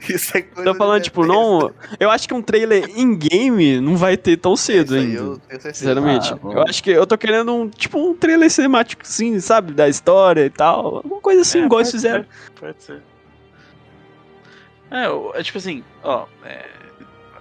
Isso 0.09 0.37
é 0.37 0.43
coisa 0.43 0.73
Tô 0.73 0.77
falando, 0.77 0.99
de 0.99 1.05
tipo, 1.05 1.21
Bethesda. 1.23 1.41
não. 1.41 1.75
Eu 2.01 2.11
acho 2.11 2.27
que 2.27 2.35
um 2.35 2.43
trailer 2.43 2.91
in-game 2.99 3.81
não 3.81 3.97
vai 3.97 4.17
ter 4.17 4.37
tão 4.37 4.57
cedo 4.57 4.87
Isso 4.87 4.95
aí 4.97 5.01
ainda. 5.11 5.19
eu 5.19 5.39
tenho 5.39 5.61
certeza. 5.61 5.75
Sinceramente. 5.75 6.33
Ah, 6.33 6.39
eu 6.43 6.62
acho 6.62 6.83
que 6.83 6.91
eu 6.91 7.07
tô 7.07 7.17
querendo 7.17 7.55
um, 7.55 7.69
tipo, 7.69 7.99
um 7.99 8.12
trailer 8.17 8.51
cinemático, 8.51 9.03
assim, 9.03 9.39
sabe? 9.39 9.73
Da 9.73 9.89
história 9.89 10.45
e 10.45 10.51
tal. 10.51 10.97
Alguma 10.97 11.21
coisa 11.21 11.43
assim, 11.43 11.61
É, 11.61 11.64
igual 11.67 11.81
eles 11.81 11.93
pode 11.93 12.03
fizeram. 12.03 12.25
ser, 12.25 12.51
Pode 12.61 12.83
ser. 12.83 13.03
É, 14.91 15.07
eu- 15.07 15.33
é 15.37 15.43
tipo 15.43 15.59
assim, 15.59 15.85
ó. 16.03 16.27
É... 16.45 16.69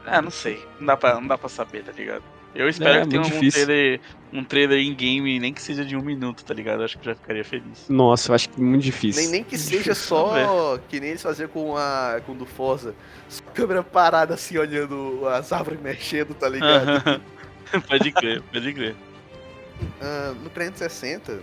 Ah, 0.05 0.21
não 0.21 0.29
sei. 0.29 0.63
Não 0.79 0.85
dá, 0.85 0.97
pra, 0.97 1.15
não 1.15 1.27
dá 1.27 1.37
pra 1.39 1.49
saber, 1.49 1.83
tá 1.83 1.91
ligado? 1.93 2.23
Eu 2.55 2.69
espero 2.69 2.99
É, 2.99 3.01
que 3.01 3.09
tenha 3.09 3.21
muito 3.21 3.35
um 3.35 3.39
difícil. 3.39 3.65
trailer, 3.65 3.99
um 4.31 4.43
trailer 4.43 4.79
em 4.79 4.93
game, 4.95 5.39
nem 5.39 5.53
que 5.53 5.61
seja 5.61 5.83
de 5.83 5.95
um 5.95 6.01
minuto, 6.01 6.43
tá 6.45 6.53
ligado? 6.53 6.83
Acho 6.83 6.97
que 6.97 7.07
eu 7.07 7.13
já 7.13 7.19
ficaria 7.19 7.43
feliz. 7.43 7.87
Nossa, 7.89 8.31
eu 8.31 8.35
acho 8.35 8.49
que 8.49 8.59
é 8.59 8.63
muito 8.63 8.83
difícil. 8.83 9.21
Nem, 9.23 9.31
nem 9.31 9.43
que 9.43 9.57
Difícil, 9.57 9.79
seja 9.79 9.93
só 9.95 10.77
que 10.89 10.99
nem 10.99 11.09
eles 11.09 11.21
faziam 11.21 11.49
com 11.49 11.75
a 11.77 12.21
com 12.25 12.31
o 12.31 12.35
do 12.35 12.45
Forza. 12.45 12.95
Só 13.27 13.43
a 13.47 13.51
câmera 13.51 13.83
parada 13.83 14.33
assim, 14.35 14.57
olhando 14.57 15.27
as 15.27 15.51
árvores 15.51 15.81
mexendo, 15.81 16.33
tá 16.33 16.47
ligado? 16.49 17.21
Pode 17.89 18.11
crer, 18.11 18.41
pode 18.43 18.73
crer. 18.73 18.95
Ah, 19.99 20.33
no 20.41 20.49
360, 20.49 21.39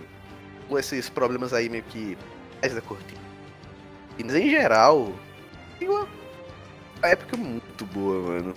com 0.67 0.79
esses 0.79 1.09
problemas 1.09 1.53
aí 1.53 1.69
meio 1.69 1.83
que 1.83 2.17
mais 2.61 2.73
da 2.73 2.81
cortina. 2.81 3.21
E 4.17 4.23
em 4.23 4.49
geral, 4.49 5.13
tem 5.77 5.89
uma 5.89 6.07
época 7.03 7.35
muito 7.35 7.85
boa, 7.87 8.19
mano. 8.21 8.53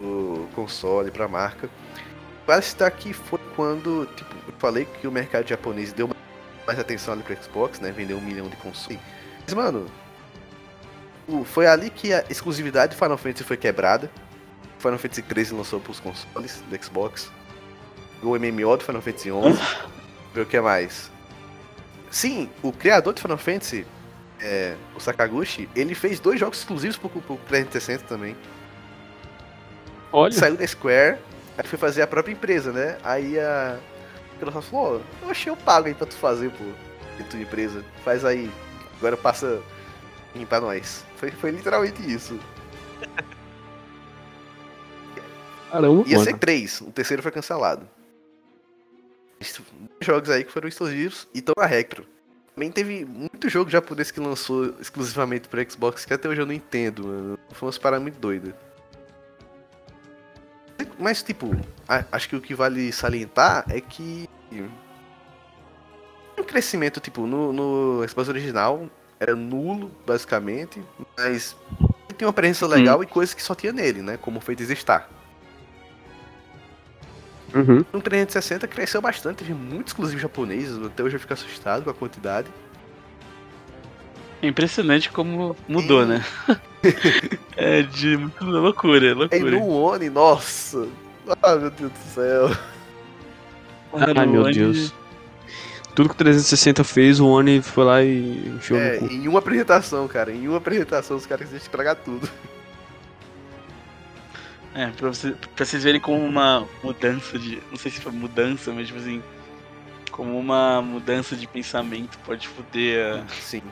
O 0.00 0.48
console, 0.54 1.10
pra 1.10 1.26
marca. 1.28 1.68
Vale 2.46 2.62
citar 2.62 2.90
que 2.90 3.12
foi 3.12 3.40
quando, 3.56 4.06
tipo, 4.14 4.34
eu 4.46 4.54
falei 4.58 4.84
que 4.84 5.06
o 5.06 5.10
mercado 5.12 5.48
japonês 5.48 5.92
deu 5.92 6.08
mais 6.66 6.78
atenção 6.78 7.14
ali 7.14 7.22
pro 7.22 7.36
Xbox, 7.42 7.80
né? 7.80 7.90
Vendeu 7.90 8.16
um 8.18 8.20
milhão 8.20 8.48
de 8.48 8.56
consoles. 8.56 8.98
Mas, 9.44 9.54
mano, 9.54 9.86
o- 11.26 11.44
foi 11.44 11.66
ali 11.66 11.90
que 11.90 12.12
a 12.12 12.24
exclusividade 12.30 12.94
do 12.94 12.98
Final 12.98 13.16
Fantasy 13.18 13.44
foi 13.44 13.56
quebrada. 13.56 14.10
Final 14.78 14.98
Fantasy 14.98 15.24
XIII 15.34 15.56
lançou 15.58 15.80
pros 15.80 15.98
consoles 15.98 16.62
do 16.68 16.84
Xbox. 16.84 17.30
O 18.22 18.36
MMO 18.36 18.76
do 18.76 18.84
Final 18.84 19.02
Fantasy 19.02 19.30
XI. 19.30 19.86
Ver 20.34 20.40
o 20.42 20.46
que 20.46 20.60
mais. 20.60 21.10
Sim, 22.10 22.48
o 22.62 22.72
criador 22.72 23.12
de 23.14 23.20
Final 23.22 23.38
Fantasy, 23.38 23.86
é, 24.40 24.76
o 24.94 25.00
Sakaguchi, 25.00 25.68
ele 25.74 25.94
fez 25.94 26.20
dois 26.20 26.38
jogos 26.38 26.58
exclusivos 26.58 26.96
pro, 26.96 27.08
pro 27.08 27.36
360 27.48 28.04
também. 28.04 28.36
Olha, 30.18 30.32
Saiu 30.32 30.56
da 30.56 30.66
Square, 30.66 31.18
aí 31.58 31.66
foi 31.66 31.78
fazer 31.78 32.00
a 32.00 32.06
própria 32.06 32.32
empresa, 32.32 32.72
né? 32.72 32.96
Aí 33.04 33.38
a 33.38 33.78
Microsoft 34.32 34.70
falou, 34.70 35.02
"Ó, 35.22 35.24
eu 35.26 35.30
achei 35.30 35.52
eu 35.52 35.56
pago 35.58 35.88
aí 35.88 35.94
pra 35.94 36.06
tu 36.06 36.14
fazer, 36.14 36.50
pô, 36.52 36.64
de 37.18 37.24
tua 37.24 37.38
empresa. 37.38 37.84
Faz 38.02 38.24
aí, 38.24 38.50
agora 38.96 39.14
passa 39.14 39.60
em 40.34 40.46
pra 40.46 40.58
nós. 40.58 41.04
Foi, 41.16 41.30
foi 41.32 41.50
literalmente 41.50 42.00
isso. 42.10 42.40
caramba, 45.70 46.02
Ia 46.08 46.16
mano. 46.16 46.24
ser 46.24 46.38
três, 46.38 46.80
o 46.80 46.90
terceiro 46.90 47.22
foi 47.22 47.30
cancelado. 47.30 47.86
Jogos 50.00 50.30
aí 50.30 50.44
que 50.44 50.50
foram 50.52 50.66
exclusivos 50.66 51.28
e 51.34 51.40
estão 51.40 51.52
na 51.58 51.66
Retro. 51.66 52.06
Também 52.54 52.70
teve 52.72 53.04
muito 53.04 53.50
jogo 53.50 53.68
japonês 53.70 54.10
que 54.10 54.18
lançou 54.18 54.74
exclusivamente 54.80 55.46
pro 55.46 55.70
Xbox 55.70 56.06
que 56.06 56.14
até 56.14 56.26
hoje 56.26 56.40
eu 56.40 56.46
não 56.46 56.54
entendo, 56.54 57.06
mano. 57.06 57.38
Foi 57.52 57.66
umas 57.66 57.76
paradas 57.76 58.02
muito 58.02 58.18
doidas. 58.18 58.54
Mas, 60.98 61.22
tipo, 61.22 61.54
acho 62.10 62.28
que 62.28 62.36
o 62.36 62.40
que 62.40 62.54
vale 62.54 62.92
salientar 62.92 63.64
é 63.68 63.80
que. 63.80 64.28
O 66.38 66.44
crescimento, 66.44 67.00
tipo, 67.00 67.26
no, 67.26 67.52
no 67.52 68.08
Xbox 68.08 68.28
original 68.28 68.88
era 69.18 69.34
nulo, 69.34 69.90
basicamente, 70.06 70.82
mas 71.16 71.56
tem 72.16 72.26
uma 72.26 72.32
presença 72.32 72.66
legal 72.66 73.02
e 73.02 73.06
coisas 73.06 73.34
que 73.34 73.42
só 73.42 73.54
tinha 73.54 73.72
nele, 73.72 74.02
né? 74.02 74.16
Como 74.16 74.40
foi 74.40 74.54
Desestar. 74.54 75.08
Uhum. 77.54 77.84
No 77.92 78.02
360 78.02 78.66
cresceu 78.66 79.00
bastante, 79.00 79.38
teve 79.38 79.54
muito 79.54 79.88
exclusivo 79.88 80.20
japonês, 80.20 80.76
até 80.84 81.02
hoje 81.02 81.16
eu 81.16 81.20
fico 81.20 81.32
assustado 81.32 81.84
com 81.84 81.90
a 81.90 81.94
quantidade. 81.94 82.48
É 84.42 84.46
impressionante 84.48 85.10
como 85.10 85.56
mudou, 85.68 86.04
né? 86.06 86.24
é 87.56 87.82
de 87.82 88.16
loucura, 88.40 89.14
loucura. 89.14 89.50
no 89.50 89.66
One, 89.68 90.10
nossa! 90.10 90.86
Ah, 91.42 91.56
meu 91.56 91.70
Deus 91.70 91.90
do 91.92 91.98
céu. 92.14 92.50
Ai, 93.94 94.26
meu 94.26 94.42
One- 94.42 94.54
Deus. 94.54 94.92
Tudo 95.94 96.10
que 96.10 96.14
o 96.14 96.18
360 96.18 96.84
fez, 96.84 97.18
o 97.18 97.26
One 97.26 97.62
foi 97.62 97.84
lá 97.84 98.02
e 98.02 98.46
enfiou 98.54 98.78
É, 98.78 99.00
no 99.00 99.08
cu. 99.08 99.14
em 99.14 99.26
uma 99.26 99.38
apresentação, 99.38 100.06
cara, 100.06 100.30
em 100.30 100.46
uma 100.46 100.58
apresentação 100.58 101.16
os 101.16 101.24
caras 101.24 101.46
quisem 101.46 101.56
estragar 101.58 101.96
tudo. 101.96 102.28
É, 104.74 104.88
pra, 104.88 105.08
você, 105.08 105.30
pra 105.54 105.64
vocês 105.64 105.82
verem 105.82 106.00
como 106.00 106.22
uma 106.22 106.68
mudança 106.84 107.38
de. 107.38 107.62
Não 107.70 107.78
sei 107.78 107.90
se 107.90 108.00
foi 108.00 108.12
mudança, 108.12 108.72
mas 108.72 108.86
tipo 108.86 108.98
assim. 108.98 109.22
Como 110.10 110.38
uma 110.38 110.80
mudança 110.82 111.34
de 111.34 111.46
pensamento 111.46 112.18
pode 112.24 112.46
foder 112.48 113.16
a- 113.16 113.24
Sim. 113.40 113.62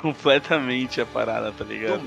Completamente 0.00 1.00
a 1.00 1.06
parada, 1.06 1.52
tá 1.52 1.64
ligado? 1.64 2.02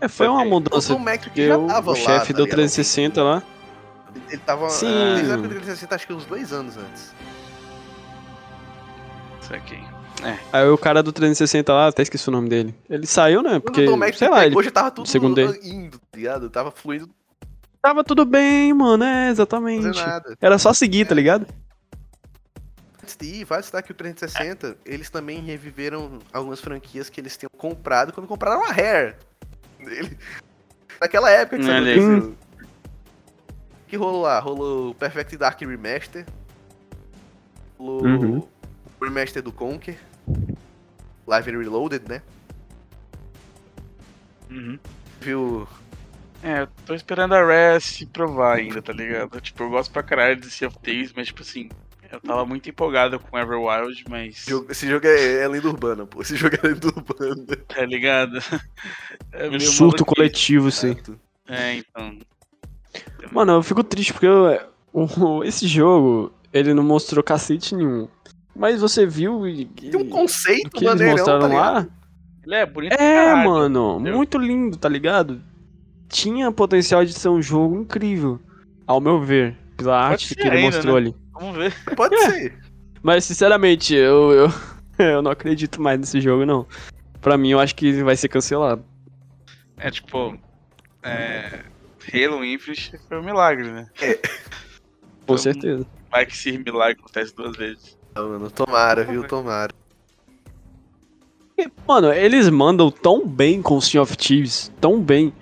É, 0.00 0.08
foi 0.08 0.28
uma 0.28 0.44
mudança. 0.44 0.94
O 0.94 0.98
Mac 0.98 1.22
que 1.32 1.46
já 1.46 1.56
o, 1.56 1.66
tava 1.66 1.90
o 1.90 1.94
lá, 1.94 1.98
chefe 1.98 2.32
tá 2.32 2.38
do 2.38 2.44
ligado? 2.44 2.56
360 2.56 3.22
lá. 3.22 3.42
Ele 4.28 4.38
tava. 4.38 4.68
Sim. 4.70 5.14
Desde 5.14 5.30
a 5.30 5.34
época 5.34 5.48
do 5.48 5.54
360, 5.54 5.94
acho 5.94 6.06
que 6.06 6.12
uns 6.12 6.24
dois 6.24 6.52
anos 6.52 6.76
antes. 6.76 7.14
Isso 9.40 9.54
aqui. 9.54 9.78
Aí 10.52 10.68
o 10.68 10.76
cara 10.76 11.02
do 11.02 11.12
360 11.12 11.72
lá, 11.72 11.86
até 11.88 12.02
esqueci 12.02 12.28
o 12.28 12.32
nome 12.32 12.48
dele. 12.48 12.74
Ele 12.90 13.06
saiu, 13.06 13.40
né? 13.40 13.60
Porque, 13.60 13.84
Quando 13.84 13.94
o 13.94 13.96
Mac 13.96 14.14
sei 14.14 14.28
lá, 14.28 14.44
ele 14.44 14.62
já 14.62 14.70
tava 14.70 14.90
tudo 14.90 15.08
segundo 15.08 15.40
indo, 15.40 15.98
tá 15.98 16.16
ligado? 16.16 16.50
Tava 16.50 16.72
fluindo, 16.72 17.08
tava 17.80 18.02
tudo 18.02 18.24
bem, 18.24 18.72
mano. 18.74 19.04
É, 19.04 19.24
não 19.24 19.30
exatamente. 19.30 19.86
Era 20.40 20.58
só 20.58 20.72
seguir, 20.72 21.06
tá 21.06 21.14
ligado? 21.14 21.46
Ir, 23.24 23.44
vale 23.44 23.62
citar 23.62 23.82
que 23.82 23.92
o 23.92 23.94
360, 23.94 24.76
eles 24.84 25.10
também 25.10 25.40
reviveram 25.40 26.18
algumas 26.32 26.60
franquias 26.60 27.08
que 27.10 27.20
eles 27.20 27.36
tinham 27.36 27.50
comprado 27.56 28.12
quando 28.12 28.26
compraram 28.26 28.64
a 28.64 28.72
Rare. 28.72 29.14
Ele... 29.80 30.16
Naquela 31.00 31.30
época 31.30 31.56
que 31.56 31.62
isso 31.62 31.70
Olha 31.72 31.92
aí. 31.92 31.98
aconteceu. 31.98 32.30
O 32.30 33.86
que 33.88 33.96
rolou 33.96 34.22
lá? 34.22 34.38
Rolou 34.40 34.90
o 34.90 34.94
Perfect 34.94 35.36
Dark 35.36 35.60
Remaster. 35.60 36.26
Rolou 37.78 38.04
Uhum. 38.04 38.38
o 39.00 39.04
Remaster 39.04 39.42
do 39.42 39.52
Conker. 39.52 39.96
Live 41.26 41.50
and 41.50 41.58
Reloaded, 41.58 42.08
né? 42.08 42.22
Uhum. 44.50 44.78
Viu? 45.20 45.68
É, 46.42 46.60
eu 46.62 46.66
tô 46.86 46.94
esperando 46.94 47.34
a 47.34 47.42
Rare 47.44 47.80
se 47.80 48.06
provar 48.06 48.56
ainda, 48.58 48.80
tá 48.80 48.92
ligado? 48.92 49.40
Tipo, 49.40 49.64
eu 49.64 49.70
gosto 49.70 49.90
pra 49.92 50.02
caralho 50.02 50.36
de 50.36 50.50
Sea 50.50 50.68
of 50.68 50.78
Thieves, 50.78 51.12
mas 51.14 51.26
tipo 51.28 51.42
assim, 51.42 51.68
eu 52.10 52.20
tava 52.20 52.44
muito 52.46 52.68
empolgado 52.68 53.18
com 53.20 53.38
Everwild, 53.38 54.04
mas. 54.08 54.46
Esse 54.70 54.88
jogo 54.88 55.06
é, 55.06 55.42
é 55.42 55.48
lenda 55.48 55.68
urbana, 55.68 56.06
pô. 56.06 56.20
Esse 56.22 56.36
jogo 56.36 56.56
é 56.62 56.66
lenda 56.68 56.88
urbana. 56.88 57.56
Tá 57.68 57.84
ligado? 57.84 58.38
É 59.32 59.48
meio 59.48 59.60
Surto 59.60 60.04
coletivo, 60.04 60.70
sim. 60.70 60.96
É, 61.48 61.74
então. 61.74 62.18
Mano, 63.30 63.52
eu 63.52 63.62
fico 63.62 63.84
triste 63.84 64.12
porque 64.12 64.26
eu- 64.26 64.58
o- 64.92 65.44
esse 65.44 65.66
jogo, 65.68 66.32
ele 66.52 66.72
não 66.74 66.82
mostrou 66.82 67.22
cacete 67.22 67.74
nenhum. 67.74 68.08
Mas 68.56 68.80
você 68.80 69.06
viu 69.06 69.46
e, 69.46 69.66
Tem 69.66 69.96
um 70.00 70.08
conceito 70.08 70.70
que 70.70 70.78
eles 70.78 70.88
maneirão, 70.88 71.16
mostraram 71.16 71.40
tá 71.40 71.46
lá? 71.48 71.86
Ele 72.44 72.54
é 72.54 72.66
bonito 72.66 72.92
É, 72.94 72.96
caralho. 72.96 73.50
mano, 73.50 73.94
entendeu? 73.96 74.16
muito 74.16 74.38
lindo, 74.38 74.76
tá 74.76 74.88
ligado? 74.88 75.40
Tinha 76.08 76.50
potencial 76.50 77.04
de 77.04 77.12
ser 77.12 77.28
um 77.28 77.40
jogo 77.42 77.78
incrível, 77.80 78.40
ao 78.86 79.00
meu 79.00 79.20
ver, 79.20 79.56
pela 79.76 80.00
arte 80.00 80.28
ser 80.28 80.34
que 80.36 80.40
ele 80.48 80.56
ainda, 80.56 80.70
mostrou 80.76 80.94
né? 80.94 81.00
ali. 81.00 81.14
Vamos 81.38 81.56
ver. 81.56 81.74
Pode 81.94 82.14
É. 82.14 82.30
ser. 82.30 82.58
Mas, 83.02 83.24
sinceramente, 83.24 83.94
eu, 83.94 84.32
eu, 84.32 84.48
eu 84.98 85.22
não 85.22 85.30
acredito 85.30 85.80
mais 85.80 85.98
nesse 85.98 86.20
jogo, 86.20 86.44
não. 86.44 86.66
Pra 87.20 87.36
mim, 87.38 87.50
eu 87.50 87.60
acho 87.60 87.74
que 87.74 88.02
vai 88.02 88.16
ser 88.16 88.28
cancelado. 88.28 88.84
É 89.76 89.90
tipo. 89.90 90.38
É. 91.02 91.60
Halo 92.12 92.44
Infinite 92.44 92.98
foi 93.08 93.18
um 93.18 93.22
milagre, 93.22 93.70
né? 93.70 93.86
Com 93.98 94.06
Então- 95.24 95.38
certeza. 95.38 95.86
Vai 96.10 96.24
que 96.24 96.32
esse 96.32 96.56
milagre 96.56 96.98
acontece 96.98 97.34
duas 97.36 97.54
vezes. 97.56 97.98
Ah, 98.14 98.22
mano, 98.22 98.50
tomara, 98.50 99.04
viu? 99.04 99.22
Tomara. 99.28 99.72
Mano, 101.86 102.12
eles 102.12 102.48
mandam 102.48 102.90
tão 102.90 103.26
bem 103.26 103.60
com 103.60 103.76
o 103.76 103.82
Sea 103.82 104.00
of 104.00 104.16
Thieves, 104.16 104.72
tão 104.80 105.00
bem. 105.02 105.32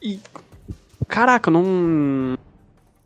E. 0.00 0.20
Caraca, 1.08 1.50
não. 1.50 2.36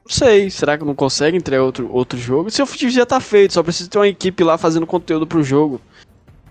Não 0.08 0.14
sei, 0.14 0.48
será 0.48 0.78
que 0.78 0.84
não 0.84 0.94
consegue 0.94 1.36
entregar 1.36 1.62
outro, 1.62 1.92
outro 1.92 2.18
jogo? 2.18 2.48
Of 2.48 2.78
Thieves 2.78 2.94
já 2.94 3.04
tá 3.04 3.20
feito, 3.20 3.52
só 3.52 3.62
precisa 3.62 3.90
ter 3.90 3.98
uma 3.98 4.08
equipe 4.08 4.42
lá 4.42 4.56
fazendo 4.56 4.86
conteúdo 4.86 5.26
pro 5.26 5.42
jogo. 5.42 5.80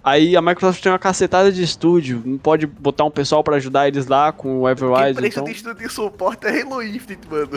Aí 0.04 0.38
a 0.38 0.42
Microsoft 0.42 0.82
tem 0.82 0.92
uma 0.92 1.00
cacetada 1.00 1.52
de 1.52 1.64
estúdio, 1.64 2.22
não 2.24 2.38
pode 2.38 2.68
botar 2.68 3.04
um 3.04 3.10
pessoal 3.12 3.44
pra 3.44 3.56
ajudar 3.56 3.88
eles 3.88 4.06
lá 4.08 4.32
com 4.32 4.60
o 4.60 4.64
Quem 4.64 4.72
Everwise, 4.72 5.14
presta 5.16 5.28
então... 5.40 5.44
de 5.44 5.52
estudo 5.52 5.78
de 5.80 5.90
suporte 5.90 6.46
é 6.46 6.62
Halo 6.62 6.84
Infinite, 6.84 7.28
mano. 7.28 7.50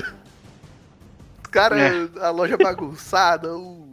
Os 1.45 1.51
caras, 1.51 1.79
É. 2.17 2.21
a 2.25 2.31
loja 2.31 2.57
bagunçada, 2.57 3.55
o... 3.55 3.89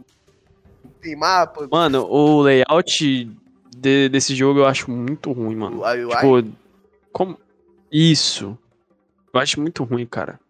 tem 1.02 1.14
mapa, 1.14 1.68
Mano, 1.70 2.06
o 2.08 2.40
layout 2.40 3.30
de- 3.76 4.08
desse 4.08 4.34
jogo 4.34 4.60
eu 4.60 4.66
acho 4.66 4.90
muito 4.90 5.30
ruim, 5.30 5.54
mano. 5.56 5.82
o 5.82 5.84
UI. 5.84 6.08
Tipo, 6.42 6.56
como. 7.12 7.38
Isso. 7.92 8.56
Eu 9.32 9.40
acho 9.40 9.60
muito 9.60 9.84
ruim, 9.84 10.06
cara. 10.06 10.40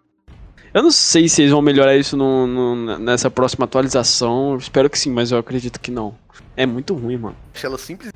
Eu 0.79 0.83
não 0.85 0.93
sei 0.93 1.29
se 1.29 1.43
eles 1.43 1.51
vão 1.51 1.61
melhorar 1.61 1.97
isso 1.97 2.17
no, 2.17 2.47
no- 2.47 2.99
nessa 3.01 3.29
próxima 3.29 3.65
atualização. 3.65 4.57
Espero 4.57 4.89
que 4.89 4.97
sim, 4.97 5.11
mas 5.11 5.33
eu 5.33 5.39
acredito 5.39 5.81
que 5.81 5.91
não. 5.91 6.15
É 6.57 6.65
muito 6.65 6.95
ruim, 6.95 7.17
mano. 7.17 7.35
Acho 7.53 7.67
ela 7.67 7.77
simples 7.77 8.13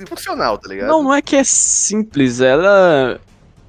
e 0.00 0.06
funcional, 0.06 0.56
tá 0.56 0.68
ligado? 0.68 0.86
Não, 0.86 1.02
não 1.02 1.12
é 1.12 1.20
que 1.20 1.34
é 1.34 1.42
simples, 1.42 2.40
ela. 2.40 3.20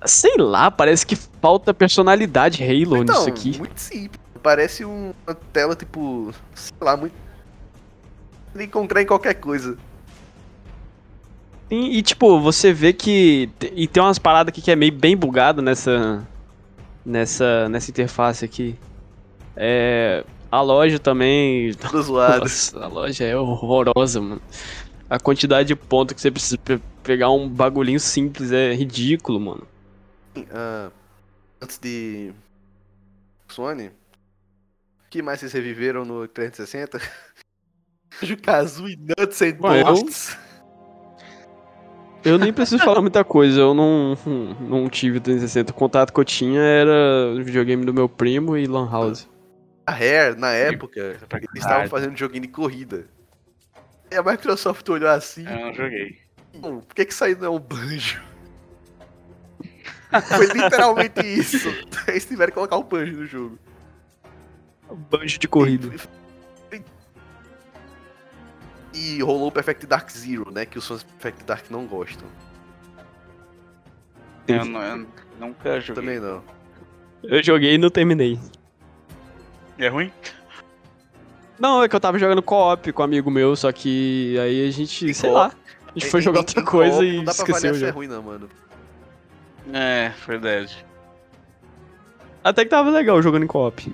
Sei 0.06 0.38
lá, 0.38 0.70
parece 0.70 1.04
que 1.08 1.16
falta 1.42 1.74
personalidade 1.74 2.64
Halo 2.64 2.98
Então, 2.98 3.16
nisso 3.26 3.30
aqui. 3.30 3.58
muito 3.58 3.80
simples. 3.80 4.22
Parece 4.44 4.86
um- 4.86 5.12
uma 5.26 5.34
tela, 5.52 5.76
tipo, 5.76 6.32
sei 6.54 6.76
lá, 6.80 6.96
muito. 6.96 7.14
Encontrar 8.60 9.02
em 9.02 9.08
qualquer 9.08 9.34
coisa. 9.34 9.76
E, 11.72 11.98
e, 11.98 12.02
tipo, 12.04 12.40
você 12.40 12.72
vê 12.72 12.94
que. 12.94 13.50
E 13.74 13.88
tem 13.88 14.04
umas 14.04 14.20
paradas 14.20 14.50
aqui 14.52 14.62
que 14.62 14.70
é 14.70 14.76
meio 14.76 14.92
bem 14.94 15.18
bugado 15.18 15.64
nessa. 15.64 16.28
Nessa, 17.10 17.68
nessa 17.70 17.90
interface 17.90 18.46
aqui. 18.46 18.76
É. 19.56 20.24
A 20.52 20.62
loja 20.62 21.00
também. 21.00 21.74
Tudo 21.74 22.02
zoado. 22.04 22.42
Nossa, 22.42 22.80
a 22.84 22.88
loja 22.88 23.24
é 23.24 23.36
horrorosa, 23.36 24.22
mano. 24.22 24.42
A 25.10 25.20
quantidade 25.20 25.70
de 25.70 25.76
pontos 25.76 26.14
que 26.14 26.22
você 26.22 26.30
precisa 26.30 26.58
pe- 26.58 26.80
pegar 27.04 27.32
um 27.32 27.50
bagulhinho 27.50 28.00
simples 28.00 28.52
é 28.52 28.74
ridículo, 28.74 29.40
mano. 29.40 29.68
Ah, 30.52 30.92
antes 31.62 31.80
de. 31.80 32.32
Sony. 33.48 33.88
O 33.88 35.10
que 35.10 35.22
mais 35.24 35.40
vocês 35.40 35.52
reviveram 35.52 36.06
no 36.06 36.28
360? 36.28 37.02
Jukazu 38.22 38.88
e 38.88 38.96
Nuts 38.98 39.42
and 39.42 39.54
Bom, 39.54 39.84
Bolts. 39.84 40.34
Eu 40.34 40.49
nem 42.38 42.52
preciso 42.52 42.84
falar 42.84 43.02
muita 43.02 43.24
coisa, 43.24 43.62
eu 43.62 43.74
não, 43.74 44.18
não 44.60 44.90
tive 44.90 45.20
360. 45.20 45.72
O 45.72 45.76
contato 45.76 46.14
que 46.14 46.20
eu 46.20 46.26
tinha 46.26 46.62
era 46.62 47.34
o 47.34 47.44
videogame 47.44 47.86
do 47.86 47.94
meu 47.94 48.10
primo 48.10 48.58
e 48.58 48.68
Lan 48.68 48.90
House. 48.90 49.28
A 49.86 49.92
Rare, 49.92 50.36
na 50.38 50.52
época, 50.52 51.00
eles 51.00 51.48
estavam 51.56 51.88
fazendo 51.88 52.16
joguinho 52.18 52.44
de 52.44 52.50
corrida. 52.50 53.06
E 54.12 54.16
a 54.16 54.24
Microsoft 54.24 54.88
olhou 54.90 55.10
assim. 55.10 55.46
Eu 55.48 55.60
não 55.68 55.74
joguei. 55.74 56.18
"Hum, 56.54 56.82
por 56.82 56.94
que, 56.96 57.06
que 57.06 57.14
isso 57.14 57.24
aí 57.24 57.36
não 57.36 57.46
é 57.46 57.50
um 57.50 57.60
banjo? 57.60 58.22
Foi 60.36 60.48
literalmente 60.48 61.22
isso. 61.22 61.70
Eles 62.08 62.26
tiveram 62.26 62.50
que 62.50 62.56
colocar 62.56 62.78
o 62.78 62.84
banjo 62.84 63.14
no 63.16 63.26
jogo. 63.26 63.60
Banjo 65.10 65.38
de 65.40 65.48
corrida. 65.48 65.90
E 68.94 69.22
rolou 69.22 69.48
o 69.48 69.52
Perfect 69.52 69.86
Dark 69.86 70.10
Zero, 70.12 70.52
né? 70.52 70.66
Que 70.66 70.78
os 70.78 70.88
fãs 70.88 71.04
do 71.04 71.10
Perfect 71.14 71.44
Dark 71.46 71.66
não 71.70 71.86
gostam. 71.86 72.28
Eu, 74.48 74.66
não- 74.66 74.82
eu 74.82 75.08
nunca 75.40 75.80
joguei. 75.80 75.96
Também 76.04 76.20
não. 76.20 76.42
Eu 77.24 77.44
joguei 77.44 77.76
e 77.76 77.78
não 77.78 77.90
terminei. 77.90 78.40
É 79.78 79.88
ruim? 79.88 80.12
Não, 81.60 81.84
é 81.84 81.90
que 81.90 81.96
eu 81.96 82.00
tava 82.00 82.18
jogando 82.18 82.42
co-op 82.42 82.92
com 82.94 83.02
um 83.02 83.06
amigo 83.06 83.30
meu, 83.30 83.56
só 83.56 83.72
que 83.72 84.38
aí 84.40 84.68
a 84.68 84.72
gente, 84.72 85.06
Em 85.10 85.14
sei 85.14 85.30
lá. 85.30 85.52
A 85.88 85.92
gente 86.00 86.10
foi 86.10 86.20
Em- 86.20 86.24
jogar 86.24 86.38
em- 86.40 86.42
outra 86.42 86.64
coisa 86.64 87.04
e 87.06 87.18
Não 87.18 87.24
dá 87.26 87.34
pra 87.34 87.44
esqueceu 87.44 87.56
avaliar 87.56 87.74
o 87.74 87.78
se 87.78 87.84
é 87.84 87.88
jogo. 87.88 87.98
ruim, 88.00 88.08
não, 88.08 88.24
mano. 88.24 88.50
É, 89.74 90.12
verdade. 90.26 90.86
Até 92.44 92.64
que 92.64 92.70
tava 92.70 92.90
legal 92.90 93.22
jogando 93.22 93.44
em 93.44 93.48
co-op. 93.48 93.94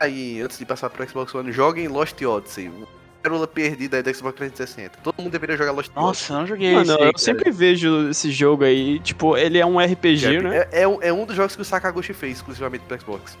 Aí, 0.00 0.40
antes 0.40 0.58
de 0.58 0.64
passar 0.64 0.88
pro 0.90 1.06
Xbox 1.08 1.34
One, 1.34 1.52
joguem 1.52 1.86
Lost 1.86 2.20
Odyssey. 2.22 2.68
uma 2.68 2.86
Pérola 3.22 3.46
perdida 3.46 3.98
aí 3.98 4.02
do 4.02 4.14
Xbox 4.14 4.34
360. 4.38 4.98
Todo 5.02 5.14
mundo 5.20 5.30
deveria 5.30 5.54
jogar 5.56 5.72
Lost 5.72 5.90
Odyssey. 5.90 6.02
Nossa, 6.02 6.32
eu 6.32 6.38
não 6.38 6.46
joguei 6.46 6.72
Mano, 6.72 6.82
esse 6.84 6.92
eu 6.92 6.98
cara. 6.98 7.18
sempre 7.18 7.50
vejo 7.50 8.08
esse 8.08 8.30
jogo 8.30 8.64
aí, 8.64 8.98
tipo, 9.00 9.36
ele 9.36 9.58
é 9.58 9.66
um 9.66 9.78
RPG, 9.78 10.40
né? 10.40 10.56
É, 10.72 10.82
é 10.82 10.88
um, 10.88 11.02
é 11.02 11.12
um 11.12 11.26
dos 11.26 11.36
jogos 11.36 11.54
que 11.54 11.60
o 11.60 11.64
Sakaguchi 11.64 12.14
fez 12.14 12.38
exclusivamente 12.38 12.82
pro 12.88 12.98
Xbox. 12.98 13.36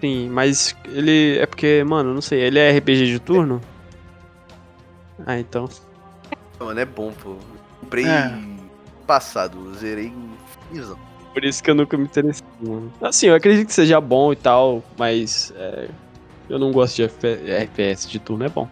Sim, 0.00 0.28
mas 0.28 0.76
ele 0.84 1.38
é 1.38 1.46
porque, 1.46 1.82
mano, 1.84 2.14
não 2.14 2.20
sei, 2.20 2.40
ele 2.42 2.60
é 2.60 2.70
RPG 2.78 3.06
de 3.06 3.18
turno? 3.18 3.60
Ah, 5.26 5.36
então. 5.40 5.68
Mano, 6.60 6.78
é 6.78 6.84
bom, 6.84 7.12
pô. 7.12 7.34
Comprei 7.80 8.06
É. 8.06 8.38
passado, 9.06 9.74
zerei 9.74 10.06
em 10.06 10.30
finzão. 10.72 10.98
Por 11.32 11.44
isso 11.44 11.62
que 11.62 11.70
eu 11.70 11.74
nunca 11.74 11.96
me 11.96 12.04
interessei, 12.04 12.44
mano. 12.60 12.92
Assim, 13.00 13.26
eu 13.28 13.34
acredito 13.34 13.68
que 13.68 13.72
seja 13.74 14.00
bom 14.00 14.32
e 14.32 14.36
tal, 14.36 14.82
mas 14.96 15.52
é, 15.56 15.88
eu 16.48 16.58
não 16.58 16.72
gosto 16.72 16.96
de 16.96 17.08
FP 17.08 17.26
FPS 17.46 18.08
de 18.08 18.18
turno, 18.18 18.44
é 18.44 18.48
bom. 18.48 18.68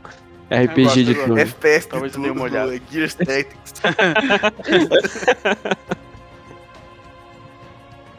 RPG 0.50 1.04
de 1.04 1.14
turno. 1.14 1.38
FPS 1.38 1.86
Talvez 1.86 2.12
de 2.12 2.18
eu 2.18 2.24
dê 2.24 2.30
uma 2.30 2.44
tudo, 2.46 2.52
olhada. 2.54 2.74
é 2.76 2.80
Gears 2.90 3.14
Tactics. 3.14 3.74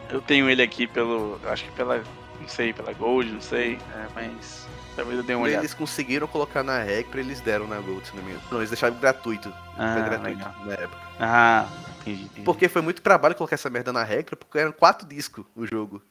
Eu 0.10 0.22
tenho 0.22 0.50
ele 0.50 0.62
aqui 0.62 0.88
pelo. 0.88 1.40
Acho 1.46 1.66
que 1.66 1.72
pela. 1.72 2.02
Não 2.40 2.48
sei, 2.48 2.72
pela 2.72 2.94
Gold, 2.94 3.32
não 3.32 3.42
sei. 3.42 3.78
é, 3.94 4.06
mas. 4.16 4.66
Talvez 4.96 5.18
eu 5.20 5.24
dê 5.24 5.36
uma 5.36 5.44
olhada. 5.46 5.62
eles 5.62 5.76
conseguiram 5.76 6.26
colocar 6.28 6.64
na 6.64 6.82
regra, 6.82 7.20
eles 7.20 7.40
deram 7.42 7.68
na 7.68 7.76
Gold, 7.80 8.08
se 8.08 8.16
não 8.16 8.24
me 8.24 8.32
engano. 8.32 8.44
Não, 8.50 8.58
eles 8.60 8.70
deixaram 8.72 8.96
gratuito. 8.98 9.50
Foi 9.50 9.86
Ah, 9.86 10.00
gratuito 10.10 10.38
legal. 10.40 10.56
na 10.66 10.74
época. 10.74 10.98
Ah, 11.20 11.66
entendi. 12.12 12.26
entendi. 12.26 12.42
Porque 12.42 12.68
foi 12.68 12.82
muito 12.82 13.02
trabalho 13.02 13.36
colocar 13.36 13.56
essa 13.56 13.70
merda 13.70 13.92
na 13.94 14.04
regra, 14.04 14.36
porque 14.36 14.58
eram 14.58 14.72
quatro 14.72 15.08
discos 15.08 15.46
o 15.56 15.66
jogo. 15.66 16.02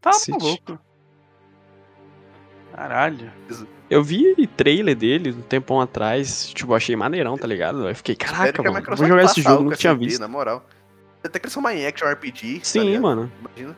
Tá 0.00 0.10
maluco. 0.28 0.78
Caralho. 2.72 3.32
Eu 3.88 4.02
vi 4.02 4.46
trailer 4.56 4.96
dele 4.96 5.30
um 5.30 5.42
tempão 5.42 5.80
atrás, 5.80 6.48
tipo, 6.48 6.74
achei 6.74 6.96
maneirão, 6.96 7.38
tá 7.38 7.46
ligado? 7.46 7.88
Eu 7.88 7.94
fiquei, 7.94 8.16
caraca, 8.16 8.62
mano, 8.62 8.84
vou 8.96 9.06
jogar 9.06 9.24
esse 9.24 9.40
jogo, 9.40 9.62
nunca 9.62 9.76
tinha 9.76 9.94
visto. 9.94 10.20
Na 10.20 10.26
moral. 10.26 10.66
Até 11.22 11.38
que 11.38 11.46
eles 11.46 11.52
são 11.52 11.60
uma 11.60 11.72
em 11.72 11.86
action 11.86 12.06
RPG. 12.06 12.58
tá 12.58 12.64
Sim, 12.64 12.80
ligado? 12.80 13.02
mano. 13.02 13.32
Imagina. 13.40 13.76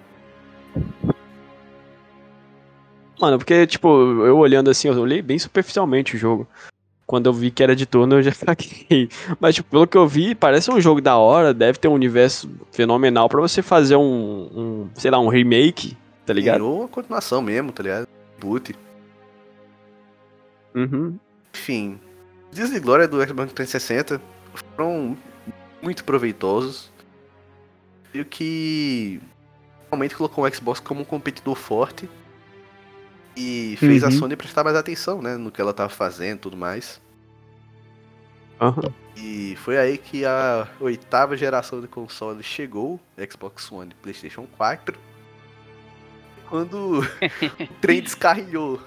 Mano, 3.20 3.38
porque, 3.38 3.66
tipo, 3.66 3.88
eu 4.26 4.36
olhando 4.38 4.70
assim, 4.70 4.88
eu 4.88 4.98
olhei 4.98 5.22
bem 5.22 5.38
superficialmente 5.38 6.16
o 6.16 6.18
jogo. 6.18 6.48
Quando 7.06 7.26
eu 7.26 7.32
vi 7.32 7.50
que 7.52 7.62
era 7.62 7.76
de 7.76 7.86
turno, 7.86 8.16
eu 8.16 8.22
já 8.22 8.32
caguei. 8.34 9.08
Mas, 9.38 9.54
tipo, 9.54 9.70
pelo 9.70 9.86
que 9.86 9.96
eu 9.96 10.08
vi, 10.08 10.34
parece 10.34 10.70
um 10.70 10.80
jogo 10.80 11.00
da 11.00 11.16
hora, 11.16 11.54
deve 11.54 11.78
ter 11.78 11.88
um 11.88 11.94
universo 11.94 12.50
fenomenal 12.72 13.28
pra 13.28 13.40
você 13.40 13.62
fazer 13.62 13.96
um, 13.96 14.02
um 14.54 14.90
sei 14.94 15.10
lá, 15.10 15.18
um 15.20 15.28
remake, 15.28 15.96
tá 16.24 16.32
ligado? 16.32 16.66
Ou 16.66 16.80
uma 16.80 16.88
continuação 16.88 17.40
mesmo, 17.40 17.70
tá 17.70 17.82
ligado? 17.82 18.08
Boot. 18.40 18.74
Uhum. 20.74 21.16
Enfim, 21.54 21.98
os 22.50 22.56
dias 22.56 22.70
de 22.70 22.80
glória 22.80 23.06
do 23.06 23.24
Xbox 23.24 23.52
360 23.52 24.20
foram 24.74 25.16
muito 25.80 26.04
proveitosos. 26.04 26.90
E 28.12 28.20
o 28.20 28.24
que 28.24 29.20
realmente 29.90 30.16
colocou 30.16 30.44
o 30.44 30.54
Xbox 30.54 30.80
como 30.80 31.02
um 31.02 31.04
competidor 31.04 31.54
forte. 31.54 32.08
E 33.36 33.76
fez 33.78 34.02
a 34.02 34.06
Uhum. 34.06 34.12
Sony 34.12 34.36
prestar 34.36 34.64
mais 34.64 34.76
atenção, 34.76 35.20
né? 35.20 35.36
No 35.36 35.50
que 35.52 35.60
ela 35.60 35.74
tava 35.74 35.90
fazendo 35.90 36.38
e 36.38 36.40
tudo 36.40 36.56
mais. 36.56 37.00
Aham. 38.60 38.92
E 39.16 39.56
foi 39.56 39.76
aí 39.78 39.98
que 39.98 40.24
a 40.24 40.66
oitava 40.80 41.36
geração 41.36 41.80
de 41.80 41.86
console 41.88 42.42
chegou, 42.42 42.98
Xbox 43.30 43.70
One 43.70 43.90
e 43.92 43.94
PlayStation 44.02 44.46
4. 44.56 44.98
Quando 46.48 47.00
o 47.00 47.02
trem 47.80 48.00
descarrilhou. 48.02 48.80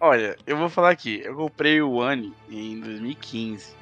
Olha, 0.00 0.36
eu 0.46 0.56
vou 0.56 0.68
falar 0.68 0.90
aqui. 0.90 1.20
Eu 1.24 1.36
comprei 1.36 1.80
o 1.80 1.92
One 1.92 2.34
em 2.50 2.80
2015. 2.80 3.74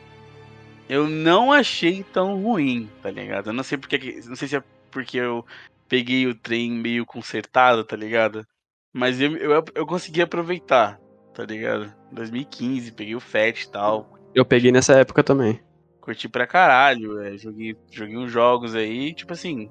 Eu 0.89 1.09
não 1.09 1.53
achei 1.53 2.03
tão 2.03 2.43
ruim, 2.43 2.91
tá 3.03 3.11
ligado? 3.11 3.49
Eu 3.51 3.53
não 3.53 3.63
sei 3.63 3.79
porque. 3.79 3.99
que- 3.99 4.29
Não 4.29 4.37
sei 4.37 4.49
se 4.49 4.57
é 4.57 4.63
porque 4.91 5.17
eu 5.19 5.47
peguei 5.89 6.27
o 6.27 6.35
trem 6.35 6.71
meio 6.73 7.07
consertado, 7.07 7.85
tá 7.85 7.97
ligado? 7.97 8.47
Mas 8.93 9.21
eu, 9.21 9.37
eu, 9.37 9.65
eu 9.75 9.87
consegui 9.87 10.21
aproveitar, 10.23 10.99
tá 11.35 11.45
ligado? 11.45 11.93
2015, 12.13 12.93
peguei 12.93 13.15
o 13.15 13.21
FAT 13.21 13.63
e 13.63 13.71
tal. 13.71 14.13
Eu 14.35 14.45
peguei 14.45 14.73
nessa 14.73 14.95
época 14.95 15.23
também. 15.23 15.61
Curti 16.01 16.29
pra 16.29 16.47
caralho, 16.47 17.21
é, 17.21 17.37
joguei, 17.37 17.77
joguei 17.91 18.17
uns 18.17 18.31
jogos 18.33 18.75
aí, 18.75 19.15
tipo 19.15 19.33
assim. 19.33 19.71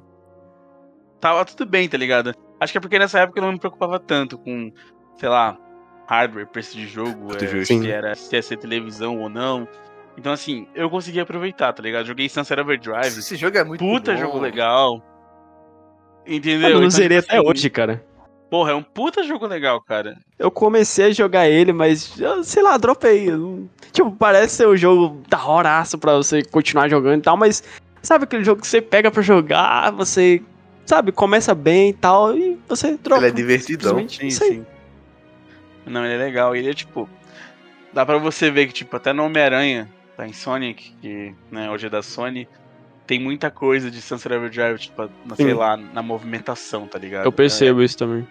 Tava 1.20 1.44
tudo 1.44 1.66
bem, 1.70 1.90
tá 1.90 1.98
ligado? 1.98 2.34
Acho 2.60 2.72
que 2.72 2.78
é 2.78 2.82
porque 2.82 3.00
nessa 3.00 3.20
época 3.20 3.40
eu 3.40 3.44
não 3.44 3.52
me 3.52 3.60
preocupava 3.60 4.00
tanto 4.00 4.38
com, 4.38 4.72
sei 5.18 5.28
lá, 5.28 5.58
hardware, 6.08 6.48
preço 6.48 6.78
de 6.78 6.88
jogo, 6.88 7.36
é, 7.36 7.66
se, 7.66 7.92
era, 7.92 8.16
se 8.16 8.36
ia 8.36 8.42
ser 8.42 8.58
televisão 8.58 9.20
ou 9.20 9.30
não. 9.30 9.68
Então, 10.18 10.32
assim, 10.34 10.68
eu 10.76 10.90
consegui 10.90 11.20
aproveitar, 11.20 11.72
tá 11.74 11.82
ligado? 11.82 12.06
Joguei 12.06 12.28
Sunset 12.30 12.60
Overdrive, 12.60 13.20
Esse 13.20 13.36
jogo 13.36 13.58
é 13.58 13.64
muito 13.64 13.80
puta 13.80 14.14
bom. 14.14 14.18
jogo 14.18 14.40
legal. 14.40 15.04
Entendeu? 16.26 16.70
Eu 16.70 16.74
não 16.76 16.88
Então, 16.88 16.90
zerei 16.90 17.20
tipo 17.22 17.32
até 17.32 17.40
assim, 17.40 17.48
hoje, 17.50 17.70
cara. 17.70 18.06
Porra, 18.50 18.72
é 18.72 18.76
um 18.76 18.82
puta 18.82 19.24
jogo 19.24 19.46
legal, 19.46 19.80
cara. 19.80 20.18
Eu 20.38 20.50
comecei 20.50 21.06
a 21.06 21.12
jogar 21.12 21.48
ele, 21.48 21.72
mas, 21.72 22.20
eu, 22.20 22.44
sei 22.44 22.64
lá, 22.64 22.78
dropei. 22.78 23.28
Tipo, 23.92 24.12
parece 24.12 24.56
ser 24.56 24.68
um 24.68 24.76
jogo 24.76 25.22
da 25.30 25.46
horaço 25.46 25.98
pra 25.98 26.16
você 26.16 26.44
continuar 26.44 26.90
jogando 26.90 27.20
e 27.20 27.24
tal, 27.24 27.38
mas 27.38 27.64
sabe 28.02 28.24
aquele 28.24 28.44
jogo 28.44 28.62
que 28.62 28.68
você 28.68 28.82
pega 28.82 29.12
pra 29.12 29.22
jogar, 29.22 29.92
você, 29.92 30.42
sabe, 30.86 31.12
começa 31.12 31.54
bem 31.54 31.90
e 31.90 31.94
tal, 31.94 32.36
e 32.36 32.60
você 32.68 32.98
dropa. 32.98 33.22
Ele 33.22 33.28
é 33.28 33.32
divertidão. 33.32 34.00
Isso 34.00 34.44
aí. 34.44 34.64
Não, 35.86 36.04
ele 36.04 36.16
é 36.16 36.18
legal. 36.18 36.56
Ele 36.56 36.70
é 36.70 36.74
tipo. 36.74 37.08
Dá 37.94 38.06
pra 38.06 38.18
você 38.18 38.52
ver 38.52 38.68
que, 38.68 38.74
tipo, 38.74 38.96
até 38.96 39.12
no 39.14 39.24
Homem-Aranha, 39.26 39.90
tá 40.16 40.28
em 40.28 40.34
Sonic, 40.34 40.94
que 41.02 41.34
né, 41.52 41.72
hoje 41.72 41.88
é 41.88 41.90
da 41.90 42.04
Sony, 42.04 42.48
tem 43.08 43.20
muita 43.20 43.50
coisa 43.50 43.90
de 43.90 44.00
Sunset 44.00 44.36
Overdrive, 44.36 44.78
tipo, 44.78 45.10
na, 45.26 45.36
sei 45.36 45.48
Sim. 45.48 45.54
lá, 45.54 45.76
na 45.76 46.04
movimentação, 46.04 46.88
tá 46.88 47.00
ligado? 47.00 47.26
Eu 47.26 47.32
percebo 47.32 47.82
isso 47.82 47.98
também. 47.98 48.28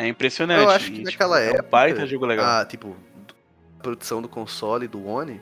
É, 0.00 0.08
impressionante. 0.08 0.62
Eu 0.62 0.70
acho 0.70 0.90
que 0.90 1.00
e, 1.00 1.04
naquela 1.04 1.38
tipo, 1.38 1.48
época. 1.50 1.62
É 1.62 1.66
um 1.66 1.70
baita 1.70 2.06
jogo 2.06 2.24
legal. 2.24 2.60
A, 2.60 2.64
tipo, 2.64 2.96
produção 3.82 4.22
do 4.22 4.28
console 4.28 4.88
do 4.88 5.06
One 5.06 5.40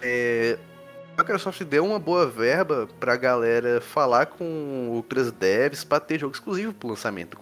é, 0.00 0.56
a 1.16 1.22
Microsoft 1.22 1.60
deu 1.64 1.84
uma 1.84 1.98
boa 1.98 2.28
verba 2.28 2.88
pra 3.00 3.16
galera 3.16 3.80
falar 3.80 4.26
com 4.26 4.90
outras 4.90 5.32
devs 5.32 5.82
pra 5.82 5.98
ter 5.98 6.20
jogo 6.20 6.34
exclusivo 6.34 6.72
pro 6.72 6.90
lançamento. 6.90 7.36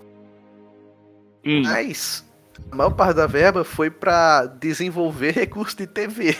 Hum. 1.44 1.62
Mas 1.64 2.24
a 2.72 2.74
maior 2.74 2.90
parte 2.90 3.16
da 3.16 3.26
verba 3.26 3.62
foi 3.62 3.90
pra 3.90 4.46
desenvolver 4.46 5.32
recurso 5.32 5.76
de 5.76 5.86
TV. 5.86 6.34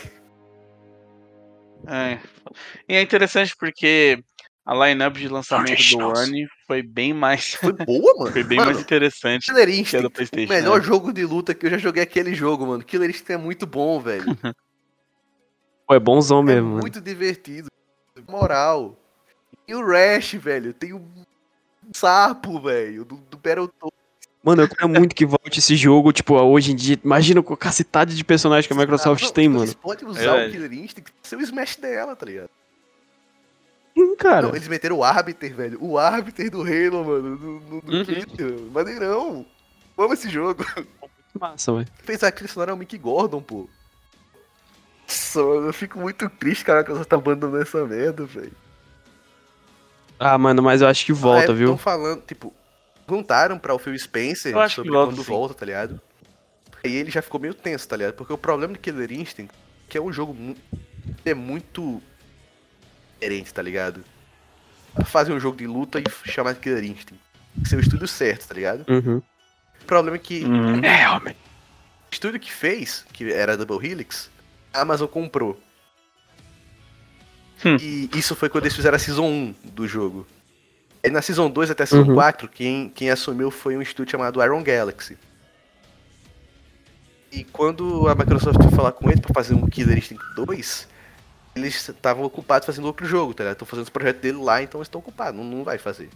É. 1.86 2.18
E 2.88 2.94
é 2.96 3.02
interessante 3.02 3.54
porque 3.54 4.24
a 4.64 4.74
lineup 4.74 5.16
de 5.16 5.28
lançamento 5.28 5.90
do 5.90 5.98
One 5.98 6.48
foi 6.66 6.82
bem 6.82 7.12
mais. 7.14 7.54
Foi 7.60 7.72
boa, 7.72 8.14
mano. 8.18 8.32
Foi 8.32 8.42
bem 8.42 8.58
Mano, 8.58 8.70
mais 8.72 8.82
interessante 8.82 9.46
Killer 9.46 9.66
que 9.68 9.80
Instinct, 9.80 10.06
o 10.06 10.10
PlayStation. 10.10 10.52
melhor 10.52 10.78
né? 10.80 10.84
jogo 10.84 11.12
de 11.12 11.24
luta 11.24 11.54
que 11.54 11.66
eu 11.66 11.70
já 11.70 11.78
joguei 11.78 12.02
é 12.02 12.04
aquele 12.04 12.34
jogo, 12.34 12.66
mano. 12.66 12.82
Killer 12.84 13.08
Instinct 13.10 13.32
é 13.32 13.36
muito 13.36 13.66
bom, 13.66 14.00
velho. 14.00 14.24
Pô, 15.86 15.94
é 15.94 16.00
bonzão 16.00 16.40
É 16.40 16.42
mesmo, 16.42 16.68
mano. 16.70 16.80
muito 16.80 17.00
divertido. 17.00 17.70
Moral. 18.28 18.98
E 19.68 19.74
o 19.74 19.86
Rash, 19.86 20.32
velho. 20.34 20.72
Tem 20.74 20.92
um 20.92 21.08
sapo, 21.92 22.60
velho. 22.60 23.04
Do, 23.04 23.16
do 23.16 23.36
Battletoads. 23.36 23.96
Mano, 24.42 24.62
eu 24.62 24.68
quero 24.68 24.88
muito 24.88 25.14
que 25.14 25.26
volte 25.26 25.58
esse 25.58 25.74
jogo, 25.76 26.12
tipo, 26.12 26.34
hoje 26.34 26.72
em 26.72 26.76
dia. 26.76 26.98
Imagina 27.04 27.42
com 27.42 27.52
a 27.54 27.56
cacetada 27.56 28.12
de 28.14 28.24
personagens 28.24 28.66
que 28.66 28.72
a 28.72 28.76
Microsoft 28.76 29.22
Não, 29.24 29.30
tem, 29.32 29.48
mano. 29.50 29.74
podem 29.76 30.06
usar 30.08 30.20
Verdade. 30.20 30.48
o 30.48 30.52
Killer 30.52 30.72
Instinct 30.72 31.12
ser 31.22 31.36
o 31.36 31.40
Smash 31.42 31.76
dela, 31.76 32.14
tá 32.14 32.26
ligado? 32.26 32.50
Sim, 33.96 34.14
cara. 34.16 34.48
Não, 34.48 34.54
eles 34.54 34.68
meteram 34.68 34.98
o 34.98 35.04
Arbiter, 35.04 35.54
velho. 35.54 35.78
O 35.82 35.96
Arbiter 35.98 36.50
do 36.50 36.60
Halo, 36.62 37.04
mano. 37.04 37.30
No, 37.36 37.60
no, 37.60 37.82
no 37.82 37.92
Uhum. 37.98 38.04
Twitter. 38.04 38.58
Maneirão. 38.72 39.46
Amo 39.96 40.12
esse 40.12 40.28
jogo. 40.28 40.64
Massa, 41.40 41.72
velho. 41.72 41.88
Fez 42.04 42.22
a 42.22 42.30
Cristiano 42.30 42.74
o 42.74 42.76
Mick 42.76 42.96
Gordon, 42.98 43.40
pô. 43.40 43.68
Nossa, 45.08 45.42
mano, 45.42 45.66
eu 45.68 45.72
fico 45.72 45.98
muito 45.98 46.28
triste, 46.28 46.64
cara, 46.64 46.82
que 46.84 46.90
ela 46.90 47.04
tá 47.04 47.16
abandonando 47.16 47.62
essa 47.62 47.84
merda, 47.86 48.24
velho. 48.26 48.52
Ah, 50.18 50.36
mano, 50.38 50.62
mas 50.62 50.80
eu 50.82 50.88
acho 50.88 51.04
que 51.04 51.12
volta, 51.12 51.52
viu? 51.54 51.66
Estão 51.66 51.78
falando, 51.78 52.22
tipo, 52.22 52.52
perguntaram 53.06 53.58
pra 53.58 53.74
o 53.74 53.78
Phil 53.78 53.98
Spencer 53.98 54.52
Eu 54.52 54.60
acho 54.60 54.76
sobre 54.76 54.90
que 54.90 54.96
volta, 54.96 55.12
quando 55.12 55.24
sim. 55.24 55.30
volta, 55.30 55.54
tá 55.54 55.66
ligado? 55.66 56.00
Aí 56.82 56.94
ele 56.94 57.10
já 57.10 57.20
ficou 57.22 57.38
meio 57.40 57.54
tenso, 57.54 57.86
tá 57.86 57.96
ligado? 57.96 58.14
Porque 58.14 58.32
o 58.32 58.38
problema 58.38 58.72
de 58.72 58.78
Killer 58.78 59.12
Instinct 59.12 59.54
é 59.54 59.90
que 59.90 59.98
é 59.98 60.00
um 60.00 60.12
jogo 60.12 60.32
mu- 60.34 60.56
é 61.24 61.34
muito 61.34 62.02
diferente, 63.18 63.52
tá 63.52 63.62
ligado? 63.62 64.04
Fazer 65.04 65.32
um 65.32 65.40
jogo 65.40 65.56
de 65.56 65.66
luta 65.66 66.00
e 66.00 66.04
chamar 66.30 66.54
de 66.54 66.60
Killer 66.60 66.84
Instinct. 66.84 67.20
O 67.74 67.80
estúdio 67.80 68.08
certo, 68.08 68.48
tá 68.48 68.54
ligado? 68.54 68.84
Uhum. 68.88 69.22
O 69.82 69.84
problema 69.86 70.16
é 70.16 70.20
que 70.20 70.44
Uhum. 70.44 70.84
É, 70.84 71.08
homem. 71.10 71.34
o 71.34 72.12
estúdio 72.14 72.40
que 72.40 72.52
fez, 72.52 73.04
que 73.12 73.30
era 73.32 73.52
a 73.54 73.56
Double 73.56 73.86
Helix, 73.86 74.30
a 74.72 74.80
Amazon 74.80 75.06
comprou. 75.08 75.60
Hum. 77.64 77.76
E 77.80 78.10
isso 78.14 78.34
foi 78.36 78.48
quando 78.48 78.64
eles 78.64 78.76
fizeram 78.76 78.96
a 78.96 78.98
Season 78.98 79.24
1 79.26 79.54
do 79.64 79.86
jogo. 79.88 80.26
E 81.02 81.08
na 81.10 81.22
Season 81.22 81.48
2 81.48 81.70
até 81.70 81.84
a 81.84 81.86
Season 81.86 82.08
Uhum. 82.08 82.14
4, 82.14 82.48
quem, 82.48 82.88
quem 82.90 83.10
assumiu 83.10 83.50
foi 83.50 83.76
um 83.76 83.82
estúdio 83.82 84.12
chamado 84.12 84.42
Iron 84.42 84.62
Galaxy. 84.62 85.16
E 87.32 87.44
quando 87.44 88.08
a 88.08 88.14
Microsoft 88.14 88.62
foi 88.62 88.70
falar 88.72 88.92
com 88.92 89.10
ele 89.10 89.20
pra 89.20 89.32
fazer 89.34 89.54
um 89.54 89.66
Killer 89.66 89.96
Instinct 89.98 90.22
2, 90.36 90.88
eles 91.56 91.88
estavam 91.88 92.24
ocupados 92.24 92.66
fazendo 92.66 92.84
outro 92.86 93.06
jogo, 93.06 93.32
tá 93.34 93.42
ligado? 93.44 93.54
Estão 93.54 93.66
fazendo 93.66 93.84
os 93.84 93.90
projetos 93.90 94.20
dele 94.22 94.38
lá, 94.38 94.62
então 94.62 94.78
eles 94.78 94.86
estão 94.86 94.98
ocupados, 95.00 95.34
não, 95.38 95.44
não 95.44 95.64
vai 95.64 95.78
fazer. 95.78 96.08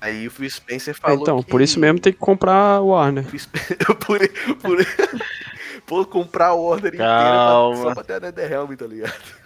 Aí 0.00 0.26
o 0.28 0.30
Phil 0.30 0.48
Spencer 0.48 0.94
falou 0.94 1.22
Então, 1.22 1.42
que- 1.42 1.50
por 1.50 1.60
isso 1.60 1.78
mesmo 1.80 1.98
tem 1.98 2.12
que 2.12 2.18
comprar 2.20 2.80
o 2.80 2.88
Warner. 2.88 3.24
por, 4.06 4.18
por, 4.60 4.78
por 5.86 6.06
comprar 6.06 6.52
o 6.54 6.60
order 6.62 6.94
inteiro 6.94 7.10
Calma. 7.12 7.74
pra- 7.74 7.82
só 7.88 7.94
pra 7.94 8.04
ter 8.04 8.12
a 8.14 8.20
NetherRealm, 8.20 8.74
tá 8.76 8.86
ligado? 8.86 9.38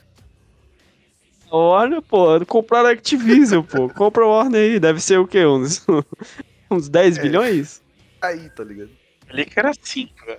Olha, 1.50 2.00
pô, 2.00 2.44
compraram 2.46 2.88
a 2.88 2.92
Activision, 2.92 3.62
pô. 3.62 3.88
Compra 3.90 4.24
o 4.26 4.30
Warner 4.30 4.60
aí, 4.60 4.80
deve 4.80 5.00
ser 5.00 5.18
o 5.18 5.26
quê? 5.26 5.44
Uns, 5.44 5.84
uns 6.70 6.88
10 6.88 7.18
É. 7.18 7.22
bilhões? 7.22 7.82
Aí, 8.20 8.48
tá 8.50 8.64
ligado? 8.64 8.90
Ali 9.28 9.44
que 9.46 9.58
era 9.58 9.72
5, 9.74 10.26
velho. 10.26 10.38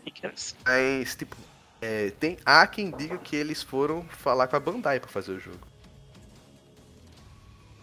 Ali 0.00 0.10
que 0.10 0.24
era 0.26 0.34
5. 0.36 0.60
Mas, 0.66 1.14
tipo, 1.16 1.36
é, 1.84 2.10
tem, 2.18 2.38
há 2.44 2.66
quem 2.66 2.90
diga 2.90 3.18
que 3.18 3.36
eles 3.36 3.62
foram 3.62 4.02
falar 4.08 4.46
com 4.48 4.56
a 4.56 4.60
Bandai 4.60 4.98
pra 5.00 5.10
fazer 5.10 5.32
o 5.32 5.38
jogo. 5.40 5.58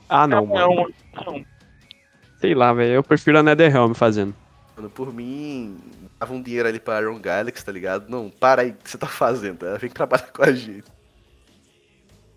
Ah, 0.10 0.28
não, 0.28 0.46
Não, 0.46 0.76
mano. 0.76 0.94
não. 1.26 1.46
Sei 2.40 2.54
lá, 2.56 2.74
velho. 2.74 2.94
Eu 2.96 3.04
prefiro 3.04 3.38
a 3.40 3.44
NetherRealm 3.44 3.94
fazendo. 3.94 4.36
Mano, 4.76 4.90
por 4.90 5.14
mim, 5.14 5.78
dava 6.20 6.34
um 6.34 6.42
dinheiro 6.42 6.68
ali 6.68 6.80
pra 6.80 7.00
Iron 7.02 7.20
Galaxy, 7.20 7.64
tá 7.64 7.72
ligado? 7.72 8.10
Não, 8.10 8.30
para 8.30 8.64
aí 8.64 8.72
o 8.72 8.74
que 8.76 8.90
você 8.90 8.98
tá 8.98 9.08
fazendo, 9.08 9.60
tá? 9.60 9.78
Vem 9.78 9.90
trabalhar 9.90 10.32
com 10.32 10.44
a 10.44 10.52
gente. 10.52 10.84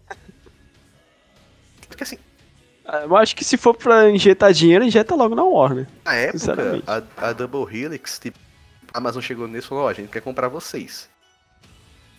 Porque 1.88 2.02
assim, 2.04 2.18
Ah, 2.84 2.98
Eu 3.04 3.16
acho 3.16 3.34
que 3.34 3.44
se 3.44 3.56
for 3.56 3.74
pra 3.74 4.10
injetar 4.10 4.52
dinheiro, 4.52 4.84
injeta 4.84 5.14
logo 5.14 5.34
na 5.34 5.42
Warner. 5.42 5.88
na 6.04 6.14
época, 6.14 6.82
a, 6.86 7.28
a 7.28 7.32
Double 7.32 7.64
Helix, 7.74 8.18
tipo, 8.18 8.38
a 8.92 8.98
Amazon 8.98 9.22
chegou 9.22 9.46
neles 9.48 9.64
e 9.64 9.68
falou, 9.68 9.84
ó, 9.84 9.88
a 9.88 9.94
gente 9.94 10.10
quer 10.10 10.20
comprar 10.20 10.48
vocês. 10.48 11.08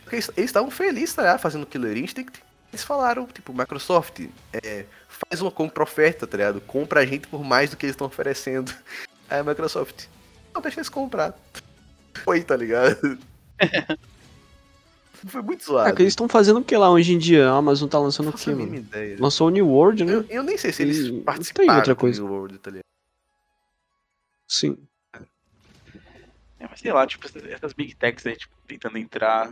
Porque 0.06 0.16
eles 0.18 0.32
estavam 0.38 0.72
felizes, 0.72 1.14
tá 1.14 1.24
ligado? 1.24 1.40
Fazendo 1.40 1.66
Killer 1.66 1.98
Instinct. 1.98 2.42
Eles 2.72 2.84
falaram, 2.84 3.26
tipo, 3.28 3.52
Microsoft, 3.54 4.22
é, 4.54 4.86
faz 5.08 5.42
uma 5.42 5.52
compra 5.52 5.84
oferta, 5.84 6.28
tá 6.28 6.38
ligado? 6.38 6.62
Compra 6.62 7.02
a 7.02 7.06
gente 7.06 7.28
por 7.28 7.44
mais 7.44 7.70
do 7.72 7.76
que 7.78 7.86
eles 7.86 7.96
estão 7.96 8.08
oferecendo. 8.08 8.72
Aí 9.30 9.40
a 9.40 9.44
Microsoft, 9.44 10.06
não, 10.54 10.62
deixa 10.62 10.80
eles 10.80 10.90
comprar. 10.90 11.34
Foi, 12.24 12.42
tá 12.44 12.56
ligado? 12.56 13.18
Foi 15.28 15.42
muito 15.42 15.66
zoado. 15.66 15.96
que 15.96 16.04
eles 16.04 16.12
estão 16.12 16.30
fazendo 16.30 16.60
o 16.60 16.64
que 16.64 16.78
lá 16.78 16.92
hoje 16.92 17.14
em 17.14 17.18
dia? 17.18 17.50
A 17.50 17.56
Amazon 17.56 17.90
tá 17.90 17.98
lançando 17.98 18.30
o 18.30 18.34
que, 18.34 18.50
mano? 18.52 18.76
ideia. 18.76 19.18
Lançou 19.20 19.48
o 19.48 19.50
New 19.50 19.68
World, 19.68 20.04
né? 20.06 20.14
Eu, 20.14 20.26
eu 20.30 20.44
nem 20.44 20.56
sei 20.56 20.72
se 20.72 20.84
eles 20.84 20.98
E 20.98 21.04
não 21.04 21.10
tem 21.16 21.24
participaram 21.24 21.76
outra 21.76 21.96
do 21.96 22.00
coisa. 22.00 22.22
New 22.22 22.32
World, 22.32 22.60
tá 22.60 22.70
ligado? 22.70 22.86
Sim. 24.48 24.78
É, 26.60 26.68
mas 26.70 26.80
sei 26.80 26.94
lá, 26.94 27.08
tipo, 27.08 27.26
essas, 27.26 27.44
essas 27.46 27.74
big 27.74 27.96
techs 27.96 28.26
aí, 28.28 28.36
tipo, 28.36 28.54
tentando 28.68 28.98
entrar. 28.98 29.52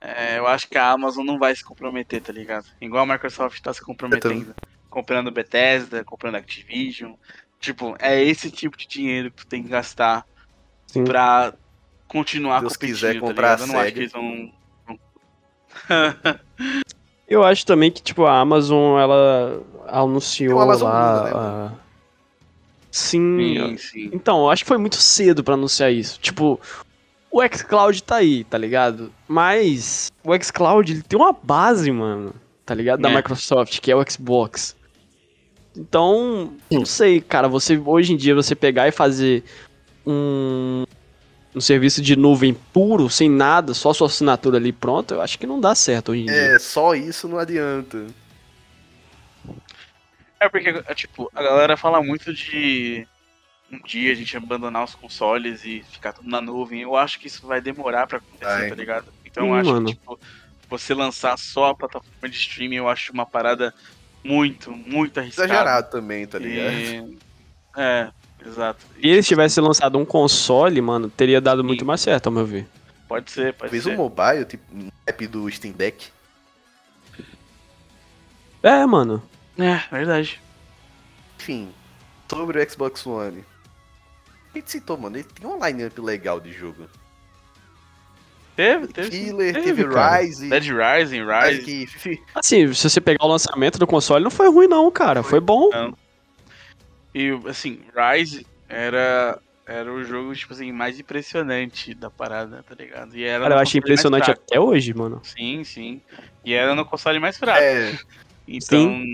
É, 0.00 0.38
eu 0.38 0.46
acho 0.46 0.68
que 0.68 0.78
a 0.78 0.90
Amazon 0.90 1.24
não 1.26 1.38
vai 1.38 1.54
se 1.54 1.64
comprometer, 1.64 2.20
tá 2.20 2.32
ligado? 2.32 2.66
Igual 2.80 3.02
a 3.02 3.06
Microsoft 3.14 3.60
tá 3.60 3.72
se 3.72 3.82
comprometendo. 3.82 4.54
Comprando 4.88 5.30
Bethesda, 5.30 6.04
comprando 6.04 6.36
Activision. 6.36 7.14
Tipo, 7.60 7.96
é 7.98 8.22
esse 8.22 8.50
tipo 8.50 8.76
de 8.76 8.86
dinheiro 8.86 9.30
que 9.30 9.38
tu 9.38 9.46
tem 9.46 9.62
que 9.62 9.68
gastar 9.68 10.24
Sim. 10.86 11.04
pra 11.04 11.52
continuar 12.06 12.60
Deus 12.60 12.74
competindo, 12.74 12.94
quiser 12.94 13.14
tá 13.14 13.20
comprar 13.20 13.58
ligado? 13.58 13.60
Eu 13.60 13.64
a 13.64 13.66
não 13.66 13.80
acho 13.80 13.92
que 13.92 13.98
eles 13.98 14.12
vão... 14.12 14.52
Eu 17.28 17.44
acho 17.44 17.66
também 17.66 17.90
que, 17.92 18.00
tipo, 18.00 18.24
a 18.24 18.40
Amazon, 18.40 18.98
ela 18.98 19.62
anunciou 19.86 20.58
Amazon 20.60 20.88
lá... 20.88 21.24
Né, 21.24 21.30
a- 21.34 21.72
Sim, 22.90 23.54
Sim, 23.54 23.76
sim. 23.76 24.10
Então, 24.14 24.38
eu 24.40 24.50
acho 24.50 24.64
que 24.64 24.68
foi 24.68 24.78
muito 24.78 24.96
cedo 24.96 25.44
pra 25.44 25.52
anunciar 25.54 25.92
isso. 25.92 26.18
Tipo, 26.20 26.58
o 27.30 27.42
xCloud 27.46 28.02
tá 28.02 28.16
aí, 28.16 28.44
tá 28.44 28.56
ligado? 28.58 29.12
Mas 29.26 30.10
o 30.24 30.34
xCloud, 30.42 30.92
ele 30.92 31.02
tem 31.02 31.18
uma 31.18 31.32
base, 31.32 31.90
mano, 31.90 32.34
tá 32.64 32.74
ligado? 32.74 33.00
Da 33.00 33.10
É. 33.10 33.16
Microsoft, 33.16 33.80
que 33.80 33.90
é 33.90 33.96
o 33.96 34.10
Xbox. 34.10 34.76
Então, 35.76 36.54
não 36.70 36.84
sei, 36.84 37.20
cara, 37.20 37.48
você 37.48 37.78
hoje 37.78 38.12
em 38.12 38.16
dia 38.16 38.34
você 38.34 38.54
pegar 38.54 38.88
e 38.88 38.92
fazer 38.92 39.44
um 40.06 40.84
um 41.54 41.60
serviço 41.60 42.00
de 42.02 42.14
nuvem 42.14 42.54
puro, 42.72 43.08
sem 43.08 43.28
nada, 43.28 43.74
só 43.74 43.92
sua 43.92 44.06
assinatura 44.06 44.58
ali 44.58 44.70
pronto, 44.70 45.14
eu 45.14 45.20
acho 45.20 45.38
que 45.38 45.46
não 45.46 45.58
dá 45.58 45.74
certo 45.74 46.12
hoje 46.12 46.22
em 46.22 46.26
dia. 46.26 46.34
É, 46.34 46.58
só 46.58 46.94
isso 46.94 47.26
não 47.26 47.38
adianta. 47.38 48.06
É 50.38 50.48
porque, 50.48 50.68
é, 50.68 50.94
tipo, 50.94 51.28
a 51.34 51.42
galera 51.42 51.76
fala 51.76 52.00
muito 52.02 52.32
de 52.32 53.06
um 53.70 53.78
dia 53.80 54.12
a 54.12 54.14
gente 54.14 54.36
abandonar 54.36 54.84
os 54.84 54.94
consoles 54.94 55.64
e 55.64 55.82
ficar 55.90 56.12
tudo 56.12 56.28
na 56.28 56.40
nuvem. 56.40 56.80
Eu 56.80 56.96
acho 56.96 57.18
que 57.18 57.26
isso 57.26 57.46
vai 57.46 57.60
demorar 57.60 58.06
pra 58.06 58.18
acontecer, 58.18 58.44
Vai. 58.44 58.68
tá 58.68 58.74
ligado? 58.74 59.06
Então 59.24 59.46
eu 59.48 59.54
acho 59.54 59.70
mano. 59.70 59.86
que, 59.86 59.92
tipo, 59.94 60.18
você 60.68 60.94
lançar 60.94 61.36
só 61.38 61.70
a 61.70 61.74
plataforma 61.74 62.28
de 62.28 62.36
streaming, 62.36 62.76
eu 62.76 62.88
acho 62.88 63.12
uma 63.12 63.26
parada 63.26 63.74
muito, 64.24 64.70
muito 64.70 65.20
arriscada. 65.20 65.48
Exagerado 65.48 65.90
também, 65.90 66.26
tá 66.26 66.38
ligado? 66.38 66.72
E... 66.72 67.18
É, 67.80 68.10
exato. 68.44 68.84
Se 69.00 69.06
eles 69.06 69.28
tivessem 69.28 69.62
lançado 69.62 69.96
um 69.98 70.04
console, 70.04 70.80
mano, 70.80 71.08
teria 71.08 71.40
dado 71.40 71.60
Sim. 71.60 71.66
muito 71.68 71.84
mais 71.84 72.00
certo, 72.00 72.26
ao 72.26 72.32
meu 72.32 72.44
ver. 72.44 72.66
Pode 73.06 73.30
ser, 73.30 73.54
pode 73.54 73.70
Fez 73.70 73.84
ser. 73.84 73.90
um 73.92 73.96
mobile, 73.96 74.44
tipo, 74.44 74.64
um 74.74 74.90
app 75.06 75.26
do 75.28 75.48
Steam 75.48 75.72
Deck. 75.72 76.08
É, 78.62 78.84
mano. 78.84 79.22
É, 79.56 79.80
verdade. 79.94 80.40
Enfim, 81.38 81.68
sobre 82.28 82.60
o 82.60 82.70
Xbox 82.70 83.06
One. 83.06 83.44
Gente 84.58 84.72
citou, 84.72 84.98
mano, 84.98 85.16
ele 85.16 85.24
tem 85.24 85.46
uma 85.48 85.68
lineup 85.68 85.96
legal 85.98 86.40
de 86.40 86.52
jogo. 86.52 86.88
Teve, 88.56 88.88
teve. 88.88 89.10
Killer, 89.10 89.54
teve, 89.54 89.84
teve. 89.84 89.84
Rise, 89.84 90.48
Dead 90.48 90.64
Rising, 90.64 91.22
Rise. 91.24 91.88
Assim, 92.34 92.74
se 92.74 92.90
você 92.90 93.00
pegar 93.00 93.24
o 93.24 93.28
lançamento 93.28 93.78
do 93.78 93.86
console, 93.86 94.24
não 94.24 94.32
foi 94.32 94.48
ruim 94.50 94.66
não, 94.66 94.90
cara. 94.90 95.22
Foi 95.22 95.38
bom. 95.38 95.70
E, 97.14 97.30
assim, 97.46 97.80
Rise 97.94 98.44
era, 98.68 99.40
Era 99.64 99.92
o 99.92 100.02
jogo, 100.02 100.34
tipo 100.34 100.52
assim, 100.52 100.72
mais 100.72 100.98
impressionante 100.98 101.94
da 101.94 102.10
parada, 102.10 102.64
tá 102.68 102.74
ligado? 102.74 103.14
E 103.14 103.22
era 103.22 103.44
Cara, 103.44 103.54
eu 103.54 103.58
mais 103.58 103.74
impressionante 103.74 104.30
até 104.30 104.58
hoje, 104.58 104.92
mano. 104.92 105.20
Sim, 105.22 105.62
sim. 105.62 106.00
E 106.44 106.52
era 106.52 106.74
no 106.74 106.84
console 106.84 107.20
mais 107.20 107.36
fraco. 107.38 107.62
É, 107.62 107.96
Então, 108.48 109.04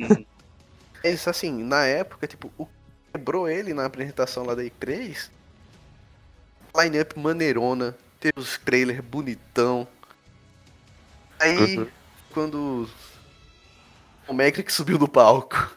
é 1.03 1.11
isso 1.11 1.29
assim, 1.29 1.63
na 1.65 1.85
época, 1.85 2.27
tipo, 2.27 2.51
o 2.57 2.65
que 2.65 2.73
quebrou 3.15 3.49
ele 3.49 3.73
na 3.73 3.87
apresentação 3.87 4.45
lá 4.45 4.55
da 4.57 4.63
E3, 4.65 5.31
line-up 6.77 7.17
maneirona, 7.19 7.97
teve 8.19 8.35
os 8.37 8.59
trailers 8.59 9.01
bonitão. 9.01 9.87
Aí, 11.39 11.79
Uhum. 11.79 11.89
quando 12.33 12.91
o 14.27 14.33
Mac 14.33 14.69
subiu 14.69 14.99
do 14.99 15.07
palco. 15.09 15.77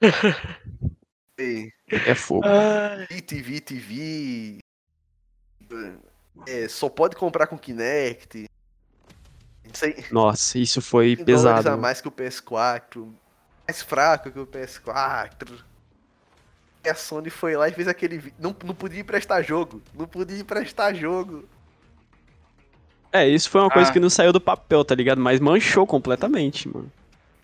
e, 1.38 1.72
É 1.88 2.14
fogo. 2.14 2.42
TV, 3.26 3.60
TV. 3.60 4.58
É, 6.46 6.68
só 6.68 6.90
pode 6.90 7.16
comprar 7.16 7.46
com 7.46 7.56
Kinect. 7.56 8.44
Isso 9.72 9.84
aí, 9.86 10.04
Nossa, 10.10 10.58
isso 10.58 10.82
foi 10.82 11.16
100 11.16 11.24
dólares 11.24 11.42
pesado. 11.42 11.68
a 11.70 11.76
mais 11.76 12.00
que 12.02 12.08
o 12.08 12.12
PS4. 12.12 13.10
Mais 13.66 13.82
fraco 13.82 14.30
que 14.30 14.38
o 14.38 14.46
PS4. 14.46 15.58
E 16.84 16.88
a 16.88 16.94
Sony 16.94 17.30
foi 17.30 17.56
lá 17.56 17.68
e 17.68 17.72
fez 17.72 17.88
aquele 17.88 18.18
vídeo. 18.18 18.36
Não, 18.38 18.54
não 18.64 18.74
podia 18.74 19.00
emprestar 19.00 19.42
jogo. 19.42 19.80
Não 19.94 20.06
podia 20.06 20.38
emprestar 20.38 20.94
jogo. 20.94 21.48
É, 23.10 23.26
isso 23.26 23.48
foi 23.48 23.60
uma 23.60 23.70
coisa 23.70 23.88
Ah. 23.90 23.92
que 23.92 24.00
não 24.00 24.10
saiu 24.10 24.32
do 24.32 24.40
papel, 24.40 24.84
tá 24.84 24.94
ligado? 24.94 25.20
Mas 25.20 25.40
manchou 25.40 25.86
completamente, 25.86 26.68
mano. 26.68 26.90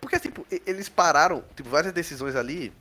Porque, 0.00 0.18
tipo, 0.18 0.44
eles 0.66 0.88
pararam, 0.88 1.42
tipo, 1.56 1.68
várias 1.70 1.92
decisões 1.92 2.34
ali. 2.36 2.72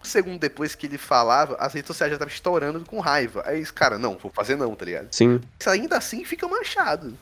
Um 0.00 0.04
segundo 0.04 0.38
depois 0.38 0.74
que 0.74 0.86
ele 0.86 0.98
falava, 0.98 1.56
as 1.58 1.72
redes 1.74 1.88
sociais 1.88 2.10
já 2.10 2.14
estavam 2.16 2.32
estourando 2.32 2.80
com 2.84 3.00
raiva. 3.00 3.42
Aí 3.46 3.56
eles, 3.56 3.70
cara, 3.70 3.98
não, 3.98 4.16
vou 4.16 4.30
fazer 4.30 4.54
não, 4.56 4.74
tá 4.74 4.84
ligado? 4.84 5.08
Sim, 5.12 5.40
Isso 5.58 5.68
ainda 5.68 5.96
assim 5.98 6.24
fica 6.24 6.46
manchado. 6.46 7.16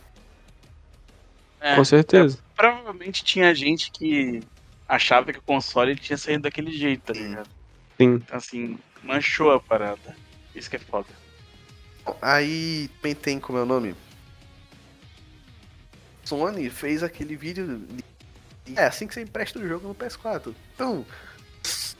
é, 1.61 1.77
com 1.77 1.85
certeza. 1.85 2.39
provavelmente 2.57 3.24
tinha 3.24 3.55
gente 3.55 3.91
que 3.91 4.43
achava 4.94 5.32
que 5.32 5.39
o 5.39 5.43
console 5.43 5.97
tinha 5.97 6.19
saído 6.19 6.43
daquele 6.43 6.70
jeito, 6.70 7.02
tá 7.02 7.14
Sim. 7.14 7.28
ligado? 7.28 7.48
Sim. 7.97 8.14
Então, 8.14 8.36
assim, 8.36 8.78
manchou 9.02 9.51
a 9.52 9.59
parada. 9.60 10.16
Isso 10.55 10.69
que 10.69 10.77
é 10.77 10.78
foda. 10.78 11.09
Aí 12.20 12.89
também 13.01 13.14
tem, 13.14 13.40
como 13.40 13.59
é 13.59 13.62
o 13.62 13.66
nome? 13.66 13.94
Sony 16.24 16.69
fez 16.70 17.02
aquele 17.02 17.36
vídeo. 17.36 17.78
de- 18.66 18.78
É 18.78 18.85
assim 18.86 19.06
que 19.06 19.14
você 19.14 19.23
empresta 19.23 19.59
o 19.59 19.66
jogo 19.66 19.89
no 19.89 19.94
PS4. 19.94 20.55
Então. 20.74 21.05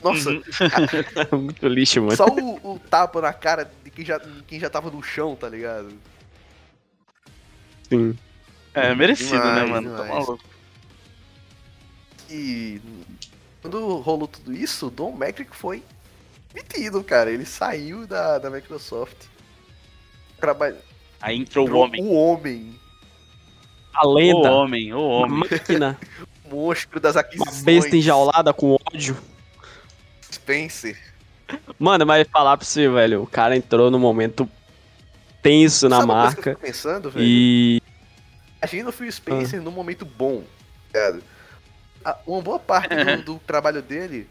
Nossa, 0.03 0.31
Uhum. 0.31 0.43
Muito 1.45 1.69
lixo, 1.69 2.01
mano. 2.03 2.17
só 2.17 2.27
o, 2.27 2.75
o 2.75 2.79
tapa 2.79 3.21
na 3.21 3.33
cara 3.33 3.71
de 3.85 3.91
quem 3.91 4.05
já, 4.05 4.19
de 4.19 4.43
quem 4.43 4.59
já 4.59 4.69
tava 4.69 4.91
no 4.91 5.01
chão, 5.03 5.37
tá 5.37 5.49
ligado? 5.49 5.93
Sim. 7.89 8.19
É, 8.75 8.93
merecido, 8.95 9.37
né, 9.37 9.65
Demais, 9.65 9.71
mano? 9.71 9.97
Tá 9.97 10.03
demais. 10.03 10.27
maluco. 10.27 10.45
E 12.35 12.81
quando 13.61 13.99
rolou 13.99 14.27
tudo 14.27 14.53
isso, 14.55 14.87
o 14.87 14.91
Don 14.91 15.13
Macrick 15.13 15.55
foi 15.55 15.83
metido, 16.55 17.03
cara. 17.05 17.31
Ele 17.31 17.45
saiu 17.45 18.07
da, 18.07 18.39
da 18.39 18.49
Microsoft. 18.51 19.17
Trabalha... 20.41 20.77
Aí 21.21 21.39
entrou 21.39 21.69
o 21.69 21.77
homem. 21.77 22.03
O 22.03 22.13
homem. 22.15 22.75
A 23.95 24.07
O 24.07 24.15
lenda. 24.15 24.51
homem, 24.51 24.93
o 24.93 24.99
Uma 24.99 25.27
homem. 25.27 25.39
máquina. 25.51 25.99
O 26.45 26.55
monstro 26.57 27.01
das 27.01 27.15
Uma 27.15 27.21
aquisições. 27.23 27.63
besta 27.63 27.97
enjaulada 27.97 28.53
com 28.53 28.77
ódio. 28.93 29.17
Spencer. 30.31 30.99
Mano, 31.79 32.05
mas 32.05 32.27
falar 32.29 32.57
pra 32.59 32.67
você, 32.67 32.89
velho, 32.91 33.23
o 33.23 33.27
cara 33.27 33.57
entrou 33.57 33.91
no 33.91 33.99
momento 33.99 34.47
tenso 35.43 35.89
na 35.89 36.01
Sabe 36.01 36.11
uma 36.13 36.15
que 36.35 36.41
eu 36.41 36.53
marca. 36.53 36.57
pensando, 36.57 37.11
velho? 37.11 37.25
E. 37.25 37.81
Imagina 38.63 38.89
o 38.91 38.93
Phil 38.93 39.11
Spencer 39.11 39.63
num 39.63 39.71
momento 39.71 40.05
bom, 40.05 40.43
tá 40.93 40.99
ligado? 41.11 41.23
A- 41.23 41.23
Uma 42.27 42.41
boa 42.43 42.59
parte 42.59 42.91
do, 42.97 43.23
do 43.35 43.39
trabalho 43.41 43.83
dele 43.83 44.29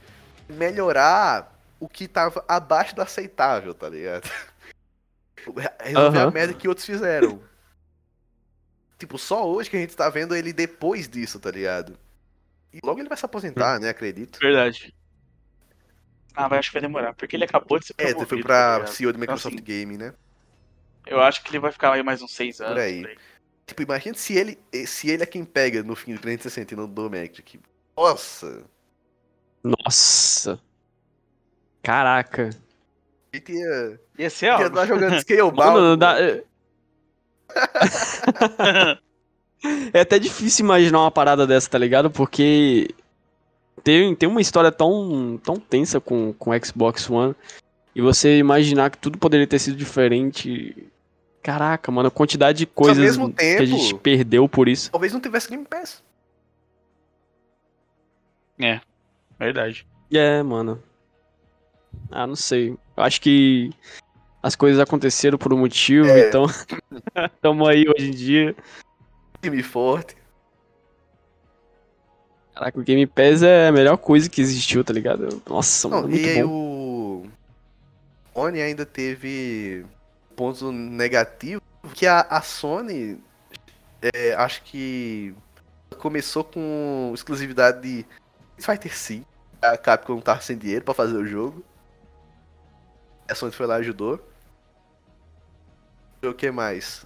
é 0.50 0.54
melhorar 0.54 1.56
o 1.80 1.88
que 1.88 2.08
tava 2.08 2.44
abaixo 2.48 2.96
do 2.96 3.02
aceitável, 3.02 3.74
tá 3.74 3.90
ligado? 3.90 4.30
Resolver 5.82 6.20
a 6.20 6.26
Aham. 6.26 6.32
merda 6.32 6.54
que 6.54 6.68
outros 6.68 6.86
fizeram. 6.86 7.42
Tipo, 9.00 9.18
só 9.18 9.48
hoje 9.48 9.70
que 9.70 9.78
a 9.78 9.80
gente 9.80 9.96
tá 9.96 10.10
vendo 10.10 10.36
ele 10.36 10.54
depois 10.54 11.10
disso, 11.10 11.40
tá 11.40 11.50
ligado? 11.50 11.98
E 12.72 12.80
logo 12.84 13.00
ele 13.00 13.10
vai 13.10 13.18
se 13.18 13.26
aposentar, 13.26 13.80
né? 13.80 13.90
Acredito. 13.90 14.40
Verdade. 14.40 14.94
Ah, 16.36 16.48
mas 16.48 16.60
acho 16.60 16.70
que 16.70 16.74
vai 16.76 16.82
demorar, 16.82 17.14
porque 17.14 17.36
ele 17.36 17.44
acabou 17.44 17.80
de 17.80 17.88
ser 17.88 17.96
É, 17.98 18.14
promovido. 18.14 18.28
foi 18.28 18.38
tá 18.38 18.48
pra 18.48 18.74
ligado? 18.78 18.94
CEO 18.94 19.14
do 19.14 19.20
Microsoft 19.20 19.56
assim, 19.56 19.64
Game, 19.64 19.98
né? 19.98 20.14
Eu 21.06 21.20
acho 21.22 21.44
que 21.44 21.50
ele 21.50 21.60
vai 21.60 21.72
ficar 21.72 21.94
aí 21.94 22.04
mais 22.04 22.22
uns 22.22 22.32
seis 22.32 22.62
anos. 22.62 22.78
aí. 22.82 23.18
Tipo, 23.66 23.84
imagina 23.84 24.16
se 24.18 24.34
ele, 24.38 24.60
se 24.86 25.10
ele 25.10 25.24
é 25.24 25.26
quem 25.26 25.46
pega 25.46 25.82
no 25.84 25.96
fim 25.96 26.14
do 26.14 26.20
360 26.22 26.74
e 26.74 26.78
não 26.78 26.88
do 26.88 27.10
Mac. 27.10 27.40
Nossa! 27.96 28.64
Nossa. 29.64 30.60
Caraca. 31.82 32.50
Ele 33.32 33.44
ia, 33.48 34.00
Ia 34.20 34.30
ser 34.30 34.48
ia 34.48 34.54
algo. 34.54 34.68
estar 34.68 34.86
jogando 34.86 35.18
Scalebound. 35.22 35.58
Mano, 35.58 35.82
não 35.82 35.98
dá. 35.98 36.16
É 39.94 40.02
até 40.02 40.18
difícil 40.18 40.66
imaginar 40.66 41.02
uma 41.02 41.12
parada 41.12 41.46
dessa, 41.46 41.70
tá 41.70 41.78
ligado? 41.78 42.10
Porque 42.10 42.90
tem, 43.84 44.16
tem 44.16 44.28
uma 44.28 44.42
história 44.42 44.72
tão, 44.72 45.40
tão 45.44 45.58
tensa 45.58 46.02
com, 46.02 46.34
com 46.34 46.50
o 46.50 46.66
Xbox 46.66 47.08
One. 47.08 47.36
E 47.94 48.02
você 48.02 48.40
imaginar 48.40 48.90
que 48.90 48.98
tudo 48.98 49.20
poderia 49.20 49.46
ter 49.46 49.60
sido 49.60 49.78
diferente. 49.78 50.88
Caraca, 51.44 51.92
mano, 51.92 52.08
a 52.08 52.12
quantidade 52.12 52.60
de 52.60 52.66
coisas 52.68 52.98
mesmo 52.98 53.34
que 53.34 53.44
a 53.44 53.66
gente 53.66 53.90
tempo- 53.90 54.00
perdeu 54.00 54.48
por 54.48 54.68
isso. 54.70 54.92
Talvez 54.92 55.12
não 55.12 55.20
tivesse 55.20 55.50
Game 55.50 55.66
Pass. 55.66 56.04
Verdade. 59.40 59.88
É, 60.14 60.44
mano. 60.44 60.82
Ah, 62.12 62.28
não 62.28 62.36
sei. 62.36 62.78
Eu 62.96 63.04
acho 63.04 63.20
que 63.20 63.72
as 64.44 64.56
coisas 64.56 64.80
aconteceram 64.80 65.36
por 65.38 65.52
um 65.52 65.58
motivo, 65.58 66.08
É. 66.08 66.28
então. 66.28 66.46
Tamo 67.42 67.68
aí 67.68 67.86
hoje 67.90 68.08
em 68.10 68.12
dia. 68.12 68.56
Time 69.42 69.64
forte. 69.64 70.16
Caraca, 72.54 72.80
o 72.80 72.84
Game 72.84 73.08
Pass 73.08 73.42
é 73.42 73.70
a 73.70 73.72
melhor 73.72 73.98
coisa 73.98 74.30
que 74.30 74.42
existiu, 74.42 74.84
tá 74.84 74.94
ligado? 74.94 75.42
Nossa, 75.50 75.90
Não, 75.90 75.98
mano, 75.98 76.10
muito 76.10 76.24
e 76.24 76.30
aí 76.30 76.44
bom. 76.44 76.50
o. 76.50 77.28
Sony 78.36 78.62
ainda 78.62 78.86
teve 78.86 79.84
ponto 80.42 80.72
negativo. 80.72 81.62
Que 81.94 82.08
a, 82.08 82.22
a 82.22 82.42
Sony. 82.42 83.24
é, 84.02 84.34
acho 84.34 84.64
que. 84.64 85.36
Começou 86.00 86.44
com 86.44 87.12
exclusividade 87.14 87.82
de 87.82 88.06
Fighter 88.58 88.96
5. 88.98 89.28
A 89.62 89.78
Capcom 89.78 90.14
não 90.16 90.22
tava 90.22 90.42
sem 90.42 90.58
dinheiro 90.58 90.84
pra 90.84 90.96
fazer 90.96 91.16
o 91.16 91.26
jogo. 91.28 91.64
A 93.30 93.36
Sony 93.36 93.52
foi 93.52 93.68
lá 93.68 93.78
e 93.78 93.82
ajudou. 93.82 94.20
E 96.24 96.28
o 96.28 96.34
que 96.34 96.50
mais? 96.50 97.06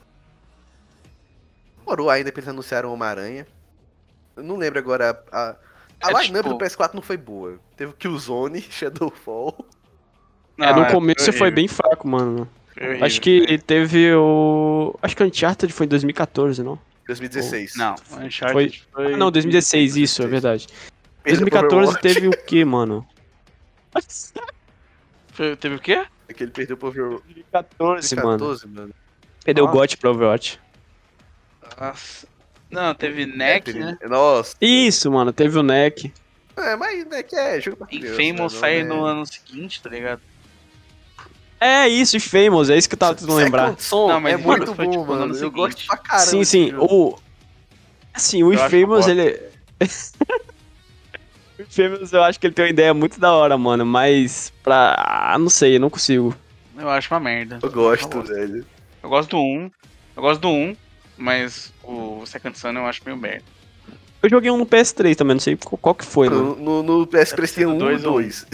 Demorou 1.79 2.09
ainda 2.09 2.31
pra 2.31 2.39
eles 2.39 2.49
anunciaram 2.49 2.93
Homem-Aranha. 2.93 3.45
Eu 4.37 4.43
não 4.43 4.55
lembro 4.55 4.79
agora. 4.79 5.21
A, 5.31 5.55
a 6.01 6.11
É, 6.11 6.23
line-up 6.23 6.47
tipo- 6.47 6.57
do 6.57 6.57
PS4 6.57 6.93
não 6.93 7.01
foi 7.01 7.17
boa. 7.17 7.59
Teve 7.75 7.91
Killzone, 7.93 8.61
Shadowfall. 8.71 9.65
É, 10.57 10.71
no 10.73 10.81
Não, 10.83 10.87
começo 10.91 11.33
foi 11.33 11.51
bem 11.51 11.67
fraco, 11.67 12.07
mano. 12.07 12.49
Foi 12.75 12.87
horrível. 12.87 13.05
Acho 13.05 13.21
que 13.21 13.57
teve 13.59 14.13
o. 14.13 14.95
Acho 15.01 15.15
que 15.15 15.23
o 15.23 15.25
Uncharted 15.25 15.73
foi 15.73 15.85
em 15.85 15.89
2014, 15.89 16.61
não? 16.63 16.77
2016. 17.07 17.75
Não, 17.75 17.95
Uncharted 18.19 18.83
foi... 18.91 19.13
Ah, 19.13 19.17
não, 19.17 19.31
2016, 19.31 19.95
isso, 19.97 20.21
é 20.23 20.27
verdade. 20.27 20.67
Perdeu 21.23 21.47
pro 21.47 21.49
2014 21.59 21.75
Overwatch. 21.97 22.01
teve 22.01 22.27
o 22.27 22.45
que, 22.45 22.65
mano? 22.65 23.07
Foi- 25.33 25.55
Teve 25.55 25.75
o 25.75 25.79
quê? 25.79 26.05
É 26.27 26.33
que 26.33 26.43
ele 26.43 26.51
perdeu 26.51 26.77
pro 26.77 26.87
Overwatch. 26.89 27.23
2014, 27.27 28.15
mano. 28.15 28.37
2014, 28.37 28.67
mano. 28.67 28.93
Perdeu 29.43 29.63
o 29.63 29.67
Nossa. 29.67 29.79
GOT 29.79 29.97
pro 29.97 30.09
Overwatch. 30.11 30.59
Nossa. 31.79 32.27
Não, 32.71 32.95
teve 32.95 33.25
NEC, 33.25 33.65
Teve- 33.65 33.79
né? 33.79 33.97
Nossa. 34.07 34.55
Isso, 34.59 35.11
mano, 35.11 35.31
teve 35.31 35.57
o 35.59 35.63
NEC. 35.63 36.11
É, 36.57 36.75
mas 36.75 37.05
é 37.11 37.21
que 37.23 37.35
é 37.35 37.59
jogo 37.61 37.77
pra 37.85 37.87
Infamous 37.91 38.53
né? 38.53 38.59
sai 38.59 38.83
Não 38.83 39.01
no 39.01 39.07
é- 39.07 39.11
ano 39.11 39.25
seguinte, 39.25 39.81
tá 39.81 39.89
ligado? 39.89 40.21
É 41.67 41.87
isso, 41.87 42.19
Famous, 42.19 42.69
é 42.69 42.77
isso 42.77 42.87
que 42.87 42.93
eu 42.93 42.99
tava 42.99 43.15
tentando 43.15 43.35
lembrar. 43.35 43.75
Son 43.79 44.07
Não, 44.07 44.21
mas 44.21 44.33
é 44.33 44.37
muito 44.37 44.75
foi, 44.75 44.85
bom, 44.85 44.91
tipo, 44.91 45.03
no 45.03 45.09
mano. 45.09 45.23
ano 45.23 45.33
Eu 45.33 45.37
seguinte. 45.39 45.55
gosto 45.55 45.87
pra 45.87 45.97
caramba. 45.97 46.25
sim, 46.27 46.43
sim. 46.43 46.73
O. 46.77 47.17
Assim, 48.13 48.43
o 48.43 48.53
Infamous, 48.53 49.05
foda. 49.05 49.11
ele. 49.11 49.41
o 51.57 51.61
Infamous, 51.63 52.13
eu 52.13 52.23
acho 52.23 52.39
que 52.39 52.45
ele 52.45 52.53
tem 52.53 52.65
uma 52.65 52.69
ideia 52.71 52.93
muito 52.93 53.19
da 53.19 53.33
hora, 53.33 53.57
mano. 53.57 53.83
Mas 53.83 54.53
pra. 54.61 54.95
Ah, 54.97 55.37
não 55.39 55.49
sei, 55.49 55.77
eu 55.77 55.79
não 55.79 55.89
consigo. 55.89 56.35
Eu 56.77 56.87
acho 56.89 57.11
uma 57.11 57.19
merda. 57.19 57.57
Eu 57.63 57.71
gosto, 57.71 58.15
Eu 58.17 58.23
velho. 58.23 58.65
Eu 59.01 59.09
gosto 59.09 59.29
do 59.31 59.37
1. 59.39 59.71
Eu 60.17 60.21
gosto 60.21 60.41
do 60.41 60.49
1, 60.49 60.75
mas 61.17 61.73
o 61.83 62.23
Second 62.27 62.57
Son 62.59 62.71
eu 62.73 62.85
acho 62.85 63.01
meio 63.05 63.17
merda. 63.17 63.43
Eu 64.21 64.29
joguei 64.29 64.51
um 64.51 64.57
no 64.57 64.65
PS3 64.65 65.15
também, 65.15 65.35
não 65.35 65.41
sei 65.41 65.57
qual, 65.57 65.95
que 65.95 66.05
foi, 66.05 66.29
mano. 66.29 66.55
No, 66.55 66.83
no, 66.83 66.99
no 66.99 67.07
PS3 67.07 67.53
tinha 67.53 67.67
no 67.67 67.73
um 67.73 67.75
e 67.75 67.79
dois 67.79 68.05
ou 68.05 68.11
um? 68.11 68.21
2. 68.21 68.45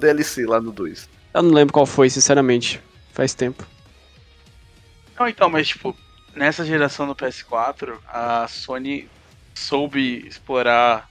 DLC 0.00 0.46
lá 0.46 0.60
no 0.60 0.72
2. 0.72 1.08
Eu 1.34 1.42
não 1.42 1.52
lembro 1.52 1.72
qual 1.74 1.84
foi, 1.84 2.08
sinceramente. 2.08 2.80
Faz 3.12 3.34
tempo. 3.34 3.66
Não, 5.18 5.28
então, 5.28 5.50
mas 5.50 5.68
tipo, 5.68 5.96
nessa 6.34 6.64
geração 6.64 7.06
do 7.06 7.14
PS4, 7.14 7.98
a 8.08 8.46
Sony 8.48 9.08
soube 9.54 10.26
explorar 10.26 11.08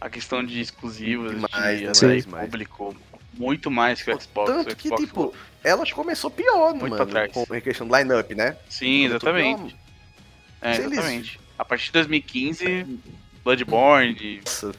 a 0.00 0.08
questão 0.08 0.44
de 0.44 0.60
exclusivos, 0.60 1.34
Mais, 1.50 1.78
de 1.80 2.06
mais, 2.06 2.26
mais. 2.26 2.44
público 2.44 2.96
muito 3.34 3.70
mais 3.70 4.02
que 4.02 4.10
o 4.10 4.20
Xbox. 4.20 4.50
Tanto 4.50 4.72
o 4.72 4.76
que, 4.76 4.88
Xbox 4.88 5.02
tipo, 5.04 5.34
ela 5.62 5.84
começou 5.92 6.30
pior, 6.30 6.70
Muito 6.70 6.82
mano. 6.90 6.96
pra 6.96 7.06
trás. 7.06 7.32
Com 7.32 7.46
a 7.54 7.60
questão 7.60 7.86
do 7.86 7.96
line-up, 7.96 8.34
né? 8.34 8.56
Sim, 8.68 9.06
exatamente. 9.06 9.76
É, 10.60 10.76
exatamente. 10.76 11.40
A 11.58 11.64
partir 11.64 11.86
de 11.86 11.92
2015, 11.92 13.00
Bloodborne, 13.44 14.40
Nossa, 14.44 14.72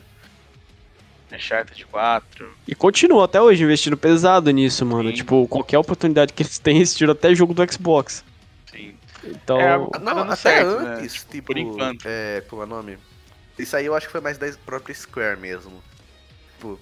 Uncharted 1.31 1.85
4. 1.85 2.51
E 2.67 2.75
continua 2.75 3.25
até 3.25 3.41
hoje 3.41 3.63
investindo 3.63 3.95
pesado 3.97 4.49
nisso, 4.51 4.85
mano. 4.85 5.09
Sim. 5.09 5.15
Tipo, 5.15 5.47
qualquer 5.47 5.77
oportunidade 5.77 6.33
que 6.33 6.43
eles 6.43 6.57
têm, 6.59 6.77
eles 6.77 6.95
tiram 6.95 7.13
até 7.13 7.33
jogo 7.35 7.53
do 7.53 7.71
Xbox. 7.71 8.23
Sim. 8.71 8.95
Então. 9.23 9.59
É, 9.59 9.77
Não, 9.77 9.89
Tá 9.89 9.99
dando 9.99 10.21
até 10.21 10.35
certo, 10.35 10.79
né? 10.79 10.95
antes, 10.95 11.25
tipo, 11.29 11.47
por 11.47 11.57
enquanto. 11.57 12.05
É, 12.05 12.41
como 12.49 12.61
é 12.61 12.65
o 12.65 12.67
nome? 12.67 12.97
Isso 13.57 13.75
aí 13.75 13.85
eu 13.85 13.93
acho 13.95 14.05
que 14.07 14.11
foi 14.11 14.21
mais 14.21 14.37
da 14.37 14.49
própria 14.65 14.95
Square 14.95 15.39
mesmo. 15.39 15.83
Tipo, 16.53 16.79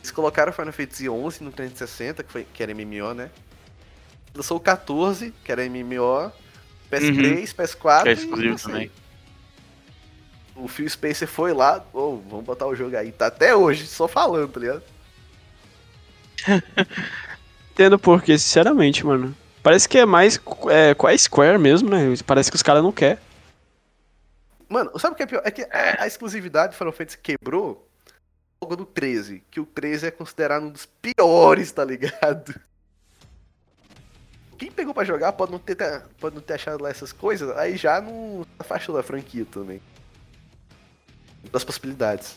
eles 0.00 0.10
colocaram 0.10 0.52
Final 0.52 0.72
Fantasy 0.72 1.04
XI 1.04 1.44
no 1.44 1.52
360, 1.52 2.22
que, 2.22 2.32
foi, 2.32 2.46
que 2.52 2.62
era 2.62 2.74
MMO, 2.74 3.14
né? 3.14 3.30
Lançou 4.34 4.56
o 4.56 4.60
14, 4.60 5.32
que 5.44 5.50
era 5.50 5.62
MMO, 5.68 6.30
PS3, 6.90 7.54
PS4 7.54 8.02
Que 8.02 8.08
é 8.08 8.12
e 8.12 8.14
exclusivo 8.14 8.50
não 8.50 8.58
sei. 8.58 8.90
O 10.56 10.68
Phil 10.68 10.88
Spencer 10.88 11.28
foi 11.28 11.52
lá, 11.52 11.84
ô, 11.92 12.16
vamos 12.28 12.44
botar 12.44 12.66
o 12.66 12.74
jogo 12.74 12.96
aí. 12.96 13.12
Tá 13.12 13.26
até 13.26 13.54
hoje, 13.54 13.86
só 13.86 14.08
falando, 14.08 14.52
tá 14.52 14.60
ligado? 14.60 14.82
Entendo 17.72 17.98
porque, 17.98 18.38
sinceramente, 18.38 19.04
mano. 19.04 19.36
Parece 19.62 19.88
que 19.88 19.98
é 19.98 20.06
mais 20.06 20.40
é, 20.70 20.94
com 20.94 21.06
a 21.06 21.18
Square 21.18 21.58
mesmo, 21.58 21.90
né? 21.90 21.98
Parece 22.24 22.50
que 22.50 22.56
os 22.56 22.62
caras 22.62 22.82
não 22.82 22.92
querem. 22.92 23.18
Mano, 24.68 24.98
sabe 24.98 25.14
o 25.14 25.16
que 25.16 25.22
é 25.22 25.26
pior? 25.26 25.42
É 25.44 25.50
que 25.50 25.62
a, 25.62 26.02
a 26.02 26.06
exclusividade 26.06 26.72
do 26.72 26.76
Final 26.76 26.92
Fantasy 26.92 27.18
quebrou 27.18 27.86
logo 28.62 28.76
do 28.76 28.86
13, 28.86 29.42
que 29.50 29.60
o 29.60 29.66
13 29.66 30.06
é 30.06 30.10
considerado 30.10 30.64
um 30.64 30.70
dos 30.70 30.86
piores, 30.86 31.70
tá 31.70 31.84
ligado? 31.84 32.58
Quem 34.56 34.70
pegou 34.70 34.94
pra 34.94 35.04
jogar 35.04 35.32
pode 35.32 35.52
não 35.52 35.58
ter, 35.58 35.76
pode 36.18 36.34
não 36.34 36.42
ter 36.42 36.54
achado 36.54 36.82
lá 36.82 36.88
essas 36.88 37.12
coisas, 37.12 37.56
aí 37.56 37.76
já 37.76 38.00
não 38.00 38.46
afastou 38.58 38.94
da 38.94 39.02
franquia 39.02 39.44
também. 39.44 39.80
Das 41.52 41.64
possibilidades. 41.64 42.36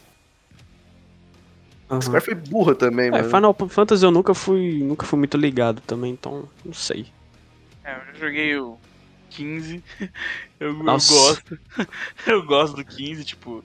A 1.89 1.99
Square 2.01 2.23
foi 2.23 2.35
burra 2.35 2.75
também, 2.75 3.07
É, 3.07 3.11
mano. 3.11 3.23
Final 3.23 3.69
Fantasy 3.69 4.05
eu 4.05 4.11
nunca 4.11 4.33
fui, 4.35 4.83
nunca 4.83 5.05
fui 5.07 5.17
muito 5.17 5.35
ligado 5.37 5.81
também, 5.81 6.11
então 6.13 6.47
não 6.63 6.73
sei. 6.73 7.07
É, 7.83 7.95
eu 7.95 8.05
já 8.05 8.13
joguei 8.19 8.55
o 8.57 8.77
15. 9.31 9.83
Eu, 10.59 10.73
eu 10.77 10.83
gosto. 10.83 11.57
eu 12.27 12.45
gosto 12.45 12.75
do 12.75 12.83
15, 12.83 13.23
tipo. 13.23 13.63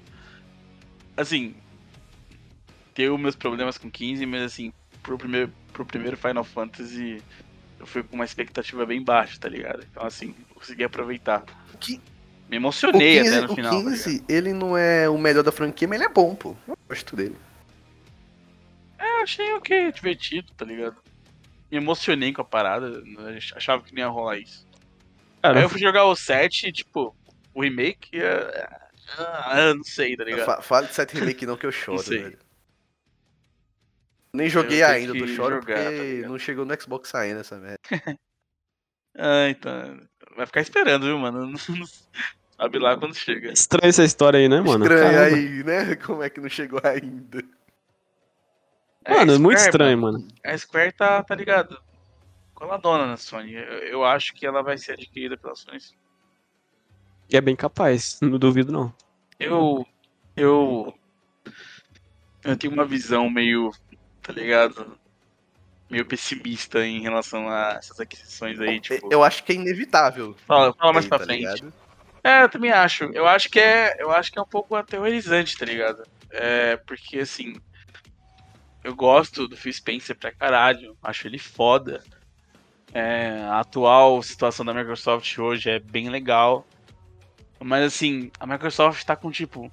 Assim. 1.17 1.55
Tenho 2.95 3.19
meus 3.19 3.35
problemas 3.35 3.77
com 3.77 3.91
15, 3.91 4.25
mas 4.25 4.43
assim, 4.43 4.73
pro 5.03 5.19
primeiro, 5.19 5.53
pro 5.73 5.85
primeiro 5.85 6.17
Final 6.17 6.45
Fantasy, 6.45 7.21
eu 7.81 7.85
fui 7.87 8.05
com 8.05 8.15
uma 8.15 8.25
expectativa 8.25 8.87
bem 8.87 9.03
baixa, 9.03 9.37
tá 9.41 9.49
ligado? 9.49 9.85
Então, 9.91 10.07
assim, 10.07 10.33
consegui 10.55 10.85
aproveitar. 10.85 11.43
Que- 11.81 12.01
Me 12.49 12.57
O 12.57 12.59
emocionei 12.59 13.19
15, 13.19 13.29
até 13.29 13.41
no 13.41 13.49
o 13.49 13.55
final. 13.55 13.85
tá 13.85 13.91
15, 13.91 14.25
ele 14.29 14.53
não 14.53 14.77
é 14.77 15.09
o 15.09 15.19
melhor 15.19 15.43
da 15.43 15.53
franquia, 15.53 15.89
mas 15.89 15.99
ele 16.01 16.09
é 16.11 16.13
bom, 16.13 16.35
pô. 16.35 16.57
Eu 16.67 16.77
gosto 16.89 17.17
dele. 17.17 17.37
eu 18.99 19.23
achei 19.23 19.53
ok, 19.55 19.93
divertido, 19.93 20.53
tá 20.55 20.65
ligado? 20.65 20.97
Me 21.71 21.79
emocionei 21.79 22.33
com 22.33 22.43
a 22.43 22.45
parada, 22.45 23.03
achava 23.57 23.83
que 23.83 23.93
não 23.95 24.01
ia 24.01 24.09
rolar 24.09 24.39
isso. 24.39 24.67
Cara, 25.43 25.59
Aí 25.59 25.65
eu 25.65 25.69
fui 25.69 25.81
jogar 25.81 26.05
o 26.07 26.17
7, 26.17 26.73
tipo, 26.73 27.15
o 27.55 27.63
remake, 27.63 28.21
é... 28.21 28.69
ah, 29.19 29.75
não 29.75 29.85
sei, 29.85 30.17
tá 30.17 30.25
ligado? 30.25 30.47
Fa 30.47 30.63
fala 30.63 30.87
de 30.87 30.95
7 30.95 31.15
Remake 31.15 31.47
não 31.47 31.57
que 31.57 31.67
eu 31.67 31.73
choro, 31.73 32.03
sei. 32.03 32.23
velho. 32.23 32.39
Nem 34.35 34.49
joguei 34.49 34.83
Eu 34.83 34.89
ainda, 34.89 35.13
que 35.13 35.27
choro 35.29 35.57
jogar, 35.57 35.77
tá 35.77 35.85
porque 35.85 36.01
ligado? 36.03 36.31
não 36.31 36.39
chegou 36.39 36.65
no 36.65 36.81
Xbox 36.81 37.15
ainda 37.15 37.41
essa 37.41 37.57
merda. 37.59 37.79
Ah, 39.17 39.49
então. 39.49 40.09
Vai 40.37 40.47
ficar 40.47 40.61
esperando, 40.61 41.07
viu, 41.07 41.19
mano? 41.19 41.47
Não- 41.47 41.53
não 41.79 41.87
Sabe 42.57 42.79
lá 42.79 42.97
quando 42.97 43.15
chega. 43.15 43.53
estranha 43.53 43.89
essa 43.89 44.05
história 44.05 44.39
aí, 44.39 44.49
né, 44.49 44.61
mano? 44.61 44.85
Estranho 44.85 45.13
Caramba. 45.13 45.37
aí, 45.37 45.65
né? 45.65 45.97
Como 45.97 46.23
é 46.23 46.31
que 46.31 46.41
não 46.41 46.49
chegou 46.49 46.81
ainda? 46.85 47.43
Mano, 49.09 49.33
a 49.33 49.35
é 49.35 49.39
muito 49.39 49.59
estranho, 49.59 49.99
mano. 49.99 50.29
A 50.45 50.57
Square 50.57 50.93
tá, 50.93 51.23
tá 51.23 51.35
ligado? 51.35 51.77
Coladona 52.55 53.07
na 53.07 53.17
Sony. 53.17 53.55
Eu, 53.55 53.63
eu 53.63 54.05
acho 54.05 54.33
que 54.35 54.47
ela 54.47 54.63
vai 54.63 54.79
ser 54.79 54.93
adquirida 54.93 55.37
pela 55.37 55.55
Sony. 55.57 55.79
E 57.29 57.37
é 57.37 57.41
bem 57.41 57.57
capaz, 57.57 58.19
não 58.23 58.39
duvido 58.39 58.73
não. 58.73 58.95
Eu. 59.39 59.85
Eu. 60.37 60.95
Eu 62.45 62.57
tenho 62.57 62.73
uma 62.73 62.85
visão 62.85 63.29
meio. 63.29 63.73
Tá 64.23 64.33
ligado? 64.33 64.99
Meio 65.95 66.05
pessimista 66.05 66.85
em 66.85 67.01
relação 67.01 67.49
a 67.49 67.77
essas 67.79 68.01
aquisições 68.01 68.59
aí, 68.59 68.81
tipo. 68.81 69.09
Eu 69.13 69.23
acho 69.23 69.45
que 69.45 69.53
é 69.53 69.55
inevitável. 69.55 70.35
Fala, 70.45 70.75
fala 70.75 70.93
mais 70.93 71.05
aí, 71.05 71.09
pra 71.09 71.19
tá 71.21 71.25
frente. 71.25 71.39
ligado? 71.39 71.73
É, 72.25 72.43
eu 72.43 72.49
também 72.49 72.73
acho. 72.73 73.05
Eu 73.13 73.29
acho 73.29 73.49
que 73.49 73.61
é, 73.61 73.95
eu 74.01 74.11
acho 74.11 74.33
que 74.33 74.39
é 74.41 74.43
um 74.43 74.47
pouco 74.47 74.75
aterrorizante, 74.75 75.57
tá 75.57 75.65
ligado? 75.65 76.03
É, 76.33 76.77
porque 76.79 77.21
assim, 77.21 77.55
eu 78.83 78.93
gosto 78.93 79.47
do 79.47 79.57
Phil 79.57 79.73
Spencer 79.73 80.17
pra 80.17 80.33
caralho, 80.33 80.97
acho 81.01 81.29
ele 81.29 81.39
foda. 81.39 82.03
É, 82.93 83.41
a 83.43 83.61
atual 83.61 84.21
situação 84.21 84.67
da 84.67 84.75
Microsoft 84.75 85.39
hoje 85.39 85.71
é 85.71 85.79
bem 85.79 86.09
legal. 86.09 86.67
Mas 87.63 87.85
assim, 87.85 88.33
a 88.41 88.49
Microsoft 88.49 89.05
tá 89.05 89.15
com 89.15 89.31
tipo 89.31 89.71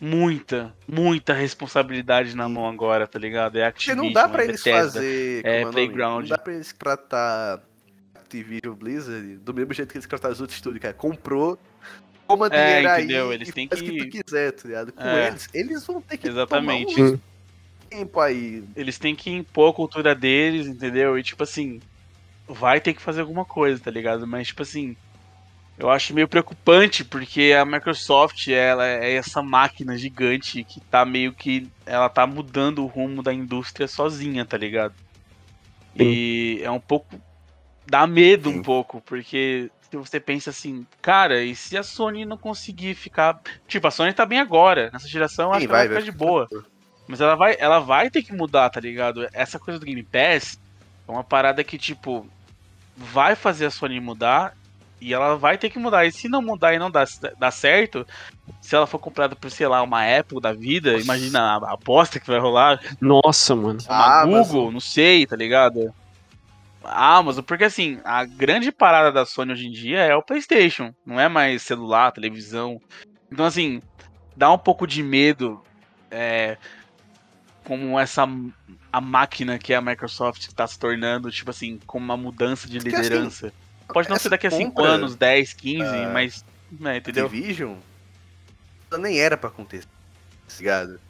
muita, 0.00 0.74
muita 0.86 1.32
responsabilidade 1.32 2.34
na 2.36 2.48
mão 2.48 2.68
agora, 2.68 3.06
tá 3.06 3.18
ligado? 3.18 3.56
É 3.58 3.70
Porque 3.70 3.90
Activision, 3.90 4.04
não 4.06 4.12
dá 4.12 4.28
pra 4.28 4.42
é 4.42 4.46
eles 4.48 4.62
Bethesda. 4.62 4.92
fazer. 4.92 5.40
é? 5.44 5.64
Playground. 5.66 6.22
Não 6.22 6.28
dá 6.28 6.38
pra 6.38 6.52
eles 6.54 6.72
tratar 6.72 7.60
Activision 8.14 8.74
Blizzard 8.74 9.36
do 9.36 9.54
mesmo 9.54 9.72
jeito 9.72 9.90
que 9.92 9.96
eles 9.98 10.06
trataram 10.06 10.32
os 10.32 10.40
outros 10.40 10.56
estúdios, 10.58 10.82
cara. 10.82 10.94
Comprou, 10.94 11.58
toma 12.26 12.46
É, 12.48 12.50
dinheiro 12.66 12.88
aí. 12.90 13.04
entendeu? 13.04 13.32
Eles 13.32 13.48
e 13.48 13.52
têm 13.52 13.68
faz 13.68 13.80
o 13.80 13.84
que- 13.84 13.90
que 13.92 13.98
tu 14.20 14.24
quiser, 14.24 14.52
tá 14.52 14.68
ligado? 14.68 14.92
Com 14.92 15.02
É. 15.02 15.28
eles, 15.28 15.48
eles 15.54 15.86
vão 15.86 16.00
ter 16.00 16.16
que 16.16 16.28
Exatamente. 16.28 16.94
tomar 16.94 17.10
um 17.10 17.18
tempo 17.88 18.20
aí. 18.20 18.64
eles 18.74 18.98
têm 18.98 19.14
que 19.14 19.30
impor 19.30 19.70
a 19.70 19.74
cultura 19.74 20.14
deles, 20.14 20.66
entendeu? 20.66 21.16
E 21.18 21.22
tipo 21.22 21.42
assim, 21.44 21.80
vai 22.48 22.80
ter 22.80 22.92
que 22.94 23.00
fazer 23.00 23.20
alguma 23.20 23.44
coisa, 23.44 23.80
tá 23.80 23.90
ligado? 23.90 24.26
Mas 24.26 24.48
tipo 24.48 24.62
assim, 24.62 24.96
eu 25.78 25.90
acho 25.90 26.14
meio 26.14 26.28
preocupante 26.28 27.04
porque 27.04 27.54
a 27.58 27.64
Microsoft, 27.64 28.48
ela 28.48 28.86
é 28.86 29.14
essa 29.14 29.42
máquina 29.42 29.96
gigante 29.96 30.62
que 30.64 30.80
tá 30.80 31.04
meio 31.04 31.32
que 31.32 31.68
ela 31.84 32.08
tá 32.08 32.26
mudando 32.26 32.82
o 32.82 32.86
rumo 32.86 33.22
da 33.22 33.32
indústria 33.32 33.88
sozinha, 33.88 34.44
tá 34.44 34.56
ligado? 34.56 34.94
E 35.96 36.60
é 36.62 36.70
um 36.70 36.80
pouco 36.80 37.20
dá 37.86 38.06
medo 38.06 38.50
um 38.50 38.54
Sim. 38.54 38.62
pouco, 38.62 39.00
porque 39.02 39.70
se 39.90 39.96
você 39.96 40.18
pensa 40.18 40.50
assim, 40.50 40.86
cara, 41.02 41.42
e 41.42 41.54
se 41.54 41.76
a 41.76 41.82
Sony 41.82 42.24
não 42.24 42.36
conseguir 42.36 42.94
ficar, 42.94 43.40
tipo, 43.68 43.86
a 43.86 43.90
Sony 43.90 44.12
tá 44.12 44.24
bem 44.24 44.40
agora, 44.40 44.90
nessa 44.92 45.06
geração, 45.06 45.52
acho 45.52 45.62
Sim, 45.62 45.66
que 45.66 45.72
ela 45.72 45.78
vai 45.80 45.88
vai, 45.88 46.02
ficar 46.02 46.12
de 46.12 46.18
vai. 46.18 46.28
boa. 46.28 46.48
Mas 47.06 47.20
ela 47.20 47.34
vai, 47.34 47.56
ela 47.58 47.80
vai 47.80 48.10
ter 48.10 48.22
que 48.22 48.32
mudar, 48.32 48.70
tá 48.70 48.80
ligado? 48.80 49.28
Essa 49.32 49.58
coisa 49.58 49.78
do 49.78 49.84
Game 49.84 50.02
Pass 50.02 50.58
é 51.06 51.10
uma 51.12 51.22
parada 51.22 51.62
que, 51.62 51.76
tipo, 51.76 52.26
vai 52.96 53.36
fazer 53.36 53.66
a 53.66 53.70
Sony 53.70 54.00
mudar 54.00 54.56
e 55.00 55.12
ela 55.12 55.36
vai 55.36 55.58
ter 55.58 55.70
que 55.70 55.78
mudar. 55.78 56.06
E 56.06 56.12
se 56.12 56.28
não 56.28 56.40
mudar 56.42 56.74
e 56.74 56.78
não 56.78 56.90
dar, 56.90 57.06
dar 57.38 57.50
certo, 57.50 58.06
se 58.60 58.74
ela 58.74 58.86
for 58.86 58.98
comprada 58.98 59.36
por, 59.36 59.50
sei 59.50 59.66
lá, 59.66 59.82
uma 59.82 60.02
Apple 60.18 60.40
da 60.40 60.52
vida, 60.52 60.92
Nossa. 60.92 61.04
imagina 61.04 61.40
a, 61.40 61.56
a 61.56 61.72
aposta 61.74 62.18
que 62.20 62.26
vai 62.26 62.38
rolar, 62.38 62.80
Nossa, 63.00 63.54
mano. 63.54 63.78
uma 63.86 64.22
Ah, 64.22 64.26
mas- 64.26 64.48
Google, 64.48 64.72
não 64.72 64.80
sei, 64.80 65.26
tá 65.26 65.36
ligado? 65.36 65.94
A 66.82 67.16
Amazon, 67.16 67.42
porque 67.44 67.64
assim, 67.64 67.98
a 68.04 68.24
grande 68.26 68.70
parada 68.70 69.10
da 69.10 69.24
Sony 69.24 69.52
hoje 69.52 69.66
em 69.66 69.72
dia 69.72 70.00
é 70.00 70.14
o 70.14 70.22
PlayStation, 70.22 70.94
não 71.06 71.18
é 71.18 71.28
mais 71.28 71.62
celular, 71.62 72.12
televisão. 72.12 72.78
Então, 73.32 73.46
assim, 73.46 73.80
dá 74.36 74.52
um 74.52 74.58
pouco 74.58 74.86
de 74.86 75.02
medo 75.02 75.62
é, 76.10 76.58
como 77.64 77.98
essa 77.98 78.28
a 78.92 79.00
máquina 79.00 79.58
que 79.58 79.72
é 79.72 79.76
a 79.76 79.80
Microsoft 79.80 80.42
está 80.42 80.66
se 80.66 80.78
tornando, 80.78 81.30
tipo 81.30 81.50
assim, 81.50 81.80
com 81.86 81.96
uma 81.98 82.16
mudança 82.18 82.68
de 82.68 82.78
Porque, 82.78 82.94
assim, 82.94 83.02
liderança. 83.04 83.52
Pode 83.88 84.08
não 84.08 84.16
ser 84.16 84.22
essa 84.22 84.30
daqui 84.30 84.46
a 84.46 84.50
5 84.50 84.72
compra, 84.72 84.92
anos, 84.92 85.14
10, 85.14 85.52
15, 85.52 85.82
ah, 85.82 86.10
mas. 86.12 86.44
Né, 86.72 86.96
entendeu? 86.96 87.26
Activision 87.26 87.76
nem 88.98 89.18
era 89.18 89.36
pra 89.36 89.48
acontecer. 89.48 89.86
tá 90.48 90.54
ligado? 90.58 91.00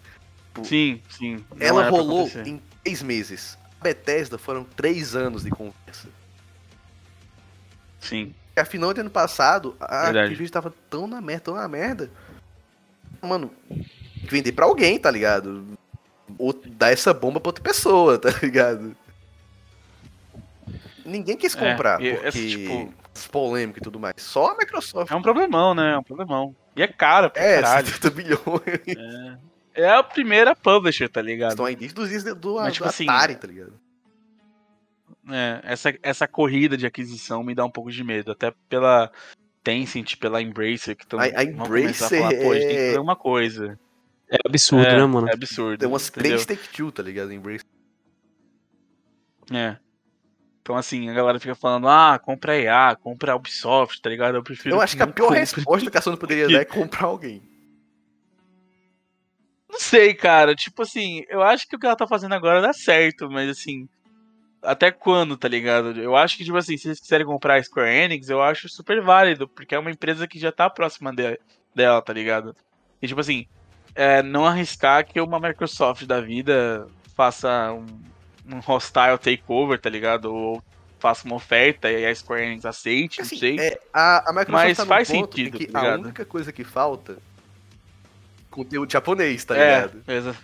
Sim, 0.63 1.01
sim. 1.09 1.45
não 1.55 1.67
Ela 1.67 1.89
rolou 1.89 2.31
em 2.45 2.61
três 2.83 3.03
meses. 3.03 3.59
A 3.81 3.85
Bethesda 3.85 4.39
foram 4.39 4.65
três 4.65 5.15
anos 5.17 5.43
de 5.45 5.51
conversa. 5.51 6.09
Sim. 8.01 8.35
E 8.57 8.61
a 8.61 8.65
final 8.65 8.95
do 8.95 9.01
ano 9.01 9.11
passado, 9.11 9.77
a 9.81 10.05
Verdade. 10.05 10.19
Activision 10.27 10.53
tava 10.53 10.75
tão 10.89 11.07
na 11.07 11.21
merda, 11.21 11.45
tão 11.45 11.55
na 11.55 11.67
merda. 11.67 12.11
Mano, 13.21 13.51
tem 13.69 13.83
que 14.23 14.31
vender 14.31 14.53
pra 14.53 14.67
alguém, 14.67 14.99
tá 14.99 15.11
ligado? 15.11 15.67
Ou 16.39 16.53
dar 16.53 16.93
essa 16.93 17.13
bomba 17.13 17.41
pra 17.41 17.49
outra 17.49 17.65
pessoa, 17.65 18.17
tá 18.19 18.31
ligado? 18.43 18.97
Ninguém 21.05 21.37
quis 21.37 21.55
comprar, 21.55 22.01
e 22.03 22.13
porque 22.13 22.29
esse, 22.29 22.49
tipo, 22.49 22.95
polêmica 23.31 23.79
e 23.79 23.83
tudo 23.83 23.99
mais. 24.01 24.15
Só 24.19 24.53
a 24.53 24.57
Microsoft. 24.57 25.11
é 25.11 25.15
um 25.15 25.23
problemão, 25.23 25.75
né? 25.75 25.93
É 25.93 25.99
um 25.99 26.03
problemão. 26.03 26.55
E 26.77 26.83
é 26.83 26.89
caro 26.89 27.31
pra 27.31 27.43
É, 27.43 27.61
caralho. 27.63 27.87
70 27.87 28.11
bilhões. 28.11 29.41
É 29.75 29.89
a 29.91 30.03
primeira 30.03 30.55
publisher, 30.55 31.09
tá 31.09 31.21
ligado? 31.23 31.51
Estão 31.51 31.65
aí 31.67 31.75
desde 31.77 32.01
os 32.01 32.09
dias 32.09 32.23
do, 32.25 32.55
Mas, 32.57 32.67
do 32.69 32.73
tipo 32.75 32.85
assim, 32.89 33.09
Atari, 33.09 33.37
tá 33.37 33.47
ligado? 33.47 33.73
É, 35.31 35.61
essa, 35.65 35.95
essa 36.03 36.29
corrida 36.29 36.77
de 36.77 36.87
aquisição 36.87 37.43
me 37.43 37.55
dá 37.55 37.65
um 37.65 37.71
pouco 37.71 37.91
de 37.91 38.05
medo, 38.05 38.31
até 38.33 38.53
pela 38.69 39.11
Tencent, 39.63 40.17
pela 40.17 40.43
Embracer, 40.43 40.95
que 40.97 41.05
estão 41.05 41.19
A- 41.19 41.25
a 41.25 41.31
começar 41.31 41.49
a 41.49 41.53
Embracer 41.67 42.19
falar, 42.21 42.35
pô, 42.35 42.53
a 42.53 42.55
gente 42.55 42.67
tem 42.67 42.77
que 42.77 42.83
é- 42.83 42.87
fazer 42.89 42.99
uma 42.99 43.17
coisa. 43.17 43.79
É 44.31 44.39
absurdo, 44.47 44.87
é, 44.87 44.97
né, 44.97 45.07
mano? 45.07 45.29
É 45.29 45.33
absurdo. 45.33 45.79
Tem 45.79 45.89
umas 45.89 46.09
entendeu? 46.09 46.31
três 46.31 46.47
Take-Two, 46.47 46.93
tá 46.93 47.03
ligado? 47.03 47.33
Embrace. 47.33 47.65
É. 49.53 49.77
Então, 50.65 50.79
assim, 50.79 51.11
a 51.11 51.13
galera 51.13 51.39
fica 51.39 51.55
falando, 51.55 51.87
ah, 51.87 52.19
compra 52.19 52.53
a 52.55 52.57
EA, 52.57 52.97
compra 52.97 53.33
a 53.33 53.37
Ubisoft, 53.37 54.01
tá 54.01 54.09
ligado? 54.09 54.37
Eu 54.37 54.43
prefiro 54.43 54.75
Eu 54.77 54.81
acho 54.81 54.97
que 54.97 55.03
a 55.03 55.07
não 55.07 55.13
pior 55.13 55.27
compre. 55.27 55.41
resposta 55.41 55.91
que 55.91 55.99
a 55.99 56.01
Sony 56.01 56.17
poderia 56.17 56.49
dar 56.49 56.63
é 56.63 56.65
comprar 56.65 57.05
alguém. 57.05 57.43
Não 59.71 59.79
sei, 59.79 60.15
cara. 60.15 60.55
Tipo 60.55 60.81
assim, 60.83 61.23
eu 61.29 61.43
acho 61.43 61.69
que 61.69 61.77
o 61.77 61.79
que 61.79 61.85
ela 61.85 61.95
tá 61.95 62.07
fazendo 62.07 62.35
agora 62.35 62.63
dá 62.63 62.73
certo, 62.73 63.29
mas 63.31 63.51
assim. 63.51 63.87
Até 64.63 64.91
quando, 64.91 65.37
tá 65.37 65.47
ligado? 65.49 66.01
Eu 66.01 66.17
acho 66.17 66.39
que, 66.39 66.45
tipo 66.47 66.57
assim, 66.57 66.79
se 66.79 66.89
eles 66.89 66.99
quiserem 66.99 67.27
comprar 67.27 67.57
a 67.57 67.63
Square 67.63 67.91
Enix, 67.95 68.31
eu 68.31 68.43
acho 68.43 68.67
super 68.67 69.03
válido, 69.03 69.47
porque 69.47 69.75
é 69.75 69.79
uma 69.79 69.91
empresa 69.91 70.27
que 70.27 70.39
já 70.39 70.51
tá 70.51 70.71
próxima 70.71 71.15
de- 71.15 71.39
dela, 71.75 72.01
tá 72.01 72.15
ligado? 72.15 72.57
E, 73.03 73.07
tipo 73.07 73.21
assim, 73.21 73.47
é, 73.95 74.23
não 74.23 74.47
arriscar 74.47 75.05
que 75.07 75.21
uma 75.21 75.39
Microsoft 75.39 76.07
da 76.07 76.23
vida 76.23 76.89
faça 77.15 77.71
um, 77.75 77.85
um 78.47 78.59
hostile 78.61 79.19
takeover, 79.19 79.81
tá 79.81 79.89
ligado? 79.91 80.27
Ou 80.35 80.63
faça 80.99 81.27
uma 81.27 81.37
oferta 81.37 81.91
e 81.91 82.07
a 82.07 82.15
Square 82.15 82.45
Enix 82.45 82.65
aceite, 82.65 83.19
não 83.21 83.27
Assim, 83.27 83.37
sei. 83.37 83.59
é, 83.61 83.81
a, 83.93 84.31
a 84.31 84.33
Microsoft 84.33 84.49
Mas 84.65 84.77
tá 84.77 84.87
faz 84.87 85.09
sentido, 85.09 85.59
tá 85.67 85.95
a 85.95 85.99
única 85.99 86.25
coisa 86.25 86.51
que 86.53 86.65
falta 86.65 87.19
conteúdo 88.51 88.91
japonês, 88.91 89.45
tá 89.45 89.57
é, 89.57 89.59
ligado? 89.83 90.03
exa- 90.09 90.37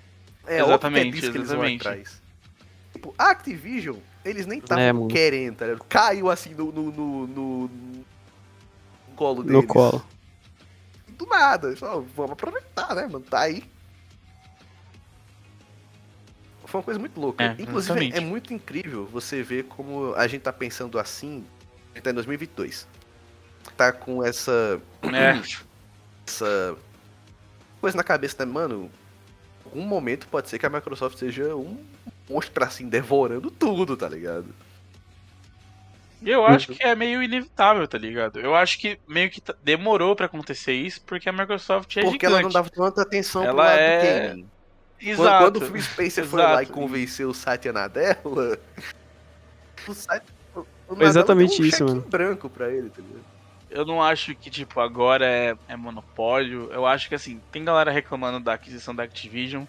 É 0.47 0.59
exatamente, 0.61 0.73
óbvio 0.75 0.91
que 0.91 0.99
é 0.99 1.21
disso 1.21 1.33
que 1.33 1.39
eles 1.39 1.49
vão 1.49 1.65
exatamente. 1.65 1.89
atrás. 1.89 2.23
Tipo, 2.93 3.15
a 3.17 3.31
Activision, 3.31 3.97
eles 4.25 4.47
nem 4.47 4.59
estavam 4.59 5.07
É, 5.07 5.09
querendo, 5.09 5.57
tá 5.57 5.67
ligado? 5.67 5.85
Caiu 5.89 6.29
assim 6.29 6.55
no, 6.55 6.73
no, 6.73 6.91
no, 6.91 7.27
no- 7.27 7.69
no 7.69 8.05
colo 9.15 9.43
deles. 9.43 9.53
No 9.63 9.67
colo. 9.67 10.05
Do 11.11 11.25
nada. 11.27 11.75
Só, 11.77 12.01
vamos 12.17 12.33
aproveitar, 12.33 12.95
né, 12.95 13.03
mano? 13.07 13.21
Tá 13.25 13.41
aí. 13.41 13.63
Foi 16.71 16.79
uma 16.79 16.85
coisa 16.85 17.01
muito 17.01 17.21
louca. 17.21 17.43
É, 17.43 17.53
Inclusive, 17.59 17.79
exatamente. 18.07 18.17
é 18.17 18.21
muito 18.21 18.55
incrível 18.55 19.05
você 19.07 19.43
ver 19.43 19.65
como 19.65 20.15
a 20.15 20.27
gente 20.29 20.43
tá 20.43 20.53
pensando 20.53 20.99
assim. 20.99 21.45
A 21.93 21.97
gente 21.97 22.05
tá 22.05 22.11
em 22.11 22.15
2022. 22.15 22.87
Tá 23.77 23.93
com 23.93 24.25
essa, 24.25 24.81
é. 25.03 25.41
essa 26.27 26.77
coisa 27.81 27.97
na 27.97 28.05
cabeça, 28.05 28.45
né, 28.47 28.51
mano? 28.53 28.91
Em 29.67 29.69
algum 29.69 29.83
momento 29.83 30.29
pode 30.29 30.49
ser 30.49 30.59
que 30.59 30.67
a 30.67 30.71
Microsoft 30.71 31.19
seja 31.19 31.55
um 31.57 31.85
monstro 32.29 32.65
assim, 32.65 32.89
devorando 32.89 33.51
tudo, 33.51 33.97
tá 33.97 34.09
ligado? 34.09 34.47
E 36.23 36.31
eu 36.31 36.45
acho 36.47 36.75
que 36.75 36.83
é 36.83 36.95
meio 36.95 37.23
inevitável, 37.23 37.89
tá 37.89 37.97
ligado? 37.97 38.39
Eu 38.39 38.55
acho 38.55 38.79
que 38.79 38.99
meio 39.09 39.31
que 39.31 39.43
demorou 39.65 40.15
pra 40.15 40.27
acontecer 40.27 40.75
isso, 40.75 41.01
porque 41.07 41.29
a 41.29 41.33
Microsoft 41.33 41.97
é 41.97 42.03
Porque 42.03 42.27
gigante. 42.27 42.33
ela 42.35 42.43
não 42.43 42.51
dava 42.51 42.69
tanta 42.69 43.03
atenção 43.03 43.43
pro 43.43 43.51
Ela 43.53 43.65
lado 43.65 43.79
é- 43.79 43.99
do 44.21 44.29
gaming. 44.29 44.49
Quando, 45.01 45.09
Exato. 45.11 45.45
quando 45.45 45.57
o 45.57 45.67
Phil 45.73 45.83
Spencer 45.83 46.25
foi 46.27 46.43
lá 46.43 46.61
e 46.63 46.65
Exato. 46.65 46.73
convenceu 46.79 47.31
o 47.31 47.35
Satya 47.35 47.73
Nadella, 47.73 48.59
o 49.89 49.95
Satya, 49.95 50.23
o 50.55 50.95
Foi 50.95 51.07
exatamente 51.07 51.57
deu 51.57 51.65
um 51.65 51.69
isso, 51.69 51.85
mano. 51.85 52.05
em 52.07 52.11
branco 52.11 52.51
pra 52.51 52.69
ele, 52.71 52.91
tá 52.91 53.01
ligado? 53.01 53.25
Eu 53.71 53.87
não 53.87 54.03
acho 54.03 54.35
que, 54.35 54.51
tipo, 54.51 54.81
agora 54.81 55.25
é, 55.25 55.57
é 55.69 55.77
monopólio. 55.77 56.69
Eu 56.73 56.85
acho 56.87 57.09
que, 57.09 57.15
assim, 57.15 57.41
tem 57.53 57.65
galera 57.65 57.91
reclamando 57.91 58.41
da 58.41 58.53
aquisição 58.55 58.95
da 58.95 59.05
Activision. 59.05 59.65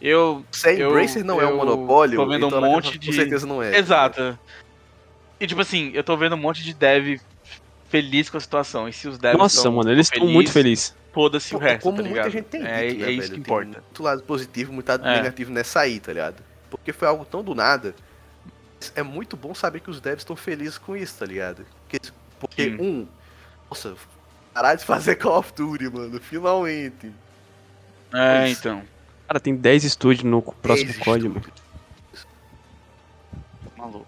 Eu. 0.00 0.44
Se 0.52 0.68
a 0.68 0.72
Eu- 0.74 0.90
Embracer 0.90 1.24
não 1.24 1.40
é 1.40 1.46
um 1.46 1.50
eu 1.50 1.56
monopólio, 1.56 2.16
tô 2.18 2.26
vendo 2.28 2.46
então 2.46 2.60
um 2.60 2.64
a 2.64 2.68
monte 2.68 2.98
de- 2.98 3.06
com 3.08 3.12
certeza 3.14 3.46
não 3.46 3.62
é. 3.62 3.76
Exato. 3.78 4.38
E, 5.40 5.46
tipo 5.46 5.60
assim, 5.62 5.90
eu 5.94 6.04
tô 6.04 6.16
vendo 6.18 6.34
um 6.34 6.38
monte 6.38 6.62
de 6.62 6.74
dev 6.74 7.18
feliz 7.90 8.30
com 8.30 8.36
a 8.38 8.40
situação. 8.40 8.88
E 8.88 8.92
se 8.92 9.06
os 9.08 9.18
devs 9.18 9.36
Nossa, 9.38 9.70
mano, 9.70 9.90
eles 9.90 10.06
estão 10.10 10.26
muito 10.26 10.50
felizes. 10.50 10.94
Foda-se 11.12 11.54
o 11.54 11.58
resto, 11.58 11.82
Como 11.82 11.96
tá 11.98 12.02
muita 12.04 12.16
ligado? 12.28 12.32
gente 12.32 12.44
tem 12.46 12.60
dito, 12.60 12.70
é, 12.70 12.76
né, 12.82 12.86
é 12.86 12.94
velho? 12.94 13.10
isso 13.10 13.22
que 13.22 13.30
Tem 13.30 13.40
importa. 13.40 13.66
muito 13.82 14.02
lado 14.02 14.22
positivo, 14.22 14.72
muito 14.72 14.88
lado 14.88 15.06
É. 15.06 15.16
negativo 15.16 15.50
nessa 15.50 15.80
aí, 15.80 15.98
tá 15.98 16.12
ligado? 16.12 16.42
Porque 16.70 16.92
foi 16.92 17.08
algo 17.08 17.24
tão 17.24 17.42
do 17.42 17.52
nada. 17.54 17.94
É 18.94 19.02
muito 19.02 19.36
bom 19.36 19.52
saber 19.54 19.80
que 19.80 19.90
os 19.90 20.00
devs 20.00 20.20
estão 20.22 20.36
felizes 20.36 20.78
com 20.78 20.96
isso, 20.96 21.18
tá 21.18 21.26
ligado? 21.26 21.66
Porque, 21.88 21.98
porque 22.38 22.76
um, 22.80 23.06
nossa, 23.68 23.94
parar 24.54 24.76
de 24.76 24.84
fazer 24.84 25.16
Call 25.16 25.38
of 25.38 25.52
Duty, 25.52 25.90
mano, 25.90 26.20
finalmente. 26.20 27.12
É, 28.14 28.48
Isso. 28.48 28.60
então. 28.60 28.82
Cara, 29.26 29.38
tem 29.40 29.54
10 29.54 29.84
estúdios 29.84 30.24
no 30.24 30.40
próximo 30.40 30.94
código. 31.04 31.40
Maluco. 33.76 34.06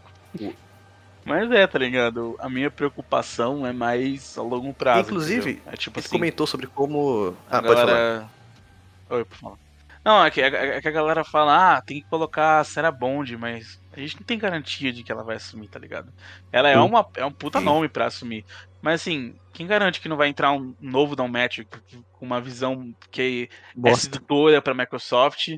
Mas 1.24 1.51
é, 1.53 1.66
tá 1.66 1.78
ligado? 1.78 2.36
A 2.40 2.49
minha 2.49 2.70
preocupação 2.70 3.66
é 3.66 3.73
mais 3.73 4.36
a 4.36 4.43
longo 4.43 4.73
prazo. 4.74 5.03
Inclusive, 5.11 5.62
é 5.66 5.77
tipo 5.77 5.99
Ele 5.99 6.07
assim. 6.07 6.16
comentou 6.16 6.47
sobre 6.47 6.66
como. 6.66 7.36
A 7.51 7.59
Ah, 7.59 7.62
pode 7.62 7.74
falar. 7.81 7.86
galera. 7.86 8.28
Oi, 9.11 9.24
por 9.24 9.36
falar. 9.36 9.57
Não, 10.05 10.24
é 10.24 10.31
que, 10.32 10.40
é 10.40 10.81
que 10.81 10.89
a 10.89 10.90
galera 10.90 11.23
fala, 11.23 11.77
ah, 11.77 11.81
tem 11.81 12.01
que 12.03 12.09
colocar 12.09 12.59
a 12.59 12.65
Sarah 12.65 12.90
Bond, 12.90 13.36
mas 13.36 13.81
a 13.93 14.01
gente 14.01 14.16
não 14.16 14.24
tem 14.24 14.36
garantia 14.36 14.93
de 14.93 15.05
que 15.05 15.12
ela 15.12 15.23
vai 15.23 15.36
assumir, 15.36 15.69
tá 15.69 15.78
ligado? 15.78 16.12
Ela 16.51 16.70
é, 16.70 16.77
uma, 16.81 17.07
é 17.15 17.24
um 17.24 17.31
puta 17.31 17.61
nome 17.61 17.89
pra 17.89 18.07
assumir. 18.07 18.44
Mas 18.81 19.01
assim, 19.01 19.36
quem 19.53 19.65
garante 19.65 20.01
que 20.01 20.09
não 20.09 20.16
vai 20.16 20.27
entrar 20.27 20.51
um 20.51 20.74
novo 20.81 21.15
Downmetric 21.15 21.69
com 22.15 22.27
uma 22.27 22.40
visão 22.40 22.93
que 23.12 23.49
é 23.49 23.78
Bosta. 23.78 24.01
sedutora 24.01 24.61
pra 24.61 24.74
Microsoft 24.74 25.57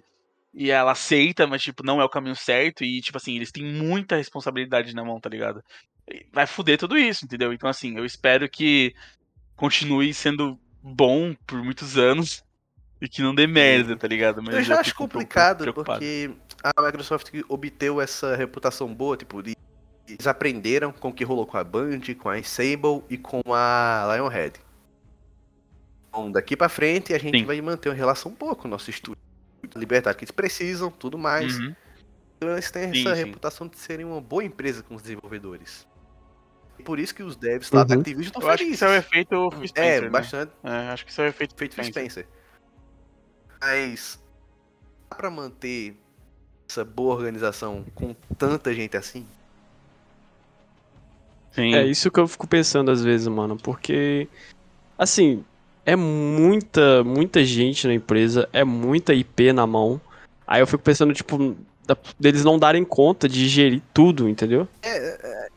e 0.55 0.71
ela 0.71 0.93
aceita, 0.93 1.47
mas 1.47 1.63
tipo, 1.63 1.85
não 1.85 2.01
é 2.01 2.05
o 2.05 2.09
caminho 2.09 2.37
certo 2.37 2.85
e 2.85 3.01
tipo 3.01 3.19
assim, 3.19 3.35
eles 3.35 3.51
têm 3.51 3.65
muita 3.65 4.17
responsabilidade 4.17 4.95
na 4.95 5.05
mão, 5.05 5.21
tá 5.21 5.29
ligado? 5.29 5.63
Vai 6.33 6.47
fuder 6.47 6.79
tudo 6.79 6.97
isso, 6.97 7.25
entendeu? 7.25 7.53
Então 7.53 7.69
assim, 7.69 7.97
eu 7.97 8.05
espero 8.05 8.49
que 8.49 8.95
continue 9.57 10.15
sendo 10.15 10.59
bom 10.81 11.35
por 11.47 11.63
muitos 11.63 11.99
anos 11.99 12.45
e 13.03 13.09
que 13.09 13.21
não 13.21 13.35
dê 13.35 13.47
merda, 13.47 13.97
tá 13.97 14.07
ligado? 14.07 14.43
Mas 14.43 14.55
Eu 14.55 14.63
já 14.63 14.81
acho 14.81 14.93
um 14.93 14.97
pouco 14.97 15.15
complicado, 15.15 15.75
porque 15.75 16.31
a 16.63 16.83
Microsoft 16.83 17.31
obteve 17.49 18.01
essa 18.01 18.37
reputação 18.37 18.95
boa, 18.95 19.17
tipo, 19.17 19.43
de- 19.43 19.57
eles 20.07 20.27
aprenderam 20.27 20.93
com 20.93 21.09
o 21.09 21.13
que 21.13 21.25
rolou 21.25 21.47
com 21.47 21.57
a 21.57 21.65
Band, 21.65 22.01
com 22.19 22.29
a 22.29 22.43
Sable 22.43 23.03
e 23.09 23.17
com 23.17 23.41
a 23.53 24.07
Lionhead. 24.15 24.61
Então, 26.09 26.31
daqui 26.31 26.57
pra 26.57 26.69
frente 26.69 27.13
a 27.13 27.19
gente 27.19 27.39
Sim. 27.39 27.45
vai 27.45 27.61
manter 27.61 27.89
uma 27.89 27.95
relação 27.95 28.31
boa 28.33 28.55
com 28.55 28.69
o 28.69 28.71
nosso 28.71 28.91
estúdio. 28.91 29.21
Liberdade 29.77 30.17
que 30.19 30.25
eles 30.25 30.31
precisam, 30.31 30.91
tudo 30.91 31.17
mais. 31.19 31.59
Uhum. 31.59 31.75
Então 32.37 32.51
eles 32.53 32.71
têm 32.71 32.93
Sim, 32.93 33.01
essa 33.07 33.17
sim. 33.17 33.25
reputação 33.25 33.67
de 33.69 33.79
serem 33.79 34.05
uma 34.05 34.21
boa 34.21 34.45
empresa 34.45 34.83
com 34.83 34.95
os 34.95 35.03
desenvolvedores. 35.03 35.87
E 36.79 36.83
por 36.83 36.99
isso 36.99 37.15
que 37.15 37.23
os 37.23 37.37
devs 37.37 37.71
lá 37.71 37.85
da 37.85 37.95
Uhum. 37.95 38.01
Activision 38.01 38.27
estão 38.27 38.43
Eu 38.43 38.49
acho 38.49 38.59
que 38.59 38.65
felizes. 38.65 38.83
isso 38.83 38.85
é 38.85 38.89
o 38.89 38.99
efeito 38.99 39.51
Phil 39.53 39.69
Spencer, 39.69 39.95
É, 39.97 40.01
né? 40.01 40.09
bastante 40.11 40.53
É, 40.65 40.71
acho 40.91 41.05
que 41.05 41.11
isso 41.13 41.21
é 41.21 41.25
o 41.25 41.29
efeito 41.29 41.55
feito 41.57 41.75
Phil 41.75 41.85
Spencer. 41.85 42.25
Spencer. 42.25 42.27
Mas 43.61 44.21
dá 45.09 45.17
pra 45.17 45.31
manter 45.31 45.97
essa 46.69 46.85
boa 46.85 47.15
organização 47.15 47.85
com 47.95 48.15
tanta 48.37 48.75
gente 48.75 48.97
assim? 48.97 49.27
Sim. 51.53 51.75
É 51.75 51.85
isso 51.85 52.11
que 52.11 52.19
eu 52.19 52.27
fico 52.27 52.47
pensando 52.49 52.91
às 52.91 53.03
vezes, 53.05 53.29
mano, 53.29 53.57
porque 53.57 54.29
assim, 54.99 55.45
é 55.87 55.97
muita, 55.97 57.05
muita 57.05 57.45
gente 57.45 57.87
na 57.87 57.95
empresa, 57.95 58.49
é 58.53 58.65
muita 58.65 59.15
IP 59.15 59.53
na 59.53 59.67
mão. 59.67 60.01
Aí 60.47 60.61
eu 60.61 60.67
fico 60.67 60.83
pensando, 60.83 61.13
tipo, 61.13 61.57
da- 61.87 61.97
deles 62.19 62.45
não 62.45 62.59
darem 62.59 62.85
conta 62.85 63.29
de 63.29 63.49
gerir 63.49 63.83
tudo, 63.93 64.29
entendeu? 64.29 64.69
É, 64.83 65.49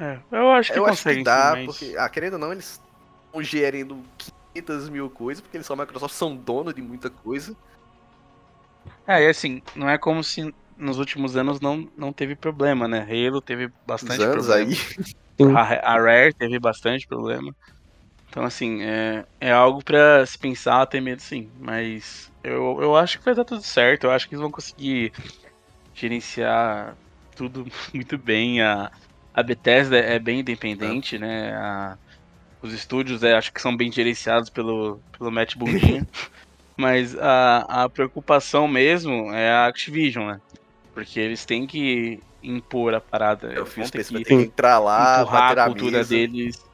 É, 0.00 0.18
eu 0.32 0.50
acho 0.50 0.72
que 0.72 0.78
eu 0.78 0.86
acho 0.86 1.04
que 1.04 1.22
dá, 1.22 1.54
sim, 1.56 1.66
mas... 1.66 1.78
porque, 1.78 1.94
ah, 1.96 2.08
querendo 2.08 2.32
ou 2.34 2.38
não, 2.38 2.52
eles 2.52 2.80
estão 3.26 3.42
gerindo 3.42 3.96
500 4.52 4.88
mil 4.88 5.08
coisas, 5.08 5.40
porque 5.40 5.56
eles 5.56 5.66
são 5.66 5.74
a 5.74 5.78
Microsoft, 5.80 6.14
são 6.14 6.34
dono 6.34 6.72
de 6.72 6.82
muita 6.82 7.08
coisa. 7.08 7.56
É, 9.06 9.22
e 9.22 9.28
assim, 9.28 9.62
não 9.76 9.88
é 9.88 9.98
como 9.98 10.24
se 10.24 10.52
nos 10.76 10.98
últimos 10.98 11.36
anos 11.36 11.60
não, 11.60 11.88
não 11.96 12.12
teve 12.12 12.34
problema, 12.34 12.88
né? 12.88 13.02
Halo 13.02 13.40
teve 13.40 13.66
Os 13.66 13.72
bastante 13.86 14.22
anos 14.22 14.46
problema. 14.48 14.72
aí. 14.72 15.56
A, 15.56 15.94
a 15.94 16.00
Rare 16.00 16.32
teve 16.34 16.58
bastante 16.58 17.06
problema. 17.06 17.54
Então, 18.34 18.42
assim, 18.44 18.82
é, 18.82 19.24
é 19.40 19.52
algo 19.52 19.80
pra 19.84 20.26
se 20.26 20.36
pensar, 20.36 20.84
ter 20.88 21.00
medo 21.00 21.22
sim. 21.22 21.52
Mas 21.56 22.32
eu, 22.42 22.82
eu 22.82 22.96
acho 22.96 23.16
que 23.16 23.24
vai 23.24 23.32
dar 23.32 23.44
tudo 23.44 23.62
certo. 23.62 24.04
Eu 24.04 24.10
acho 24.10 24.26
que 24.28 24.34
eles 24.34 24.42
vão 24.42 24.50
conseguir 24.50 25.12
gerenciar 25.94 26.96
tudo 27.36 27.64
muito 27.94 28.18
bem. 28.18 28.60
A, 28.60 28.90
a 29.32 29.40
Bethesda 29.40 29.96
é 29.98 30.18
bem 30.18 30.40
independente, 30.40 31.16
né? 31.16 31.54
A- 31.54 31.96
os 32.60 32.72
estúdios 32.72 33.22
é, 33.22 33.34
acho 33.34 33.52
que 33.52 33.60
são 33.62 33.76
bem 33.76 33.92
gerenciados 33.92 34.50
pelo, 34.50 35.00
pelo 35.16 35.30
Matt 35.30 35.54
Bundinha. 35.56 36.04
Mas 36.76 37.16
a, 37.16 37.84
a 37.84 37.88
preocupação 37.88 38.66
mesmo 38.66 39.32
é 39.32 39.48
a 39.52 39.66
Activision, 39.68 40.26
né? 40.26 40.38
Porque 40.92 41.20
eles 41.20 41.44
têm 41.46 41.68
que 41.68 42.18
impor 42.42 42.94
a 42.94 43.00
parada. 43.00 43.52
Eu 43.52 43.64
Eles 43.64 43.72
fiz 43.74 43.90
ter 43.92 44.04
que 44.04 44.24
que 44.24 44.34
entrar 44.34 44.80
lá, 44.80 45.20
empurrar 45.20 45.56
a 45.56 45.64
cultura 45.64 45.98
mesa. 45.98 46.08
deles. 46.08 46.73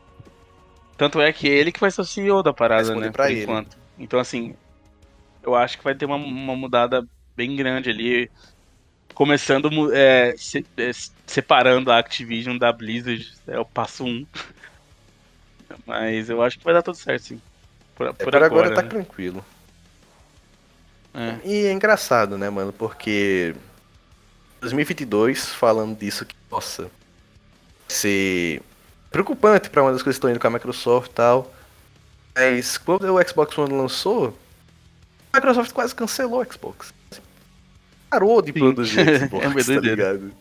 Tanto 1.00 1.18
é 1.18 1.32
que 1.32 1.48
ele 1.48 1.72
que 1.72 1.80
vai 1.80 1.90
ser 1.90 2.02
o 2.02 2.04
CEO 2.04 2.42
da 2.42 2.52
parada, 2.52 2.94
né? 2.94 3.10
pra 3.10 3.24
por 3.24 3.30
ele. 3.32 3.42
enquanto. 3.42 3.78
Então, 3.98 4.20
assim, 4.20 4.54
eu 5.42 5.54
acho 5.54 5.78
que 5.78 5.84
vai 5.84 5.94
ter 5.94 6.04
uma, 6.04 6.16
uma 6.16 6.54
mudada 6.54 7.02
bem 7.34 7.56
grande 7.56 7.88
ali. 7.88 8.30
Começando, 9.14 9.70
é, 9.94 10.36
se- 10.36 10.66
é, 10.76 10.90
separando 11.26 11.90
a 11.90 11.98
Activision 11.98 12.58
da 12.58 12.70
Blizzard. 12.70 13.26
É 13.46 13.58
o 13.58 13.64
passo 13.64 14.04
um. 14.04 14.26
Mas 15.86 16.28
eu 16.28 16.42
acho 16.42 16.58
que 16.58 16.64
vai 16.64 16.74
dar 16.74 16.82
tudo 16.82 16.98
certo, 16.98 17.22
sim. 17.22 17.40
Por, 17.96 18.08
É, 18.08 18.12
por 18.12 18.24
por 18.24 18.34
agora, 18.36 18.68
agora. 18.68 18.74
tá 18.74 18.82
né? 18.82 18.88
tranquilo. 18.90 19.42
É. 21.14 21.48
E 21.48 21.66
é 21.66 21.72
engraçado, 21.72 22.36
né, 22.36 22.50
mano? 22.50 22.74
Porque 22.74 23.54
2022 24.60 25.48
falando 25.48 25.98
disso 25.98 26.26
que 26.26 26.36
nossa 26.50 26.90
ser 27.88 28.62
preocupante 29.10 29.68
pra 29.70 29.82
uma 29.82 29.92
das 29.92 30.02
coisas 30.02 30.16
que 30.16 30.18
estão 30.18 30.30
indo 30.30 30.40
com 30.40 30.46
a 30.46 30.50
Microsoft 30.50 31.10
e 31.10 31.14
tal. 31.14 31.52
Mas 32.34 32.78
quando 32.78 33.04
o 33.14 33.28
Xbox 33.28 33.56
One 33.58 33.72
lançou, 33.74 34.36
a 35.32 35.36
Microsoft 35.38 35.72
quase 35.72 35.94
cancelou 35.94 36.42
o 36.42 36.52
Xbox. 36.52 36.92
Parou 38.08 38.40
de 38.42 38.52
Sim. 38.52 38.58
produzir 38.58 39.04
Xbox, 39.28 39.44
É 39.44 39.48
tá 39.48 39.54
doideira. 39.64 39.90
ligado? 40.12 40.32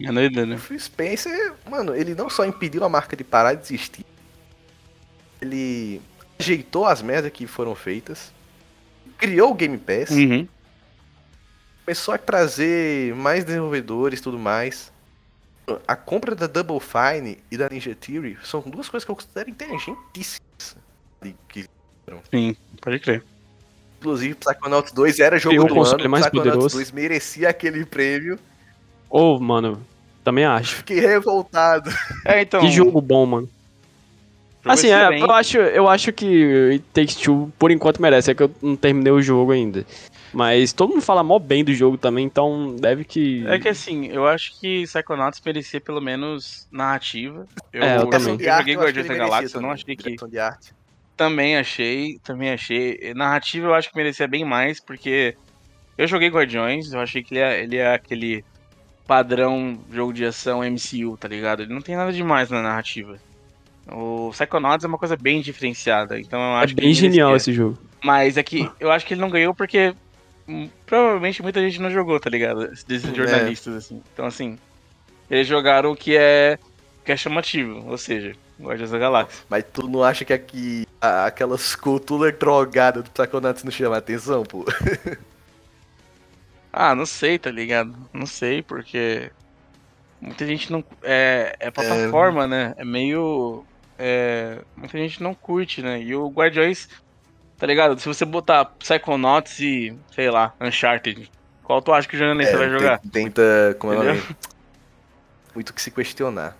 É 0.00 0.12
doido, 0.12 0.46
né? 0.46 0.54
O 0.54 0.58
Phil 0.58 0.78
Spencer, 0.78 1.54
mano, 1.68 1.94
ele 1.94 2.14
não 2.14 2.30
só 2.30 2.44
impediu 2.44 2.84
a 2.84 2.88
marca 2.88 3.16
de 3.16 3.24
parar 3.24 3.54
de 3.54 3.62
existir, 3.62 4.04
ele 5.40 6.00
ajeitou 6.38 6.86
as 6.86 7.02
merdas 7.02 7.32
que 7.32 7.46
foram 7.46 7.74
feitas, 7.74 8.32
criou 9.16 9.50
o 9.50 9.54
Game 9.54 9.76
Pass, 9.78 10.10
Uhum. 10.10 10.46
começou 11.84 12.14
a 12.14 12.18
trazer 12.18 13.14
mais 13.14 13.44
desenvolvedores 13.44 14.20
e 14.20 14.22
tudo 14.22 14.38
mais. 14.38 14.92
A 15.86 15.96
compra 15.96 16.34
da 16.34 16.46
Double 16.46 16.80
Fine 16.80 17.38
e 17.50 17.56
da 17.56 17.68
Ninja 17.68 17.94
Theory 17.94 18.36
são 18.44 18.60
duas 18.60 18.88
coisas 18.88 19.04
que 19.04 19.10
eu 19.10 19.16
considero 19.16 19.50
inteligentíssimas. 19.50 20.76
que- 21.48 21.66
Sim, 22.30 22.56
pode 22.80 22.98
crer. 23.00 23.22
Inclusive, 24.00 24.34
Psychonauts 24.34 24.92
2 24.92 25.18
era 25.18 25.38
jogo 25.38 25.56
do 25.56 25.74
ano, 25.82 26.08
mais 26.08 26.24
Psychonauts 26.24 26.30
poderoso. 26.30 26.76
2 26.76 26.92
merecia 26.92 27.48
aquele 27.50 27.84
prêmio. 27.84 28.38
Ô, 29.10 29.38
mano, 29.40 29.84
também 30.22 30.44
acho. 30.44 30.76
Fiquei 30.86 31.00
revoltado. 31.00 31.90
É, 32.24 32.42
então. 32.42 32.60
Que 32.60 32.70
jogo 32.70 33.00
bom, 33.00 33.26
mano. 33.26 33.48
jogo 34.62 34.72
Assim, 34.72 34.88
é, 34.88 35.20
eu 35.20 35.30
acho, 35.30 35.58
eu 35.58 35.88
acho 35.88 36.12
que 36.12 36.80
Takes 36.94 37.16
Two, 37.16 37.52
por 37.58 37.70
enquanto, 37.70 38.00
merece. 38.00 38.30
É 38.30 38.34
que 38.34 38.42
eu 38.44 38.50
não 38.62 38.76
terminei 38.76 39.12
o 39.12 39.20
jogo 39.20 39.52
ainda. 39.52 39.84
Mas 40.32 40.72
todo 40.72 40.90
mundo 40.90 41.02
fala 41.02 41.22
mó 41.22 41.38
bem 41.38 41.64
do 41.64 41.72
jogo 41.72 41.96
também, 41.96 42.24
então 42.26 42.76
deve 42.78 43.04
que. 43.04 43.46
É 43.46 43.58
que 43.58 43.68
assim, 43.68 44.06
eu 44.06 44.26
acho 44.26 44.58
que 44.60 44.82
Psychonauts 44.84 45.40
merecia 45.44 45.80
pelo 45.80 46.00
menos 46.00 46.68
narrativa. 46.70 47.46
Eu, 47.72 47.82
É, 47.82 47.96
eu 47.96 48.06
também. 48.08 48.38
joguei 48.38 48.48
eu 48.48 48.64
que 48.64 48.76
Guardiões 48.76 49.08
da 49.08 49.14
Galáxia, 49.14 49.56
eu 49.56 49.62
não 49.62 49.70
achei 49.70 49.96
que. 49.96 50.02
direção 50.04 50.28
de 50.28 50.38
arte. 50.38 50.72
Também 51.16 51.56
achei, 51.56 52.18
também 52.22 52.50
achei. 52.50 53.12
Narrativa 53.14 53.66
eu 53.66 53.74
acho 53.74 53.90
que 53.90 53.96
merecia 53.96 54.28
bem 54.28 54.44
mais, 54.44 54.78
porque 54.80 55.34
eu 55.96 56.06
joguei 56.06 56.28
Guardiões, 56.28 56.92
eu 56.92 57.00
achei 57.00 57.22
que 57.22 57.34
ele 57.34 57.40
é, 57.40 57.62
ele 57.62 57.76
é 57.76 57.92
aquele 57.94 58.44
padrão 59.06 59.78
jogo 59.90 60.12
de 60.12 60.24
ação 60.24 60.60
MCU, 60.62 61.16
tá 61.16 61.26
ligado? 61.26 61.62
Ele 61.62 61.72
não 61.74 61.80
tem 61.80 61.96
nada 61.96 62.12
demais 62.12 62.50
na 62.50 62.62
narrativa. 62.62 63.18
O 63.90 64.28
Psychonauts 64.32 64.84
é 64.84 64.88
uma 64.88 64.98
coisa 64.98 65.16
bem 65.16 65.40
diferenciada, 65.40 66.20
então 66.20 66.38
eu 66.38 66.56
É 66.58 66.64
acho 66.64 66.74
que 66.74 66.82
bem 66.82 66.92
genial 66.92 67.34
esse 67.34 67.52
jogo. 67.52 67.78
Mas 68.04 68.36
é 68.36 68.42
que 68.42 68.70
eu 68.78 68.90
acho 68.92 69.06
que 69.06 69.14
ele 69.14 69.20
não 69.20 69.30
ganhou 69.30 69.54
porque 69.54 69.94
provavelmente 70.86 71.42
muita 71.42 71.60
gente 71.60 71.80
não 71.80 71.90
jogou, 71.90 72.18
tá 72.18 72.30
ligado? 72.30 72.68
Desses 72.86 73.10
É. 73.10 73.14
jornalistas, 73.14 73.74
assim. 73.74 74.02
Então, 74.12 74.26
assim, 74.26 74.58
eles 75.30 75.46
jogaram 75.46 75.92
o 75.92 75.96
que 75.96 76.16
é, 76.16 76.58
que 77.04 77.12
é 77.12 77.16
chamativo, 77.16 77.84
ou 77.86 77.98
seja, 77.98 78.34
Guardiões 78.60 78.90
da 78.90 78.98
Galáxia. 78.98 79.44
Mas 79.48 79.64
tu 79.72 79.88
não 79.88 80.02
acha 80.02 80.24
que 80.24 80.32
aqui 80.32 80.86
a- 81.00 81.26
aquelas 81.26 81.74
culturas 81.76 82.36
drogadas 82.38 83.04
do 83.04 83.10
Psychonauts 83.10 83.62
não 83.64 83.70
chama 83.70 83.96
atenção, 83.96 84.42
pô? 84.44 84.64
Ah, 86.72 86.94
não 86.94 87.06
sei, 87.06 87.38
tá 87.38 87.50
ligado? 87.50 87.94
Não 88.12 88.26
sei, 88.26 88.62
porque 88.62 89.30
muita 90.20 90.46
gente 90.46 90.70
não. 90.70 90.84
É, 91.02 91.56
é 91.58 91.70
plataforma, 91.70 92.46
né? 92.46 92.74
É 92.76 92.84
meio. 92.84 93.64
É, 93.98 94.58
muita 94.76 94.96
gente 94.98 95.22
não 95.22 95.34
curte, 95.34 95.82
né? 95.82 96.00
E 96.00 96.14
o 96.14 96.28
Guardiões, 96.28 96.88
tá 97.58 97.66
ligado? 97.66 97.98
Se 97.98 98.06
você 98.06 98.24
botar 98.24 98.64
Psychonauts 98.64 99.58
e, 99.60 99.94
sei 100.14 100.30
lá, 100.30 100.54
Uncharted, 100.60 101.30
qual 101.64 101.82
tu 101.82 101.92
acha 101.92 102.08
que 102.08 102.16
o 102.16 102.18
jornalista 102.18 102.56
vai 102.56 102.70
jogar? 102.70 103.00
Tenta, 103.12 103.76
como 103.78 103.92
é 103.92 103.96
o 103.96 104.02
Entendeu? 104.02 104.22
nome? 104.22 104.36
Muito 105.54 105.74
que 105.74 105.82
se 105.82 105.90
questionar. 105.90 106.56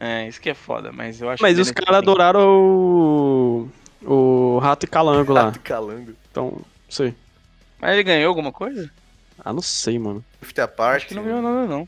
É, 0.00 0.26
isso 0.26 0.40
que 0.40 0.48
é 0.48 0.54
foda, 0.54 0.90
mas 0.90 1.20
eu 1.20 1.28
acho 1.28 1.42
Mas 1.42 1.56
que 1.56 1.60
os 1.60 1.70
caras 1.70 1.98
adoraram 1.98 2.40
o. 2.48 3.68
O 4.02 4.58
Rato 4.58 4.86
e 4.86 4.88
Calango 4.88 5.30
lá. 5.30 5.44
Rato 5.44 5.60
calango. 5.60 6.14
Então, 6.30 6.52
não 6.52 6.64
sei. 6.88 7.14
Mas 7.78 7.92
ele 7.92 8.02
ganhou 8.02 8.30
alguma 8.30 8.50
coisa? 8.50 8.90
Ah, 9.44 9.52
não 9.52 9.60
sei, 9.60 9.98
mano. 9.98 10.24
Rift 10.40 10.58
Apart. 10.58 10.96
Acho 10.96 11.08
que 11.08 11.14
não 11.14 11.22
ganhou 11.22 11.42
nada, 11.42 11.66
não. 11.66 11.86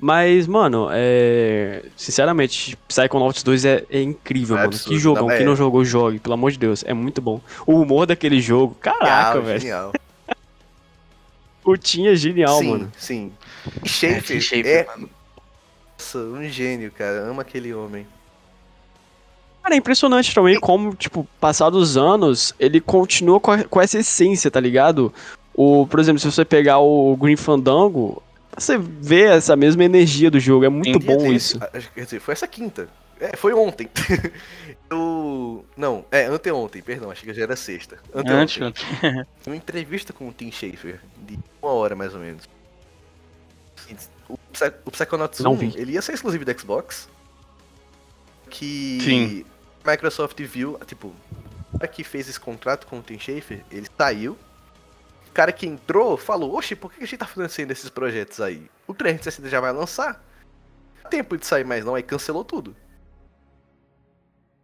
Mas, 0.00 0.46
mano, 0.46 0.88
é. 0.90 1.84
Sinceramente, 1.96 2.76
Psychonauts 2.88 3.42
2 3.42 3.64
é, 3.64 3.84
é 3.90 4.02
incrível, 4.02 4.56
É 4.56 4.60
mano. 4.60 4.68
absurdo, 4.70 4.94
Que 4.94 4.98
jogão. 5.00 5.26
Quem 5.28 5.36
é. 5.36 5.44
não 5.44 5.54
jogou, 5.54 5.84
jogue. 5.84 6.18
Pelo 6.18 6.34
amor 6.34 6.50
de 6.50 6.58
Deus. 6.58 6.82
É 6.86 6.92
muito 6.92 7.20
bom. 7.20 7.40
O 7.66 7.80
humor 7.80 8.06
daquele 8.06 8.40
jogo. 8.40 8.74
Caraca, 8.80 9.40
velho. 9.40 9.60
genial. 9.60 9.92
O 11.66 11.78
Tim 11.78 12.08
é 12.08 12.14
genial, 12.14 12.58
sim, 12.58 12.70
mano. 12.70 12.92
sim. 12.98 13.32
É, 13.82 13.88
Schaefer 13.88 14.22
Tim 14.22 14.40
Schafer, 14.40 14.66
é, 14.66 14.84
mano. 14.84 15.08
nossa, 15.98 16.18
um 16.18 16.46
gênio, 16.46 16.92
cara. 16.92 17.20
Ama 17.30 17.40
aquele 17.40 17.72
homem. 17.72 18.06
Cara, 19.62 19.74
é 19.74 19.78
impressionante 19.78 20.34
também 20.34 20.60
como, 20.60 20.94
tipo, 20.94 21.26
passados 21.40 21.82
os 21.82 21.96
anos, 21.96 22.52
ele 22.60 22.82
continua 22.82 23.40
com, 23.40 23.50
a- 23.50 23.64
com 23.64 23.80
essa 23.80 23.98
essência, 23.98 24.50
tá 24.50 24.60
ligado? 24.60 25.10
O, 25.54 25.86
por 25.86 25.98
exemplo, 26.00 26.18
se 26.20 26.30
você 26.30 26.44
pegar 26.44 26.80
o 26.80 27.16
Green 27.16 27.34
Fandango, 27.36 28.22
você 28.56 28.78
vê 28.78 29.22
essa 29.24 29.54
mesma 29.56 29.84
energia 29.84 30.30
do 30.30 30.38
jogo. 30.40 30.64
É 30.64 30.68
muito 30.68 31.00
Sim. 31.00 31.06
bom 31.06 31.32
isso. 31.32 31.58
a- 31.62 31.66
Quer 31.68 32.04
dizer, 32.04 32.20
foi 32.20 32.32
essa 32.32 32.46
quinta. 32.46 32.88
É, 33.20 33.36
foi 33.36 33.52
ontem. 33.54 33.88
Eu. 34.90 35.64
Não, 35.76 36.04
é, 36.10 36.24
anteontem, 36.26 36.82
perdão, 36.82 37.10
achei 37.10 37.26
que 37.28 37.34
já 37.34 37.42
era 37.44 37.56
sexta. 37.56 37.98
Antes, 38.14 38.56
Anteontem. 38.60 38.84
Uma 39.46 39.56
entrevista 39.56 40.12
com 40.12 40.28
o 40.28 40.32
Tim 40.32 40.50
Schafer, 40.50 41.00
de 41.26 41.38
uma 41.62 41.72
hora 41.72 41.94
mais 41.96 42.12
ou 42.14 42.20
menos. 42.20 42.44
O, 44.28 44.38
Psy- 44.52 44.72
o 44.84 44.90
Psychonauts 44.90 45.40
Não 45.40 45.52
1, 45.52 45.56
vi. 45.56 45.72
ele 45.76 45.92
ia 45.92 46.02
ser 46.02 46.12
exclusivo 46.14 46.44
do 46.44 46.58
Xbox. 46.60 47.08
Que 48.50 48.98
Sim. 49.02 49.44
Microsoft 49.86 50.40
viu, 50.42 50.78
tipo, 50.86 51.12
o 51.72 51.78
cara 51.78 51.88
que 51.88 52.04
fez 52.04 52.28
esse 52.28 52.38
contrato 52.40 52.86
com 52.86 52.98
o 52.98 53.02
Tim 53.02 53.18
Schafer, 53.18 53.64
ele 53.70 53.86
saiu. 53.98 54.36
Cara 55.34 55.52
que 55.52 55.66
entrou 55.66 56.16
falou, 56.16 56.54
oxe, 56.56 56.74
por 56.76 56.92
que 56.92 57.02
a 57.02 57.06
gente 57.06 57.18
tá 57.18 57.26
financiando 57.26 57.72
esses 57.72 57.90
projetos 57.90 58.40
aí? 58.40 58.70
O 58.86 58.94
360 58.94 59.48
já 59.50 59.60
vai 59.60 59.72
lançar. 59.72 60.22
Tempo 61.10 61.36
de 61.36 61.44
sair 61.44 61.64
mais 61.64 61.84
não, 61.84 61.94
aí 61.96 62.02
cancelou 62.02 62.44
tudo. 62.44 62.74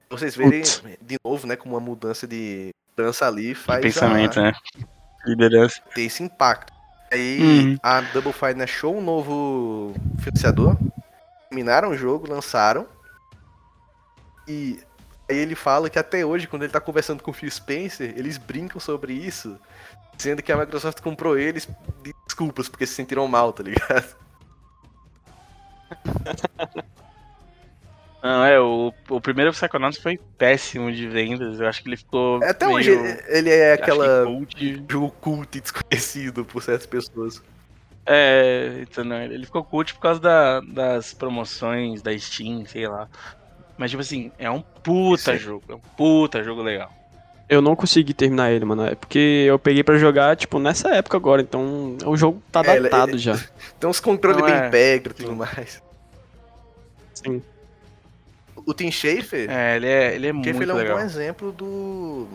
Vocês 0.09 0.35
verem 0.35 0.63
de 1.01 1.17
novo, 1.25 1.47
né, 1.47 1.57
como 1.57 1.75
uma 1.75 1.81
mudança 1.81 2.27
de 2.27 2.71
dança 2.97 3.27
ali 3.27 3.55
faz 3.55 3.81
pensamento, 3.83 4.39
a- 4.41 4.45
né? 4.45 4.53
Liderança. 5.27 5.81
ter 5.95 6.03
esse 6.03 6.23
impacto. 6.23 6.73
Aí 7.13 7.41
Uhum. 7.43 7.77
a 7.83 8.01
Double 8.01 8.33
Fine 8.33 8.63
achou 8.63 8.97
um 8.97 9.01
novo 9.03 9.95
financiador, 10.21 10.77
terminaram 11.49 11.91
o 11.91 11.97
jogo, 11.97 12.29
lançaram. 12.31 12.87
E 14.49 14.81
aí 15.29 15.37
ele 15.37 15.55
fala 15.55 15.91
que 15.91 15.99
até 15.99 16.25
hoje, 16.25 16.47
quando 16.47 16.63
ele 16.63 16.73
tá 16.73 16.81
conversando 16.81 17.23
com 17.23 17.31
o 17.31 17.35
Phil 17.35 17.51
Spencer, 17.51 18.15
eles 18.17 18.39
brincam 18.39 18.81
sobre 18.81 19.13
isso, 19.13 19.59
dizendo 20.21 20.43
que 20.43 20.53
a 20.53 20.57
Microsoft 20.57 21.01
comprou 21.01 21.39
eles 21.39 21.67
de 22.03 22.13
desculpas, 22.27 22.69
porque 22.69 22.87
se 22.87 22.93
sentiram 22.95 23.27
mal, 23.27 23.53
tá 23.53 23.63
ligado? 23.63 24.15
Não, 28.23 28.45
é, 28.45 28.61
o, 28.61 28.93
o 29.09 29.19
primeiro 29.21 29.51
Psychonauts 29.51 29.99
foi 29.99 30.19
péssimo 30.37 30.93
de 30.93 31.09
vendas. 31.09 31.59
Eu 31.59 31.67
acho 31.67 31.83
que 31.83 31.89
ele 31.89 31.97
ficou. 31.97 32.39
Até 32.45 32.67
meio, 32.67 32.77
hoje 32.79 32.91
ele- 33.29 33.49
é 33.49 33.73
aquela 33.73 34.27
cult. 34.27 34.85
jogo 34.91 35.11
cult 35.23 35.57
e 35.57 35.61
desconhecido 35.63 36.45
por 36.45 36.63
certas 36.63 36.87
pessoas. 36.87 37.43
É, 38.05 38.81
então, 38.83 39.05
não, 39.05 39.17
ele 39.23 39.47
ficou 39.47 39.65
cult 39.65 39.95
por 39.95 40.01
causa 40.01 40.21
da- 40.21 40.61
das 40.61 41.15
promoções 41.15 42.03
da 42.03 42.17
Steam, 42.19 42.67
sei 42.67 42.87
lá. 42.87 43.09
Mas, 43.79 43.91
tipo 43.91 44.03
assim, 44.03 44.31
é 44.39 44.51
um 44.51 44.61
puta 44.61 45.33
Sim. 45.33 45.39
jogo. 45.39 45.65
É 45.71 45.75
um 45.75 45.81
puta 45.81 46.45
jogo 46.45 46.61
legal. 46.61 46.93
Eu 47.51 47.61
não 47.61 47.75
consegui 47.75 48.15
terminar 48.15 48.53
ele, 48.53 48.65
mano. 48.65 48.85
É 48.87 48.95
porque 48.95 49.19
eu 49.49 49.59
peguei 49.59 49.83
pra 49.83 49.99
jogar, 49.99 50.37
tipo, 50.37 50.61
nessa 50.61 50.89
época 50.95 51.17
agora. 51.17 51.43
Então, 51.43 51.97
o 52.07 52.17
jogo 52.17 52.41
tá 52.53 52.61
É, 52.65 52.79
datado 52.81 53.11
ele- 53.11 53.19
já. 53.19 53.35
Tem 53.81 53.91
uns 53.91 53.99
controles 53.99 54.41
bem 54.45 54.55
é. 54.55 54.69
pega 54.71 55.11
e 55.11 55.15
tudo 55.15 55.35
mais. 55.35 55.83
Sim. 57.13 57.43
O 58.55 58.73
Tim 58.73 58.91
Schafer, 58.93 59.51
É, 59.51 59.77
ele 59.77 59.87
é, 59.87 60.15
ele 60.15 60.27
é 60.29 60.33
muito 60.33 60.49
ele 60.49 60.71
é 60.71 60.75
um 60.75 60.77
legal. 60.77 60.97
bom 60.99 61.03
exemplo 61.05 61.51
do. 61.51 62.29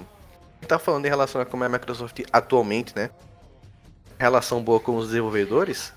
Tá 0.67 0.77
falando 0.77 1.05
em 1.05 1.09
relação 1.09 1.39
a 1.39 1.45
como 1.45 1.63
é 1.63 1.67
a 1.67 1.69
Microsoft 1.69 2.19
atualmente, 2.33 2.93
né? 2.95 3.09
relação 4.17 4.61
boa 4.63 4.79
com 4.79 4.95
os 4.95 5.07
desenvolvedores. 5.07 5.93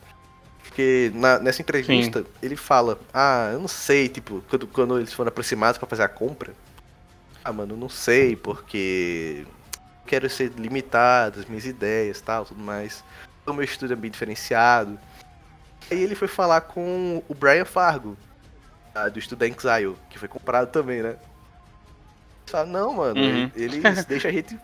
Porque 0.64 1.10
na- 1.14 1.38
nessa 1.38 1.62
entrevista 1.62 2.24
ele 2.42 2.56
fala, 2.56 2.98
ah, 3.14 3.50
eu 3.52 3.60
não 3.60 3.68
sei, 3.68 4.08
tipo, 4.08 4.42
quando, 4.50 4.66
quando 4.66 4.98
eles 4.98 5.12
foram 5.12 5.28
aproximados 5.28 5.78
pra 5.78 5.88
fazer 5.88 6.02
a 6.02 6.08
compra. 6.08 6.52
Ah, 7.48 7.52
mano, 7.52 7.78
não 7.78 7.88
sei, 7.88 8.36
porque 8.36 9.46
quero 10.06 10.28
ser 10.28 10.52
limitado, 10.58 11.40
as 11.40 11.46
minhas 11.46 11.64
ideias 11.64 12.20
tal, 12.20 12.44
tudo 12.44 12.60
mais. 12.62 13.02
O 13.46 13.54
meu 13.54 13.64
estudo 13.64 13.94
é 13.94 13.96
bem 13.96 14.10
diferenciado. 14.10 14.98
Aí 15.90 15.98
ele 15.98 16.14
foi 16.14 16.28
falar 16.28 16.60
com 16.60 17.22
o 17.26 17.34
Brian 17.34 17.64
Fargo, 17.64 18.18
ah, 18.94 19.08
do 19.08 19.18
Student 19.18 19.56
Exile, 19.56 19.96
que 20.10 20.18
foi 20.18 20.28
comprado 20.28 20.70
também, 20.70 21.02
né? 21.02 21.12
Ele 21.12 21.18
fala, 22.50 22.66
não, 22.66 22.92
mano, 22.92 23.18
Uhum. 23.18 23.50
eles 23.56 23.80
deixam 24.04 24.30
a 24.30 24.34
gente. 24.34 24.58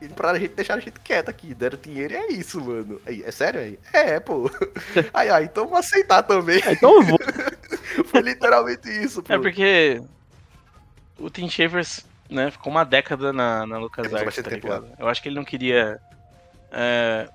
Eles 0.00 0.14
a 0.18 0.38
gente 0.38 0.54
deixaram 0.54 0.80
a 0.80 0.82
gente 0.82 1.00
quieto 1.00 1.28
aqui, 1.28 1.52
deram 1.52 1.78
dinheiro 1.78 2.14
e 2.14 2.16
é 2.16 2.32
isso, 2.32 2.64
mano. 2.64 2.98
Aí, 3.04 3.22
é 3.22 3.30
sério 3.30 3.60
aí? 3.60 3.78
É, 3.92 4.18
pô. 4.18 4.50
Aí, 5.12 5.28
aí, 5.28 5.44
então 5.44 5.68
vou 5.68 5.76
aceitar 5.76 6.22
também. 6.22 6.62
Ah, 6.64 6.72
Então 6.72 6.94
eu 6.96 7.02
vou. 7.02 7.18
Foi 8.08 8.22
literalmente 8.22 8.88
isso, 8.88 9.22
pô. 9.22 9.34
É 9.34 9.38
porque 9.38 10.00
o 11.20 11.30
Tim 11.30 11.48
Shavers, 11.48 12.06
né, 12.28 12.50
ficou 12.50 12.72
uma 12.72 12.84
década 12.84 13.32
na, 13.32 13.66
na 13.66 13.78
LucasArts, 13.78 14.42
tá 14.42 14.50
ligado? 14.50 14.88
Eu 14.98 15.08
acho 15.08 15.22
que 15.22 15.28
ele 15.28 15.36
não 15.36 15.44
queria, 15.44 16.00
é, 16.70 17.28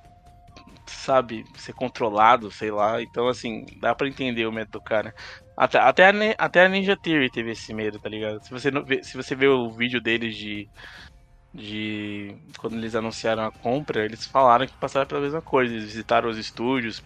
sabe, 0.88 1.46
ser 1.56 1.74
controlado, 1.74 2.52
sei 2.52 2.72
lá. 2.72 3.02
Então, 3.02 3.28
assim, 3.28 3.66
dá 3.80 3.94
pra 3.94 4.08
entender 4.08 4.46
o 4.46 4.52
medo 4.52 4.72
do 4.72 4.82
cara. 4.82 5.14
Até, 5.56 5.80
até, 5.80 6.10
a, 6.10 6.12
até 6.38 6.66
a 6.66 6.70
Ninja 6.70 6.98
Theory 6.98 7.30
teve 7.30 7.52
esse 7.52 7.74
medo, 7.74 8.00
tá 8.00 8.10
ligado? 8.10 8.44
Se 8.44 8.52
você, 8.52 8.72
vê, 8.72 9.04
se 9.04 9.16
você 9.16 9.36
vê 9.36 9.48
o 9.48 9.72
vídeo 9.72 10.02
deles 10.02 10.36
de, 10.36 10.68
de... 11.54 12.36
Quando 12.58 12.76
eles 12.76 12.96
anunciaram 12.96 13.46
a 13.46 13.52
compra, 13.52 14.04
eles 14.04 14.26
falaram 14.26 14.68
que 14.68 14.74
passaram 14.74 15.06
pela 15.06 15.22
mesma 15.22 15.42
coisa. 15.42 15.74
Eles 15.74 15.86
visitaram 15.86 16.30
os 16.30 16.38
estúdios, 16.38 17.02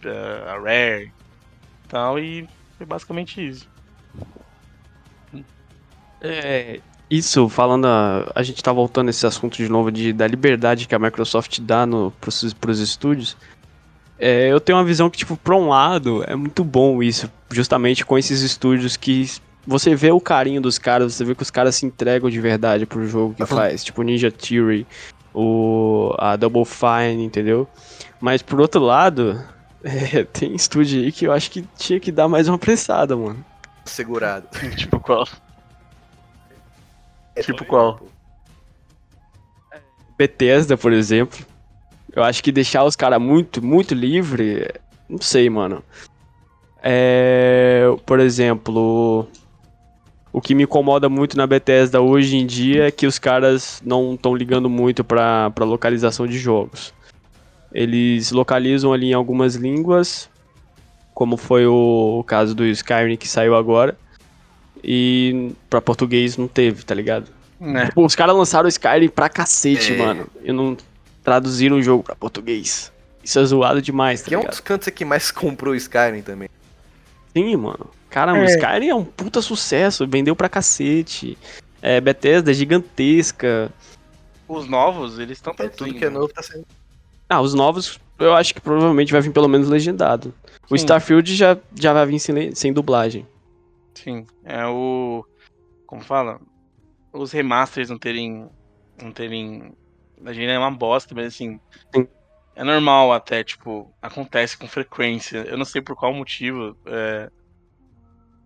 a 0.47 0.57
Rare 0.57 1.11
e 1.85 1.87
tal, 1.87 2.17
e 2.17 2.47
foi 2.77 2.85
basicamente 2.85 3.45
isso. 3.45 3.69
É, 6.21 6.79
isso, 7.09 7.49
falando, 7.49 7.85
a, 7.85 8.31
a 8.35 8.43
gente 8.43 8.63
tá 8.63 8.71
voltando 8.71 9.07
a 9.07 9.09
esse 9.09 9.25
assunto 9.25 9.57
de 9.57 9.67
novo 9.67 9.91
de, 9.91 10.13
da 10.13 10.27
liberdade 10.27 10.87
que 10.87 10.93
a 10.93 10.99
Microsoft 10.99 11.59
dá 11.61 11.85
no, 11.85 12.11
pros, 12.21 12.53
pros 12.53 12.79
estúdios. 12.79 13.35
É, 14.19 14.51
eu 14.51 14.59
tenho 14.59 14.77
uma 14.77 14.83
visão 14.83 15.09
que, 15.09 15.17
tipo, 15.17 15.35
pra 15.37 15.55
um 15.55 15.69
lado, 15.69 16.23
é 16.27 16.35
muito 16.35 16.63
bom 16.63 17.01
isso, 17.01 17.31
justamente 17.49 18.05
com 18.05 18.17
esses 18.17 18.41
estúdios 18.41 18.97
que 18.97 19.27
você 19.65 19.95
vê 19.95 20.11
o 20.11 20.19
carinho 20.19 20.61
dos 20.61 20.77
caras, 20.77 21.13
você 21.13 21.23
vê 21.23 21.33
que 21.33 21.41
os 21.41 21.49
caras 21.49 21.75
se 21.75 21.85
entregam 21.85 22.29
de 22.29 22.39
verdade 22.39 22.85
pro 22.85 23.07
jogo 23.07 23.33
que 23.33 23.45
faz, 23.45 23.83
tipo 23.83 24.03
Ninja 24.03 24.31
Theory, 24.31 24.85
o, 25.33 26.13
a 26.17 26.35
Double 26.35 26.65
Fine, 26.65 27.23
entendeu? 27.23 27.67
Mas 28.19 28.41
por 28.41 28.59
outro 28.59 28.81
lado, 28.81 29.41
é, 29.83 30.23
tem 30.25 30.53
estúdio 30.53 31.01
aí 31.01 31.11
que 31.11 31.25
eu 31.25 31.31
acho 31.31 31.49
que 31.49 31.65
tinha 31.77 31.99
que 31.99 32.11
dar 32.11 32.27
mais 32.27 32.47
uma 32.47 32.57
pressada, 32.57 33.15
mano. 33.15 33.43
Segurado. 33.85 34.47
tipo 34.75 34.99
qual? 34.99 35.27
É, 37.39 37.43
Tipo 37.43 37.65
qual? 37.65 37.97
pô. 37.97 38.05
Bethesda, 40.17 40.77
por 40.77 40.91
exemplo. 40.91 41.39
Eu 42.13 42.23
acho 42.23 42.43
que 42.43 42.51
deixar 42.51 42.83
os 42.83 42.95
caras 42.95 43.21
muito, 43.21 43.63
muito 43.63 43.93
livre, 43.93 44.67
não 45.07 45.21
sei, 45.21 45.49
mano. 45.49 45.83
É, 46.83 47.83
por 48.05 48.19
exemplo, 48.19 49.27
o 50.33 50.41
que 50.41 50.53
me 50.55 50.63
incomoda 50.63 51.07
muito 51.07 51.37
na 51.37 51.47
Bethesda 51.47 52.01
hoje 52.01 52.35
em 52.35 52.45
dia 52.45 52.87
é 52.87 52.91
que 52.91 53.07
os 53.07 53.17
caras 53.19 53.81
não 53.85 54.15
estão 54.15 54.35
ligando 54.35 54.69
muito 54.69 55.03
pra, 55.03 55.51
pra 55.51 55.65
localização 55.65 56.27
de 56.27 56.37
jogos. 56.37 56.93
Eles 57.71 58.31
localizam 58.31 58.91
ali 58.91 59.07
em 59.11 59.13
algumas 59.13 59.55
línguas, 59.55 60.29
como 61.13 61.37
foi 61.37 61.65
o 61.67 62.23
caso 62.25 62.55
do 62.55 62.65
Skyrim 62.65 63.15
que 63.15 63.27
saiu 63.27 63.55
agora, 63.55 63.97
e 64.83 65.51
pra 65.69 65.81
português 65.81 66.37
não 66.37 66.47
teve, 66.47 66.83
tá 66.83 66.93
ligado? 66.95 67.29
Né? 67.59 67.89
Pô, 67.93 68.05
os 68.05 68.15
caras 68.15 68.35
lançaram 68.35 68.65
o 68.65 68.69
Skyrim 68.69 69.09
pra 69.09 69.27
cacete, 69.29 69.93
É. 69.93 69.97
mano. 69.97 70.27
E 70.43 70.51
não 70.51 70.77
traduziram 71.23 71.77
o 71.77 71.81
jogo 71.81 72.03
pra 72.03 72.15
português. 72.15 72.91
Isso 73.23 73.37
é 73.39 73.45
zoado 73.45 73.81
demais, 73.81 74.21
tá 74.21 74.29
Que 74.29 74.33
é 74.35 74.37
um 74.37 74.41
ligado? 74.41 74.51
dos 74.53 74.59
cantos 74.61 74.87
que 74.89 75.03
mais 75.03 75.29
comprou 75.31 75.75
Skyrim 75.75 76.21
também. 76.21 76.49
Sim, 77.35 77.55
mano. 77.57 77.87
Caramba, 78.09 78.39
É. 78.39 78.43
o 78.43 78.45
Skyrim 78.45 78.87
é 78.89 78.95
um 78.95 79.03
puta 79.03 79.41
sucesso, 79.41 80.07
vendeu 80.07 80.35
pra 80.35 80.47
cacete. 80.49 81.37
É, 81.81 81.99
Bethesda 82.01 82.51
é 82.51 82.53
gigantesca. 82.53 83.71
Os 84.47 84.67
novos, 84.67 85.19
eles 85.19 85.37
estão 85.37 85.53
É, 85.59 85.67
tudo 85.67 85.93
que 85.93 86.03
é 86.05 86.09
novo 86.09 86.29
tá 86.29 86.41
sendo. 86.41 86.65
Ah, 87.29 87.39
os 87.41 87.53
novos, 87.53 87.99
eu 88.17 88.33
acho 88.33 88.53
que 88.55 88.59
provavelmente 88.61 89.11
vai 89.11 89.21
vir 89.21 89.31
pelo 89.31 89.47
menos 89.47 89.67
legendado. 89.69 90.33
O 90.69 90.77
Sim. 90.77 90.83
Starfield 90.83 91.35
já, 91.35 91.57
já 91.75 91.93
vai 91.93 92.05
vir 92.07 92.19
sem, 92.19 92.55
sem 92.55 92.73
dublagem. 92.73 93.27
Sim, 93.95 94.25
é 94.43 94.65
o. 94.65 95.25
Como 95.85 96.01
fala? 96.01 96.39
Os 97.11 97.31
remasters 97.31 97.89
não 97.89 97.97
terem. 97.97 98.49
Não 99.01 99.11
terem. 99.11 99.73
A 100.25 100.33
gente 100.33 100.49
é 100.49 100.57
uma 100.57 100.71
bosta, 100.71 101.13
mas 101.15 101.27
assim. 101.27 101.59
Sim. 101.95 102.07
É 102.55 102.63
normal 102.63 103.13
até, 103.13 103.41
tipo, 103.43 103.93
acontece 104.01 104.57
com 104.57 104.67
frequência. 104.67 105.37
Eu 105.47 105.57
não 105.57 105.63
sei 105.63 105.81
por 105.81 105.95
qual 105.95 106.13
motivo 106.13 106.77
é, 106.87 107.29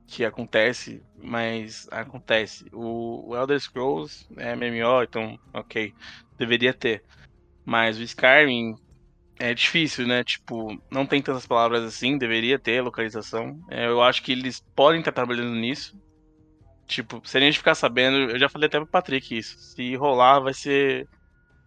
que 0.05 0.23
acontece, 0.23 1.03
mas 1.17 1.87
acontece. 1.89 2.65
O, 2.71 3.29
o 3.29 3.35
Elder 3.35 3.59
Scrolls 3.59 4.25
é 4.37 4.55
MMO, 4.55 5.01
então, 5.01 5.39
ok, 5.51 5.91
deveria 6.37 6.73
ter. 6.73 7.03
Mas 7.65 7.97
o 7.97 8.03
Skyrim 8.03 8.75
é 9.43 9.53
difícil, 9.53 10.07
né? 10.07 10.23
Tipo, 10.23 10.81
não 10.89 11.05
tem 11.05 11.21
tantas 11.21 11.45
palavras 11.45 11.83
assim, 11.83 12.17
deveria 12.17 12.57
ter 12.57 12.81
localização. 12.81 13.59
É, 13.69 13.87
eu 13.87 14.01
acho 14.01 14.23
que 14.23 14.31
eles 14.31 14.63
podem 14.73 14.99
estar 14.99 15.11
trabalhando 15.11 15.53
nisso. 15.53 15.99
Tipo, 16.87 17.21
se 17.25 17.37
a 17.37 17.41
gente 17.41 17.57
ficar 17.57 17.75
sabendo, 17.75 18.31
eu 18.31 18.39
já 18.39 18.47
falei 18.47 18.67
até 18.67 18.77
pro 18.79 18.87
Patrick 18.87 19.37
isso. 19.37 19.57
Se 19.57 19.95
rolar, 19.95 20.39
vai 20.39 20.53
ser. 20.53 21.09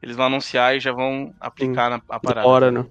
Eles 0.03 0.16
vão 0.16 0.27
anunciar 0.27 0.74
e 0.74 0.81
já 0.81 0.93
vão 0.93 1.35
aplicar 1.39 1.90
na 1.90 1.97
a 1.97 2.01
Da 2.01 2.19
parada. 2.19 2.48
hora, 2.48 2.70
né? 2.70 2.86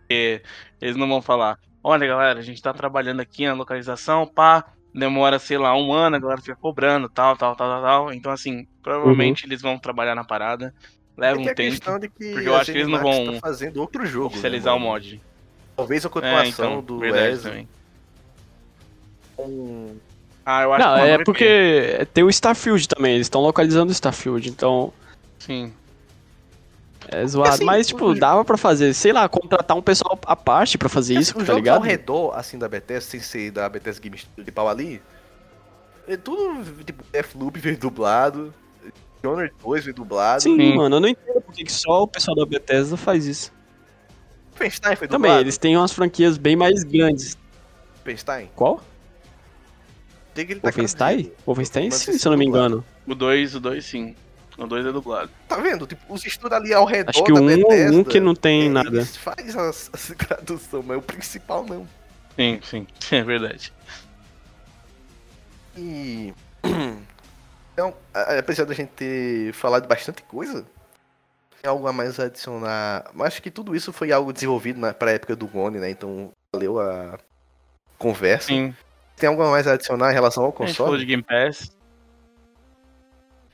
Porque 0.00 0.42
eles 0.80 0.96
não 0.96 1.08
vão 1.08 1.22
falar, 1.22 1.56
olha 1.82 2.06
galera, 2.06 2.38
a 2.38 2.42
gente 2.42 2.62
tá 2.62 2.72
trabalhando 2.72 3.20
aqui 3.20 3.46
na 3.46 3.52
localização, 3.54 4.26
pá, 4.26 4.64
demora, 4.94 5.38
sei 5.38 5.58
lá, 5.58 5.76
um 5.76 5.92
ano, 5.92 6.16
a 6.16 6.18
galera 6.18 6.40
fica 6.40 6.56
cobrando, 6.56 7.08
tal, 7.08 7.36
tal, 7.36 7.54
tal, 7.54 7.68
tal, 7.68 7.82
tal. 7.82 8.12
Então, 8.12 8.32
assim, 8.32 8.66
provavelmente 8.82 9.46
eles 9.46 9.60
vão 9.62 9.78
trabalhar 9.78 10.14
na 10.14 10.24
parada, 10.24 10.74
leva 11.18 11.36
É 11.36 11.40
um 11.40 11.42
a 11.42 11.54
tempo 11.54 11.70
questão 11.70 11.98
de 11.98 12.08
que 12.08 12.32
porque 12.32 12.48
eu 12.48 12.56
acho 12.56 12.72
que 12.72 12.78
eles 12.78 12.88
não 12.88 13.00
vão 13.00 13.34
tá 13.34 13.40
fazendo 13.40 13.76
outro 13.78 14.06
jogo. 14.06 14.26
oficializar 14.28 14.72
né, 14.74 14.80
o 14.80 14.82
mod. 14.82 15.20
Talvez 15.76 16.04
a 16.04 16.08
É, 16.08 16.10
continuação 16.10 16.70
então, 16.78 16.82
do 16.82 16.98
também. 17.42 17.68
com- 19.36 19.96
Ah, 20.44 20.62
eu 20.62 20.72
acho 20.72 20.84
Não, 20.86 20.94
que 20.96 21.00
é 21.02 21.24
porque 21.24 22.06
tem 22.14 22.24
o 22.24 22.30
Starfield 22.30 22.88
também, 22.88 23.14
eles 23.16 23.26
estão 23.26 23.40
localizando 23.42 23.90
o 23.90 23.92
Starfield, 23.92 24.48
então. 24.48 24.92
Sim. 25.38 25.72
é 27.10 27.26
zoado. 27.26 27.50
assim, 27.54 27.64
Mas, 27.64 27.86
tipo, 27.86 28.14
dava 28.14 28.44
pra 28.44 28.56
fazer, 28.56 28.92
sei 28.94 29.12
lá, 29.12 29.28
contratar 29.28 29.76
um 29.76 29.82
pessoal 29.82 30.18
à 30.26 30.34
parte 30.36 30.76
pra 30.78 30.88
fazer 30.88 31.14
isso, 31.14 31.30
Os 31.30 31.44
tá 31.44 31.52
jogos 31.52 31.52
ao 31.52 31.56
ligado? 31.56 31.82
redor, 31.82 32.32
assim, 32.34 32.58
da 32.58 32.68
Bethesda, 32.68 33.02
sem 33.10 33.20
ser 33.20 33.50
da 33.50 33.68
Bethesda 33.68 34.00
Game 34.02 34.16
Studio 34.18 34.44
de 34.44 34.50
pau 34.52 34.68
ali, 34.68 35.00
é 36.06 36.16
tudo, 36.16 36.64
tipo, 36.84 37.02
Deathloop 37.12 37.58
veio 37.60 37.78
dublado, 37.78 38.52
Dishonored 39.22 39.54
2 39.62 39.84
veio 39.84 39.94
dublado, 39.94 40.42
Sim, 40.42 40.56
Sim. 40.56 40.76
mano, 40.76 40.96
eu 40.96 41.00
não 41.00 41.08
entendo 41.08 41.40
por 41.40 41.54
que 41.54 41.70
só 41.70 42.02
o 42.02 42.08
pessoal 42.08 42.36
da 42.36 42.46
Bethesda 42.46 42.96
faz 42.96 43.26
isso. 43.26 43.52
Wolfenstein 44.52 44.96
foi 44.96 45.08
Também, 45.08 45.30
dublado. 45.30 45.44
eles 45.44 45.58
têm 45.58 45.76
umas 45.76 45.92
franquias 45.92 46.36
bem 46.36 46.56
mais 46.56 46.82
grandes. 46.82 47.36
Wolfenstein? 47.96 48.50
Qual? 48.54 48.82
Tem 50.34 50.46
que 50.46 50.52
ele 50.52 50.60
tá 50.60 50.70
Wolfenstein? 51.44 51.90
sim, 51.90 52.18
se 52.18 52.26
eu 52.26 52.30
não 52.30 52.38
me 52.38 52.46
engano. 52.46 52.84
O 53.06 53.14
2, 53.14 53.56
o 53.56 53.60
2 53.60 53.84
sim. 53.84 54.14
O 54.56 54.66
2 54.66 54.86
é 54.86 54.92
dublado. 54.92 55.30
Tá 55.48 55.56
vendo? 55.56 55.86
Tipo, 55.86 56.12
os 56.12 56.24
estudos 56.26 56.56
ali 56.56 56.72
ao 56.74 56.84
redor 56.84 57.10
Acho 57.10 57.24
que 57.24 57.32
o 57.32 57.34
da 57.34 57.40
1 57.40 57.46
Bethesda, 57.46 57.96
um, 57.96 58.00
um 58.00 58.04
que 58.04 58.20
não 58.20 58.34
tem 58.34 58.66
é, 58.66 58.68
nada. 58.68 58.88
Eles 58.88 59.16
faz 59.16 59.56
as, 59.56 59.90
as 59.92 60.14
tradução, 60.18 60.82
mas 60.82 60.98
o 60.98 61.02
principal 61.02 61.64
não. 61.64 61.86
Sim, 62.36 62.60
sim. 62.62 62.86
É 63.10 63.22
verdade. 63.22 63.72
E. 65.76 66.32
Então, 67.78 67.94
a- 68.12 68.40
apesar 68.40 68.64
da 68.64 68.74
gente 68.74 68.88
ter 68.88 69.52
falado 69.52 69.86
bastante 69.86 70.20
coisa, 70.24 70.66
tem 71.62 71.70
algo 71.70 71.86
a 71.86 71.92
mais 71.92 72.18
a 72.18 72.24
adicionar. 72.24 73.08
Mas 73.14 73.28
acho 73.28 73.42
que 73.42 73.52
tudo 73.52 73.76
isso 73.76 73.92
foi 73.92 74.10
algo 74.10 74.32
desenvolvido 74.32 74.80
na, 74.80 74.92
pra 74.92 75.12
época 75.12 75.36
do 75.36 75.46
Gone, 75.46 75.78
né? 75.78 75.88
Então, 75.88 76.32
valeu 76.52 76.80
a 76.80 77.16
conversa. 77.96 78.48
Sim. 78.48 78.74
Tem 79.16 79.28
algo 79.28 79.40
a 79.44 79.50
mais 79.52 79.68
a 79.68 79.74
adicionar 79.74 80.10
em 80.10 80.14
relação 80.14 80.42
ao 80.42 80.52
A 80.58 80.66
gente 80.66 80.76
falou 80.76 80.96
de 80.96 81.04
console? 81.04 81.06
Game 81.06 81.22
Pass. 81.22 81.70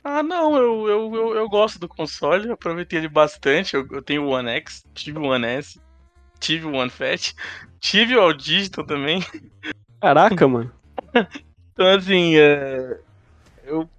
Ah, 0.03 0.23
não, 0.23 0.55
eu, 0.57 0.87
eu, 0.87 1.15
eu, 1.15 1.35
eu 1.35 1.47
gosto 1.47 1.77
do 1.77 1.87
console, 1.87 2.47
eu 2.47 2.53
aproveitei 2.55 2.97
ele 2.97 3.07
bastante. 3.07 3.75
Eu, 3.75 3.87
eu 3.91 4.01
tenho 4.01 4.23
o 4.23 4.29
One 4.29 4.49
X, 4.49 4.83
tive 4.95 5.19
o 5.19 5.25
One 5.25 5.45
S, 5.45 5.79
tive 6.39 6.65
o 6.65 6.73
One 6.73 6.89
Fat, 6.89 7.31
tive 7.79 8.15
o 8.15 8.21
All 8.21 8.33
Digital 8.33 8.87
também. 8.87 9.23
Caraca, 10.01 10.47
mano. 10.47 10.73
Então, 11.77 11.87
assim, 11.87 12.37
é, 12.37 12.97
eu 13.65 13.89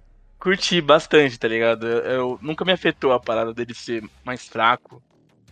curti 0.47 0.79
bastante, 0.79 1.37
tá 1.37 1.45
ligado? 1.45 1.85
Eu, 1.85 1.99
eu- 1.99 2.39
nunca 2.41 2.63
me 2.63 2.71
afetou 2.71 3.11
a 3.11 3.19
parada 3.19 3.53
dele 3.53 3.73
ser 3.73 4.01
mais 4.23 4.47
fraco. 4.47 5.03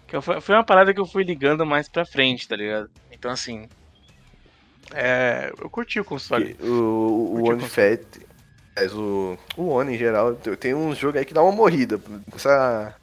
Que 0.07 0.21
foi, 0.21 0.39
foi 0.39 0.55
uma 0.55 0.63
parada 0.63 0.93
que 0.93 0.99
eu 1.01 1.05
fui 1.05 1.23
ligando 1.25 1.65
mais 1.65 1.89
pra 1.89 2.05
frente, 2.05 2.47
tá 2.47 2.55
ligado? 2.55 2.89
Então, 3.11 3.29
assim. 3.29 3.67
É, 4.93 5.51
eu 5.59 5.69
curti 5.69 5.99
o 5.99 6.05
console. 6.05 6.55
O, 6.61 6.65
o 6.65 7.39
o 7.41 7.49
One 7.49 7.67
Fat, 7.67 7.99
mas 8.77 8.93
o, 8.93 9.37
o 9.57 9.67
One 9.67 9.95
em 9.95 9.97
geral, 9.97 10.33
tem 10.35 10.73
uns 10.73 10.97
jogos 10.97 11.19
aí 11.19 11.25
que 11.25 11.33
dá 11.33 11.43
uma 11.43 11.51
morrida. 11.51 11.99
Essa, 12.33 12.95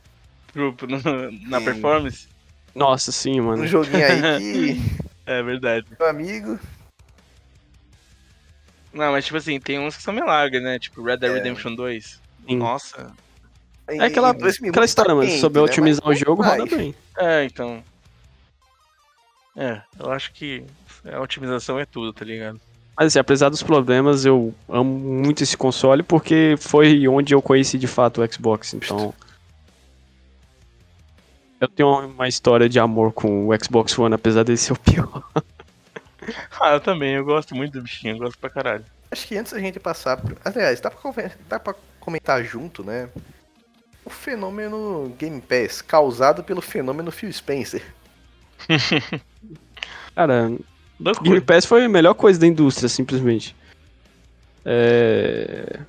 Grupo 0.54 0.86
no- 0.86 0.98
na 1.50 1.58
Sim. 1.58 1.64
performance. 1.64 2.28
Nossa, 2.74 3.12
sim, 3.12 3.38
um 3.40 3.44
mano. 3.44 3.66
joguinho 3.66 4.06
aí 4.06 4.22
que, 4.38 4.76
É 5.26 5.42
verdade. 5.42 5.86
meu 6.00 6.08
amigo, 6.08 6.58
Não, 8.92 9.12
mas 9.12 9.24
tipo 9.24 9.36
assim, 9.38 9.58
tem 9.58 9.78
uns 9.78 9.96
que 9.96 10.02
são 10.02 10.12
milagres, 10.12 10.62
né? 10.62 10.78
Tipo 10.78 11.02
Red 11.02 11.16
Dead 11.18 11.30
É. 11.32 11.34
Redemption 11.34 11.74
2. 11.74 12.20
Sim. 12.48 12.56
Nossa. 12.56 13.12
É 13.88 14.04
aquela, 14.04 14.30
aquela 14.30 14.84
história, 14.84 15.10
tá 15.10 15.14
mano. 15.14 15.26
quente, 15.28 15.40
Souber 15.40 15.62
né? 15.62 15.68
otimizar 15.70 16.02
Mas 16.06 16.16
o 16.16 16.24
jogo, 16.24 16.42
vai. 16.42 16.58
roda 16.58 16.76
bem. 16.76 16.94
É, 17.18 17.44
então. 17.44 17.82
É, 19.56 19.82
eu 19.98 20.10
acho 20.10 20.32
que 20.32 20.64
a 21.10 21.20
otimização 21.20 21.78
é 21.78 21.84
tudo, 21.84 22.12
tá 22.12 22.24
ligado? 22.24 22.60
Mas 22.96 23.08
assim, 23.08 23.18
apesar 23.18 23.48
dos 23.48 23.62
problemas, 23.62 24.24
eu 24.24 24.54
amo 24.68 24.98
muito 24.98 25.42
esse 25.42 25.56
console 25.56 26.02
porque 26.02 26.54
foi 26.58 27.06
onde 27.08 27.34
eu 27.34 27.42
conheci 27.42 27.78
de 27.78 27.86
fato 27.86 28.22
o 28.22 28.32
Xbox, 28.32 28.74
então. 28.74 29.14
Eu 31.60 31.68
tenho 31.68 32.06
uma 32.06 32.28
história 32.28 32.68
de 32.68 32.78
amor 32.78 33.12
com 33.12 33.48
o 33.48 33.50
Xbox 33.64 33.96
One, 33.98 34.14
apesar 34.14 34.42
dele 34.42 34.58
ser 34.58 34.72
o 34.72 34.78
pior. 34.78 35.22
Ah, 36.60 36.74
eu 36.74 36.80
também, 36.80 37.14
eu 37.14 37.24
gosto 37.24 37.54
muito 37.54 37.72
do 37.72 37.82
bichinho, 37.82 38.14
eu 38.14 38.18
gosto 38.18 38.38
pra 38.38 38.50
caralho. 38.50 38.84
Acho 39.10 39.26
que 39.26 39.36
antes 39.36 39.52
da 39.52 39.58
gente 39.58 39.78
passar. 39.78 40.16
Pro... 40.16 40.36
Aliás, 40.44 40.80
dá 40.80 40.90
pra, 40.90 41.30
dá 41.48 41.60
pra 41.60 41.74
comentar 42.00 42.42
junto, 42.44 42.84
né? 42.84 43.08
O 44.04 44.10
fenômeno 44.10 45.14
Game 45.18 45.40
Pass 45.40 45.82
causado 45.82 46.42
pelo 46.42 46.60
fenômeno 46.60 47.10
Phil 47.10 47.32
Spencer. 47.32 47.82
Cara, 50.14 50.48
Game 50.48 50.64
Loucura. 51.00 51.42
Pass 51.42 51.66
foi 51.66 51.84
a 51.84 51.88
melhor 51.88 52.14
coisa 52.14 52.38
da 52.38 52.46
indústria, 52.46 52.88
simplesmente. 52.88 53.54
É... 54.64 55.80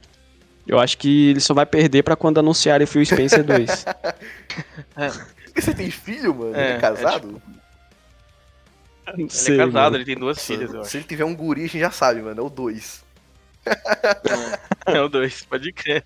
Eu 0.65 0.79
acho 0.79 0.97
que 0.97 1.31
ele 1.31 1.39
só 1.39 1.53
vai 1.53 1.65
perder 1.65 2.03
pra 2.03 2.15
quando 2.15 2.39
anunciarem 2.39 2.87
Phil 2.87 3.05
Spencer 3.05 3.43
2. 3.43 3.85
E 5.55 5.61
você 5.61 5.71
tem 5.71 5.91
filho, 5.91 6.33
mano? 6.33 6.55
É, 6.55 6.69
ele 6.69 6.77
é 6.77 6.79
casado? 6.79 7.39
Não 7.45 7.62
Ele 9.07 9.29
sei, 9.29 9.55
é 9.55 9.57
casado, 9.57 9.73
mano. 9.73 9.97
ele 9.97 10.05
tem 10.05 10.15
duas 10.15 10.45
filhas, 10.45 10.73
eu 10.73 10.81
acho. 10.81 10.89
Se 10.89 10.97
ele 10.97 11.03
tiver 11.03 11.25
um 11.25 11.35
guri, 11.35 11.61
a 11.61 11.67
gente 11.67 11.79
já 11.79 11.91
sabe, 11.91 12.21
mano. 12.21 12.39
É 12.39 12.43
o 12.43 12.49
2. 12.49 13.03
É 14.85 15.01
o 15.01 15.07
dois, 15.07 15.43
pode 15.45 15.71
crer. 15.71 16.03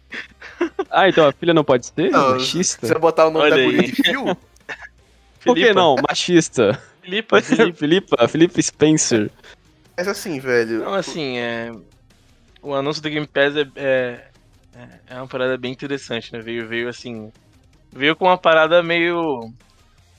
Ah, 0.91 1.09
então 1.09 1.27
a 1.27 1.31
filha 1.31 1.53
não 1.53 1.63
pode 1.63 1.87
ser? 1.87 2.11
Não, 2.11 2.31
Machista? 2.35 2.85
Você 2.85 2.93
vai 2.93 3.01
botar 3.01 3.27
o 3.27 3.31
nome 3.31 3.45
Olha 3.45 3.55
da 3.55 3.61
aí. 3.61 3.65
guria 3.65 3.83
de 3.83 3.95
Phil? 4.03 4.25
Por 4.25 5.55
que 5.55 5.61
Filipa. 5.61 5.73
não? 5.73 5.95
Machista. 6.07 6.81
Filipa, 7.01 7.41
Filipa. 7.41 7.77
Filipa, 7.77 8.27
Felipe 8.27 8.61
Spencer. 8.61 9.31
Mas 9.97 10.07
assim, 10.07 10.39
velho. 10.39 10.79
Não, 10.79 10.93
assim, 10.93 11.37
é. 11.39 11.71
O 12.61 12.73
anúncio 12.75 13.01
do 13.01 13.09
Game 13.09 13.25
Pass 13.25 13.55
é, 13.55 13.67
é, 13.75 14.19
é 15.07 15.15
uma 15.15 15.27
parada 15.27 15.57
bem 15.57 15.71
interessante, 15.71 16.31
né? 16.33 16.39
Veio, 16.39 16.67
veio 16.67 16.89
assim. 16.89 17.31
Veio 17.91 18.15
com 18.15 18.25
uma 18.25 18.37
parada 18.37 18.83
meio 18.83 19.51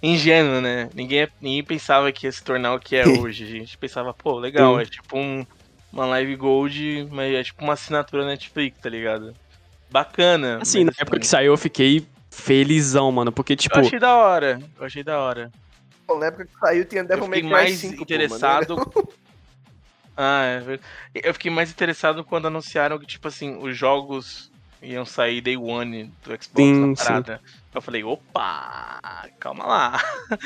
ingênua, 0.03 0.61
né? 0.61 0.89
Ninguém, 0.95 1.29
ninguém 1.41 1.65
pensava 1.65 2.11
que 2.13 2.27
ia 2.27 2.33
se 2.33 2.43
tornar 2.43 2.75
o 2.75 2.81
que 2.81 2.97
é 2.97 3.07
hoje. 3.09 3.45
A 3.45 3.47
gente 3.47 3.79
pensava, 3.79 4.15
pô, 4.15 4.39
legal, 4.39 4.77
Sim. 4.77 4.83
é 4.83 4.85
tipo 4.85 5.19
um, 5.19 5.47
uma 5.93 6.07
Live 6.07 6.37
Gold, 6.37 7.09
mas 7.11 7.35
é 7.35 7.43
tipo 7.43 7.63
uma 7.63 7.73
assinatura 7.73 8.27
Netflix, 8.27 8.79
tá 8.81 8.89
ligado? 8.89 9.35
Bacana. 9.91 10.59
Assim, 10.61 10.85
na 10.85 10.93
época 10.99 11.19
que 11.19 11.27
saiu, 11.27 11.53
eu 11.53 11.59
fiquei 11.59 12.07
felizão, 12.31 13.11
mano. 13.11 13.33
Porque, 13.33 13.57
tipo, 13.57 13.77
Eu 13.77 13.87
achei 13.87 13.99
da 13.99 14.17
hora. 14.17 14.61
Eu 14.79 14.87
achei 14.87 15.03
da 15.03 15.19
hora. 15.19 15.51
Na 16.19 16.27
época 16.27 16.47
que 16.47 16.59
saiu, 16.59 16.85
tinha 16.85 17.05
Devil 17.05 17.29
May 17.29 17.41
fiquei 17.41 17.51
Cry 17.51 17.51
mais 17.51 17.79
5, 17.79 17.97
pô, 17.97 18.03
interessado. 18.03 18.77
mano. 18.77 18.93
ah, 20.17 20.43
é 20.45 20.59
verdade. 20.61 20.89
Eu 21.15 21.35
fiquei 21.35 21.51
mais 21.51 21.71
interessado 21.71 22.25
quando 22.25 22.47
anunciaram 22.47 22.99
que, 22.99 23.07
tipo 23.07 23.29
assim, 23.29 23.59
os 23.59 23.77
jogos 23.77 24.48
iam 24.83 25.05
sair 25.05 25.41
day 25.41 25.57
one 25.57 26.05
do 26.25 26.31
Xbox 26.31 26.49
Sim, 26.57 26.87
na 26.91 26.95
parada. 26.97 27.41
Eu 27.75 27.83
falei, 27.83 28.05
opa, 28.05 28.99
calma 29.39 29.67
lá. 29.67 30.03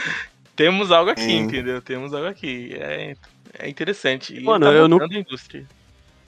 Temos 0.57 0.91
algo 0.91 1.11
aqui, 1.11 1.23
Sim. 1.23 1.39
entendeu? 1.41 1.81
Temos 1.81 2.13
algo 2.13 2.27
aqui. 2.27 2.75
É, 2.79 3.17
é 3.59 3.69
interessante. 3.69 4.35
E 4.35 4.43
Mano, 4.43 4.67
tá 4.67 4.73
eu 4.73 4.87
não- 4.87 4.99
indústria. 5.07 5.65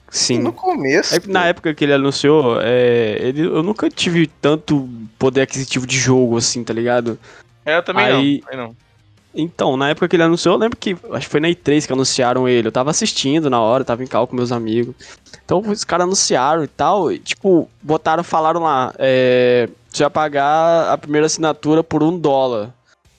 sim. 0.08 0.38
No 0.38 0.52
começo. 0.52 1.14
Aí, 1.14 1.20
na 1.26 1.46
época 1.46 1.74
que 1.74 1.84
ele 1.84 1.92
anunciou, 1.92 2.58
é, 2.60 3.18
ele, 3.20 3.42
eu 3.42 3.62
nunca 3.62 3.90
tive 3.90 4.26
tanto 4.26 4.88
poder 5.18 5.42
aquisitivo 5.42 5.86
de 5.86 5.98
jogo, 5.98 6.36
assim, 6.38 6.64
tá 6.64 6.72
ligado? 6.72 7.18
É, 7.66 7.76
eu 7.76 7.82
também 7.82 8.04
Aí- 8.06 8.40
não. 8.40 8.48
Também 8.50 8.66
não. 8.66 8.76
Então, 9.34 9.76
na 9.76 9.90
época 9.90 10.06
que 10.08 10.14
ele 10.16 10.22
anunciou, 10.22 10.54
eu 10.54 10.58
lembro 10.60 10.76
que, 10.78 10.96
acho 11.12 11.26
que 11.26 11.30
foi 11.30 11.40
na 11.40 11.48
E3 11.48 11.86
que 11.86 11.92
anunciaram 11.92 12.48
ele. 12.48 12.68
Eu 12.68 12.72
tava 12.72 12.90
assistindo 12.90 13.50
na 13.50 13.60
hora, 13.60 13.84
tava 13.84 14.04
em 14.04 14.06
cal 14.06 14.26
com 14.26 14.36
meus 14.36 14.52
amigos. 14.52 14.94
Então, 15.44 15.58
os 15.60 15.82
caras 15.84 16.04
anunciaram 16.04 16.62
e 16.62 16.68
tal, 16.68 17.10
e, 17.10 17.18
tipo, 17.18 17.68
botaram, 17.82 18.22
falaram 18.22 18.62
lá, 18.62 18.94
é, 18.98 19.68
você 19.90 20.04
vai 20.04 20.10
pagar 20.10 20.88
a 20.92 20.96
primeira 20.96 21.26
assinatura 21.26 21.82
por 21.82 22.02
um 22.02 22.16
dólar. 22.18 22.72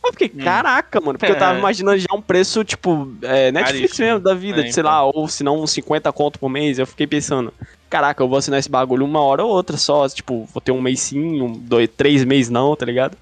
Eu 0.05 0.11
fiquei, 0.11 0.31
Hum. 0.33 0.43
caraca, 0.43 1.01
mano, 1.01 1.17
porque 1.19 1.31
eu 1.31 1.37
tava 1.37 1.55
É. 1.57 1.59
imaginando 1.59 1.97
já 1.97 2.07
um 2.13 2.21
preço, 2.21 2.63
tipo, 2.63 3.11
é, 3.23 3.51
Netflix 3.51 3.81
Caríssimo. 3.97 4.07
mesmo 4.07 4.19
da 4.21 4.33
vida, 4.35 4.61
É, 4.61 4.63
de, 4.63 4.73
sei 4.73 4.81
então. 4.81 4.91
lá, 4.91 5.03
ou 5.03 5.27
se 5.27 5.43
não 5.43 5.61
uns 5.61 5.71
50 5.71 6.11
conto 6.13 6.39
por 6.39 6.47
mês. 6.47 6.77
Eu 6.79 6.85
fiquei 6.87 7.07
pensando, 7.07 7.51
caraca, 7.89 8.21
eu 8.23 8.27
vou 8.29 8.37
assinar 8.37 8.59
esse 8.59 8.69
bagulho 8.69 9.03
uma 9.03 9.19
hora 9.19 9.43
ou 9.43 9.49
outra 9.51 9.77
só, 9.77 10.07
tipo, 10.07 10.47
vou 10.53 10.61
ter 10.61 10.71
um 10.71 10.79
mês 10.81 10.99
sim, 11.01 11.41
um, 11.41 11.51
dois, 11.53 11.89
três 11.97 12.23
meses 12.23 12.49
não, 12.51 12.75
tá 12.75 12.85
ligado? 12.85 13.17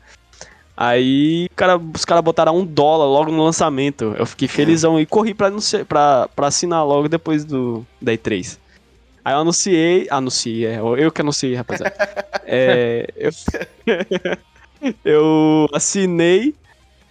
Aí 0.76 1.48
cara, 1.56 1.78
os 1.78 2.04
caras 2.04 2.24
botaram 2.24 2.58
um 2.58 2.66
dólar 2.66 3.06
logo 3.06 3.32
no 3.32 3.44
lançamento. 3.44 4.16
Eu 4.18 4.26
fiquei 4.26 4.48
felizão 4.48 5.00
e 5.00 5.06
corri 5.06 5.34
pra, 5.34 5.48
anunciar, 5.48 5.86
pra, 5.86 6.28
pra 6.36 6.48
assinar 6.48 6.86
logo 6.86 7.08
depois 7.08 7.45
do 7.45 7.86
da 8.02 8.12
E3. 8.12 8.58
Aí 9.24 9.34
eu 9.34 9.40
anunciei. 9.40 10.08
Anunciei, 10.10 10.66
é, 10.66 10.80
eu 10.80 11.12
que 11.12 11.22
anunciei, 11.22 11.56
rapaziada. 11.56 11.95
é, 12.45 13.08
eu, 13.16 13.32
eu 15.06 15.68
assinei. 15.74 16.54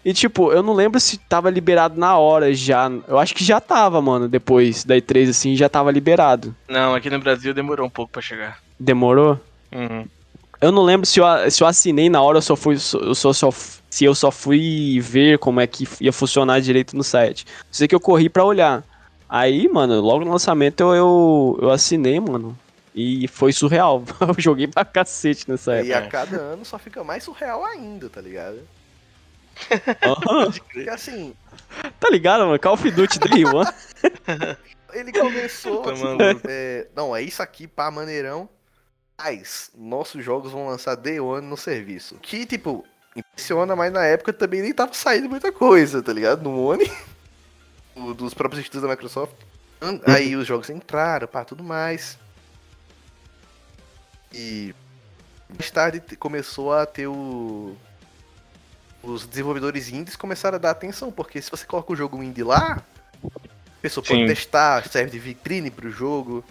E 0.05 0.13
tipo, 0.13 0.53
eu 0.53 0.65
não 0.65 0.75
lembro 0.75 0.99
se 0.99 1.17
tava 1.17 1.49
liberado 1.49 1.99
na 1.99 2.19
hora 2.19 2.53
já. 2.53 2.91
Eu 3.07 3.19
acho 3.19 3.35
que 3.35 3.45
já 3.45 3.61
tava, 3.61 4.03
mano, 4.03 4.29
depois 4.29 4.85
da 4.85 4.97
E3, 4.97 5.31
assim, 5.31 5.55
já 5.55 5.69
tava 5.69 5.93
liberado. 5.93 6.55
Não, 6.69 6.95
aqui 6.95 7.09
no 7.09 7.21
Brasil 7.21 7.55
demorou 7.55 7.87
um 7.87 7.91
pouco 7.91 8.11
pra 8.11 8.21
chegar. 8.21 8.59
Demorou? 8.79 9.41
Uhum. 9.73 10.05
Eu 10.63 10.71
não 10.71 10.85
lembro 10.85 11.05
se 11.05 11.19
eu, 11.19 11.25
se 11.51 11.61
eu 11.61 11.67
assinei 11.67 12.09
na 12.09 12.23
hora, 12.23 12.39
eu 12.39 12.43
só 12.43 12.55
fui, 12.55 12.77
eu 12.77 13.15
só, 13.17 13.33
só, 13.33 13.51
se 13.91 14.05
eu 14.05 14.15
só 14.15 14.31
fui 14.31 15.01
ver 15.01 15.37
como 15.39 15.61
é 15.61 15.67
que 15.67 15.89
ia 16.01 16.13
funcionar 16.13 16.61
direito 16.61 16.97
no 16.97 17.03
site. 17.03 17.45
Sei 17.69 17.89
que 17.89 17.95
eu 17.95 17.99
corri 17.99 18.29
pra 18.29 18.45
olhar. 18.45 18.85
Aí, 19.29 19.69
mano, 19.69 20.01
logo 20.01 20.25
no 20.25 20.31
lançamento 20.31 20.81
eu, 20.83 20.95
eu, 20.95 21.59
eu 21.63 21.71
assinei, 21.71 22.21
mano. 22.21 22.57
E 22.95 23.27
foi 23.27 23.53
surreal. 23.53 24.05
Eu 24.21 24.35
joguei 24.37 24.69
pra 24.69 24.85
cacete 24.85 25.51
nessa 25.51 25.83
E 25.83 25.91
época. 25.91 26.07
a 26.07 26.11
cada 26.27 26.37
ano 26.37 26.63
só 26.63 26.79
fica 26.79 27.03
mais 27.03 27.25
surreal 27.25 27.65
ainda, 27.65 28.11
tá 28.11 28.21
ligado? 28.21 28.61
Aham. 30.03 30.53
Porque 30.71 30.89
assim, 30.91 31.33
tá 31.99 32.11
ligado, 32.11 32.45
mano? 32.45 32.59
Call 32.59 32.75
of 32.75 32.91
Duty 32.91 33.19
Day 33.19 33.45
One. 33.47 33.71
ele 34.93 35.11
começou. 35.11 35.81
Tá 35.81 35.95
tipo, 35.95 36.07
é, 36.47 36.87
não, 36.95 37.17
é 37.17 37.23
isso 37.23 37.43
aqui, 37.43 37.67
pá, 37.67 37.91
maneirão. 37.91 38.47
Mas 39.19 39.71
nossos 39.77 40.25
jogos 40.25 40.53
vão 40.53 40.67
lançar 40.67 40.97
Day 40.97 41.21
One 41.21 41.47
no 41.47 41.57
serviço. 41.57 42.17
Que, 42.17 42.45
tipo, 42.45 42.85
impressiona, 43.15 43.77
mas 43.77 43.93
na 43.93 44.05
época 44.05 44.33
também 44.33 44.63
nem 44.63 44.73
tava 44.73 44.95
saindo 44.95 45.29
muita 45.29 45.53
coisa, 45.53 46.03
tá 46.03 46.13
ligado? 46.13 46.43
No 46.43 46.69
One. 46.69 46.91
dos 48.17 48.35
próprios 48.35 48.65
estudos 48.65 48.83
da 48.83 48.89
Microsoft. 48.89 49.37
Aí 50.07 50.37
os 50.37 50.47
jogos 50.47 50.71
entraram, 50.71 51.27
pá, 51.27 51.45
tudo 51.45 51.63
mais. 51.63 52.19
E 54.33 54.75
mais 55.49 55.71
tarde 55.71 56.01
começou 56.17 56.73
a 56.73 56.87
ter 56.87 57.07
o. 57.07 57.77
Os 59.03 59.27
desenvolvedores 59.27 59.89
indies 59.89 60.15
começaram 60.15 60.57
a 60.57 60.59
dar 60.59 60.71
atenção, 60.71 61.11
porque 61.11 61.43
se 61.43 61.51
você 61.51 61.67
coloca 61.67 61.93
o 61.93 61.97
jogo 61.97 62.23
indie 62.23 62.45
lá, 62.45 62.81
a 63.25 63.83
pessoa 63.83 64.05
pode 64.05 64.21
Sim. 64.21 64.27
testar, 64.27 64.89
serve 64.89 65.11
de 65.11 65.19
vitrine 65.19 65.71
pro 65.71 65.91
jogo. 65.91 66.45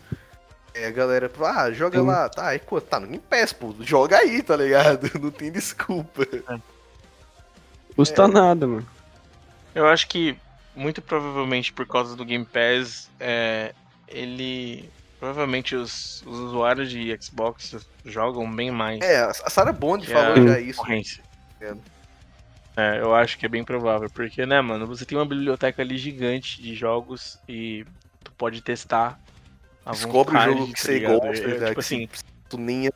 É, 0.74 0.88
a 0.88 0.92
galera, 0.92 1.30
ah, 1.44 1.72
joga 1.72 2.00
Sim. 2.00 2.06
lá, 2.06 2.30
tá, 2.30 2.48
aí, 2.48 2.60
pô, 2.60 2.80
tá 2.80 3.00
no 3.00 3.08
Game 3.08 3.24
Pass, 3.30 3.52
pô, 3.52 3.76
joga 3.82 4.18
aí, 4.18 4.42
tá 4.42 4.56
ligado? 4.56 5.10
Não 5.20 5.30
tem 5.30 5.52
desculpa. 5.52 6.26
Custa 7.96 8.28
nada, 8.28 8.66
mano. 8.66 8.88
Eu 9.76 9.88
acho 9.88 10.08
que, 10.08 10.38
muito 10.76 11.02
provavelmente 11.02 11.74
por 11.74 11.86
causa 11.86 12.16
do 12.16 12.26
Game 12.26 12.46
Pass, 12.46 13.10
é, 13.20 13.74
ele. 14.08 14.90
Provavelmente 15.20 15.76
os, 15.76 16.24
os 16.26 16.40
usuários 16.40 16.90
de 16.90 17.16
Xbox 17.22 17.76
jogam 18.04 18.50
bem 18.52 18.72
mais. 18.72 19.02
É, 19.02 19.22
a 19.22 19.50
Sarah 19.50 19.72
Bond 19.72 20.08
que 20.08 20.12
falou 20.12 20.48
já 20.48 20.60
isso. 20.60 20.82
É. 21.62 21.76
É, 22.76 23.00
eu 23.00 23.14
acho 23.14 23.38
que 23.38 23.46
é 23.46 23.50
bem 23.50 23.64
provável, 23.64 24.10
porque, 24.10 24.46
né, 24.46 24.60
mano, 24.62 24.88
você 24.88 25.06
tem 25.06 25.18
uma 25.18 25.26
biblioteca 25.26 25.82
ali 25.82 25.98
gigante 25.98 26.62
de 26.62 26.74
jogos 26.74 27.38
e 27.48 27.86
tu 28.24 28.32
pode 28.32 28.62
testar 28.62 29.20
Descobre 29.90 30.36
o 30.36 30.40
vontade, 30.40 30.54
jogo 30.60 30.68
que 30.68 30.74
tá 30.74 30.80
você 30.82 30.94
ligado? 30.94 31.20
gosta, 31.20 31.30
É, 31.50 31.54
tipo 31.54 31.74
que 31.74 31.80
assim, 31.80 32.10
tu 32.50 32.58
nem 32.58 32.84
ia 32.86 32.92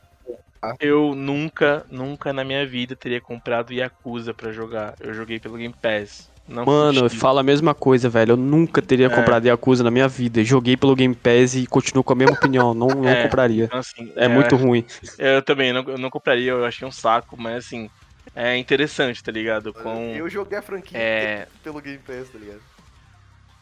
Eu 0.80 1.14
nunca, 1.16 1.86
nunca 1.92 2.34
na 2.34 2.44
minha 2.44 2.66
vida 2.66 2.96
teria 2.96 3.22
comprado 3.22 3.72
Yakuza 3.74 4.34
pra 4.34 4.52
jogar. 4.52 4.96
Eu 5.00 5.14
joguei 5.14 5.40
pelo 5.40 5.58
Game 5.58 5.74
Pass. 5.80 6.30
Não 6.48 6.64
Mano, 6.66 7.02
curti. 7.02 7.18
fala 7.18 7.42
a 7.42 7.44
mesma 7.44 7.74
coisa, 7.74 8.08
velho. 8.10 8.34
Eu 8.34 8.38
nunca 8.38 8.82
teria 8.82 9.08
É. 9.08 9.10
comprado 9.10 9.46
Yakuza 9.46 9.84
na 9.84 9.90
minha 9.92 10.08
vida. 10.08 10.44
Joguei 10.44 10.76
pelo 10.78 10.96
Game 10.96 11.14
Pass 11.16 11.56
e 11.56 11.66
continuo 11.68 12.04
com 12.04 12.14
a 12.14 12.16
mesma 12.16 12.34
opinião. 12.36 12.74
Não, 12.74 12.88
não 12.88 13.08
É. 13.10 13.24
compraria. 13.24 13.66
Então, 13.66 13.80
assim, 13.80 14.12
É 14.16 14.28
muito 14.28 14.56
ruim. 14.56 14.86
Eu 15.18 15.42
também 15.42 15.72
não, 15.74 15.84
eu 15.84 15.98
não 15.98 16.10
compraria, 16.10 16.52
eu 16.52 16.66
achei 16.66 16.88
um 16.88 16.92
saco, 16.92 17.36
mas 17.40 17.66
assim, 17.66 17.90
é 18.36 18.58
interessante, 18.58 19.24
tá 19.24 19.32
ligado? 19.32 19.72
Com. 19.74 20.14
Eu 20.16 20.28
joguei 20.30 20.58
a 20.58 20.62
franquia 20.62 20.98
É. 20.98 21.48
pelo 21.64 21.80
Game 21.82 22.00
Pass, 22.00 22.30
tá 22.30 22.38
ligado? 22.40 22.62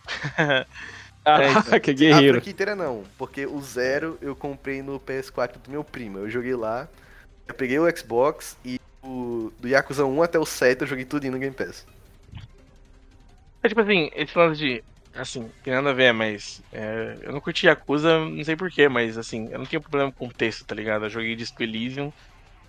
Ah, 1.25 1.79
que 1.79 1.91
A 1.91 1.93
guerreiro. 1.93 2.35
franquia 2.35 2.51
inteira 2.51 2.75
não, 2.75 3.03
porque 3.17 3.45
o 3.45 3.61
Zero 3.61 4.17
eu 4.21 4.35
comprei 4.35 4.81
no 4.81 4.99
PS4 4.99 5.57
do 5.63 5.71
meu 5.71 5.83
primo. 5.83 6.19
Eu 6.19 6.29
joguei 6.29 6.55
lá, 6.55 6.87
eu 7.47 7.55
peguei 7.55 7.79
o 7.79 7.97
Xbox 7.97 8.57
e 8.63 8.79
o, 9.01 9.51
do 9.59 9.67
Yakuza 9.67 10.05
1 10.05 10.23
até 10.23 10.37
o 10.37 10.45
7 10.45 10.81
eu 10.81 10.87
joguei 10.87 11.05
tudo 11.05 11.29
no 11.31 11.39
Game 11.39 11.55
Pass. 11.55 11.85
É 13.61 13.69
tipo 13.69 13.79
assim, 13.81 14.09
esse 14.13 14.37
lance 14.37 14.59
de. 14.59 14.83
Assim, 15.15 15.49
tem 15.63 15.73
nada 15.73 15.91
a 15.91 15.93
ver, 15.93 16.11
mas. 16.11 16.61
é, 16.73 17.17
eu 17.21 17.31
não 17.31 17.39
curti 17.39 17.67
Yakuza, 17.67 18.19
não 18.19 18.43
sei 18.43 18.55
porquê, 18.55 18.89
mas 18.89 19.17
assim, 19.17 19.47
eu 19.51 19.59
não 19.59 19.65
tenho 19.65 19.81
problema 19.81 20.11
com 20.11 20.27
o 20.27 20.33
texto, 20.33 20.65
tá 20.65 20.75
ligado? 20.75 21.05
Eu 21.05 21.09
joguei 21.09 21.35
Disco 21.35 21.63
Elysium 21.63 22.11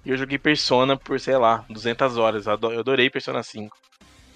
e 0.05 0.10
eu 0.10 0.16
joguei 0.16 0.39
Persona 0.39 0.97
por, 0.97 1.18
sei 1.18 1.36
lá, 1.36 1.64
200 1.68 2.16
horas. 2.18 2.47
Eu 2.47 2.52
adorei 2.52 3.10
Persona 3.10 3.43
5. 3.43 3.76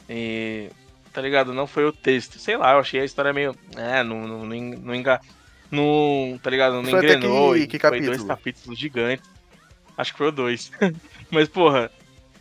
E. 0.09 0.71
Tá 1.13 1.21
ligado? 1.23 1.53
Não 1.55 1.67
foi 1.67 1.85
o 1.85 1.93
texto. 1.93 2.39
Sei 2.39 2.57
lá, 2.57 2.73
eu 2.73 2.79
achei 2.81 3.01
a 3.01 3.05
história 3.05 3.33
meio. 3.33 3.55
É, 3.77 4.03
não, 4.03 4.27
não, 4.27 4.45
não, 4.47 4.57
não 4.57 4.95
enga. 4.95 5.21
Não, 5.71 6.39
tá 6.43 6.49
ligado? 6.51 6.75
Não 6.75 6.85
Foi 6.85 6.99
engrenou. 6.99 7.53
que- 7.55 7.59
e 7.61 7.67
que 7.67 7.79
Foi 7.79 7.91
dois 7.91 8.07
capítulo? 8.19 8.29
capítulos 8.29 8.79
gigantes. 8.79 9.31
Acho 9.97 10.13
que 10.13 10.19
foi 10.19 10.29
o 10.29 10.33
dois. 10.33 10.71
mas, 11.31 11.49
porra, 11.49 11.91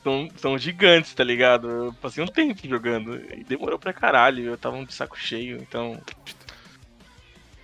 são, 0.03 0.29
são 0.37 0.57
gigantes, 0.57 1.13
tá 1.13 1.23
ligado? 1.23 1.67
Eu 1.69 1.93
passei 2.01 2.23
um 2.23 2.27
tempo 2.27 2.67
jogando 2.67 3.15
e 3.33 3.43
demorou 3.43 3.79
pra 3.79 3.91
caralho. 3.93 4.43
Eu 4.45 4.57
tava 4.57 4.83
de 4.85 4.93
saco 4.93 5.17
cheio, 5.17 5.57
então. 5.57 5.99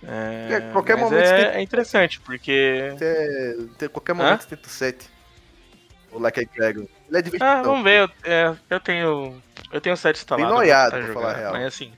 É, 0.02 0.48
É, 0.52 0.72
qualquer 0.72 0.96
momento 0.96 1.22
é, 1.22 1.44
tem- 1.50 1.60
é 1.60 1.62
interessante, 1.62 2.20
porque. 2.20 2.90
Até 3.74 3.88
qualquer 3.88 4.12
momento 4.14 4.42
você 4.42 4.48
tenta 4.56 4.68
o 4.68 4.70
7. 4.70 5.08
O 6.12 6.18
Like 6.18 6.40
I 6.42 6.48
Dragon. 6.54 6.86
Ele 7.08 7.18
é 7.18 7.22
divertido. 7.22 7.44
Ah, 7.50 7.62
vamos 7.62 7.82
ver. 7.82 8.00
Eu, 8.02 8.10
é, 8.30 8.56
eu 8.70 8.80
tenho. 8.80 9.42
Eu 9.72 9.80
tenho 9.80 9.96
sete 9.96 10.16
instalado. 10.16 10.46
Bem 10.46 10.54
noiado, 10.56 10.90
pra 10.90 10.98
pra 10.98 11.06
jogar, 11.08 11.20
falar 11.20 11.32
a 11.34 11.36
real. 11.38 11.52
Mas 11.52 11.64
assim. 11.66 11.92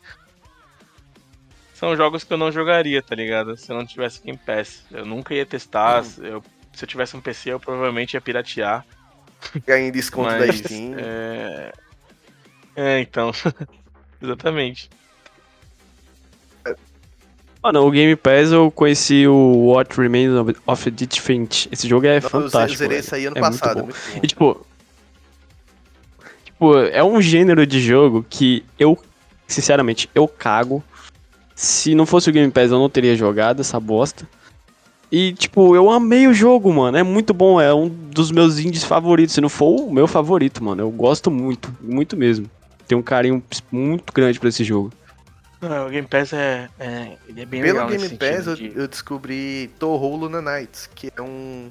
São 1.75 1.95
jogos 1.95 2.25
que 2.25 2.33
eu 2.33 2.39
não 2.39 2.51
jogaria, 2.51 3.03
tá 3.03 3.15
ligado? 3.15 3.57
Se 3.57 3.71
eu 3.71 3.77
não 3.77 3.85
tivesse 3.85 4.23
Game 4.23 4.39
Pass. 4.39 4.83
Eu 4.91 5.05
nunca 5.05 5.35
ia 5.35 5.45
testar. 5.45 6.03
Uhum. 6.03 6.25
eu- 6.25 6.43
se 6.73 6.85
eu 6.85 6.89
tivesse 6.89 7.17
um 7.17 7.21
PC, 7.21 7.51
eu 7.53 7.61
provavelmente 7.61 8.15
ia 8.15 8.21
piratear. 8.21 8.85
Ganha 9.67 9.89
em 9.89 9.93
desconto 9.93 10.31
da 10.31 10.47
Mas, 10.47 10.57
Steam. 10.59 10.95
é... 10.99 11.73
é, 12.75 13.01
então. 13.01 13.31
Exatamente. 14.23 14.89
Mano, 17.63 17.85
o 17.87 17.91
Game 17.91 18.15
Pass 18.15 18.53
eu 18.53 18.71
conheci 18.71 19.27
o 19.27 19.73
What 19.73 19.99
Remains 20.01 20.31
of- 20.67 20.89
Edith 20.89 21.19
Finch. 21.21 21.69
Esse 21.73 21.89
jogo 21.89 22.07
é 22.07 22.21
Não, 22.21 22.29
fantástico. 22.31 22.73
eu 22.75 22.77
zerei 22.77 22.99
isso 23.01 23.15
aí 23.15 23.27
ano 23.27 23.37
É 23.37 23.41
muito 23.41 23.59
passado. 23.59 23.81
bom. 23.81 23.87
muito 23.87 23.97
bom. 24.15 24.21
E 24.23 24.27
tipo. 24.27 24.67
Tipo, 26.57 26.79
é 26.79 27.05
um 27.05 27.21
gênero 27.21 27.67
de 27.67 27.81
jogo 27.81 28.25
que 28.29 28.65
eu, 28.79 28.99
sinceramente, 29.47 30.09
eu 30.15 30.27
cago. 30.27 30.83
Se 31.55 31.95
não 31.95 32.07
fosse 32.07 32.31
o 32.31 32.33
Game 32.33 32.51
Pass, 32.51 32.71
eu 32.71 32.79
não 32.79 32.89
teria 32.89 33.15
jogado 33.15 33.61
essa 33.61 33.79
bosta. 33.79 34.27
E, 35.13 35.33
tipo, 35.35 35.77
eu 35.77 35.91
amei 35.91 36.27
o 36.27 36.35
jogo, 36.35 36.73
mano. 36.73 36.97
É 36.97 37.03
muito 37.03 37.33
bom. 37.35 37.61
É 37.61 37.73
um 37.75 37.89
dos 37.89 38.31
meus 38.31 38.59
indies 38.59 38.85
favoritos. 38.85 39.35
Se 39.35 39.41
não 39.41 39.49
for 39.49 39.83
o 39.83 39.93
meu 39.93 40.07
favorito, 40.09 40.65
mano. 40.65 40.83
Eu 40.83 40.91
gosto 40.91 41.31
muito. 41.31 41.75
Muito 41.81 42.17
mesmo. 42.17 42.51
Tenho 42.89 43.01
um 43.01 43.05
carinho 43.05 43.43
muito 43.71 44.13
grande 44.13 44.41
pra 44.41 44.49
esse 44.49 44.65
jogo. 44.65 44.93
Ah, 45.61 45.85
o 45.87 45.91
Game 45.91 46.07
Pass 46.09 46.33
é, 46.33 46.69
é, 46.79 47.13
ele 47.29 47.41
é 47.43 47.47
bem 47.47 47.63
Pelo 47.63 47.75
legal 47.75 47.89
Game 47.89 48.03
nesse 48.03 48.17
Pass 48.17 48.47
eu, 48.47 48.57
de- 48.57 48.73
eu 48.75 48.89
descobri 48.89 49.71
Touhou 49.79 50.17
Luna 50.17 50.41
Nights, 50.43 50.89
que 50.95 51.11
é 51.17 51.23
um. 51.23 51.71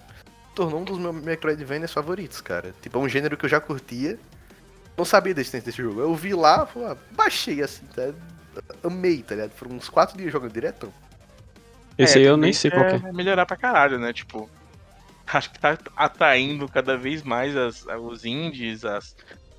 tornou 0.56 0.82
um 0.82 0.84
dos 0.84 0.98
meus 0.98 1.16
Metroidvanias 1.24 1.92
favoritos, 1.94 2.40
cara. 2.42 2.74
Tipo, 2.82 2.98
é 3.00 3.02
um 3.02 3.10
gênero 3.10 3.36
que 3.38 3.46
eu 3.46 3.50
já 3.50 3.60
curtia. 3.60 4.18
Não 4.98 5.04
sabia 5.06 5.34
da 5.34 5.42
existência 5.42 5.66
desse 5.66 5.82
jogo. 5.82 6.00
Eu 6.02 6.16
vi 6.16 6.34
lá, 6.34 6.66
falei, 6.66 6.90
ah, 6.90 6.98
baixei 7.12 7.62
assim, 7.62 7.86
tá? 7.88 8.14
Amei, 8.84 9.22
tá 9.22 9.36
ligado? 9.36 9.52
Foram 9.52 9.76
uns 9.76 9.90
4 9.90 10.18
dias 10.18 10.32
jogando 10.32 10.54
direto. 10.54 10.94
Esse 11.98 12.18
É, 12.18 12.22
aí 12.22 12.28
eu 12.28 12.38
nem 12.38 12.54
sei 12.54 12.72
qual 12.72 12.84
é. 12.86 12.98
Vai 12.98 13.12
melhorar 13.12 13.46
pra 13.46 13.58
caralho, 13.58 14.00
né? 14.00 14.14
Tipo, 14.14 14.50
acho 15.28 15.52
que 15.52 15.60
tá 15.60 15.78
atraindo 15.96 16.68
cada 16.70 16.98
vez 16.98 17.24
mais 17.24 17.56
as, 17.58 17.86
os 17.86 18.24
indies, 18.26 18.86
as, 18.86 19.16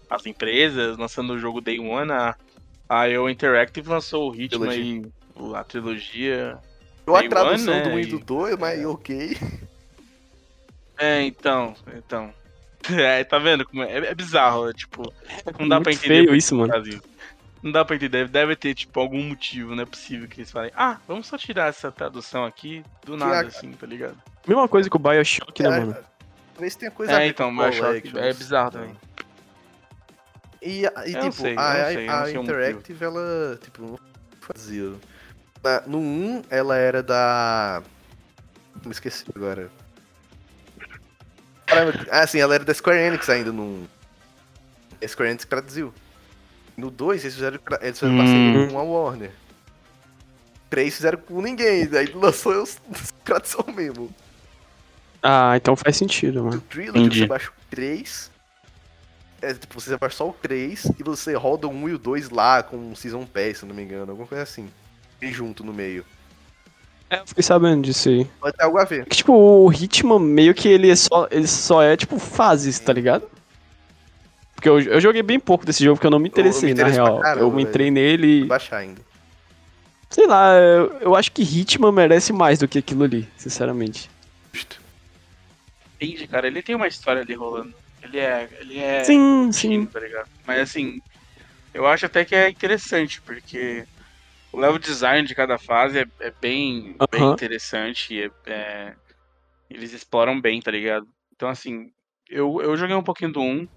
as 0.09 0.25
empresas, 0.25 0.97
lançando 0.97 1.35
o 1.35 1.39
jogo 1.39 1.61
Day 1.61 1.79
One. 1.79 2.11
A, 2.13 2.35
a 2.89 3.05
IO 3.09 3.29
Interactive 3.29 3.89
lançou 3.89 4.31
o 4.31 4.35
Hitman 4.35 4.69
Trilogia. 4.71 4.85
e 5.03 5.13
o- 5.43 5.55
a 5.55 5.65
trilogia. 5.65 6.59
Eu 7.07 7.15
a 7.15 7.29
tradução 7.29 7.75
One, 7.75 7.85
né, 7.85 7.91
do 8.07 8.17
1 8.17 8.19
do 8.19 8.25
2, 8.25 8.57
mas 8.59 8.85
ok. 8.85 9.37
É, 10.99 11.23
então, 11.23 11.75
então. 11.95 12.33
É, 12.99 13.25
tá 13.25 13.39
vendo? 13.39 13.65
como 13.67 13.83
é, 13.83 13.97
é 13.99 14.15
bizarro, 14.15 14.69
é, 14.71 14.73
tipo, 14.73 15.13
não 15.59 15.69
dá 15.69 15.77
Muito 15.77 15.85
pra 15.85 15.93
entender 15.93 16.25
feio 16.25 16.35
isso, 16.35 16.55
mano. 16.55 16.77
isso. 16.87 17.03
Não 17.63 17.73
dá 17.73 17.85
pra 17.85 17.97
entender, 17.97 18.29
deve 18.29 18.55
ter, 18.55 18.75
tipo, 18.75 19.01
algum 19.01 19.23
motivo, 19.25 19.75
não 19.75 19.83
é 19.83 19.87
possível 19.87 20.29
que 20.29 20.41
eles 20.41 20.51
falem, 20.53 20.71
ah, 20.77 20.99
vamos 21.09 21.27
só 21.27 21.37
tirar 21.37 21.69
essa 21.69 21.91
tradução 21.91 22.45
aqui 22.45 22.85
do 23.05 23.17
nada, 23.17 23.47
a- 23.47 23.49
assim, 23.49 23.73
tá 23.73 23.87
ligado? 23.87 24.17
Mesma 24.47 24.69
coisa 24.69 24.89
que 24.89 24.95
o 24.97 24.99
Bioshock, 25.01 25.63
né, 25.63 25.69
É, 25.69 25.81
mano? 25.81 25.97
Talvez 26.55 26.77
tenha 26.77 26.91
coisa 26.93 27.13
a 27.13 27.17
É, 27.17 27.19
ver 27.25 27.31
então, 27.31 27.51
com 27.51 27.57
Bioshock 27.57 27.81
Collections. 28.03 28.17
é 28.25 28.33
bizarro 28.35 28.71
também. 28.71 28.97
E, 30.63 30.87
a- 30.87 30.93
e, 31.07 31.15
tipo, 31.15 31.33
sei, 31.33 31.55
a, 31.57 31.79
não 31.79 31.87
sei, 31.93 32.09
a 32.09 32.23
o 32.25 32.29
Interactive, 32.43 33.05
ela, 33.05 33.59
tipo, 33.63 33.83
não 33.83 33.99
fazia. 34.41 34.93
Na- 35.63 35.83
no 35.87 35.99
1, 35.99 36.43
ela 36.51 36.77
era 36.77 37.03
da. 37.03 37.83
Me 38.85 38.91
esqueci 38.93 39.25
agora. 39.35 39.71
Caramba, 41.85 42.07
ah, 42.11 42.27
sim, 42.27 42.39
ela 42.41 42.55
era 42.55 42.65
da 42.65 42.73
Square 42.75 42.99
Enix 42.99 43.29
ainda 43.29 43.53
no. 43.53 43.87
A 45.03 45.07
Square 45.09 45.31
Enix 45.31 45.45
traduziu. 45.45 45.93
No 46.77 46.91
2, 46.91 47.23
eles 47.25 47.35
fizeram, 47.35 47.59
eles 47.81 47.99
fizeram 47.99 48.17
Hum. 48.19 48.69
com 48.71 48.79
a 48.79 48.83
Warner. 48.83 49.31
3 50.69 50.95
fizeram 50.95 51.19
com 51.19 51.41
ninguém, 51.41 51.87
daí 51.87 52.07
lançou 52.13 52.63
os 52.63 52.77
tradução 53.25 53.65
mesmo. 53.75 54.11
Ah, 55.23 55.55
então 55.57 55.75
faz 55.77 55.97
sentido, 55.97 56.43
O 56.43 56.45
mano. 56.47 56.61
Trilogy, 56.61 56.99
Entendi. 56.99 57.21
você 57.21 57.27
baixa 57.27 57.51
o 57.51 57.53
3. 57.71 58.31
É, 59.43 59.55
tipo, 59.55 59.81
você 59.81 59.97
baixa 59.97 60.17
só 60.17 60.29
o 60.29 60.33
3 60.33 60.87
e 60.99 61.03
você 61.03 61.35
roda 61.35 61.67
o 61.67 61.71
1 61.71 61.89
e 61.91 61.95
o 61.95 61.99
2 61.99 62.31
lá 62.31 62.63
com 62.63 62.77
um 62.77 62.95
Season 62.97 63.25
Pass, 63.27 63.59
se 63.59 63.67
não 63.67 63.75
me 63.75 63.83
engano, 63.83 64.11
alguma 64.11 64.27
coisa 64.27 64.43
assim. 64.43 64.69
E 65.21 65.33
junto 65.33 65.65
no 65.65 65.73
meio. 65.73 66.05
É, 67.09 67.21
eu 67.21 67.27
fiquei 67.27 67.43
sabendo 67.43 67.83
disso 67.83 68.09
aí. 68.09 68.25
Pode 68.41 68.57
ter 68.57 68.65
algo 68.65 68.79
a 68.79 68.85
ver. 68.85 69.07
Que, 69.07 69.17
tipo, 69.17 69.33
o 69.33 69.73
Hitman 69.73 70.19
meio 70.19 70.55
que 70.55 70.69
ele 70.69 70.91
é 70.91 70.97
só, 70.97 71.29
ele 71.31 71.47
só 71.47 71.83
é, 71.83 71.97
tipo, 71.97 72.19
fases, 72.19 72.79
tá 72.79 72.93
ligado? 72.93 73.29
Porque 74.55 74.69
eu, 74.69 74.81
eu 74.81 75.01
joguei 75.01 75.23
bem 75.23 75.39
pouco 75.39 75.65
desse 75.65 75.85
jogo, 75.85 75.97
porque 75.97 76.07
eu 76.07 76.11
não 76.11 76.19
me 76.19 76.29
interessei, 76.29 76.71
me 76.71 76.75
na 76.75 76.83
interessei 76.83 77.03
pra 77.03 77.13
real. 77.13 77.21
caramba, 77.21 77.45
eu 77.45 77.51
me 77.51 77.63
entrei 77.63 77.91
nele 77.91 78.39
Vou 78.39 78.47
e, 78.47 78.49
baixar 78.49 78.79
ainda. 78.79 79.01
sei 80.11 80.27
lá, 80.27 80.57
eu, 80.57 80.97
eu 81.01 81.15
acho 81.15 81.31
que 81.31 81.43
Hitman 81.43 81.93
merece 81.93 82.33
mais 82.33 82.59
do 82.59 82.67
que 82.67 82.79
aquilo 82.79 83.05
ali, 83.05 83.29
sinceramente. 83.37 84.11
Justo. 84.53 84.81
Entendi, 86.01 86.27
cara, 86.27 86.47
ele 86.47 86.63
tem 86.63 86.75
uma 86.75 86.89
história 86.89 87.23
ali 87.23 87.35
rolando. 87.35 87.73
Ele 88.03 88.19
é. 88.19 88.49
Ele 88.61 88.79
é. 88.79 89.05
sim, 89.05 89.51
sim. 89.53 89.87
tá 89.87 90.01
ligado? 90.01 90.29
Mas 90.47 90.61
assim, 90.61 91.01
eu 91.73 91.87
acho 91.87 92.07
até 92.07 92.25
que 92.25 92.35
é 92.35 92.49
interessante, 92.49 93.21
porque 93.21 93.85
o 94.57 94.59
level 94.59 94.79
design 94.79 95.29
de 95.29 95.35
cada 95.35 95.59
fase 95.59 95.99
é, 95.99 96.07
é 96.21 96.33
bem, 96.41 96.97
bem 97.13 97.31
interessante. 97.31 98.23
é- 98.23 98.31
é- 98.47 98.95
eles 99.69 99.93
exploram 99.93 100.41
bem, 100.41 100.63
tá 100.63 100.71
ligado? 100.71 101.07
Então, 101.35 101.49
assim, 101.49 101.91
eu, 102.31 102.63
eu 102.63 102.75
joguei 102.77 102.97
um 102.97 103.03
pouquinho 103.03 103.33
do 103.33 103.41
1 103.41 103.69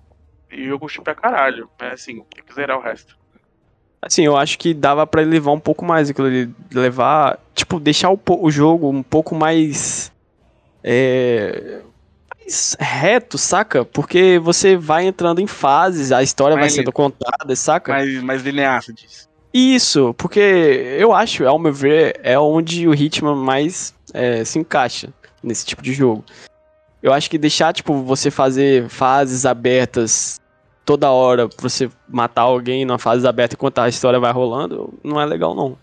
e 0.51 0.68
eu 0.68 0.80
curti 0.80 1.01
pra 1.01 1.14
caralho. 1.14 1.69
Mas 1.80 1.93
assim, 1.93 2.23
tem 2.34 2.43
que 2.45 2.53
zerar 2.53 2.77
o 2.77 2.81
resto. 2.81 3.18
Assim, 4.01 4.23
eu 4.23 4.38
acho 4.38 4.57
que 4.57 4.73
dava 4.73 5.06
pra 5.06 5.22
ele 5.22 5.31
levar 5.31 5.51
um 5.51 5.60
pouco 5.60 5.84
mais 5.84 6.10
aquilo. 6.10 6.30
Levar, 6.72 7.38
tipo, 7.53 7.77
deixar 7.77 8.10
o, 8.11 8.19
o 8.26 8.49
jogo 8.49 8.89
um 8.89 9.03
pouco 9.03 9.35
mais. 9.35 10.14
É. 10.81 11.81
Mais 12.38 12.77
reto, 12.80 13.38
saca? 13.38 13.84
Porque 13.84 14.39
você 14.39 14.77
vai 14.77 15.06
entrando 15.06 15.41
em 15.41 15.47
fases, 15.47 16.14
a 16.14 16.23
história 16.23 16.56
vai 16.56 16.64
Mais 16.64 16.73
sendo 16.73 16.93
contada, 16.93 17.53
saca? 17.56 17.91
Mais, 17.91 18.23
mais 18.23 18.41
linear, 18.43 18.81
você 18.81 18.93
diz. 18.93 19.28
Isso, 19.54 20.14
porque 20.14 20.40
eu 20.40 21.14
acho, 21.14 21.46
ao 21.48 21.58
meu 21.58 21.74
ver, 21.74 22.20
é 22.24 22.38
onde 22.38 22.88
o 22.88 22.94
Hitman 22.94 23.36
mais 23.36 23.96
é, 24.14 24.44
se 24.44 24.60
encaixa 24.60 25.12
nesse 25.42 25.66
tipo 25.66 25.82
de 25.82 25.92
jogo. 25.94 26.24
Eu 27.02 27.14
acho 27.14 27.30
que 27.30 27.38
deixar, 27.38 27.74
tipo, 27.74 28.04
você 28.04 28.30
fazer 28.30 28.90
fases 28.90 29.46
abertas 29.46 30.40
toda 30.86 31.10
hora, 31.12 31.48
pra 31.48 31.70
você 31.70 31.90
matar 32.08 32.42
alguém 32.42 32.84
numa 32.84 33.00
fase 33.00 33.28
aberta 33.28 33.56
enquanto 33.56 33.80
a 33.80 33.90
história 33.90 34.20
vai 34.20 34.32
rolando, 34.32 34.94
não 35.04 35.20
é 35.20 35.26
legal, 35.26 35.56
não. 35.56 35.78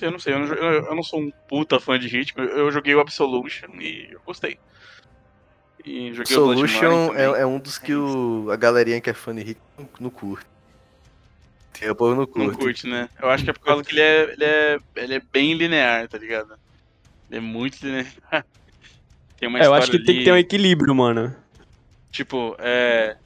Eu 0.00 0.10
não 0.10 0.18
sei, 0.18 0.34
eu 0.34 0.38
não, 0.40 0.46
eu, 0.46 0.84
eu 0.86 0.94
não 0.94 1.02
sou 1.02 1.20
um 1.20 1.30
puta 1.48 1.80
fã 1.80 1.98
de 1.98 2.06
Hitman. 2.06 2.46
Eu, 2.46 2.58
eu 2.58 2.70
joguei 2.70 2.94
o 2.94 3.00
Absolution 3.00 3.68
e 3.80 4.08
eu 4.12 4.20
gostei. 4.26 4.58
e 5.84 6.12
joguei 6.12 6.36
o 6.36 6.44
Blood 6.44 6.60
Money 6.60 6.68
Solution 6.68 7.08
também. 7.08 7.22
é, 7.22 7.40
é 7.40 7.46
um 7.46 7.58
dos 7.58 7.78
que 7.78 7.94
o, 7.94 8.50
a 8.50 8.56
galerinha 8.56 9.00
que 9.00 9.08
é 9.08 9.14
fã 9.14 9.34
de 9.34 9.42
Hit 9.42 9.60
não, 9.78 9.88
não 10.00 10.10
curte. 10.10 10.46
Tem 11.78 11.90
o 11.90 11.94
povo 11.94 12.14
não 12.14 12.26
curte. 12.26 12.48
Não 12.48 12.54
curte, 12.54 12.86
né? 12.86 13.08
Eu 13.20 13.28
acho 13.28 13.44
que 13.44 13.50
é 13.50 13.52
por 13.52 13.60
causa 13.60 13.84
que 13.84 13.92
ele 13.92 14.00
é, 14.00 14.32
ele 14.32 14.44
é, 14.44 14.78
ele 14.96 15.14
é 15.14 15.22
bem 15.32 15.54
linear, 15.54 16.08
tá 16.08 16.16
ligado? 16.16 16.54
Ele 17.30 17.38
é 17.38 17.40
muito 17.40 17.84
linear. 17.84 18.06
Tem 19.38 19.48
uma 19.48 19.58
É, 19.58 19.66
eu 19.66 19.74
acho 19.74 19.90
que 19.90 19.98
tem 19.98 20.06
que 20.06 20.12
ali, 20.12 20.24
ter 20.24 20.32
um 20.32 20.36
equilíbrio, 20.36 20.94
mano. 20.94 21.36
Tipo, 22.10 22.56
é. 22.58 23.16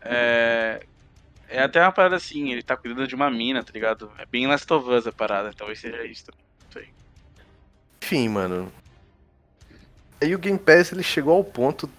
É. 0.00 0.82
É 1.48 1.62
até 1.62 1.82
uma 1.82 1.92
parada 1.92 2.16
assim, 2.16 2.50
ele 2.50 2.62
tá 2.62 2.76
cuidando 2.76 3.06
de 3.06 3.14
uma 3.14 3.30
mina, 3.30 3.62
tá 3.62 3.72
ligado? 3.74 4.10
É 4.16 4.24
bem 4.24 4.46
Last 4.46 4.72
of 4.72 4.88
Us 4.88 5.06
a 5.06 5.12
parada, 5.12 5.52
talvez 5.52 5.80
seja 5.80 6.02
isso 6.06 6.24
também. 6.24 6.40
Não 6.64 6.72
sei. 6.72 6.88
Enfim, 8.02 8.28
mano. 8.28 8.72
Aí 10.22 10.34
o 10.34 10.38
Game 10.38 10.58
Pass 10.58 10.92
ele 10.92 11.02
chegou 11.02 11.36
ao 11.36 11.44
ponto 11.44 11.90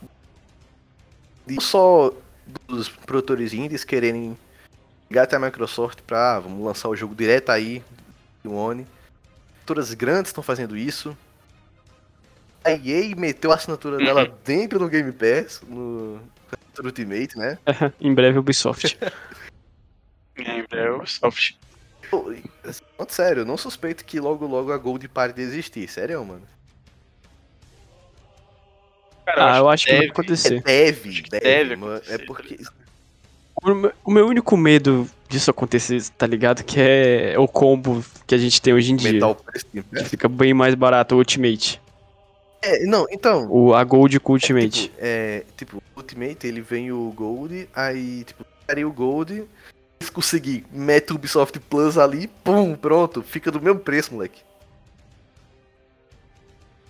de 1.46 1.56
não 1.56 1.62
só 1.62 2.12
dos 2.68 2.90
produtores 2.90 3.54
indies 3.54 3.84
quererem 3.84 4.36
ligar 5.10 5.24
até 5.24 5.36
a 5.36 5.40
Microsoft 5.40 6.02
pra 6.02 6.36
ah, 6.36 6.40
vamos 6.40 6.64
lançar 6.64 6.90
o 6.90 6.96
jogo 6.96 7.16
direto 7.16 7.50
aí 7.52 7.84
no 8.44 8.56
One. 8.56 8.88
Todas 9.66 9.94
grandes 9.94 10.30
estão 10.30 10.44
fazendo 10.44 10.76
isso. 10.76 11.16
A 12.64 12.72
EA 12.72 13.16
meteu 13.16 13.52
a 13.52 13.56
assinatura 13.56 13.98
dela 13.98 14.26
dentro 14.44 14.80
do 14.80 14.88
Game 14.88 15.12
Pass, 15.12 15.62
no 15.68 16.22
Ultimate, 16.82 17.38
né? 17.38 17.58
em 18.00 18.14
breve 18.14 18.40
Ubisoft. 18.40 18.98
É, 20.38 20.66
é 20.78 20.92
o 20.92 21.06
Soft. 21.06 21.56
Pô, 22.10 22.34
assim, 22.64 22.84
falando 22.96 23.12
sério, 23.12 23.42
eu 23.42 23.46
não 23.46 23.58
suspeito 23.58 24.06
que 24.06 24.20
logo 24.20 24.46
logo 24.46 24.72
a 24.72 24.78
Gold 24.78 25.08
pare 25.08 25.34
de 25.34 25.42
existir. 25.42 25.88
Sério, 25.88 26.24
mano. 26.26 26.48
ah, 29.28 29.58
eu 29.58 29.70
acho 29.70 29.86
que 29.86 29.92
vai 29.92 30.00
deve. 30.02 30.10
É 30.10 30.12
acontecer. 30.12 30.62
deve, 30.64 31.22
que 31.22 31.30
deve, 31.30 31.44
deve 31.44 31.76
mano. 31.76 32.02
É 32.08 32.16
acontecer, 32.16 32.26
porque. 32.26 32.58
O 34.06 34.12
meu- 34.12 34.28
único 34.28 34.58
medo 34.58 35.10
disso 35.30 35.50
acontecer, 35.50 36.02
tá 36.18 36.28
ligado? 36.28 36.64
Que 36.64 36.80
é 36.80 37.36
o 37.40 37.48
combo 37.48 38.04
que 38.28 38.36
a 38.36 38.38
gente 38.38 38.62
tem 38.62 38.74
hoje 38.74 38.92
em 38.92 38.96
dia. 38.96 39.20
Do 39.20 39.38
Game 39.74 39.86
Que 39.96 40.04
fica 40.06 40.28
bem 40.28 40.54
mais 40.54 40.76
barato 40.76 41.16
o 41.16 41.18
Ultimate. 41.20 41.82
É, 42.62 42.86
não, 42.86 43.06
então. 43.10 43.48
O, 43.50 43.74
a 43.74 43.84
Gold 43.84 44.20
com 44.20 44.34
o 44.34 44.36
Ultimate. 44.36 44.84
Tipo, 44.84 44.96
é, 45.00 45.44
tipo, 45.58 45.78
o 45.78 46.00
Ultimate, 46.00 46.48
ele 46.48 46.62
vem 46.62 46.92
o 46.92 47.12
Gold, 47.16 47.68
aí, 47.76 48.24
tipo, 48.24 48.46
o 48.88 48.92
Gold, 48.92 49.44
se 50.00 50.12
conseguir, 50.12 50.66
mete 50.72 51.12
o 51.12 51.16
Ubisoft 51.16 51.60
Plus 51.60 51.98
ali, 51.98 52.28
pum, 52.44 52.76
pronto, 52.76 53.22
fica 53.22 53.52
do 53.52 53.62
mesmo 53.62 53.80
preço, 53.80 54.14
moleque. 54.14 54.42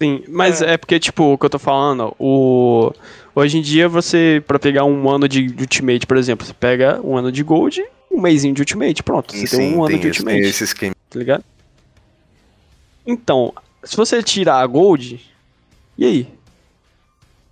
Sim, 0.03 0.23
mas 0.27 0.61
é. 0.61 0.77
porque, 0.77 0.99
tipo, 0.99 1.33
o 1.33 1.37
que 1.37 1.45
eu 1.45 1.49
tô 1.49 1.59
falando, 1.59 2.15
o... 2.19 2.91
Hoje 3.35 3.57
em 3.57 3.61
dia, 3.61 3.89
você, 3.89 4.43
pra 4.45 4.59
pegar 4.59 4.83
um 4.83 5.09
ano 5.09 5.27
de 5.27 5.47
de 5.47 5.63
Ultimate, 5.63 6.05
por 6.05 6.17
exemplo, 6.17 6.45
você 6.45 6.53
pega 6.53 7.01
um 7.03 7.17
ano 7.17 7.31
de 7.31 7.41
Gold, 7.41 7.83
um 8.11 8.21
mêsinho 8.21 8.53
de 8.53 8.61
Ultimate, 8.61 9.01
pronto. 9.01 9.35
Você 9.35 9.57
tem 9.57 9.75
um 9.75 9.83
ano 9.83 9.97
de 9.97 10.07
Ultimate, 10.07 10.39
esse 10.41 10.63
esquema. 10.63 10.93
tá 11.09 11.17
ligado? 11.17 11.43
Então, 13.05 13.53
se 13.83 13.95
você 13.97 14.21
tirar 14.21 14.59
a 14.59 14.67
Gold, 14.67 15.19
e 15.97 16.05
aí? 16.05 16.27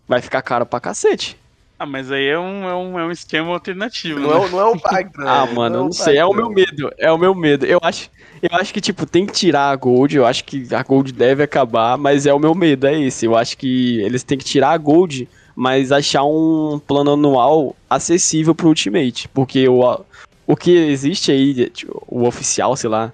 Vai 0.07 0.21
ficar 0.21 0.41
caro 0.41 0.65
pra 0.65 0.79
cacete. 0.79 1.37
Ah, 1.81 1.85
mas 1.87 2.11
aí 2.11 2.27
é 2.27 2.37
um, 2.37 2.63
é 2.69 2.75
um, 2.75 2.99
é 2.99 3.05
um 3.05 3.09
esquema 3.11 3.49
alternativo. 3.53 4.19
Não 4.19 4.29
né? 4.29 4.35
é, 4.35 4.39
o- 4.39 4.49
não 4.49 4.59
é 4.59 4.65
o 4.65 4.79
padrão. 4.79 5.27
Ah, 5.27 5.47
mano, 5.47 5.77
eu 5.77 5.83
não 5.85 5.91
sei, 5.91 6.15
é 6.15 6.23
o 6.23 6.31
meu 6.31 6.47
medo, 6.47 6.91
é 6.95 7.11
o 7.11 7.17
meu 7.17 7.33
medo. 7.33 7.65
Eu 7.65 7.79
acho, 7.81 8.07
eu 8.39 8.49
acho 8.55 8.71
que, 8.71 8.79
tipo, 8.79 9.03
tem 9.07 9.25
que 9.25 9.33
tirar 9.33 9.71
a 9.71 9.75
Gold, 9.75 10.15
eu 10.15 10.23
acho 10.27 10.43
que 10.43 10.67
a 10.75 10.83
Gold 10.83 11.11
deve 11.11 11.41
acabar, 11.41 11.97
mas 11.97 12.27
é 12.27 12.33
o 12.35 12.37
meu 12.37 12.53
medo, 12.53 12.85
é 12.85 13.01
esse. 13.01 13.25
Eu 13.25 13.35
acho 13.35 13.57
que 13.57 13.99
eles 14.01 14.21
têm 14.21 14.37
que 14.37 14.45
tirar 14.45 14.69
a 14.73 14.77
Gold, 14.77 15.27
mas 15.55 15.91
achar 15.91 16.23
um 16.23 16.79
plano 16.85 17.13
anual 17.13 17.75
acessível 17.89 18.53
pro 18.53 18.67
Ultimate, 18.67 19.27
porque 19.29 19.67
o, 19.67 20.05
o 20.45 20.55
que 20.55 20.69
existe 20.77 21.31
aí, 21.31 21.67
tipo, 21.71 22.03
o 22.07 22.27
oficial, 22.27 22.75
sei 22.75 22.91
lá, 22.91 23.11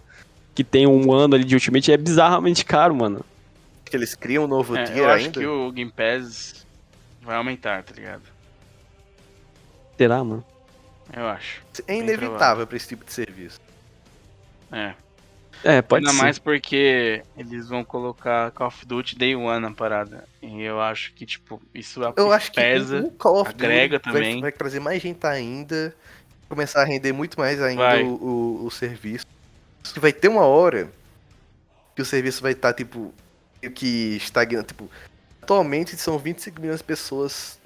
que 0.54 0.62
tem 0.62 0.86
um 0.86 1.14
ano 1.14 1.36
ali 1.36 1.46
de 1.46 1.56
Ultimate 1.56 1.90
é 1.90 1.96
bizarramente 1.96 2.66
caro, 2.66 2.94
mano. 2.94 3.22
Que 3.86 3.96
eles 3.96 4.14
criam 4.14 4.44
um 4.44 4.48
novo 4.48 4.76
É, 4.76 4.84
tier 4.84 4.98
eu 4.98 5.10
acho 5.10 5.26
ainda. 5.28 5.40
que 5.40 5.46
o 5.48 5.72
Game 5.72 5.90
Pass 5.96 6.66
vai 7.22 7.38
aumentar, 7.38 7.82
tá 7.84 7.94
ligado? 7.96 8.24
Será, 9.98 10.24
mano? 10.24 10.46
Eu 11.16 11.28
acho. 11.28 11.62
É 11.88 11.96
inevitável 11.96 12.68
pra 12.68 12.78
esse 12.78 12.88
tipo 12.90 13.06
de 13.06 13.14
serviço. 13.14 13.60
É. 14.72 14.94
É, 15.64 15.82
pode 15.82 16.06
Ainda 16.06 16.16
ser. 16.16 16.24
mais 16.24 16.38
porque 16.40 17.24
eles 17.36 17.68
vão 17.68 17.84
colocar 17.84 18.52
Call 18.52 18.68
of 18.68 18.86
Duty 18.86 19.18
Day 19.18 19.36
One 19.36 19.60
na 19.60 19.72
parada. 19.72 20.28
E 20.42 20.62
eu 20.62 20.80
acho 20.80 21.14
que, 21.14 21.26
tipo, 21.26 21.62
isso 21.74 22.02
Eu 22.16 22.32
acho 22.32 22.52
que 22.52 22.62
pesa. 22.62 23.00
o 23.00 23.12
Call 23.12 23.42
of 23.42 23.50
agrega 23.50 23.98
Duty 23.98 24.04
também. 24.14 24.34
Vai, 24.34 24.42
vai 24.42 24.52
trazer 24.52 24.80
mais 24.80 25.02
gente 25.02 25.26
ainda, 25.26 25.96
começar 26.48 26.82
a 26.82 26.86
render 26.86 27.12
muito 27.12 27.40
mais 27.40 27.60
ainda 27.62 28.04
o, 28.04 28.62
o, 28.62 28.66
o 28.66 28.72
serviço. 28.72 29.26
Que 29.94 30.00
vai 30.00 30.14
ter 30.14 30.28
uma 30.28 30.46
hora 30.46 30.92
que 31.96 32.02
o 32.02 32.06
serviço 32.06 32.42
vai 32.44 32.52
estar, 32.52 32.74
tipo, 32.74 33.12
meio 33.62 33.74
que 33.74 34.18
estagnando. 34.18 34.68
Tipo, 34.68 34.92
atualmente 35.42 35.96
são 35.98 36.20
25 36.20 36.62
milhões 36.62 36.80
de 36.80 36.84
pessoas 36.84 37.58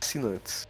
assinantes. 0.00 0.68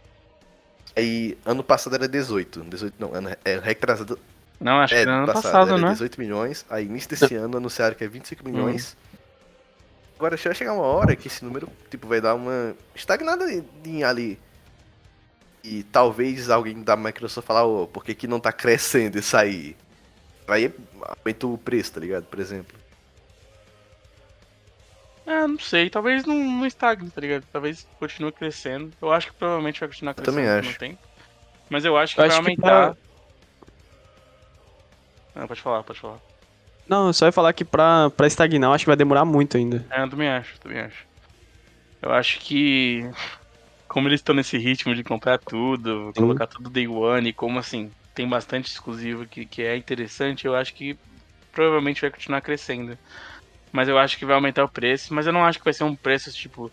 Aí, 0.95 1.37
ano 1.45 1.63
passado 1.63 1.95
era 1.95 2.07
18. 2.07 2.61
18 2.63 2.95
não, 2.99 3.13
ano, 3.13 3.29
é 3.45 3.59
retrasado. 3.59 4.19
Não, 4.59 4.79
acho 4.79 4.93
É, 4.93 4.97
que 4.97 5.01
era 5.03 5.17
ano 5.17 5.25
passado, 5.27 5.43
passado, 5.43 5.69
era 5.71 5.81
né? 5.81 5.91
18 5.93 6.19
milhões. 6.19 6.65
Aí, 6.69 6.85
início 6.85 7.09
desse 7.09 7.33
ano, 7.35 7.57
anunciaram 7.57 7.95
que 7.95 8.03
é 8.03 8.07
25 8.07 8.47
milhões. 8.47 8.95
Agora, 10.17 10.37
vai 10.37 10.53
chegar 10.55 10.73
uma 10.73 10.83
hora 10.83 11.15
que 11.15 11.27
esse 11.27 11.43
número, 11.43 11.67
tipo, 11.89 12.07
vai 12.07 12.21
dar 12.21 12.35
uma 12.35 12.75
estagnada 12.93 13.45
em- 13.85 14.03
ali. 14.03 14.37
E 15.63 15.83
talvez 15.83 16.49
alguém 16.49 16.81
da 16.83 16.95
Microsoft 16.95 17.45
falar, 17.45 17.63
ô, 17.65 17.87
por 17.87 18.03
que 18.03 18.13
que 18.15 18.27
não 18.27 18.39
tá 18.39 18.51
crescendo 18.51 19.17
isso 19.19 19.35
aí? 19.37 19.75
Aí 20.47 20.73
aumenta 21.01 21.47
o 21.47 21.57
preço, 21.57 21.93
tá 21.93 21.99
ligado? 21.99 22.25
Por 22.25 22.39
exemplo. 22.39 22.80
É, 25.31 25.47
não 25.47 25.57
sei. 25.59 25.89
Talvez 25.89 26.25
não, 26.25 26.35
não 26.35 26.65
estagne, 26.65 27.09
tá 27.09 27.21
ligado? 27.21 27.45
Talvez 27.51 27.87
continue 27.97 28.33
crescendo. 28.33 28.93
Eu 29.01 29.11
acho 29.11 29.27
que 29.31 29.37
provavelmente 29.37 29.79
vai 29.79 29.89
continuar 29.89 30.13
crescendo 30.13 30.35
também 30.35 30.57
no 30.61 30.67
acho. 30.67 30.79
tempo. 30.79 30.99
Mas 31.69 31.85
eu 31.85 31.97
acho 31.97 32.13
que 32.13 32.19
Eu 32.21 32.27
vai 32.27 32.37
acho 32.37 32.41
que 32.41 32.49
aumentar. 32.49 32.97
Não, 35.33 35.47
pode 35.47 35.61
falar, 35.61 35.83
pode 35.83 35.99
falar. 35.99 36.21
Não, 36.87 37.07
eu 37.07 37.13
só 37.13 37.25
ia 37.25 37.31
falar 37.31 37.53
que 37.53 37.63
pra, 37.63 38.09
pra 38.09 38.27
estagnar, 38.27 38.69
eu 38.69 38.73
acho 38.73 38.83
que 38.83 38.89
vai 38.89 38.97
demorar 38.97 39.23
muito 39.23 39.55
ainda. 39.55 39.85
É, 39.91 40.01
eu 40.03 40.09
também 40.09 40.27
acho, 40.27 40.59
também 40.59 40.79
acho. 40.79 41.05
Eu 42.01 42.11
acho 42.11 42.39
que. 42.39 43.01
Como 43.87 44.07
eles 44.07 44.19
estão 44.21 44.33
nesse 44.35 44.57
ritmo 44.57 44.95
de 44.95 45.03
comprar 45.03 45.37
tudo, 45.37 46.13
colocar 46.15 46.47
tudo 46.47 46.69
day 46.69 46.87
one, 46.87 47.29
e 47.29 47.33
como 47.33 47.59
assim, 47.59 47.91
tem 48.13 48.27
bastante 48.27 48.67
exclusivo 48.69 49.27
que, 49.27 49.45
que 49.45 49.61
é 49.63 49.75
interessante, 49.75 50.45
eu 50.47 50.55
acho 50.55 50.73
que 50.73 50.97
provavelmente 51.51 52.01
vai 52.01 52.09
continuar 52.09 52.41
crescendo. 52.41 52.97
Mas 53.71 53.87
eu 53.87 53.97
acho 53.97 54.17
que 54.17 54.25
vai 54.25 54.35
aumentar 54.35 54.63
o 54.63 54.69
preço, 54.69 55.13
mas 55.13 55.25
eu 55.27 55.33
não 55.33 55.45
acho 55.45 55.59
que 55.59 55.65
vai 55.65 55.73
ser 55.73 55.83
um 55.85 55.95
preço, 55.95 56.31
tipo, 56.31 56.71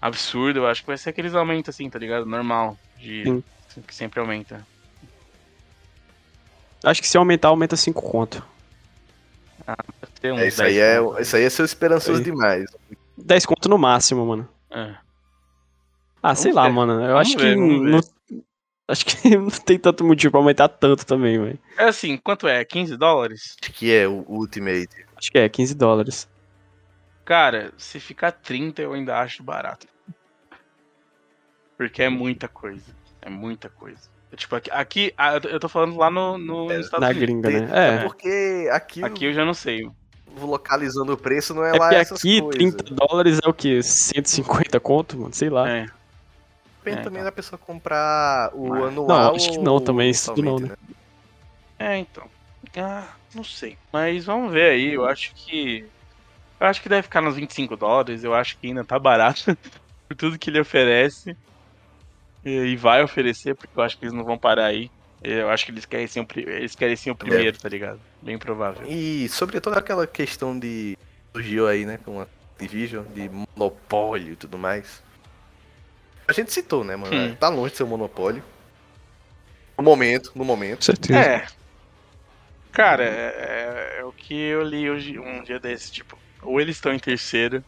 absurdo, 0.00 0.60
eu 0.60 0.66
acho 0.66 0.82
que 0.82 0.86
vai 0.86 0.96
ser 0.96 1.10
aqueles 1.10 1.34
aumentos 1.34 1.70
assim, 1.74 1.90
tá 1.90 1.98
ligado? 1.98 2.24
Normal. 2.26 2.78
De, 2.96 3.24
Sim. 3.24 3.42
que 3.86 3.94
sempre 3.94 4.20
aumenta. 4.20 4.64
Acho 6.84 7.00
que 7.02 7.08
se 7.08 7.16
aumentar, 7.18 7.48
aumenta 7.48 7.76
5 7.76 8.00
conto. 8.00 8.44
Deve 9.66 10.12
ter 10.20 10.32
uns 10.32 10.40
É, 10.40 10.48
isso, 10.48 10.58
10 10.58 10.68
aí 10.70 10.78
é, 10.78 11.00
conto, 11.00 11.20
isso 11.22 11.36
aí 11.36 11.42
é 11.42 11.50
seu 11.50 11.64
esperançoso 11.64 12.18
Aí. 12.18 12.24
demais. 12.24 12.64
10 13.16 13.46
conto 13.46 13.68
no 13.68 13.76
máximo, 13.78 14.24
mano. 14.24 14.48
É. 14.70 14.94
Ah, 16.22 16.34
sei 16.34 16.52
Vamos 16.52 16.56
lá, 16.56 16.68
ver. 16.68 16.74
mano. 16.74 16.92
Eu 17.04 17.14
Vamos 17.14 17.20
acho 17.20 17.38
ver, 17.38 17.54
que. 17.56 17.60
Não, 17.60 18.00
acho 18.88 19.06
que 19.06 19.30
não 19.36 19.50
tem 19.50 19.78
tanto 19.78 20.04
motivo 20.04 20.30
pra 20.32 20.40
aumentar 20.40 20.68
tanto 20.68 21.04
também, 21.04 21.38
velho. 21.40 21.58
É 21.76 21.84
assim, 21.84 22.16
quanto 22.16 22.46
é? 22.46 22.64
15 22.64 22.96
dólares? 22.96 23.56
Acho 23.60 23.72
que 23.72 23.92
é 23.92 24.06
o 24.06 24.24
Ultimate. 24.28 25.07
Acho 25.18 25.30
que 25.32 25.38
é 25.38 25.48
15 25.48 25.74
dólares. 25.74 26.28
Cara, 27.24 27.72
se 27.76 28.00
ficar 28.00 28.32
30 28.32 28.80
eu 28.82 28.92
ainda 28.94 29.18
acho 29.18 29.42
barato. 29.42 29.86
Porque 31.76 32.02
é 32.02 32.08
muita 32.08 32.48
coisa. 32.48 32.94
É 33.20 33.28
muita 33.28 33.68
coisa. 33.68 34.08
É 34.32 34.36
Tipo, 34.36 34.56
aqui, 34.56 34.70
aqui 34.70 35.14
ah, 35.16 35.36
eu 35.36 35.58
tô- 35.60 35.68
falando 35.68 35.96
lá 35.96 36.10
no, 36.10 36.36
no 36.38 36.66
nos 36.68 36.84
Estados 36.86 37.00
Na 37.00 37.08
Unidos. 37.08 37.20
gringa, 37.20 37.50
né? 37.66 37.96
É. 37.98 38.04
Porque 38.04 38.68
aqui, 38.72 39.02
Aqui 39.04 39.24
eu 39.26 39.32
já 39.32 39.44
não 39.44 39.54
sei. 39.54 39.90
localizando 40.40 41.12
o 41.12 41.16
preço 41.16 41.54
não 41.54 41.64
é, 41.64 41.70
É 41.70 41.72
lá 41.72 41.78
porque 41.78 41.94
essas 41.96 42.18
aqui 42.18 42.40
coisas. 42.40 42.58
30 42.74 42.94
dólares 42.94 43.38
é 43.44 43.48
o 43.48 43.52
quê? 43.54 43.82
150 43.82 44.78
conto, 44.80 45.16
mano? 45.18 45.34
Sei 45.34 45.48
lá. 45.50 45.68
É. 45.68 45.86
Depende 46.78 47.00
É, 47.00 47.02
também 47.02 47.18
então. 47.20 47.24
da 47.24 47.32
pessoa 47.32 47.58
comprar 47.58 48.50
o 48.54 48.68
Mas- 48.68 48.84
anual. 48.84 49.08
Não, 49.08 49.34
acho 49.36 49.50
que 49.50 49.58
não 49.58 49.80
também, 49.80 50.10
isso 50.10 50.32
tudo 50.34 50.44
não, 50.44 50.54
mensalmente, 50.58 50.80
É, 51.78 51.96
então. 51.98 52.24
Ah, 52.76 53.06
não 53.34 53.44
sei. 53.44 53.76
Mas 53.92 54.24
vamos 54.24 54.52
ver 54.52 54.70
aí. 54.70 54.94
Eu 54.94 55.06
acho 55.06 55.34
que. 55.34 55.84
Eu 56.60 56.66
acho 56.66 56.82
que 56.82 56.88
deve 56.88 57.02
ficar 57.02 57.20
nos 57.20 57.36
25 57.36 57.76
dólares. 57.76 58.24
Eu 58.24 58.34
acho 58.34 58.58
que 58.58 58.66
ainda 58.66 58.84
tá 58.84 58.98
barato 58.98 59.56
por 60.08 60.16
tudo 60.16 60.38
que 60.38 60.50
ele 60.50 60.60
oferece. 60.60 61.36
E, 62.44 62.50
e 62.50 62.76
vai 62.76 63.02
oferecer, 63.02 63.54
porque 63.54 63.78
eu 63.78 63.82
acho 63.82 63.98
que 63.98 64.04
eles 64.04 64.14
não 64.14 64.24
vão 64.24 64.38
parar 64.38 64.66
aí. 64.66 64.90
Eu 65.22 65.50
acho 65.50 65.64
que 65.64 65.72
eles 65.72 65.84
querem 65.84 66.06
ser 66.06 66.20
o, 66.20 66.26
eles 66.36 66.76
querem 66.76 66.94
ser 66.94 67.10
o 67.10 67.16
primeiro, 67.16 67.58
tá 67.58 67.68
ligado? 67.68 68.00
Bem 68.22 68.38
provável. 68.38 68.86
E 68.88 69.28
sobre 69.28 69.60
toda 69.60 69.78
aquela 69.78 70.06
questão 70.06 70.58
de. 70.58 70.96
surgiu 71.32 71.66
aí, 71.66 71.84
né? 71.84 71.98
Com 72.04 72.20
a 72.20 72.26
Division, 72.58 73.04
de 73.14 73.28
monopólio 73.28 74.32
e 74.32 74.36
tudo 74.36 74.56
mais. 74.56 75.02
A 76.26 76.32
gente 76.32 76.52
citou, 76.52 76.84
né, 76.84 76.94
mano? 76.94 77.14
Hum. 77.14 77.34
Tá 77.34 77.48
longe 77.48 77.70
de 77.72 77.78
ser 77.78 77.84
um 77.84 77.88
monopólio. 77.88 78.42
No 79.76 79.84
momento, 79.84 80.32
no 80.34 80.44
momento. 80.44 80.84
Certeza. 80.84 81.18
É. 81.18 81.46
Cara, 82.72 83.02
é, 83.04 83.96
é 84.00 84.04
o 84.04 84.12
que 84.12 84.34
eu 84.34 84.62
li 84.62 84.88
hoje, 84.90 85.18
um 85.18 85.42
dia 85.42 85.58
desse, 85.58 85.90
tipo, 85.90 86.16
ou 86.42 86.60
eles 86.60 86.76
estão 86.76 86.92
em 86.92 86.98
terceiro, 86.98 87.64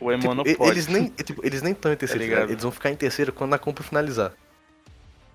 ou 0.00 0.10
é 0.10 0.16
Tipo, 0.16 0.28
monopólio. 0.28 0.72
eles 0.72 0.86
nem 0.86 1.08
tipo, 1.08 1.44
eles 1.44 1.60
nem 1.62 1.72
estão 1.72 1.92
em 1.92 1.96
terceiro, 1.96 2.20
Tá 2.20 2.24
ligado? 2.24 2.38
ligado? 2.40 2.50
eles 2.52 2.62
vão 2.62 2.72
ficar 2.72 2.90
em 2.90 2.96
terceiro 2.96 3.32
quando 3.32 3.54
a 3.54 3.58
compra 3.58 3.84
finalizar. 3.84 4.32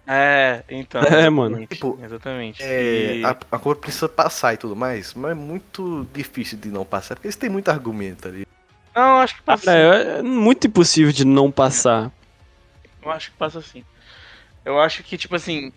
É, 0.07 0.63
então. 0.69 1.01
É, 1.05 1.29
mano. 1.29 1.55
exatamente, 1.57 1.75
Tipo, 1.75 1.99
exatamente. 2.03 2.63
É, 2.63 3.17
E- 3.17 3.23
a, 3.25 3.29
a 3.31 3.59
compra 3.59 3.75
precisa 3.75 4.07
passar 4.09 4.53
e 4.53 4.57
tudo 4.57 4.75
mais, 4.75 5.13
mas 5.13 5.31
é 5.31 5.35
muito 5.35 6.07
difícil 6.13 6.57
de 6.57 6.69
não 6.69 6.85
passar, 6.85 7.15
porque 7.15 7.27
eles 7.27 7.35
têm 7.35 7.49
muito 7.49 7.69
argumento 7.69 8.27
ali. 8.27 8.45
Não, 8.95 9.17
acho 9.19 9.35
que 9.35 9.43
passa 9.43 9.63
sim. 9.71 9.77
É, 9.77 10.19
é 10.19 10.21
muito 10.21 10.67
impossível 10.67 11.11
de 11.11 11.25
não 11.25 11.51
passar. 11.51 12.11
Eu 13.03 13.11
acho 13.11 13.29
que 13.31 13.37
passa 13.37 13.61
sim. 13.61 13.83
Eu 14.63 14.79
acho 14.79 15.03
que, 15.03 15.17
tipo 15.17 15.35
assim, 15.35 15.71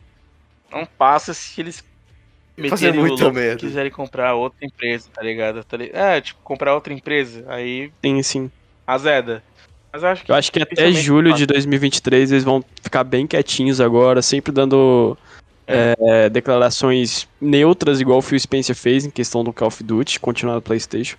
não 0.71 0.87
passa 0.87 1.35
se 1.35 1.61
eles 1.61 1.85
Fazer 2.69 2.93
muita 2.93 3.31
merda. 3.33 3.57
quiserem 3.61 3.91
comprar 3.91 4.35
outra 4.35 4.65
empresa, 4.65 5.09
tá 5.15 5.23
ligado? 5.23 5.63
Tá 5.65 5.77
li- 5.77 5.91
É, 5.93 6.21
tipo, 6.21 6.41
comprar 6.43 6.75
outra 6.75 6.93
empresa, 6.93 7.45
aí 7.49 7.93
Sim, 8.05 8.23
sim. 8.23 8.51
azeda. 8.87 9.43
Mas 9.93 10.03
eu 10.03 10.09
acho 10.09 10.25
que 10.25 10.31
Eu 10.33 10.37
acho 10.37 10.53
que 10.53 10.63
até 10.63 10.93
julho 10.93 11.33
de 11.33 11.47
2023 11.47 12.33
eles 12.33 12.45
vão 12.45 12.63
ficar 12.83 13.05
bem 13.05 13.27
quietinhos 13.27 13.81
agora, 13.81 14.21
sempre 14.23 14.53
dando 14.53 15.17
é, 15.67 16.29
declarações 16.31 17.29
neutras, 17.41 18.01
igual 18.01 18.19
o 18.19 18.23
Phil 18.23 18.39
Spencer 18.41 18.75
fez 18.75 19.05
em 19.05 19.11
questão 19.11 19.45
do 19.45 19.53
Call 19.53 19.69
of 19.69 19.83
Duty, 19.83 20.19
continuar 20.21 20.55
no 20.57 20.63
PlayStation. 20.63 21.17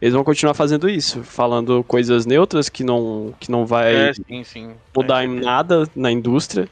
Eles 0.00 0.14
vão 0.14 0.24
continuar 0.24 0.54
fazendo 0.54 0.88
isso, 0.90 1.22
falando 1.22 1.84
coisas 1.84 2.26
neutras 2.26 2.68
que 2.68 2.82
não, 2.82 3.32
que 3.38 3.50
não 3.50 3.64
vai 3.64 4.08
É, 4.08 4.14
sim, 4.14 4.42
sim. 4.44 4.70
mudar 4.96 5.22
É, 5.22 5.26
em 5.26 5.40
nada 5.40 5.88
na 5.94 6.10
indústria 6.10 6.68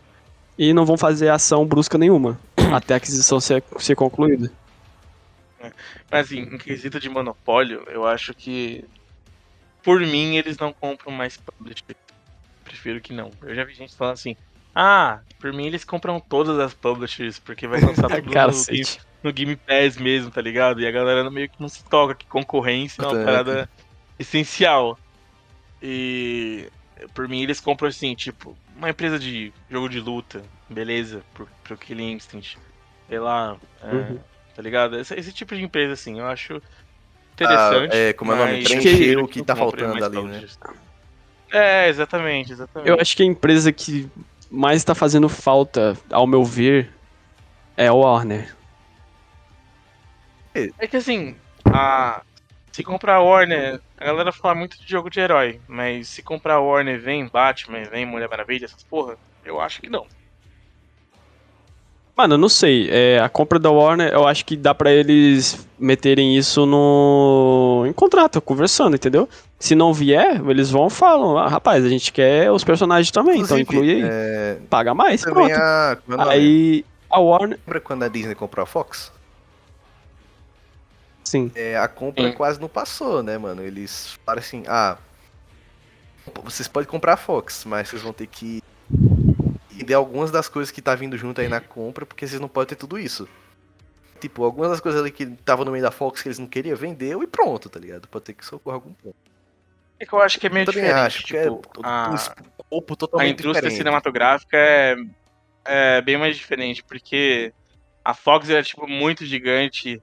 e 0.59 0.73
não 0.75 0.85
vão 0.85 0.97
fazer 0.97 1.29
ação 1.29 1.65
brusca 1.65 1.97
nenhuma 1.97 2.39
até 2.75 2.95
a 2.95 2.97
aquisição 2.97 3.41
ser, 3.41 3.63
ser 3.79 3.95
concluída. 3.95 4.51
Mas 6.11 6.27
assim, 6.27 6.41
em 6.41 6.59
quesito 6.59 6.99
de 6.99 7.09
monopólio, 7.09 7.85
eu 7.89 8.07
acho 8.07 8.33
que 8.35 8.85
por 9.83 10.01
mim 10.01 10.37
eles 10.37 10.57
não 10.59 10.73
compram 10.73 11.13
mais 11.13 11.37
publisher. 11.37 11.97
Prefiro 12.65 13.01
que 13.01 13.13
não. 13.13 13.31
Eu 13.43 13.55
já 13.55 13.65
vi 13.65 13.75
gente 13.75 13.95
falando 13.95 14.15
assim: 14.15 14.37
"Ah, 14.75 15.21
por 15.39 15.53
mim 15.53 15.67
eles 15.67 15.85
compram 15.85 16.21
todas 16.21 16.59
as 16.59 16.73
publishers 16.73 17.39
porque 17.39 17.67
vai 17.67 17.81
lançar 17.81 18.09
tudo 18.09 18.25
no 18.25 18.33
game, 18.33 18.87
no 19.23 19.33
Game 19.33 19.57
Pass 19.57 19.97
mesmo, 19.97 20.31
tá 20.31 20.41
ligado? 20.41 20.81
E 20.81 20.87
a 20.87 20.91
galera 20.91 21.29
meio 21.31 21.49
que 21.49 21.61
não 21.61 21.69
se 21.69 21.85
toca 21.85 22.15
que 22.15 22.27
concorrência 22.27 23.03
é 23.03 23.07
uma 23.07 23.25
parada 23.25 23.69
essencial. 24.19 24.99
E 25.83 26.69
por 27.15 27.29
mim 27.29 27.43
eles 27.43 27.61
compram 27.61 27.89
assim, 27.89 28.15
tipo, 28.15 28.57
uma 28.77 28.91
empresa 28.91 29.19
de 29.19 29.53
jogo 29.71 29.89
de 29.89 30.01
luta, 30.01 30.43
beleza, 30.71 31.23
pro, 31.35 31.49
pro 31.65 31.77
Killing 31.77 32.13
Instinct. 32.13 32.59
Sei 33.09 33.19
lá, 33.19 33.57
é, 33.83 33.87
Uhum. 33.93 34.19
tá 34.55 34.63
ligado? 34.63 34.99
Esse, 34.99 35.15
esse 35.15 35.33
tipo 35.33 35.55
de 35.55 35.63
empresa, 35.63 35.93
assim, 35.95 36.21
eu 36.21 36.27
acho 36.27 36.63
interessante. 37.33 37.93
Ah, 37.93 37.97
é, 37.97 38.13
como 38.13 38.33
é 38.33 38.35
o 38.35 38.39
nome? 38.39 38.53
mas 38.53 38.65
Preencher 38.65 39.13
eu 39.13 39.25
o 39.25 39.29
que 39.29 39.43
tá 39.43 39.57
faltando 39.57 40.05
ali, 40.05 40.23
né? 40.23 40.47
É, 41.51 41.89
exatamente, 41.89 42.53
exatamente. 42.53 42.89
Eu 42.89 43.01
acho 43.01 43.17
que 43.17 43.23
a 43.23 43.27
empresa 43.27 43.73
que 43.73 44.09
mais 44.51 44.77
está 44.79 44.95
fazendo 44.95 45.29
falta, 45.29 45.97
ao 46.11 46.27
meu 46.27 46.45
ver, 46.45 46.93
é 47.77 47.89
a 47.89 47.93
Warner. 47.95 48.55
É 50.55 50.87
que 50.87 50.97
assim, 50.97 51.37
a... 51.65 52.23
se 52.73 52.83
comprar 52.83 53.17
a 53.17 53.23
Warner, 53.23 53.81
a 53.97 54.05
galera 54.05 54.33
fala 54.33 54.55
muito 54.55 54.79
de 54.81 54.89
jogo 54.89 55.09
de 55.11 55.21
herói, 55.21 55.61
mas 55.67 56.09
se 56.09 56.23
comprar 56.23 56.55
a 56.55 56.61
Warner 56.61 57.01
vem 57.01 57.27
Batman, 57.29 57.85
vem 57.85 58.05
Mulher 58.07 58.29
Maravilha, 58.29 58.65
essas 58.67 58.83
porra, 58.83 59.17
eu 59.45 59.61
acho 59.61 59.81
que 59.81 59.89
não. 59.89 60.07
Mano, 62.17 62.35
eu 62.35 62.39
não 62.39 62.49
sei. 62.49 62.89
É, 62.91 63.19
a 63.19 63.29
compra 63.29 63.59
da 63.59 63.71
Warner, 63.71 64.13
eu 64.13 64.27
acho 64.27 64.45
que 64.45 64.57
dá 64.57 64.75
pra 64.75 64.93
eles 64.93 65.67
meterem 65.79 66.37
isso 66.37 66.67
no. 66.67 67.85
em 67.87 67.93
contrato, 67.93 68.41
conversando, 68.41 68.95
entendeu? 68.95 69.29
Se 69.59 69.75
não 69.75 69.93
vier, 69.95 70.41
eles 70.49 70.71
vão 70.71 70.89
e 70.89 70.91
falam: 70.91 71.39
ah, 71.39 71.49
rapaz, 71.49 71.85
a 71.85 71.89
gente 71.89 72.13
quer 72.13 72.51
os 72.51 72.63
personagens 72.65 73.11
também, 73.11 73.41
então 73.41 73.59
Inclusive, 73.59 73.91
inclui 73.93 74.05
aí. 74.05 74.11
é, 74.11 74.59
Paga 74.69 74.95
mais, 74.95 75.23
também 75.23 75.49
pronto. 75.49 75.61
a. 75.61 75.99
é? 76.09 76.29
Aí 76.31 76.85
a 77.09 77.19
Warner. 77.19 77.59
Lembra 77.67 77.81
quando 77.81 78.03
a 78.03 78.09
Disney 78.09 78.35
comprou 78.35 78.63
a 78.63 78.67
Fox? 78.67 79.11
Sim. 81.25 81.51
É, 81.55 81.79
a 81.79 81.87
compra 81.89 82.25
Sim. 82.25 82.33
quase 82.33 82.61
não 82.61 82.69
passou, 82.69 83.23
né, 83.23 83.39
mano? 83.39 83.63
Eles 83.63 84.19
falaram 84.25 84.41
assim, 84.41 84.65
ah, 84.67 84.97
vocês 86.45 86.69
podem 86.69 86.89
comprar 86.89 87.15
a 87.15 87.17
Fox, 87.17 87.65
mas 87.65 87.89
vocês 87.89 88.03
vão 88.03 88.13
ter 88.13 88.27
que 88.27 88.63
vender 89.81 89.95
algumas 89.95 90.31
das 90.31 90.49
coisas 90.49 90.71
que 90.73 90.83
tá 90.83 90.95
vindo 90.95 91.17
junto 91.19 91.41
aí 91.41 91.49
na 91.49 91.61
compra, 91.61 92.07
porque 92.07 92.27
vocês 92.27 92.41
não 92.41 92.49
podem 92.49 92.69
ter 92.71 92.77
tudo 92.77 92.99
isso. 92.99 93.29
Tipo, 94.21 94.45
algumas 94.45 94.71
das 94.71 94.81
coisas 94.81 95.01
ali 95.01 95.11
que 95.13 95.25
estavam 95.25 95.65
no 95.65 95.73
meio 95.73 95.83
da 95.85 95.91
Fox 95.91 96.23
que 96.23 96.29
eles 96.29 96.39
não 96.39 96.47
queriam, 96.49 96.77
vendeu 96.77 97.23
e 97.23 97.27
pronto, 97.27 97.71
tá 97.71 97.81
ligado? 97.81 98.09
Pode 98.09 98.25
ter 98.27 98.35
que 98.35 98.45
socorrer 98.45 98.75
algum 98.77 98.95
ponto. 98.95 99.17
É 99.99 100.07
que 100.07 100.13
eu 100.15 100.21
acho 100.21 100.39
que 100.41 100.47
é 100.47 100.51
meio 100.51 100.65
Eu 100.67 100.73
diferente. 100.73 100.93
acho, 100.93 101.23
que 101.25 101.35
tipo, 101.35 101.39
é 101.39 101.49
a... 101.83 102.11
um 102.11 102.15
escopo 102.15 102.97
a 103.19 103.25
totalmente 103.25 103.41
indústria 103.41 103.71
diferente. 103.71 103.77
cinematográfica 103.77 104.57
é, 104.57 104.97
é 105.67 106.03
bem 106.03 106.19
mais 106.19 106.37
diferente, 106.37 106.83
porque 106.85 107.55
a 108.05 108.15
Fox 108.15 108.51
era 108.51 108.63
tipo 108.63 108.87
muito 108.89 109.25
gigante 109.27 110.03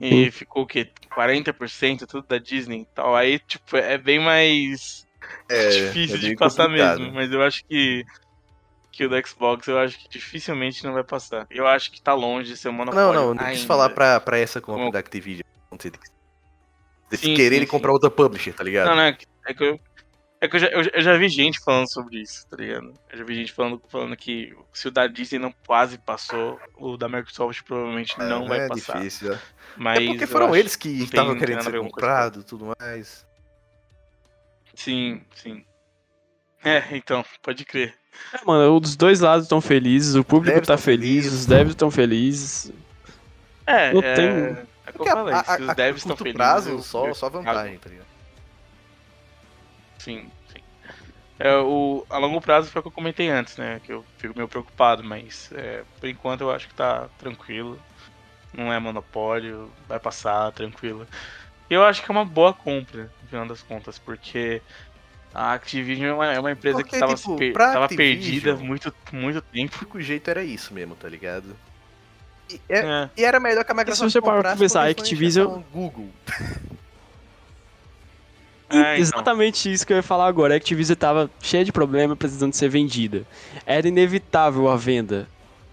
e 0.00 0.30
ficou 0.32 0.64
o 0.64 0.66
quê? 0.66 0.90
40% 1.10 2.06
tudo 2.06 2.26
da 2.28 2.38
Disney 2.38 2.82
e 2.82 2.86
tal. 2.94 3.16
Aí, 3.16 3.38
tipo, 3.40 3.76
é 3.76 3.98
bem 3.98 4.20
mais 4.20 5.06
É, 5.48 5.68
difícil 6.06 6.16
é 6.16 6.18
de 6.18 6.28
bem 6.28 6.36
passar 6.36 6.68
complicado. 6.68 7.00
mesmo. 7.00 7.12
Mas 7.12 7.30
eu 7.32 7.42
acho 7.42 7.64
que 7.66 8.04
que 8.96 9.04
o 9.04 9.08
do 9.08 9.26
Xbox 9.28 9.66
eu 9.68 9.78
acho 9.78 9.98
que 9.98 10.08
dificilmente 10.08 10.82
não 10.84 10.92
vai 10.94 11.04
passar. 11.04 11.46
Eu 11.50 11.66
acho 11.66 11.90
que 11.92 12.00
tá 12.00 12.14
longe 12.14 12.48
de 12.52 12.56
ser 12.56 12.68
um 12.68 12.72
Não, 12.72 12.78
monopólio. 12.78 13.12
não, 13.12 13.34
não 13.34 13.36
quis 13.44 13.46
ainda. 13.58 13.66
falar 13.66 13.90
pra, 13.90 14.18
pra 14.20 14.38
essa 14.38 14.60
compra 14.60 14.80
Como- 14.80 14.92
da 14.92 14.98
Activision. 14.98 15.42
Eles 17.08 17.20
Sim, 17.20 17.34
quererem 17.34 17.66
sim, 17.66 17.70
comprar 17.70 17.92
outra 17.92 18.10
publisher, 18.10 18.52
tá 18.52 18.64
ligado? 18.64 18.88
Não, 18.88 18.96
não, 18.96 19.02
é 19.02 19.12
que- 19.12 19.26
é 19.46 19.54
eu. 19.58 19.80
É 20.38 20.48
que 20.48 20.56
eu 20.56 20.60
já, 20.60 20.66
eu, 20.68 21.00
já- 21.00 21.16
vi 21.16 21.28
gente 21.30 21.58
falando 21.60 21.90
sobre 21.90 22.20
isso, 22.20 22.46
tá 22.48 22.56
ligado? 22.58 22.92
Eu 23.10 23.18
já 23.18 23.24
vi 23.24 23.34
gente 23.36 23.52
falando, 23.52 23.80
falando 23.88 24.14
que 24.16 24.54
se 24.72 24.86
o 24.88 24.90
da 24.90 25.06
Disney 25.06 25.38
não 25.38 25.54
quase 25.66 25.96
passou, 25.98 26.60
o 26.76 26.96
da 26.96 27.08
Microsoft 27.08 27.62
provavelmente 27.62 28.18
não 28.18 28.44
É, 28.44 28.48
vai 28.48 28.60
é 28.60 28.68
passar. 28.68 28.98
difícil. 28.98 29.32
é. 29.32 29.38
Mas 29.76 29.98
É 30.02 30.06
porque 30.06 30.26
foram 30.26 30.54
eles 30.54 30.76
que 30.76 30.88
estavam 31.04 31.38
querendo 31.38 31.62
ser 31.62 31.70
ver 31.70 31.78
com 31.80 31.88
coisa 31.90 31.94
comprados 31.94 32.42
e 32.42 32.46
tudo 32.46 32.74
mais. 32.78 33.26
Sim, 34.74 35.22
sim. 35.34 35.64
É, 36.64 36.84
então, 36.96 37.24
pode 37.42 37.64
crer. 37.64 37.94
É, 38.32 38.44
mano, 38.44 38.78
os 38.82 38.96
dois 38.96 39.20
lados 39.20 39.44
estão 39.44 39.60
felizes, 39.60 40.14
o 40.14 40.24
público 40.24 40.60
tá 40.60 40.76
feliz, 40.76 41.24
felizes. 41.24 41.32
os 41.40 41.46
devs 41.46 41.70
estão 41.70 41.90
felizes. 41.90 42.72
É, 43.66 43.92
Não 43.92 44.00
é, 44.02 44.14
tem- 44.14 44.26
é 44.28 44.66
o 44.90 44.92
que 44.92 45.00
eu 45.00 45.08
a, 45.08 45.12
falei. 45.12 45.34
a, 45.34 45.44
se 45.44 45.62
os 45.62 45.68
a, 45.68 45.74
devs 45.74 45.94
a 45.96 45.98
estão 45.98 46.16
felizes. 46.16 46.36
prazo, 46.36 46.70
eu- 46.70 46.82
só, 46.82 47.12
só 47.14 47.28
vantagem, 47.28 47.78
tá 47.78 47.88
ligado? 47.90 48.06
Sim, 49.98 50.30
sim. 50.52 50.60
É, 51.38 51.54
o, 51.56 52.06
a 52.08 52.18
longo 52.18 52.40
prazo 52.40 52.70
foi 52.70 52.80
o 52.80 52.82
que 52.82 52.88
eu 52.88 52.92
comentei 52.92 53.28
antes, 53.28 53.56
né? 53.56 53.80
Que 53.84 53.92
eu 53.92 54.04
fico 54.18 54.34
meio 54.36 54.48
preocupado, 54.48 55.02
mas 55.04 55.50
é, 55.52 55.82
por 56.00 56.08
enquanto 56.08 56.42
eu 56.42 56.50
acho 56.50 56.68
que 56.68 56.74
tá 56.74 57.08
tranquilo. 57.18 57.78
Não 58.52 58.72
é 58.72 58.78
monopólio, 58.78 59.70
vai 59.86 59.98
passar 60.00 60.50
tranquilo. 60.52 61.06
E 61.68 61.74
eu 61.74 61.84
acho 61.84 62.02
que 62.02 62.10
é 62.10 62.12
uma 62.12 62.24
boa 62.24 62.54
compra, 62.54 63.10
no 63.22 63.28
final 63.28 63.46
das 63.46 63.62
contas, 63.62 63.98
porque 63.98 64.62
a 65.36 65.52
Activision 65.54 66.08
é 66.08 66.12
uma, 66.14 66.32
é 66.34 66.40
uma 66.40 66.50
empresa 66.52 66.78
Porque, 66.78 66.90
que 66.90 66.98
tava, 66.98 67.14
tipo, 67.14 67.32
se 67.32 67.36
per- 67.36 67.52
tava 67.54 67.88
perdida 67.88 68.54
muito, 68.56 68.92
muito 69.12 69.38
O 69.38 69.42
tempo. 69.42 69.76
único 69.80 70.00
jeito 70.00 70.30
era 70.30 70.42
isso 70.42 70.72
mesmo, 70.72 70.94
tá 70.94 71.08
ligado? 71.08 71.54
E, 72.50 72.60
é- 72.68 72.78
É, 72.78 73.10
e 73.16 73.24
era 73.24 73.38
melhor 73.38 73.64
que 73.64 73.70
a 73.72 73.74
se 73.74 73.78
Microsoft 73.78 74.12
você 74.12 74.20
parar 74.20 74.32
pra 74.32 74.36
comprasse 74.52 74.60
pensar, 74.60 74.82
a 74.82 74.88
Activision- 74.90 75.62
Google. 75.72 76.08
E 76.28 76.36
É, 78.76 78.80
então. 78.80 78.94
exatamente 78.96 79.72
isso 79.72 79.86
que 79.86 79.92
eu 79.92 79.96
ia 79.96 80.02
falar 80.02 80.26
agora. 80.26 80.54
A 80.54 80.56
Activision 80.56 80.96
tava 80.96 81.30
cheia 81.40 81.64
de 81.64 81.70
problema, 81.72 82.16
precisando 82.16 82.52
ser 82.54 82.68
vendida. 82.68 83.22
Era 83.64 83.86
inevitável 83.86 84.68
a 84.68 84.76
venda. 84.76 85.28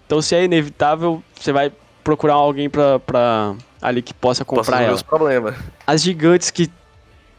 Então, 0.06 0.22
se 0.22 0.36
é 0.36 0.44
inevitável, 0.44 1.24
você 1.40 1.52
vai 1.52 1.72
procurar 2.04 2.34
alguém 2.36 2.70
pra, 2.70 3.00
pra 3.00 3.56
ali 3.82 4.02
que 4.02 4.14
possa 4.14 4.46
comprar 4.46 4.82
ela. 4.82 4.94
os 4.94 5.02
problemas. 5.02 5.56
As 5.88 6.02
gigantes 6.04 6.52
que. 6.52 6.70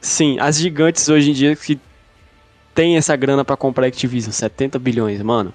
Sim, 0.01 0.39
as 0.41 0.59
gigantes 0.59 1.09
hoje 1.09 1.31
em 1.31 1.35
dia 1.35 1.55
que 1.57 1.79
tem 2.75 2.97
essa 2.97 3.15
grana 3.17 3.45
pra 3.45 3.57
comprar 3.57 3.85
a 3.85 3.89
Activision, 3.89 4.33
70 4.33 4.79
bilhões, 4.79 5.21
mano. 5.23 5.55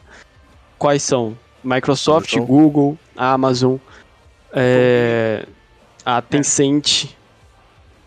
Quais 0.78 1.04
são? 1.04 1.38
Microsoft, 1.64 2.34
Então- 2.34 2.46
Google, 2.46 2.98
Amazon, 3.18 3.76
é, 4.54 5.46
a 6.06 6.22
Tencent. 6.22 7.16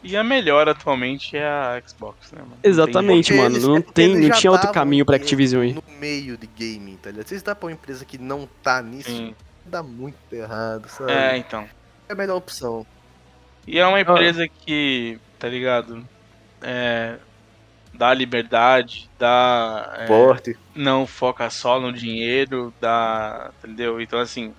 E 0.02 0.16
a 0.16 0.24
melhor 0.24 0.68
atualmente 0.68 1.36
é 1.36 1.44
a 1.46 1.80
Xbox, 1.86 2.32
né, 2.32 2.40
mano? 2.40 2.56
Exatamente, 2.62 3.32
mano. 3.34 3.54
eles- 3.54 3.64
não 3.68 3.76
é 3.76 3.80
tem, 3.82 4.16
não 4.16 4.30
tinha 4.36 4.50
outro 4.50 4.72
caminho 4.72 5.04
pra 5.04 5.16
Activision 5.16 5.62
aí. 5.62 5.74
No 5.74 5.84
meio 6.00 6.36
de 6.36 6.46
gaming, 6.46 6.96
tá 6.96 7.10
ligado? 7.10 7.28
Se 7.28 7.38
você 7.38 7.44
dá 7.44 7.54
pra 7.54 7.66
uma 7.66 7.72
empresa 7.72 8.04
que 8.04 8.18
não 8.18 8.48
tá 8.62 8.82
nisso, 8.82 9.10
Sim. 9.10 9.34
dá 9.64 9.80
muito 9.82 10.16
errado, 10.32 10.88
sabe? 10.88 11.12
É, 11.12 11.34
É, 11.34 11.36
então. 11.36 11.68
a 12.08 12.14
melhor 12.14 12.36
opção. 12.36 12.84
E 13.64 13.78
é 13.78 13.86
uma 13.86 14.00
empresa 14.00 14.48
que, 14.48 15.20
tá 15.38 15.48
ligado? 15.48 16.04
É, 16.60 17.16
dá 17.94 18.12
liberdade, 18.14 19.08
dá. 19.18 19.94
é, 19.98 20.06
Forte. 20.06 20.56
não 20.74 21.06
foca 21.06 21.48
só 21.50 21.80
no 21.80 21.92
dinheiro, 21.92 22.72
dá. 22.80 23.50
Entendeu? 23.58 24.00
Então 24.00 24.18
assim. 24.18 24.52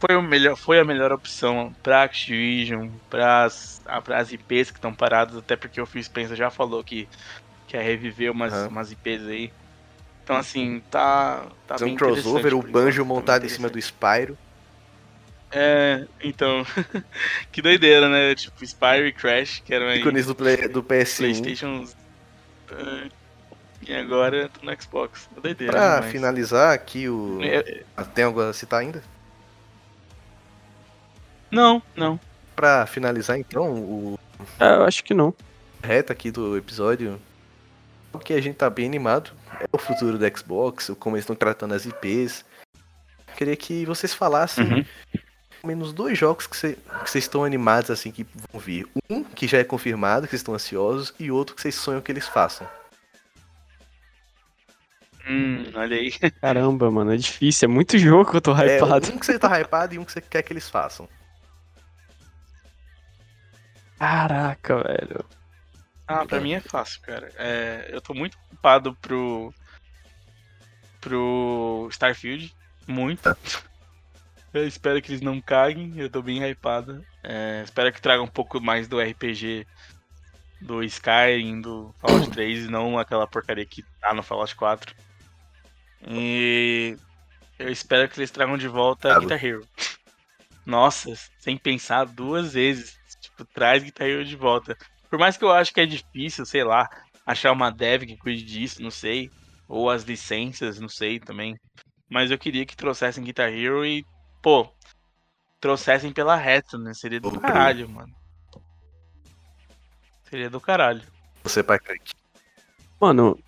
Foi, 0.00 0.16
o 0.16 0.22
melhor, 0.22 0.56
foi 0.56 0.78
a 0.78 0.84
melhor 0.84 1.12
opção 1.12 1.74
pra 1.82 2.02
Activision, 2.02 2.88
pras, 3.08 3.80
pras 4.04 4.32
IPs 4.32 4.70
que 4.70 4.78
estão 4.78 4.94
paradas, 4.94 5.36
até 5.36 5.56
porque 5.56 5.80
o 5.80 5.86
Phil 5.86 6.02
Spencer 6.02 6.36
já 6.36 6.50
falou 6.50 6.82
que 6.84 7.08
quer 7.66 7.82
reviver 7.82 8.30
umas, 8.30 8.52
Aham. 8.52 8.68
umas 8.68 8.92
IPs 8.92 9.26
aí. 9.26 9.52
Então 10.22 10.36
assim, 10.36 10.82
tá. 10.90 11.46
tá 11.66 11.76
um 11.84 11.94
crossover, 11.94 12.54
o 12.54 12.62
banjo 12.62 13.02
tá 13.02 13.08
montado 13.08 13.44
em 13.44 13.48
cima 13.48 13.68
do 13.68 13.78
Spyro. 13.78 14.36
É, 15.56 16.04
então. 16.22 16.66
que 17.52 17.62
doideira, 17.62 18.08
né? 18.08 18.34
Tipo, 18.34 18.64
Spyro 18.66 19.06
e 19.06 19.12
Crash, 19.12 19.62
que 19.64 19.72
eram 19.72 19.86
aí 19.86 20.00
Ícones 20.00 20.26
do, 20.26 20.34
play, 20.34 20.56
do 20.68 20.82
PS1. 20.82 21.16
PlayStation. 21.18 21.86
eh, 22.72 23.08
E 23.86 23.94
agora 23.94 24.48
tô 24.48 24.66
no 24.66 24.82
Xbox. 24.82 25.28
É 25.36 25.40
doideira. 25.40 25.72
Pra 25.72 25.94
demais. 25.96 26.12
finalizar 26.12 26.74
aqui, 26.74 27.08
o... 27.08 27.38
É, 27.42 27.84
tem 28.14 28.24
algo 28.24 28.40
a 28.40 28.52
citar 28.52 28.80
ainda? 28.80 29.00
Não, 31.50 31.82
não. 31.94 32.18
Pra 32.56 32.86
finalizar 32.86 33.38
então, 33.38 33.72
o 33.74 34.18
É, 34.58 34.74
eu 34.74 34.84
acho 34.84 35.04
que 35.04 35.14
não. 35.14 35.32
reta 35.82 36.12
aqui 36.12 36.30
do 36.30 36.56
episódio, 36.56 37.20
o 38.12 38.18
que 38.18 38.32
a 38.32 38.40
gente 38.40 38.56
tá 38.56 38.68
bem 38.68 38.86
animado 38.86 39.30
é 39.60 39.66
o 39.72 39.78
futuro 39.78 40.18
do 40.18 40.36
Xbox, 40.38 40.88
o 40.88 40.96
como 40.96 41.14
eles 41.16 41.22
estão 41.24 41.36
tratando 41.36 41.74
as 41.74 41.84
IPs. 41.86 42.44
Queria 43.36 43.56
que 43.56 43.84
vocês 43.86 44.14
falassem 44.14 44.64
Uhum. 44.64 44.84
Menos 45.64 45.92
dois 45.92 46.18
jogos 46.18 46.46
que 46.46 46.56
cê- 46.56 46.76
que 47.02 47.10
vocês 47.10 47.24
estão 47.24 47.44
animados 47.44 47.90
assim 47.90 48.10
que 48.10 48.26
vão 48.52 48.60
vir. 48.60 48.86
Um 49.10 49.22
que 49.24 49.46
já 49.46 49.58
é 49.58 49.64
confirmado, 49.64 50.26
que 50.26 50.30
vocês 50.30 50.40
estão 50.40 50.54
ansiosos, 50.54 51.14
e 51.18 51.30
outro 51.30 51.54
que 51.56 51.62
vocês 51.62 51.74
sonham 51.74 52.00
que 52.00 52.10
eles 52.12 52.26
façam. 52.28 52.68
Hum, 55.26 55.64
olha 55.74 55.96
aí. 55.96 56.10
Caramba, 56.40 56.90
mano, 56.90 57.12
é 57.14 57.16
difícil. 57.16 57.66
É 57.66 57.72
muito 57.72 57.98
jogo 57.98 58.30
que 58.30 58.36
eu 58.36 58.40
tô 58.42 58.54
É, 58.56 58.76
hypado. 58.76 59.10
um 59.12 59.18
que 59.18 59.24
você 59.26 59.38
tá 59.38 59.58
hypado 59.60 59.94
e 59.94 59.98
um 59.98 60.04
que 60.04 60.12
você 60.12 60.20
quer 60.20 60.42
que 60.42 60.52
eles 60.52 60.68
façam. 60.68 61.08
Caraca, 63.98 64.82
velho. 64.82 65.24
Ah, 66.06 66.26
pra 66.26 66.40
mim 66.40 66.52
é 66.52 66.60
fácil, 66.60 67.00
cara. 67.00 67.30
É, 67.36 67.88
eu 67.90 68.00
tô 68.00 68.12
muito 68.12 68.36
ocupado 68.46 68.94
pro. 68.96 69.52
pro 71.00 71.88
Starfield. 71.90 72.54
Muito. 72.86 73.34
Eu 74.54 74.66
espero 74.68 75.02
que 75.02 75.10
eles 75.10 75.20
não 75.20 75.40
caguem, 75.40 75.92
eu 75.96 76.08
tô 76.08 76.22
bem 76.22 76.38
hypado. 76.42 77.04
É, 77.24 77.62
espero 77.64 77.92
que 77.92 78.00
traga 78.00 78.22
um 78.22 78.28
pouco 78.28 78.60
mais 78.60 78.86
do 78.86 79.00
RPG 79.00 79.66
do 80.60 80.82
Skyrim, 80.84 81.60
do 81.60 81.92
Fallout 81.98 82.30
3 82.32 82.66
e 82.66 82.70
não 82.70 82.96
aquela 82.96 83.26
porcaria 83.26 83.66
que 83.66 83.82
tá 84.00 84.14
no 84.14 84.22
Fallout 84.22 84.54
4. 84.54 84.94
E 86.08 86.96
eu 87.58 87.68
espero 87.68 88.08
que 88.08 88.18
eles 88.18 88.30
tragam 88.30 88.56
de 88.56 88.68
volta 88.68 89.08
Tá. 89.08 89.18
Guitar 89.18 89.44
Hero. 89.44 89.66
Nossa, 90.64 91.12
sem 91.38 91.56
pensar 91.58 92.04
duas 92.04 92.54
vezes. 92.54 92.96
Tipo, 93.20 93.44
traz 93.46 93.82
Guitar 93.82 94.06
Hero 94.06 94.24
de 94.24 94.36
volta. 94.36 94.76
Por 95.10 95.18
mais 95.18 95.36
que 95.36 95.44
eu 95.44 95.50
acho 95.52 95.74
que 95.74 95.80
é 95.80 95.86
difícil, 95.86 96.46
sei 96.46 96.62
lá, 96.62 96.88
achar 97.26 97.52
uma 97.52 97.70
dev 97.70 98.04
que 98.04 98.16
cuide 98.16 98.44
disso, 98.44 98.80
não 98.82 98.90
sei. 98.90 99.30
Ou 99.68 99.90
as 99.90 100.04
licenças, 100.04 100.78
não 100.78 100.88
sei 100.88 101.18
também. 101.18 101.58
Mas 102.08 102.30
eu 102.30 102.38
queria 102.38 102.64
que 102.64 102.76
trouxessem 102.76 103.24
Guitar 103.24 103.52
Hero 103.52 103.84
e, 103.84 104.04
pô, 104.44 104.68
trouxessem 105.58 106.12
pela 106.12 106.36
reta, 106.36 106.76
né? 106.76 106.92
Seria 106.92 107.18
do 107.18 107.40
caralho, 107.40 107.88
mano. 107.88 108.14
Seria 110.28 110.50
do 110.50 110.60
caralho. 110.60 111.02
Você, 111.42 111.62
pai 111.62 111.78
Crank. 111.78 112.12
Mano, 113.00 113.38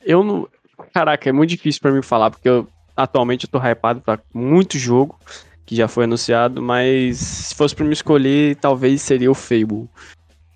eu 0.00 0.24
não. 0.24 0.48
Caraca, 0.94 1.28
é 1.28 1.32
muito 1.32 1.50
difícil 1.50 1.82
pra 1.82 1.92
mim 1.92 2.00
falar, 2.00 2.30
porque 2.30 2.48
eu 2.48 2.66
atualmente 2.96 3.44
eu 3.44 3.50
tô 3.50 3.58
hypado 3.58 4.00
pra 4.00 4.18
muito 4.32 4.78
jogo 4.78 5.20
que 5.66 5.76
já 5.76 5.86
foi 5.86 6.04
anunciado, 6.04 6.62
mas 6.62 7.18
se 7.18 7.54
fosse 7.54 7.76
pra 7.76 7.84
me 7.84 7.92
escolher, 7.92 8.56
talvez 8.56 9.02
seria 9.02 9.30
o 9.30 9.34
Fable. 9.34 9.88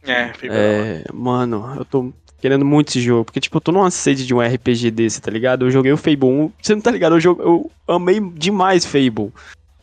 É, 0.03 0.33
da 0.33 0.55
hora. 0.55 0.55
É, 0.55 1.05
mano, 1.13 1.75
eu 1.77 1.85
tô 1.85 2.13
querendo 2.45 2.63
muito 2.63 2.91
esse 2.91 3.01
jogo, 3.01 3.25
porque 3.25 3.41
tipo, 3.41 3.57
eu 3.57 3.61
tô 3.63 3.73
numa 3.73 3.91
sede 3.91 4.27
de 4.27 4.35
um 4.35 4.39
RPG 4.39 4.91
desse, 4.91 5.19
tá 5.19 5.31
ligado? 5.31 5.65
Eu 5.65 5.71
joguei 5.71 5.91
o 5.91 5.97
Fable 5.97 6.27
1, 6.29 6.53
você 6.61 6.75
não 6.75 6.83
tá 6.83 6.91
ligado? 6.91 7.15
Eu, 7.15 7.21
jogo, 7.21 7.41
eu 7.41 7.71
amei 7.89 8.21
demais 8.21 8.85
Fable. 8.85 9.33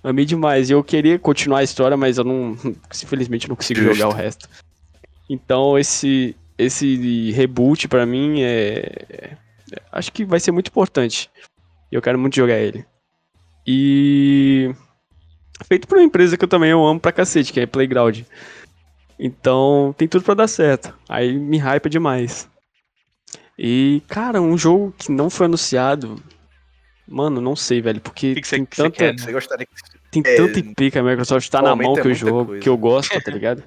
Amei 0.03 0.25
demais. 0.25 0.69
E 0.69 0.73
eu 0.73 0.83
queria 0.83 1.17
continuar 1.17 1.59
a 1.59 1.63
história, 1.63 1.97
mas 1.97 2.19
eu 2.19 2.23
não. 2.23 2.55
Infelizmente, 3.03 3.49
não 3.49 3.55
consigo 3.55 3.79
Justo. 3.79 3.95
jogar 3.95 4.09
o 4.09 4.15
resto. 4.15 4.47
Então, 5.27 5.75
esse, 5.79 6.35
esse 6.55 7.31
reboot 7.31 7.87
pra 7.87 8.05
mim 8.05 8.41
é. 8.43 9.07
é- 9.09 9.37
Acho 9.91 10.11
que 10.13 10.23
vai 10.23 10.39
ser 10.39 10.51
muito 10.51 10.67
importante. 10.67 11.31
E 11.91 11.95
eu 11.95 12.01
quero 12.01 12.19
muito 12.19 12.35
jogar 12.35 12.59
ele. 12.59 12.85
E. 13.65 14.71
Feito 15.65 15.87
por 15.87 15.97
uma 15.97 16.03
empresa 16.03 16.37
que 16.37 16.45
eu 16.45 16.49
também 16.49 16.69
eu 16.69 16.85
amo 16.85 16.99
pra 16.99 17.11
cacete, 17.11 17.51
que 17.51 17.59
é 17.59 17.65
Playground. 17.65 18.19
Então, 19.17 19.95
tem 19.97 20.07
tudo 20.07 20.23
pra 20.23 20.35
dar 20.35 20.47
certo. 20.47 20.95
Aí 21.09 21.35
me 21.37 21.57
hypa 21.57 21.89
demais. 21.89 22.50
E, 23.57 24.01
cara, 24.07 24.41
um 24.41 24.57
jogo 24.57 24.93
que 24.97 25.11
não 25.11 25.29
foi 25.29 25.45
anunciado. 25.45 26.21
Mano, 27.07 27.41
não 27.41 27.55
sei, 27.55 27.81
velho, 27.81 27.99
porque 27.99 28.31
O 28.31 28.35
que 28.35 28.41
que 28.41 28.47
você- 28.47 28.55
tem 28.55 28.65
que 28.65 28.77
tanta, 28.77 28.91
quer? 28.91 29.19
Você 29.19 29.31
gostaria 29.31 29.65
que 29.65 29.73
tem 30.09 30.23
É, 30.25 30.35
tanta 30.35 30.59
IP 30.59 30.91
que 30.91 30.97
a 30.99 31.03
Microsoft 31.03 31.49
tá 31.49 31.61
na 31.61 31.75
mão 31.75 31.91
é 31.91 31.95
que 31.95 31.99
eu 32.01 32.05
muita 32.05 32.13
jogo, 32.19 32.45
coisa. 32.45 32.61
que 32.63 32.69
eu 32.69 32.77
gosto, 32.77 33.19
tá 33.21 33.31
ligado? 33.31 33.63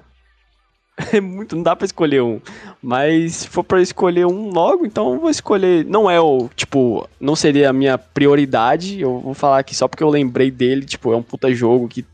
É 1.13 1.19
muito, 1.19 1.57
não 1.57 1.61
dá 1.63 1.75
pra 1.75 1.85
escolher 1.85 2.21
um. 2.21 2.39
Mas 2.81 3.35
se 3.35 3.49
for 3.49 3.65
pra 3.65 3.81
escolher 3.81 4.25
um 4.25 4.49
logo, 4.49 4.85
então 4.85 5.13
eu 5.13 5.19
vou 5.19 5.29
escolher. 5.29 5.83
Não 5.83 6.09
é 6.09 6.21
o, 6.21 6.49
tipo, 6.55 7.07
não 7.19 7.35
seria 7.35 7.69
a 7.69 7.73
minha 7.73 7.97
prioridade. 7.97 9.01
Eu 9.01 9.19
vou 9.19 9.33
falar 9.33 9.59
aqui 9.59 9.75
só 9.75 9.89
porque 9.89 10.01
eu 10.03 10.09
lembrei 10.09 10.49
dele, 10.49 10.85
tipo, 10.85 11.11
é 11.11 11.17
um 11.17 11.21
puta 11.21 11.53
jogo 11.53 11.89
que 11.89 12.05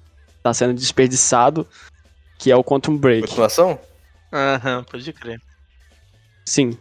tá 0.41 0.51
sendo 0.51 0.73
desperdiçado, 0.73 1.67
que 2.39 2.51
é 2.51 2.55
o 2.55 2.63
Quantum 2.63 2.97
Break. 2.97 3.27
continuação? 3.27 3.79
Aham, 4.33 4.83
pode 4.83 5.13
crer. 5.13 5.39
Sim. 6.43 6.75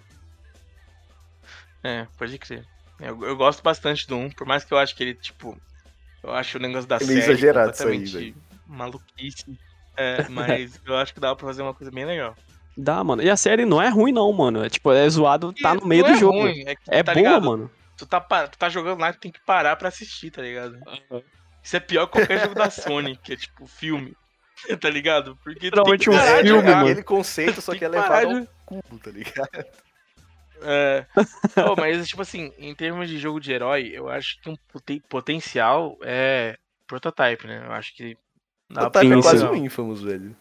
É, 1.82 2.06
pode 2.18 2.38
crer. 2.38 2.64
Eu, 2.98 3.22
eu 3.24 3.36
gosto 3.36 3.62
bastante 3.62 4.06
do 4.06 4.16
1, 4.16 4.30
por 4.30 4.46
mais 4.46 4.64
que 4.64 4.72
eu 4.72 4.78
acho 4.78 4.94
que 4.94 5.02
ele, 5.02 5.14
tipo. 5.14 5.56
Eu 6.22 6.32
acho 6.34 6.58
o 6.58 6.60
negócio 6.60 6.86
da 6.88 6.96
Ele 6.96 7.04
é 7.04 7.06
série 7.06 7.18
exagerado 7.32 7.70
isso 7.72 7.82
aí, 7.88 7.98
completamente 7.98 8.36
maluquice. 8.66 9.58
É, 9.96 10.26
mas 10.28 10.78
eu 10.84 10.96
acho 10.96 11.14
que 11.14 11.20
dá 11.20 11.34
pra 11.34 11.46
fazer 11.46 11.62
uma 11.62 11.72
coisa 11.74 11.90
bem 11.90 12.04
legal. 12.04 12.36
Dá, 12.76 13.02
mano. 13.02 13.22
E 13.22 13.30
a 13.30 13.36
série 13.36 13.64
não 13.64 13.80
é 13.80 13.88
ruim, 13.88 14.12
não, 14.12 14.30
mano. 14.32 14.64
É 14.64 14.68
tipo, 14.68 14.92
é 14.92 15.08
zoado, 15.08 15.52
tá 15.54 15.74
no 15.74 15.86
meio 15.86 16.02
Não 16.02 16.10
do 16.10 16.16
é 16.16 16.20
jogo. 16.20 16.38
ruim, 16.40 16.62
é, 16.66 16.74
É 16.88 17.02
tá 17.02 17.12
boa, 17.12 17.22
ligado? 17.24 17.44
mano. 17.46 17.70
Tu 17.96 18.06
tá, 18.06 18.20
tu 18.20 18.56
tá 18.58 18.68
jogando 18.68 19.00
lá, 19.00 19.12
tu 19.12 19.18
tem 19.20 19.30
que 19.32 19.40
parar 19.44 19.76
pra 19.76 19.88
assistir, 19.88 20.30
tá 20.30 20.40
ligado? 20.42 20.78
Isso 21.62 21.76
é 21.76 21.80
pior 21.80 22.06
que 22.06 22.12
qualquer 22.12 22.40
jogo 22.40 22.54
da 22.54 22.70
Sony, 22.70 23.16
que 23.16 23.32
é 23.32 23.36
tipo 23.36 23.66
filme. 23.66 24.14
Tá 24.78 24.90
ligado? 24.90 25.38
Porque 25.42 25.70
tu 25.70 25.82
tem 25.82 25.94
Literalmente 25.94 26.04
que 26.04 26.10
um 26.10 26.18
filme, 26.44 26.62
mano. 26.70 26.82
Aquele 26.82 27.02
conceito, 27.02 27.62
só 27.62 27.74
que 27.74 27.82
é 27.82 27.88
levado 27.88 28.28
de- 28.28 28.40
ao 28.40 28.46
cubo, 28.66 28.98
tá 29.02 29.10
ligado? 29.10 29.48
É. 30.62 31.06
Pô, 31.54 31.76
mas, 31.76 32.08
tipo 32.08 32.22
assim, 32.22 32.52
em 32.58 32.74
termos 32.74 33.08
de 33.08 33.18
jogo 33.18 33.40
de 33.40 33.52
herói, 33.52 33.90
eu 33.92 34.08
acho 34.08 34.40
que 34.40 34.50
um 34.50 34.56
poten- 34.72 35.02
potencial 35.08 35.98
é 36.02 36.58
prototype, 36.86 37.46
né? 37.46 37.62
Eu 37.66 37.72
acho 37.72 37.94
que 37.94 38.16
dá 38.68 38.86
O 38.86 38.90
Type 38.90 39.06
sim, 39.06 39.18
é 39.18 39.22
quase 39.22 39.44
um 39.44 39.54
Infamous, 39.54 40.02
velho. 40.02 40.36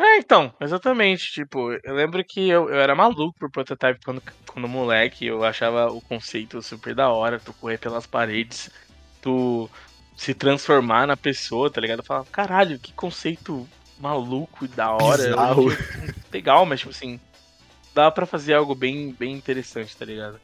É, 0.00 0.16
então, 0.16 0.54
exatamente. 0.58 1.30
Tipo, 1.30 1.72
eu 1.84 1.94
lembro 1.94 2.24
que 2.24 2.48
eu, 2.48 2.70
eu 2.70 2.80
era 2.80 2.94
maluco 2.94 3.38
por 3.38 3.50
prototype 3.50 4.00
quando, 4.02 4.22
quando 4.46 4.66
moleque. 4.66 5.26
Eu 5.26 5.44
achava 5.44 5.92
o 5.92 6.00
conceito 6.00 6.62
super 6.62 6.94
da 6.94 7.10
hora. 7.10 7.38
Tu 7.38 7.52
correr 7.52 7.78
pelas 7.78 8.06
paredes, 8.06 8.70
tu 9.20 9.70
se 10.16 10.32
transformar 10.34 11.06
na 11.06 11.16
pessoa, 11.18 11.70
tá 11.70 11.80
ligado? 11.80 11.98
Eu 12.00 12.04
falava, 12.04 12.26
caralho, 12.32 12.78
que 12.78 12.92
conceito 12.94 13.68
maluco 13.98 14.64
e 14.64 14.68
da 14.68 14.90
hora. 14.90 15.22
Legal, 16.32 16.64
mas, 16.64 16.80
tipo 16.80 16.90
assim, 16.90 17.20
dá 17.94 18.10
pra 18.10 18.26
fazer 18.26 18.54
algo 18.54 18.74
bem, 18.74 19.14
bem 19.18 19.32
interessante, 19.34 19.96
tá 19.96 20.04
ligado? 20.04 20.40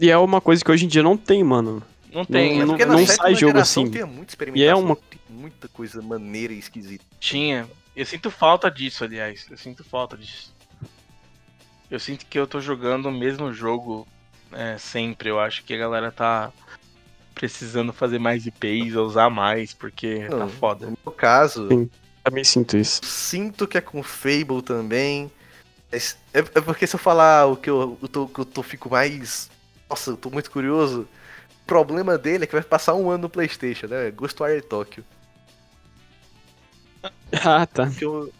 E 0.00 0.10
é 0.10 0.16
uma 0.18 0.40
coisa 0.40 0.64
que 0.64 0.70
hoje 0.70 0.84
em 0.84 0.88
dia 0.88 1.02
não 1.02 1.16
tem, 1.16 1.42
mano. 1.42 1.82
Não 2.12 2.24
tem, 2.24 2.64
Não- 2.64 2.76
é 2.76 2.84
não- 2.86 2.96
não 2.96 3.06
sai 3.06 3.34
jogo 3.34 3.58
assim. 3.58 3.90
Tinha 3.90 4.06
muita 4.06 4.34
E 4.54 4.62
é 4.64 4.74
uma- 4.74 4.96
tem 4.96 5.18
muita 5.28 5.68
coisa 5.68 6.00
maneira 6.00 6.52
e 6.52 6.58
esquisita. 6.58 7.04
Tinha. 7.20 7.68
Eu 7.94 8.06
sinto 8.06 8.30
falta 8.30 8.70
disso, 8.70 9.04
aliás. 9.04 9.46
Eu 9.50 9.58
sinto 9.58 9.84
falta 9.84 10.16
disso. 10.16 10.54
Eu 11.90 11.98
sinto 11.98 12.26
que 12.26 12.38
eu 12.38 12.46
tô 12.46 12.60
jogando 12.60 13.06
o 13.06 13.12
mesmo 13.12 13.52
jogo 13.52 14.06
é, 14.52 14.78
sempre. 14.78 15.28
Eu 15.28 15.38
acho 15.40 15.64
que 15.64 15.74
a 15.74 15.78
galera 15.78 16.10
tá 16.12 16.50
precisando 17.34 17.92
fazer 17.92 18.18
mais 18.18 18.46
IPs, 18.46 18.94
usar 18.94 19.30
mais, 19.30 19.72
porque 19.74 20.26
tá 20.28 20.36
Não, 20.36 20.48
foda. 20.48 20.86
No 20.86 20.98
meu 21.04 21.12
caso, 21.12 21.68
Sim. 21.68 21.90
Também 22.24 22.44
sinto 22.44 22.76
isso. 22.76 23.00
sinto 23.04 23.66
que 23.66 23.78
é 23.78 23.80
com 23.80 24.02
Fable 24.02 24.62
também. 24.64 25.30
Mas 25.90 26.16
É, 26.32 26.38
é 26.40 26.60
porque 26.60 26.86
se 26.86 26.94
eu 26.94 27.00
falar 27.00 27.46
o 27.46 27.56
que 27.56 27.70
eu, 27.70 27.98
eu, 28.00 28.08
tô, 28.08 28.30
eu 28.38 28.44
tô, 28.44 28.62
fico 28.62 28.90
mais. 28.90 29.50
Nossa, 29.88 30.10
eu 30.10 30.16
tô 30.16 30.30
muito 30.30 30.50
curioso. 30.50 31.08
O 31.62 31.66
problema 31.66 32.16
dele 32.18 32.44
é 32.44 32.46
que 32.46 32.54
vai 32.54 32.62
passar 32.62 32.94
um 32.94 33.10
ano 33.10 33.22
no 33.22 33.30
Playstation, 33.30 33.86
né? 33.86 34.10
Ghostwire 34.10 34.62
Tokyo. 34.62 35.04
Ah, 37.44 37.66
tá. 37.66 37.90
Eu, 38.00 38.32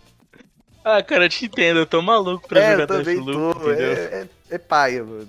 Ah, 0.82 1.02
cara, 1.02 1.26
eu 1.26 1.28
te 1.28 1.44
entendo, 1.44 1.80
eu 1.80 1.86
tô 1.86 2.00
maluco 2.00 2.48
pra 2.48 2.60
é, 2.60 2.72
jogar 2.72 2.86
Deathloop, 3.02 3.60
tô. 3.60 3.70
É, 3.70 3.92
é, 3.92 4.28
é 4.50 4.58
paia, 4.58 5.04
mano. 5.04 5.28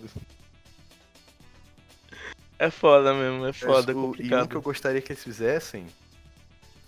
É 2.58 2.70
foda 2.70 3.14
mesmo, 3.14 3.46
é 3.46 3.54
foda, 3.54 3.92
é 3.92 3.96
o, 3.96 3.98
e 3.98 4.00
um 4.00 4.04
complicado. 4.08 4.48
que 4.48 4.56
eu 4.56 4.62
gostaria 4.62 5.02
que 5.02 5.12
eles 5.12 5.24
fizessem 5.24 5.88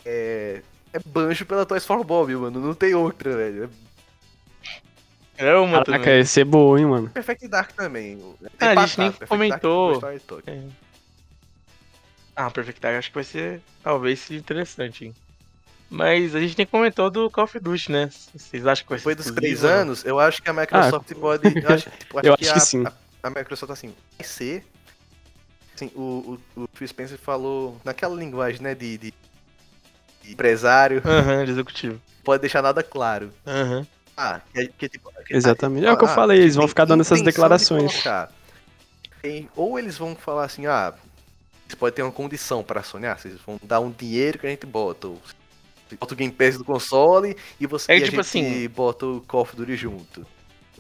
é. 0.06 0.62
É 0.94 1.00
banjo 1.00 1.46
pela 1.46 1.66
Toys 1.66 1.86
for 1.86 2.04
Bob, 2.04 2.36
mano. 2.36 2.60
Não 2.60 2.74
tem 2.74 2.94
outra, 2.94 3.38
velho. 3.38 3.64
É 3.66 3.70
É 5.42 5.56
uma 5.56 5.84
Caraca, 5.84 6.04
também. 6.04 6.18
ia 6.20 6.26
ser 6.26 6.46
boa, 6.46 6.80
hein, 6.80 6.86
mano. 6.86 7.10
Perfect 7.10 7.48
Dark 7.48 7.72
também. 7.72 8.22
Ah, 8.60 8.70
a 8.70 8.74
É 8.74 8.88
gente 8.88 9.00
nem 9.00 9.12
Perfect 9.12 9.20
Dark 9.50 9.62
comentou. 9.62 10.02
toque. 10.28 10.50
É. 10.50 10.62
Ah, 12.36 12.52
Perfect 12.52 12.80
Dark 12.80 12.98
acho 12.98 13.10
que 13.10 13.16
vai 13.16 13.24
ser, 13.24 13.60
talvez, 13.82 14.20
seja 14.20 14.40
interessante, 14.40 15.06
hein. 15.06 15.16
Mas 15.90 16.36
a 16.36 16.40
gente 16.40 16.56
nem 16.58 16.68
comentou 16.68 17.10
do 17.10 17.30
Call 17.30 17.46
of 17.46 17.60
Duty, 17.60 17.92
né? 17.92 18.10
Vocês 18.36 18.66
acham 18.68 18.84
que 18.86 18.90
vai 18.92 19.00
ser 19.00 19.02
Depois 19.10 19.18
dos 19.18 19.32
três 19.36 19.64
anos, 19.66 20.06
eu 20.06 20.20
acho 20.20 20.42
que 20.42 20.50
a 20.50 20.54
Microsoft 20.54 21.12
pode. 21.16 21.60
Eu 21.62 21.70
acho, 21.70 21.90
tipo, 22.00 22.18
acho 22.20 22.28
Eu 22.28 22.38
que, 22.38 22.44
acho 22.48 22.52
a, 22.52 22.54
que 22.54 22.60
sim. 22.62 22.86
A, 22.86 22.94
a 23.24 23.30
Microsoft, 23.30 23.72
assim, 23.72 23.94
vai 24.18 24.28
ser. 24.28 24.64
Assim, 25.76 25.92
o, 25.96 26.40
o, 26.56 26.62
o 26.62 26.70
Phil 26.76 26.88
Spencer 26.88 27.18
falou 27.18 27.82
naquela 27.84 28.16
linguagem, 28.16 28.62
né, 28.62 28.76
de, 28.76 28.98
de, 29.00 29.14
de 30.22 30.32
empresário, 30.32 31.02
Aham, 31.04 31.44
de 31.46 31.52
executivo. 31.52 32.00
pode 32.24 32.42
deixar 32.42 32.62
nada 32.62 32.84
claro. 32.84 33.34
Aham. 33.46 33.86
Ah, 34.22 34.42
que, 34.54 34.68
que, 34.78 34.90
tipo, 34.90 35.12
que- 35.26 35.36
Exatamente. 35.36 35.86
ah, 35.86 35.90
É 35.90 35.94
o 35.94 35.98
que 35.98 36.04
eu 36.04 36.10
ah, 36.10 36.14
falei, 36.16 36.40
eles 36.40 36.56
vão 36.56 36.68
ficar 36.68 36.86
dando 36.86 37.02
essas 37.02 37.20
de 37.20 37.26
declarações. 37.26 37.92
colocar. 37.92 38.32
Tem- 39.22 39.50
ou 39.56 39.78
eles 39.80 39.98
vão 39.98 40.16
falar 40.16 40.46
assim, 40.46 40.66
ah, 40.68 40.94
você 41.68 41.76
pode 41.76 41.96
ter 41.96 42.02
uma 42.04 42.12
condição 42.12 42.64
para 42.64 42.84
sonhar, 42.84 43.18
vocês 43.20 43.36
vão 43.46 43.60
dar 43.64 43.80
um 43.80 43.90
dinheiro 43.92 44.38
que 44.40 44.46
a 44.48 44.50
gente 44.50 44.66
bota. 44.66 45.08
Ou 45.08 45.22
você 45.88 45.96
bota 45.96 46.14
o 46.14 46.18
Game 46.18 46.34
Pass 46.34 46.58
do 46.58 46.64
console 46.66 47.36
e 47.60 47.66
você 47.68 47.92
É 47.92 47.96
e 47.98 48.02
a 48.02 48.06
tipo 48.06 48.18
gente 48.18 48.20
assim- 48.22 48.70
bota 48.70 49.06
o 49.06 49.22
Call 49.22 49.42
of 49.42 49.56
Duty 49.56 49.76
junto. 49.76 50.26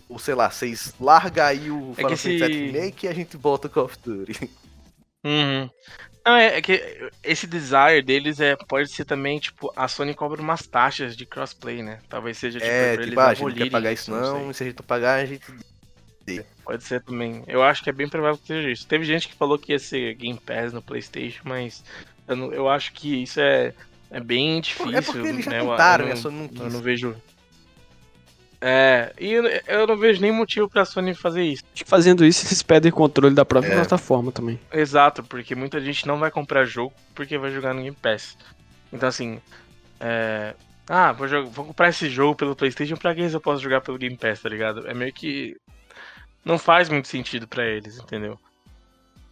Ou 0.09 0.19
sei 0.19 0.35
lá, 0.35 0.49
vocês 0.49 0.93
larga 0.99 1.45
aí 1.47 1.71
o 1.71 1.91
É 1.91 1.95
Final 1.95 2.09
Fantasy 2.17 2.37
VII 2.37 2.71
Remake 2.71 3.05
e 3.05 3.09
a 3.09 3.13
gente 3.13 3.37
bota 3.37 3.67
o 3.67 3.69
Call 3.69 3.85
of 3.85 3.97
Duty. 4.03 4.49
Uhum. 5.23 5.69
Não, 6.23 6.35
é, 6.35 6.57
é 6.57 6.61
que 6.61 7.09
esse 7.23 7.47
desire 7.47 8.01
deles 8.03 8.39
é, 8.39 8.55
pode 8.55 8.91
ser 8.91 9.05
também, 9.05 9.39
tipo, 9.39 9.71
a 9.75 9.87
Sony 9.87 10.13
cobra 10.13 10.39
umas 10.41 10.67
taxas 10.67 11.15
de 11.17 11.25
crossplay, 11.25 11.81
né? 11.81 11.99
Talvez 12.07 12.37
seja, 12.37 12.59
tipo, 12.59 12.71
é, 12.71 12.95
pra 12.95 13.05
tipo, 13.05 13.19
ah, 13.19 13.27
a 13.27 13.33
gente 13.33 13.47
não 13.47 13.55
quer 13.55 13.69
pagar 13.71 13.91
isso 13.91 14.11
não, 14.11 14.51
e 14.51 14.53
se 14.53 14.63
a 14.63 14.65
gente 14.67 14.77
não 14.77 14.85
pagar, 14.85 15.15
a 15.21 15.25
gente... 15.25 15.43
Pode 16.63 16.83
ser 16.83 17.01
também. 17.01 17.43
Eu 17.47 17.61
acho 17.63 17.83
que 17.83 17.89
é 17.89 17.93
bem 17.93 18.07
provável 18.07 18.37
que 18.37 18.47
seja 18.47 18.69
isso. 18.69 18.87
Teve 18.87 19.03
gente 19.03 19.27
que 19.27 19.35
falou 19.35 19.57
que 19.57 19.71
ia 19.73 19.79
ser 19.79 20.13
Game 20.13 20.39
Pass 20.39 20.71
no 20.71 20.81
PlayStation, 20.81 21.41
mas 21.43 21.83
eu, 22.27 22.35
não- 22.35 22.53
eu 22.53 22.69
acho 22.69 22.93
que 22.93 23.23
isso 23.23 23.41
é, 23.41 23.73
é 24.09 24.19
bem 24.19 24.61
difícil. 24.61 24.95
É 24.95 25.01
porque 25.01 25.27
eles 25.27 25.43
já 25.43 25.51
né? 25.51 25.59
Eu- 25.59 25.69
tentaram, 25.71 26.07
eu 26.07 26.15
né? 26.15 26.21
não- 26.23 26.31
não 26.31 26.65
Eu 26.65 26.71
não 26.71 26.79
vejo. 26.81 27.15
É, 28.63 29.11
e 29.19 29.31
eu, 29.31 29.43
eu 29.47 29.87
não 29.87 29.97
vejo 29.97 30.21
nem 30.21 30.31
motivo 30.31 30.69
pra 30.69 30.85
Sony 30.85 31.15
fazer 31.15 31.43
isso. 31.43 31.63
Acho 31.73 31.83
que 31.83 31.89
fazendo 31.89 32.23
isso, 32.23 32.45
eles 32.47 32.61
pedem 32.61 32.91
controle 32.91 33.33
da 33.33 33.43
própria 33.43 33.71
É. 33.71 33.75
plataforma 33.75 34.31
também. 34.31 34.59
Exato, 34.71 35.23
porque 35.23 35.55
muita 35.55 35.81
gente 35.81 36.05
não 36.05 36.19
vai 36.19 36.29
comprar 36.29 36.63
jogo 36.65 36.93
porque 37.15 37.37
vai 37.39 37.49
jogar 37.51 37.73
no 37.73 37.81
Game 37.81 37.97
Pass. 37.99 38.37
Então 38.93 39.09
assim, 39.09 39.41
é... 39.99 40.53
Ah, 40.87 41.11
vou, 41.11 41.27
jogar- 41.27 41.49
vou 41.49 41.65
comprar 41.65 41.89
esse 41.89 42.09
jogo 42.09 42.35
pelo 42.35 42.55
Playstation, 42.55 42.97
pra 42.97 43.15
que 43.15 43.21
eu 43.21 43.41
posso 43.41 43.63
jogar 43.63 43.81
pelo 43.81 43.97
Game 43.97 44.17
Pass, 44.17 44.41
tá 44.41 44.49
ligado? 44.49 44.87
É 44.87 44.93
meio 44.93 45.13
que... 45.13 45.55
Não 46.43 46.57
faz 46.59 46.89
muito 46.89 47.07
sentido 47.07 47.47
pra 47.47 47.65
eles, 47.65 47.97
entendeu? 47.97 48.37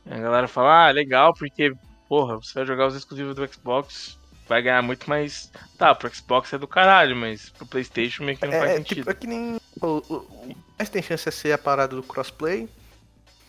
A 0.10 0.18
galera 0.18 0.48
fala, 0.48 0.88
ah, 0.88 0.92
legal, 0.92 1.34
porque, 1.34 1.74
porra, 2.08 2.38
você 2.38 2.54
vai 2.54 2.66
jogar 2.66 2.88
os 2.88 2.96
exclusivos 2.96 3.36
do 3.36 3.48
Xbox, 3.48 4.18
vai 4.50 4.62
ganhar 4.62 4.82
muito 4.82 5.08
mais... 5.10 5.50
Tá, 5.78 5.96
pro 5.96 6.14
Xbox 6.14 6.52
é 6.52 6.58
do 6.58 6.68
caralho, 6.68 7.16
mas 7.16 7.50
pro 7.52 7.66
Playstation 7.66 8.24
meio 8.26 8.38
que 8.38 8.46
não 8.46 8.52
faz 8.54 8.72
É, 8.72 8.76
sentido. 8.78 8.98
tipo, 8.98 9.10
é 9.10 9.14
que 9.14 9.28
nem. 9.28 9.58
O, 9.82 9.86
o, 9.88 10.16
o 10.18 10.56
mais 10.78 10.90
tem 10.90 11.02
chance 11.02 11.24
de 11.30 11.32
ser 11.36 11.54
a 11.54 11.58
parada 11.58 11.96
do 11.96 12.04
crossplay. 12.04 12.68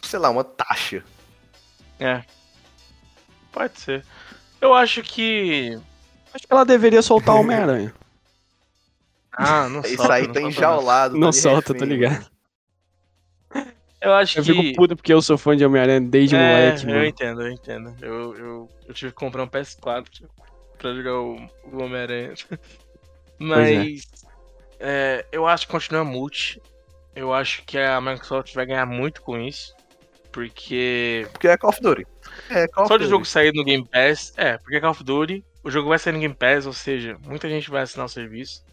Sei 0.03 0.19
lá, 0.19 0.31
uma 0.31 0.45
taxa. 0.45 1.03
É. 1.99 2.23
Pode 3.51 3.81
ser. 3.81 4.05
Eu 4.61 4.73
acho 4.75 5.03
que... 5.03 5.77
Acho 6.33 6.47
que 6.47 6.53
ela 6.53 6.65
deveria 6.65 7.03
soltar 7.03 7.35
o 7.35 7.41
Homem-Aranha. 7.41 7.93
Ah, 9.33 9.69
não 9.69 9.81
Isso 9.81 9.97
solta, 9.97 10.13
aí 10.15 10.27
não 10.27 10.33
tá 10.35 10.41
solta, 10.41 10.41
não. 10.43 10.49
enjaulado. 10.51 11.17
Não 11.17 11.29
tá 11.29 11.33
solta, 11.33 11.67
tô 11.73 11.73
refém, 11.85 11.89
ligado. 11.89 12.27
Eu 14.01 14.13
acho 14.15 14.39
Eu 14.39 14.43
que. 14.45 14.53
fico 14.53 14.77
puto 14.77 14.97
porque 14.97 15.13
eu 15.15 15.23
sou 15.23 15.39
fã 15.39 15.57
de 15.57 15.65
Homem-Aranha 15.65 16.01
desde 16.01 16.35
é, 16.35 16.39
moleque, 16.39 16.85
eu 16.85 16.91
mano. 16.91 17.05
entendo, 17.07 17.43
eu 17.43 17.51
entendo. 17.53 17.97
Eu, 18.03 18.37
eu, 18.37 18.69
eu 18.89 18.93
tive 18.95 19.13
que 19.13 19.17
comprar 19.17 19.45
um 19.45 19.47
PS4 19.47 20.07
pra 20.81 20.95
jogar 20.95 21.15
o, 21.21 21.37
o 21.73 21.83
Homem-Aranha. 21.83 22.35
Mas 23.39 24.03
é, 24.79 25.25
eu 25.31 25.47
acho 25.47 25.67
que 25.67 25.73
continua 25.73 26.05
multi. 26.05 26.61
Eu 27.15 27.33
acho 27.33 27.63
que 27.65 27.79
a 27.79 28.01
Microsoft 28.01 28.55
vai 28.55 28.67
ganhar 28.67 28.87
muito 28.87 29.23
com 29.23 29.39
isso. 29.39 29.75
Porque 30.33 31.27
Porque 31.33 31.49
é 31.49 31.57
Call 31.57 31.71
of 31.71 31.81
Duty. 31.81 32.07
É 32.51 32.69
Call 32.69 32.87
só 32.87 32.95
of 32.95 32.99
de 32.99 33.05
Duty. 33.05 33.11
jogo 33.11 33.25
sair 33.25 33.53
no 33.53 33.65
Game 33.65 33.87
Pass. 33.89 34.33
É, 34.37 34.57
porque 34.59 34.77
é 34.77 34.81
Call 34.81 34.91
of 34.93 35.03
Duty. 35.05 35.45
O 35.63 35.71
jogo 35.71 35.89
vai 35.89 35.99
sair 35.99 36.13
no 36.13 36.21
Game 36.21 36.35
Pass, 36.35 36.67
ou 36.67 36.73
seja, 36.73 37.17
muita 37.27 37.49
gente 37.49 37.71
vai 37.71 37.83
assinar 37.83 38.07
o 38.07 38.09
serviço. 38.09 38.65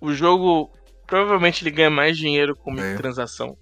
O 0.00 0.12
jogo 0.12 0.70
provavelmente 1.06 1.62
ele 1.62 1.70
ganha 1.70 1.90
mais 1.90 2.16
dinheiro 2.16 2.56
com 2.56 2.70
É. 2.72 2.74
microtransação. 2.74 3.56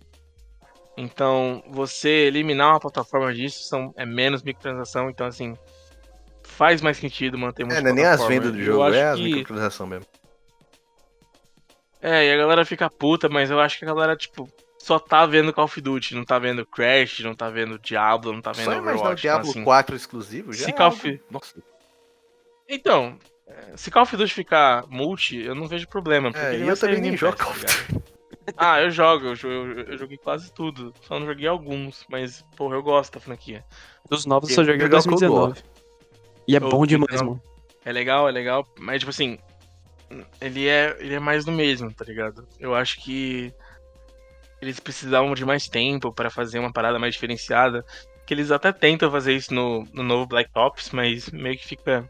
Então, 0.97 1.63
você 1.69 2.09
eliminar 2.09 2.71
uma 2.71 2.81
plataforma 2.81 3.33
disso 3.35 3.65
são, 3.65 3.93
é 3.97 4.05
menos 4.07 4.43
microtransação, 4.43 5.11
então 5.11 5.27
assim, 5.27 5.57
faz 6.53 6.81
mais 6.81 6.97
sentido 6.99 7.37
manter 7.39 7.63
É, 7.65 7.81
não 7.81 7.91
é 7.91 7.93
nem 7.93 8.05
as 8.05 8.25
vendas 8.27 8.53
do 8.53 8.63
jogo, 8.63 8.93
é 8.95 9.03
as 9.11 9.17
que- 9.19 9.25
microtransação 9.25 9.87
mesmo. 9.87 10.07
É, 12.01 12.27
e 12.27 12.33
a 12.33 12.37
galera 12.37 12.65
fica 12.65 12.91
puta, 12.91 13.29
mas 13.29 13.51
eu 13.51 13.61
acho 13.61 13.79
que 13.79 13.85
a 13.85 13.89
galera, 13.89 14.17
tipo, 14.17 14.49
só 14.79 14.99
tá 14.99 15.25
vendo 15.25 15.53
Call 15.53 15.65
of 15.67 15.81
Duty, 15.81 16.15
não 16.17 16.25
tá 16.25 16.39
vendo 16.39 16.67
Crash, 16.67 17.21
não 17.21 17.35
tá 17.35 17.49
vendo 17.49 17.79
Diablo, 17.79 18.33
não 18.33 18.41
tá 18.43 18.51
vendo 18.51 18.65
Só 18.65 18.73
imaginar 18.73 18.91
o 18.93 18.95
Overwatch. 18.97 19.23
Diablo 19.23 19.51
assim, 19.51 19.65
4 19.65 19.95
exclusivo 19.97 20.53
já 20.53 20.65
se 20.65 20.71
é 20.71 20.73
Call 20.73 20.89
of- 20.89 21.21
Nossa. 21.31 21.63
Então, 22.69 23.17
é, 23.47 23.77
se 23.77 23.91
Call 23.91 24.03
of 24.03 24.17
Duty 24.17 24.35
ficar 24.35 24.85
multi, 24.89 25.37
eu 25.39 25.55
não 25.55 25.69
vejo 25.69 25.87
problema. 25.87 26.33
Porque 26.33 26.45
É, 26.45 26.59
e 26.59 26.67
eu 26.67 26.77
também 26.77 27.01
nem 27.01 27.17
jogo 27.17 27.37
Call 27.37 27.47
tá 27.47 27.53
of 27.53 27.61
ligado? 27.61 28.03
Ah, 28.57 28.81
eu 28.81 28.91
jogo, 28.91 29.27
eu, 29.27 29.51
eu, 29.51 29.81
eu 29.85 29.99
joguei 29.99 30.19
quase 30.19 30.53
tudo. 30.53 30.93
Só 31.03 31.21
não 31.21 31.27
joguei 31.29 31.47
alguns, 31.47 32.05
mas, 32.11 32.45
porra, 32.57 32.75
eu 32.75 32.83
gosto 32.83 33.15
da 33.15 33.21
franquia. 33.21 33.65
Dos 34.11 34.27
novos 34.27 34.51
eu 34.51 34.57
só 34.57 34.65
joguei 34.65 34.79
em 34.85 34.91
Jogar 34.91 34.99
o 34.99 35.03
Cold 35.05 35.21
2019. 35.21 35.72
E 36.47 36.57
é 36.57 36.61
Ô, 36.61 36.69
bom 36.69 36.85
demais, 36.87 37.13
então. 37.15 37.27
mano. 37.27 37.43
É 37.85 37.93
legal, 37.93 38.29
é 38.29 38.33
legal, 38.33 38.67
mas, 38.79 39.01
tipo 39.01 39.11
assim, 39.11 39.39
ele 40.41 40.69
é, 40.69 40.97
ele 41.01 41.15
é 41.15 41.19
mais 41.21 41.45
do 41.45 41.51
mesmo, 41.53 41.93
tá 41.93 42.05
ligado? 42.05 42.47
Eu 42.61 42.75
acho 42.75 43.01
que 43.03 43.53
eles 44.61 44.79
precisavam 44.79 45.35
de 45.35 45.45
mais 45.45 45.67
tempo 45.69 46.13
pra 46.13 46.31
fazer 46.31 46.59
uma 46.59 46.73
parada 46.73 46.99
mais 46.99 47.15
diferenciada. 47.15 47.85
Que 48.25 48.33
eles 48.35 48.53
até 48.53 48.73
tentam 48.73 49.11
fazer 49.11 49.35
isso 49.35 49.53
no, 49.53 49.85
no 49.93 50.05
novo 50.05 50.27
Black 50.27 50.49
Ops, 50.55 50.91
mas 50.93 51.29
meio 51.31 51.59
que 51.59 51.67
fica 51.67 52.09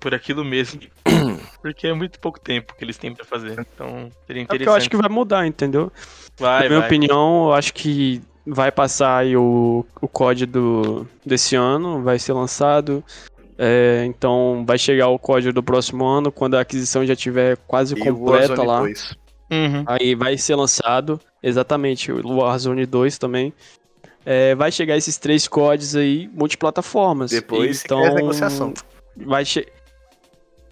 por 0.00 0.12
aquilo 0.12 0.44
mesmo. 0.44 0.80
Porque 1.62 1.86
é 1.86 1.92
muito 1.94 2.18
pouco 2.18 2.40
tempo 2.40 2.74
que 2.74 2.84
eles 2.84 2.98
têm 2.98 3.14
pra 3.14 3.24
fazer. 3.24 3.52
Então, 3.60 4.10
seria 4.26 4.40
É 4.40 4.44
interessante. 4.44 4.66
eu 4.66 4.74
acho 4.74 4.90
que 4.90 4.96
vai 4.96 5.08
mudar, 5.08 5.46
entendeu? 5.46 5.92
vai, 6.36 6.64
Na 6.64 6.68
minha 6.68 6.80
vai. 6.80 6.88
opinião, 6.88 7.44
eu 7.46 7.52
acho 7.54 7.72
que 7.72 8.20
vai 8.46 8.70
passar 8.72 9.18
aí 9.18 9.36
o, 9.36 9.84
o 10.00 10.08
código 10.08 10.52
do, 10.52 11.06
desse 11.24 11.56
ano, 11.56 12.02
vai 12.02 12.18
ser 12.18 12.32
lançado. 12.32 13.02
É, 13.56 14.04
então 14.06 14.64
vai 14.66 14.76
chegar 14.76 15.08
o 15.08 15.18
código 15.18 15.52
do 15.52 15.62
próximo 15.62 16.04
ano, 16.04 16.32
quando 16.32 16.54
a 16.56 16.60
aquisição 16.60 17.06
já 17.06 17.12
estiver 17.12 17.56
quase 17.68 17.94
E 17.94 18.00
completa 18.00 18.62
lá. 18.62 18.80
2. 18.80 19.16
Uhum. 19.52 19.84
Aí 19.86 20.14
vai 20.14 20.36
ser 20.36 20.56
lançado, 20.56 21.20
exatamente, 21.42 22.10
o 22.10 22.38
Warzone 22.38 22.84
2 22.86 23.18
também. 23.18 23.52
É, 24.26 24.54
vai 24.54 24.72
chegar 24.72 24.96
esses 24.96 25.18
três 25.18 25.46
códigos 25.46 25.94
aí, 25.94 26.28
multiplataformas. 26.32 27.30
Depois 27.30 27.84
então, 27.84 28.00
negociação. 28.14 28.72
vai 29.16 29.44
che... 29.44 29.66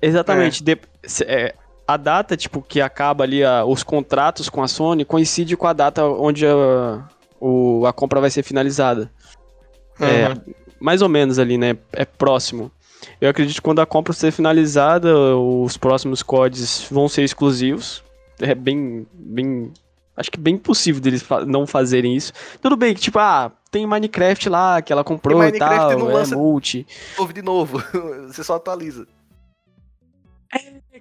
Exatamente. 0.00 0.64
de- 0.64 0.78
se- 1.04 1.24
é, 1.24 1.54
a 1.86 1.96
data, 1.96 2.36
tipo, 2.36 2.62
que 2.62 2.80
acaba 2.80 3.24
ali 3.24 3.44
a- 3.44 3.64
os 3.64 3.82
contratos 3.82 4.48
com 4.48 4.62
a 4.62 4.68
Sony 4.68 5.04
coincide 5.04 5.56
com 5.56 5.66
a 5.66 5.72
data 5.72 6.04
onde 6.04 6.46
a, 6.46 7.04
o- 7.42 7.86
a 7.86 7.92
compra 7.92 8.20
vai 8.20 8.30
ser 8.30 8.42
finalizada. 8.42 9.10
É, 10.00 10.28
Uhum. 10.28 10.54
mais 10.80 11.02
ou 11.02 11.08
menos 11.08 11.38
ali, 11.38 11.58
né? 11.58 11.76
É 11.92 12.04
próximo. 12.04 12.70
Eu 13.20 13.28
acredito 13.30 13.56
que 13.56 13.62
quando 13.62 13.80
a 13.80 13.86
compra 13.86 14.12
ser 14.12 14.30
finalizada, 14.30 15.14
os 15.36 15.76
próximos 15.76 16.22
códigos 16.22 16.86
vão 16.90 17.08
ser 17.08 17.22
exclusivos. 17.22 18.02
É 18.40 18.54
bem, 18.54 19.06
bem, 19.12 19.72
acho 20.16 20.30
que 20.30 20.38
bem 20.38 20.56
possível 20.56 21.00
deles 21.00 21.24
não 21.46 21.66
fazerem 21.66 22.16
isso. 22.16 22.32
Tudo 22.60 22.76
bem 22.76 22.94
que 22.94 23.00
tipo, 23.00 23.18
ah, 23.18 23.50
tem 23.70 23.86
Minecraft 23.86 24.48
lá 24.48 24.80
que 24.82 24.92
ela 24.92 25.02
comprou 25.04 25.42
e, 25.44 25.52
tal, 25.58 25.98
não 25.98 26.10
é 26.10 26.14
lança- 26.14 26.36
multi. 26.36 26.86
Ouve 27.18 27.32
de 27.32 27.42
novo. 27.42 27.82
Você 28.28 28.42
só 28.44 28.54
atualiza. 28.56 29.06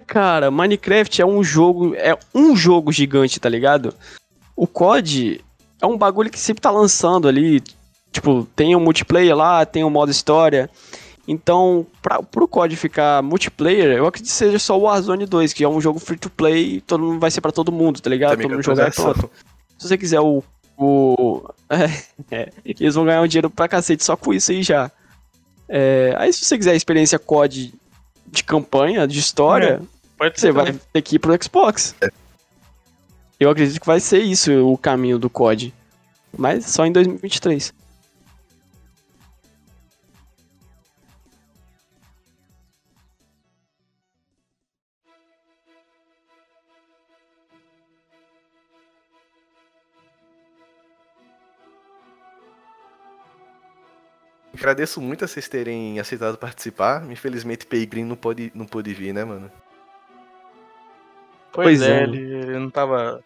Cara, 0.06 0.50
Minecraft 0.50 1.20
é 1.22 1.26
um 1.26 1.42
jogo, 1.44 1.94
é 1.94 2.16
um 2.34 2.56
jogo 2.56 2.90
gigante, 2.92 3.38
tá 3.38 3.48
ligado? 3.48 3.94
O 4.56 4.66
COD 4.66 5.40
é 5.82 5.86
um 5.86 5.98
bagulho 5.98 6.30
que 6.30 6.38
sempre 6.38 6.62
tá 6.62 6.70
lançando 6.70 7.26
ali, 7.26 7.60
tipo, 8.12 8.46
tem 8.54 8.76
o 8.76 8.80
multiplayer 8.80 9.36
lá, 9.36 9.66
tem 9.66 9.82
o 9.82 9.90
modo 9.90 10.12
história. 10.12 10.70
Então, 11.26 11.86
pra, 12.00 12.22
pro 12.22 12.48
COD 12.48 12.76
ficar 12.76 13.22
multiplayer, 13.22 13.96
eu 13.96 14.06
acredito 14.06 14.30
que 14.30 14.36
seja 14.36 14.58
só 14.58 14.78
o 14.78 14.82
Warzone 14.82 15.26
2, 15.26 15.52
que 15.52 15.64
é 15.64 15.68
um 15.68 15.80
jogo 15.80 15.98
free 15.98 16.16
to 16.16 16.30
play, 16.30 16.80
todo 16.80 17.02
mundo 17.02 17.20
vai 17.20 17.30
ser 17.30 17.40
pra 17.40 17.52
todo 17.52 17.72
mundo, 17.72 18.00
tá 18.00 18.08
ligado? 18.08 18.30
Também 18.30 18.46
todo 18.46 18.54
mundo 18.54 18.64
jogar 18.64 18.88
e 18.88 18.92
pronto. 18.92 19.30
Se 19.76 19.88
você 19.88 19.98
quiser 19.98 20.20
o. 20.20 20.42
o 20.78 21.42
é, 21.68 21.90
é, 22.30 22.52
eles 22.64 22.94
vão 22.94 23.04
ganhar 23.04 23.20
um 23.20 23.26
dinheiro 23.26 23.50
pra 23.50 23.68
cacete 23.68 24.04
só 24.04 24.16
com 24.16 24.32
isso 24.32 24.52
aí 24.52 24.62
já. 24.62 24.90
É, 25.68 26.14
aí, 26.16 26.32
se 26.32 26.44
você 26.44 26.56
quiser 26.56 26.72
a 26.72 26.76
experiência 26.76 27.18
COD 27.18 27.74
de 28.26 28.44
campanha, 28.44 29.06
de 29.06 29.18
história, 29.18 29.80
Pode 30.18 30.38
você 30.38 30.46
ser. 30.46 30.52
vai 30.52 30.66
também. 30.66 30.80
ter 30.92 31.02
que 31.02 31.16
ir 31.16 31.18
pro 31.18 31.36
Xbox. 31.42 31.94
Eu 33.42 33.50
acredito 33.50 33.80
que 33.80 33.86
vai 33.86 33.98
ser 33.98 34.20
isso 34.20 34.52
o 34.68 34.78
caminho 34.78 35.18
do 35.18 35.28
COD. 35.28 35.74
Mas 36.38 36.66
só 36.66 36.86
em 36.86 36.92
2023. 36.92 37.74
Agradeço 54.54 55.00
muito 55.00 55.24
a 55.24 55.26
vocês 55.26 55.48
terem 55.48 55.98
aceitado 55.98 56.38
participar. 56.38 57.10
Infelizmente, 57.10 57.66
Peigrin 57.66 58.04
não 58.04 58.14
pôde, 58.14 58.52
não 58.54 58.66
pôde 58.66 58.94
vir, 58.94 59.12
né, 59.12 59.24
mano? 59.24 59.50
Pois, 61.52 61.80
Pois 61.80 61.82
é, 61.82 62.00
é. 62.00 62.02
ele, 62.04 62.18
ele 62.18 62.58
não 62.58 62.70
tava. 62.70 63.22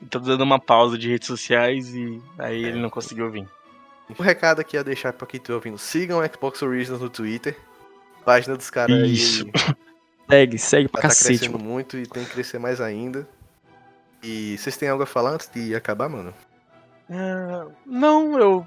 Ele 0.00 0.10
tá 0.10 0.18
dando 0.18 0.42
uma 0.42 0.58
pausa 0.58 0.98
de 0.98 1.08
redes 1.08 1.26
sociais 1.26 1.94
e 1.94 2.20
aí 2.38 2.64
ele 2.64 2.80
não 2.80 2.90
conseguiu 2.90 3.30
vir. 3.30 3.48
Um 4.10 4.22
recado 4.22 4.60
aqui 4.60 4.76
a 4.76 4.82
deixar 4.82 5.12
pra 5.12 5.26
quem 5.26 5.40
tá 5.40 5.54
ouvindo. 5.54 5.78
Sigam 5.78 6.20
o 6.20 6.26
Xbox 6.26 6.60
Originals 6.62 7.00
no 7.00 7.08
Twitter. 7.08 7.56
Página 8.24 8.56
dos 8.56 8.68
caras 8.70 8.96
aí 9.02 9.12
Isso. 9.12 9.46
Segue, 10.30 10.58
segue 10.58 10.88
pra 10.88 11.02
tá 11.02 11.08
cacete, 11.08 11.38
crescendo 11.40 11.58
mano. 11.58 11.70
muito 11.70 11.98
e 11.98 12.06
tem 12.06 12.24
que 12.24 12.30
crescer 12.30 12.58
mais 12.58 12.80
ainda. 12.80 13.28
E 14.22 14.56
vocês 14.56 14.76
têm 14.76 14.88
algo 14.88 15.02
a 15.02 15.06
falar 15.06 15.32
antes 15.32 15.50
de 15.52 15.74
acabar, 15.74 16.08
mano? 16.08 16.32
É, 17.10 17.66
não, 17.84 18.38
eu 18.38 18.66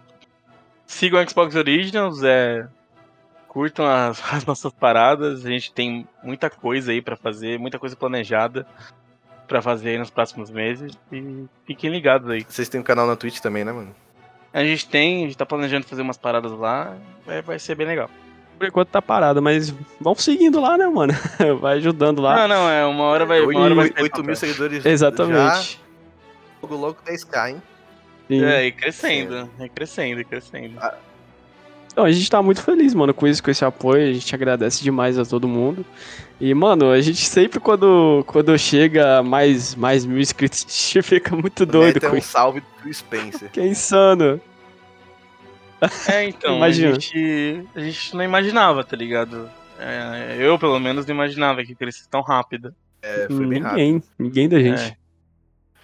sigo 0.86 1.18
o 1.18 1.30
Xbox 1.30 1.56
Originals, 1.56 2.22
é, 2.24 2.68
curtam 3.56 3.86
as, 3.88 4.22
as 4.34 4.46
nossas 4.46 4.74
paradas, 4.74 5.46
a 5.46 5.50
gente 5.50 5.72
tem 5.72 6.06
muita 6.22 6.50
coisa 6.50 6.92
aí 6.92 7.02
pra 7.02 7.16
fazer, 7.16 7.58
muita 7.58 7.80
coisa 7.80 7.96
planejada 7.96 8.68
pra 9.48 9.62
fazer 9.62 9.92
aí 9.92 9.98
nos 9.98 10.10
próximos 10.10 10.50
meses 10.50 10.92
e 11.10 11.46
fiquem 11.66 11.90
ligados 11.90 12.30
aí. 12.30 12.46
Vocês 12.46 12.68
têm 12.68 12.82
um 12.82 12.84
canal 12.84 13.08
na 13.08 13.16
Twitch 13.16 13.40
também, 13.40 13.64
né, 13.64 13.72
mano? 13.72 13.96
A 14.52 14.62
gente 14.64 14.88
tem, 14.90 15.24
a 15.24 15.28
gente 15.28 15.38
tá 15.38 15.46
planejando 15.46 15.86
fazer 15.86 16.02
umas 16.02 16.18
paradas 16.18 16.52
lá, 16.52 16.98
vai, 17.26 17.42
vai 17.42 17.58
ser 17.58 17.76
bem 17.76 17.88
legal. 17.88 18.10
Por 18.58 18.68
enquanto 18.68 18.90
tá 18.90 19.02
parado, 19.02 19.42
mas 19.42 19.74
vão 20.02 20.16
seguindo 20.16 20.60
lá, 20.60 20.78
né, 20.78 20.88
mano? 20.88 21.14
Vai 21.60 21.76
ajudando 21.76 22.22
lá. 22.22 22.38
Não, 22.38 22.48
não, 22.48 22.70
é 22.70 22.86
uma 22.86 23.04
hora 23.04 23.26
vai, 23.26 23.42
uma 23.42 23.60
hora 23.60 23.76
vai 23.76 23.88
sair 23.90 24.04
8 24.04 24.12
papel. 24.12 24.26
mil 24.26 24.36
seguidores 24.38 24.86
Exatamente. 24.86 25.74
já. 25.74 25.80
Logo, 26.62 26.76
logo 26.78 26.98
10k, 27.06 27.50
hein? 27.50 27.62
Sim. 28.30 28.46
É, 28.46 28.66
e 28.66 28.72
crescendo, 28.72 29.50
é 29.60 29.68
crescendo, 29.68 30.22
e 30.22 30.24
crescendo. 30.24 30.80
Então, 31.96 32.04
a 32.04 32.12
gente 32.12 32.30
tá 32.30 32.42
muito 32.42 32.62
feliz, 32.62 32.94
mano, 32.94 33.14
com 33.14 33.26
isso, 33.26 33.42
com 33.42 33.50
esse 33.50 33.64
apoio. 33.64 34.10
A 34.10 34.12
gente 34.12 34.36
agradece 34.36 34.84
demais 34.84 35.18
a 35.18 35.24
todo 35.24 35.48
mundo. 35.48 35.86
E, 36.42 36.54
mano, 36.54 36.92
a 36.92 37.00
gente 37.00 37.26
sempre, 37.26 37.58
quando, 37.58 38.22
quando 38.28 38.60
chega 38.60 39.24
mais, 39.24 39.74
mais 39.76 40.06
mil 40.06 40.20
inscritos, 40.20 40.66
a 40.68 40.70
gente 40.70 41.02
fica 41.02 41.34
muito 41.38 41.66
doido 41.66 41.94
Meta 41.94 42.08
é 42.08 42.10
com 42.10 42.16
um 42.18 42.20
isso. 42.20 42.28
salve 42.28 42.60
pro 42.60 42.94
Spencer. 42.94 43.48
Que 43.50 43.62
é 43.62 43.68
insano. 43.68 44.42
É, 46.10 46.26
então, 46.26 46.58
Imagina. 46.58 46.90
A, 46.90 46.94
gente, 47.00 47.66
a 47.74 47.80
gente 47.80 48.14
não 48.14 48.26
imaginava, 48.26 48.84
tá 48.84 48.98
ligado? 48.98 49.50
É, 49.80 50.36
eu, 50.38 50.60
pelo 50.60 50.78
menos, 50.82 51.06
não 51.06 51.16
imaginava 51.16 51.64
que 51.64 51.74
crescesse 51.74 52.10
tão 52.10 52.20
rápido. 52.20 52.76
É, 53.02 53.26
foi 53.28 53.48
bem 53.48 53.62
rápido. 53.62 53.78
ninguém, 53.78 54.04
ninguém 54.20 54.50
da 54.50 54.60
gente. 54.60 54.98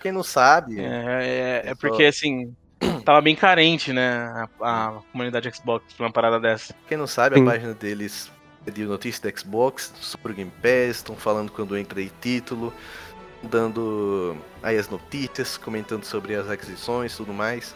Quem 0.01 0.11
não 0.11 0.23
sabe, 0.23 0.77
É, 0.77 0.83
é, 0.83 1.61
é 1.67 1.71
É 1.71 1.75
porque, 1.75 2.03
assim, 2.03 2.53
tava 3.01 3.21
bem 3.21 3.35
carente, 3.35 3.91
né, 3.93 4.47
a, 4.61 4.87
a 4.89 4.93
comunidade 5.11 5.51
Xbox 5.55 5.93
pra 5.93 6.05
uma 6.05 6.11
parada 6.11 6.39
dessa. 6.39 6.73
quem 6.87 6.97
não 6.97 7.07
sabe, 7.07 7.35
Sim. 7.37 7.43
a 7.43 7.51
página 7.51 7.73
deles 7.73 8.31
é 8.65 8.71
de 8.71 8.83
notícia 8.85 9.29
da 9.31 9.37
Xbox, 9.37 9.93
sobre 9.99 10.33
o 10.33 10.35
Game 10.35 10.51
Pass, 10.61 10.97
estão 10.97 11.15
falando 11.15 11.51
quando 11.51 11.77
entra 11.77 11.99
aí 11.99 12.11
título, 12.21 12.73
dando 13.43 14.35
aí 14.61 14.77
as 14.77 14.89
notícias, 14.89 15.57
comentando 15.57 16.03
sobre 16.03 16.35
as 16.35 16.49
aquisições 16.49 17.13
e 17.13 17.17
tudo 17.17 17.33
mais. 17.33 17.75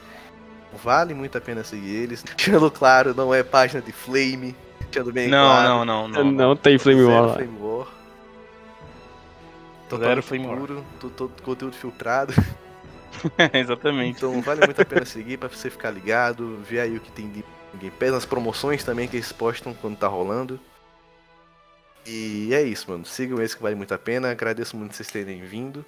Vale 0.84 1.14
muito 1.14 1.38
a 1.38 1.42
pena 1.42 1.64
seguir 1.64 1.96
eles. 1.96 2.22
Deixando 2.24 2.70
claro, 2.70 3.14
não 3.16 3.34
é 3.34 3.44
página 3.44 3.82
de 3.82 3.92
Flame. 3.92 4.56
Deixando 4.92 5.12
bem 5.14 5.30
Não, 5.30 5.48
claro. 5.48 5.70
não, 5.70 5.86
não, 5.86 6.08
Não, 6.08 6.24
não, 6.24 6.32
não. 6.50 6.56
tem 6.56 6.78
Flame 6.78 7.00
Zero 7.02 7.12
War 7.14 7.26
lá. 7.28 7.34
Flame 7.36 7.58
War. 7.60 7.86
Zero 7.86 7.96
Totalmente 9.90 10.22
Flame 10.24 10.48
War. 10.48 10.58
puro, 10.58 10.86
todo 11.00 11.32
conteúdo 11.44 11.76
filtrado. 11.76 12.34
Exatamente. 13.54 14.18
Então 14.18 14.42
vale 14.42 14.66
muito 14.66 14.82
a 14.82 14.86
pena 14.86 15.06
seguir 15.06 15.38
pra 15.38 15.50
você 15.50 15.70
ficar 15.70 15.92
ligado, 15.92 16.58
ver 16.68 16.80
aí 16.82 16.96
o 16.98 17.00
que 17.00 17.12
tem 17.12 17.30
de 17.30 17.44
Game 17.76 17.92
Pass, 18.00 18.12
nas 18.12 18.26
promoções 18.26 18.84
também 18.84 19.08
que 19.08 19.18
eles 19.18 19.32
postam 19.32 19.74
quando 19.74 19.98
tá 19.98 20.08
rolando. 20.08 20.60
E 22.06 22.54
é 22.54 22.62
isso, 22.62 22.90
mano. 22.90 23.06
Sigam 23.06 23.42
esse 23.42 23.56
que 23.56 23.64
vale 23.64 23.76
muito 23.76 23.94
a 23.94 23.98
pena. 23.98 24.30
Agradeço 24.32 24.78
muito 24.78 24.96
vocês 24.96 25.10
terem 25.10 25.42
vindo. 25.42 25.84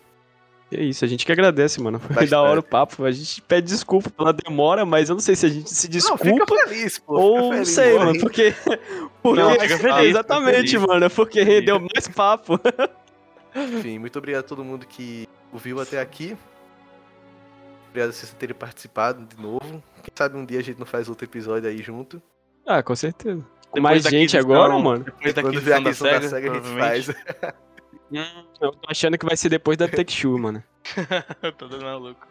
É 0.72 0.82
isso, 0.84 1.06
a 1.06 1.08
gente 1.08 1.26
que 1.26 1.32
agradece, 1.32 1.80
mano. 1.80 1.98
Foi 2.00 2.10
Bastante. 2.10 2.30
da 2.32 2.42
hora 2.42 2.60
o 2.60 2.64
papo. 2.64 3.06
A 3.06 3.12
gente 3.12 3.42
pede 3.44 3.68
desculpa 3.68 4.10
pela 4.10 4.34
demora, 4.34 4.84
mas 4.86 5.08
eu 5.10 5.14
não 5.16 5.22
sei 5.22 5.36
se 5.36 5.46
a 5.46 5.50
gente 5.50 5.70
se 5.70 5.88
Não, 5.88 5.92
desculpa. 5.92 6.26
fica 6.26 6.46
feliz, 6.68 6.98
pô. 7.00 7.14
Ou 7.20 7.36
fica 7.36 7.44
não 7.46 7.52
feliz, 7.54 7.70
sei, 7.70 7.92
porra. 7.94 8.06
mano, 8.06 8.20
porque. 8.20 8.54
porque 9.22 9.42
Não, 9.42 9.52
fica 9.52 9.68
feliz, 9.78 9.86
Ah, 9.86 9.96
fica 9.98 10.04
exatamente, 10.06 10.72
feliz. 10.72 10.88
mano, 10.88 11.10
porque 11.12 11.44
rendeu 11.44 11.80
mais 11.80 12.08
papo. 12.08 12.60
Enfim, 13.56 14.00
muito 14.00 14.18
obrigado 14.20 14.44
a 14.44 14.48
todo 14.48 14.64
mundo 14.64 14.86
que 14.88 15.28
ouviu 15.54 15.80
até 15.80 16.02
aqui. 16.02 16.36
Obrigado 17.98 18.10
a 18.10 18.14
vocês 18.14 18.32
terem 18.34 18.56
participado 18.56 19.26
de 19.26 19.42
novo. 19.42 19.84
Quem 20.04 20.14
sabe 20.14 20.38
um 20.38 20.46
dia 20.46 20.60
a 20.60 20.62
gente 20.62 20.78
não 20.78 20.86
faz 20.86 21.10
outro 21.10 21.26
episódio 21.26 21.68
aí 21.68 21.80
junto. 21.82 22.22
Ah, 22.64 22.84
com 22.84 22.96
certeza. 22.96 23.44
Com 23.72 23.82
mais 23.82 24.04
da 24.04 24.12
gente 24.12 24.38
agora, 24.38 24.78
mano. 24.78 25.04
Depois 25.04 25.34
da 25.34 25.42
Quando 25.42 25.60
vier 25.60 25.78
a 25.78 25.80
aquisição 25.80 26.08
questão 26.08 26.22
da 26.22 26.30
SEGA, 26.30 26.52
a 26.52 26.56
gente 26.56 26.78
faz. 26.78 27.08
Hum, 28.10 28.24
Eu 28.62 28.72
tô 28.72 28.90
achando 28.90 29.18
que 29.18 29.26
vai 29.26 29.36
ser 29.36 29.50
depois 29.50 29.78
da 29.78 29.86
Take 29.90 30.16
Two, 30.22 30.38
mano. 30.40 30.64
eu 31.44 31.52
tô 31.58 31.68
dando 31.68 31.84
maluco. 31.84 32.26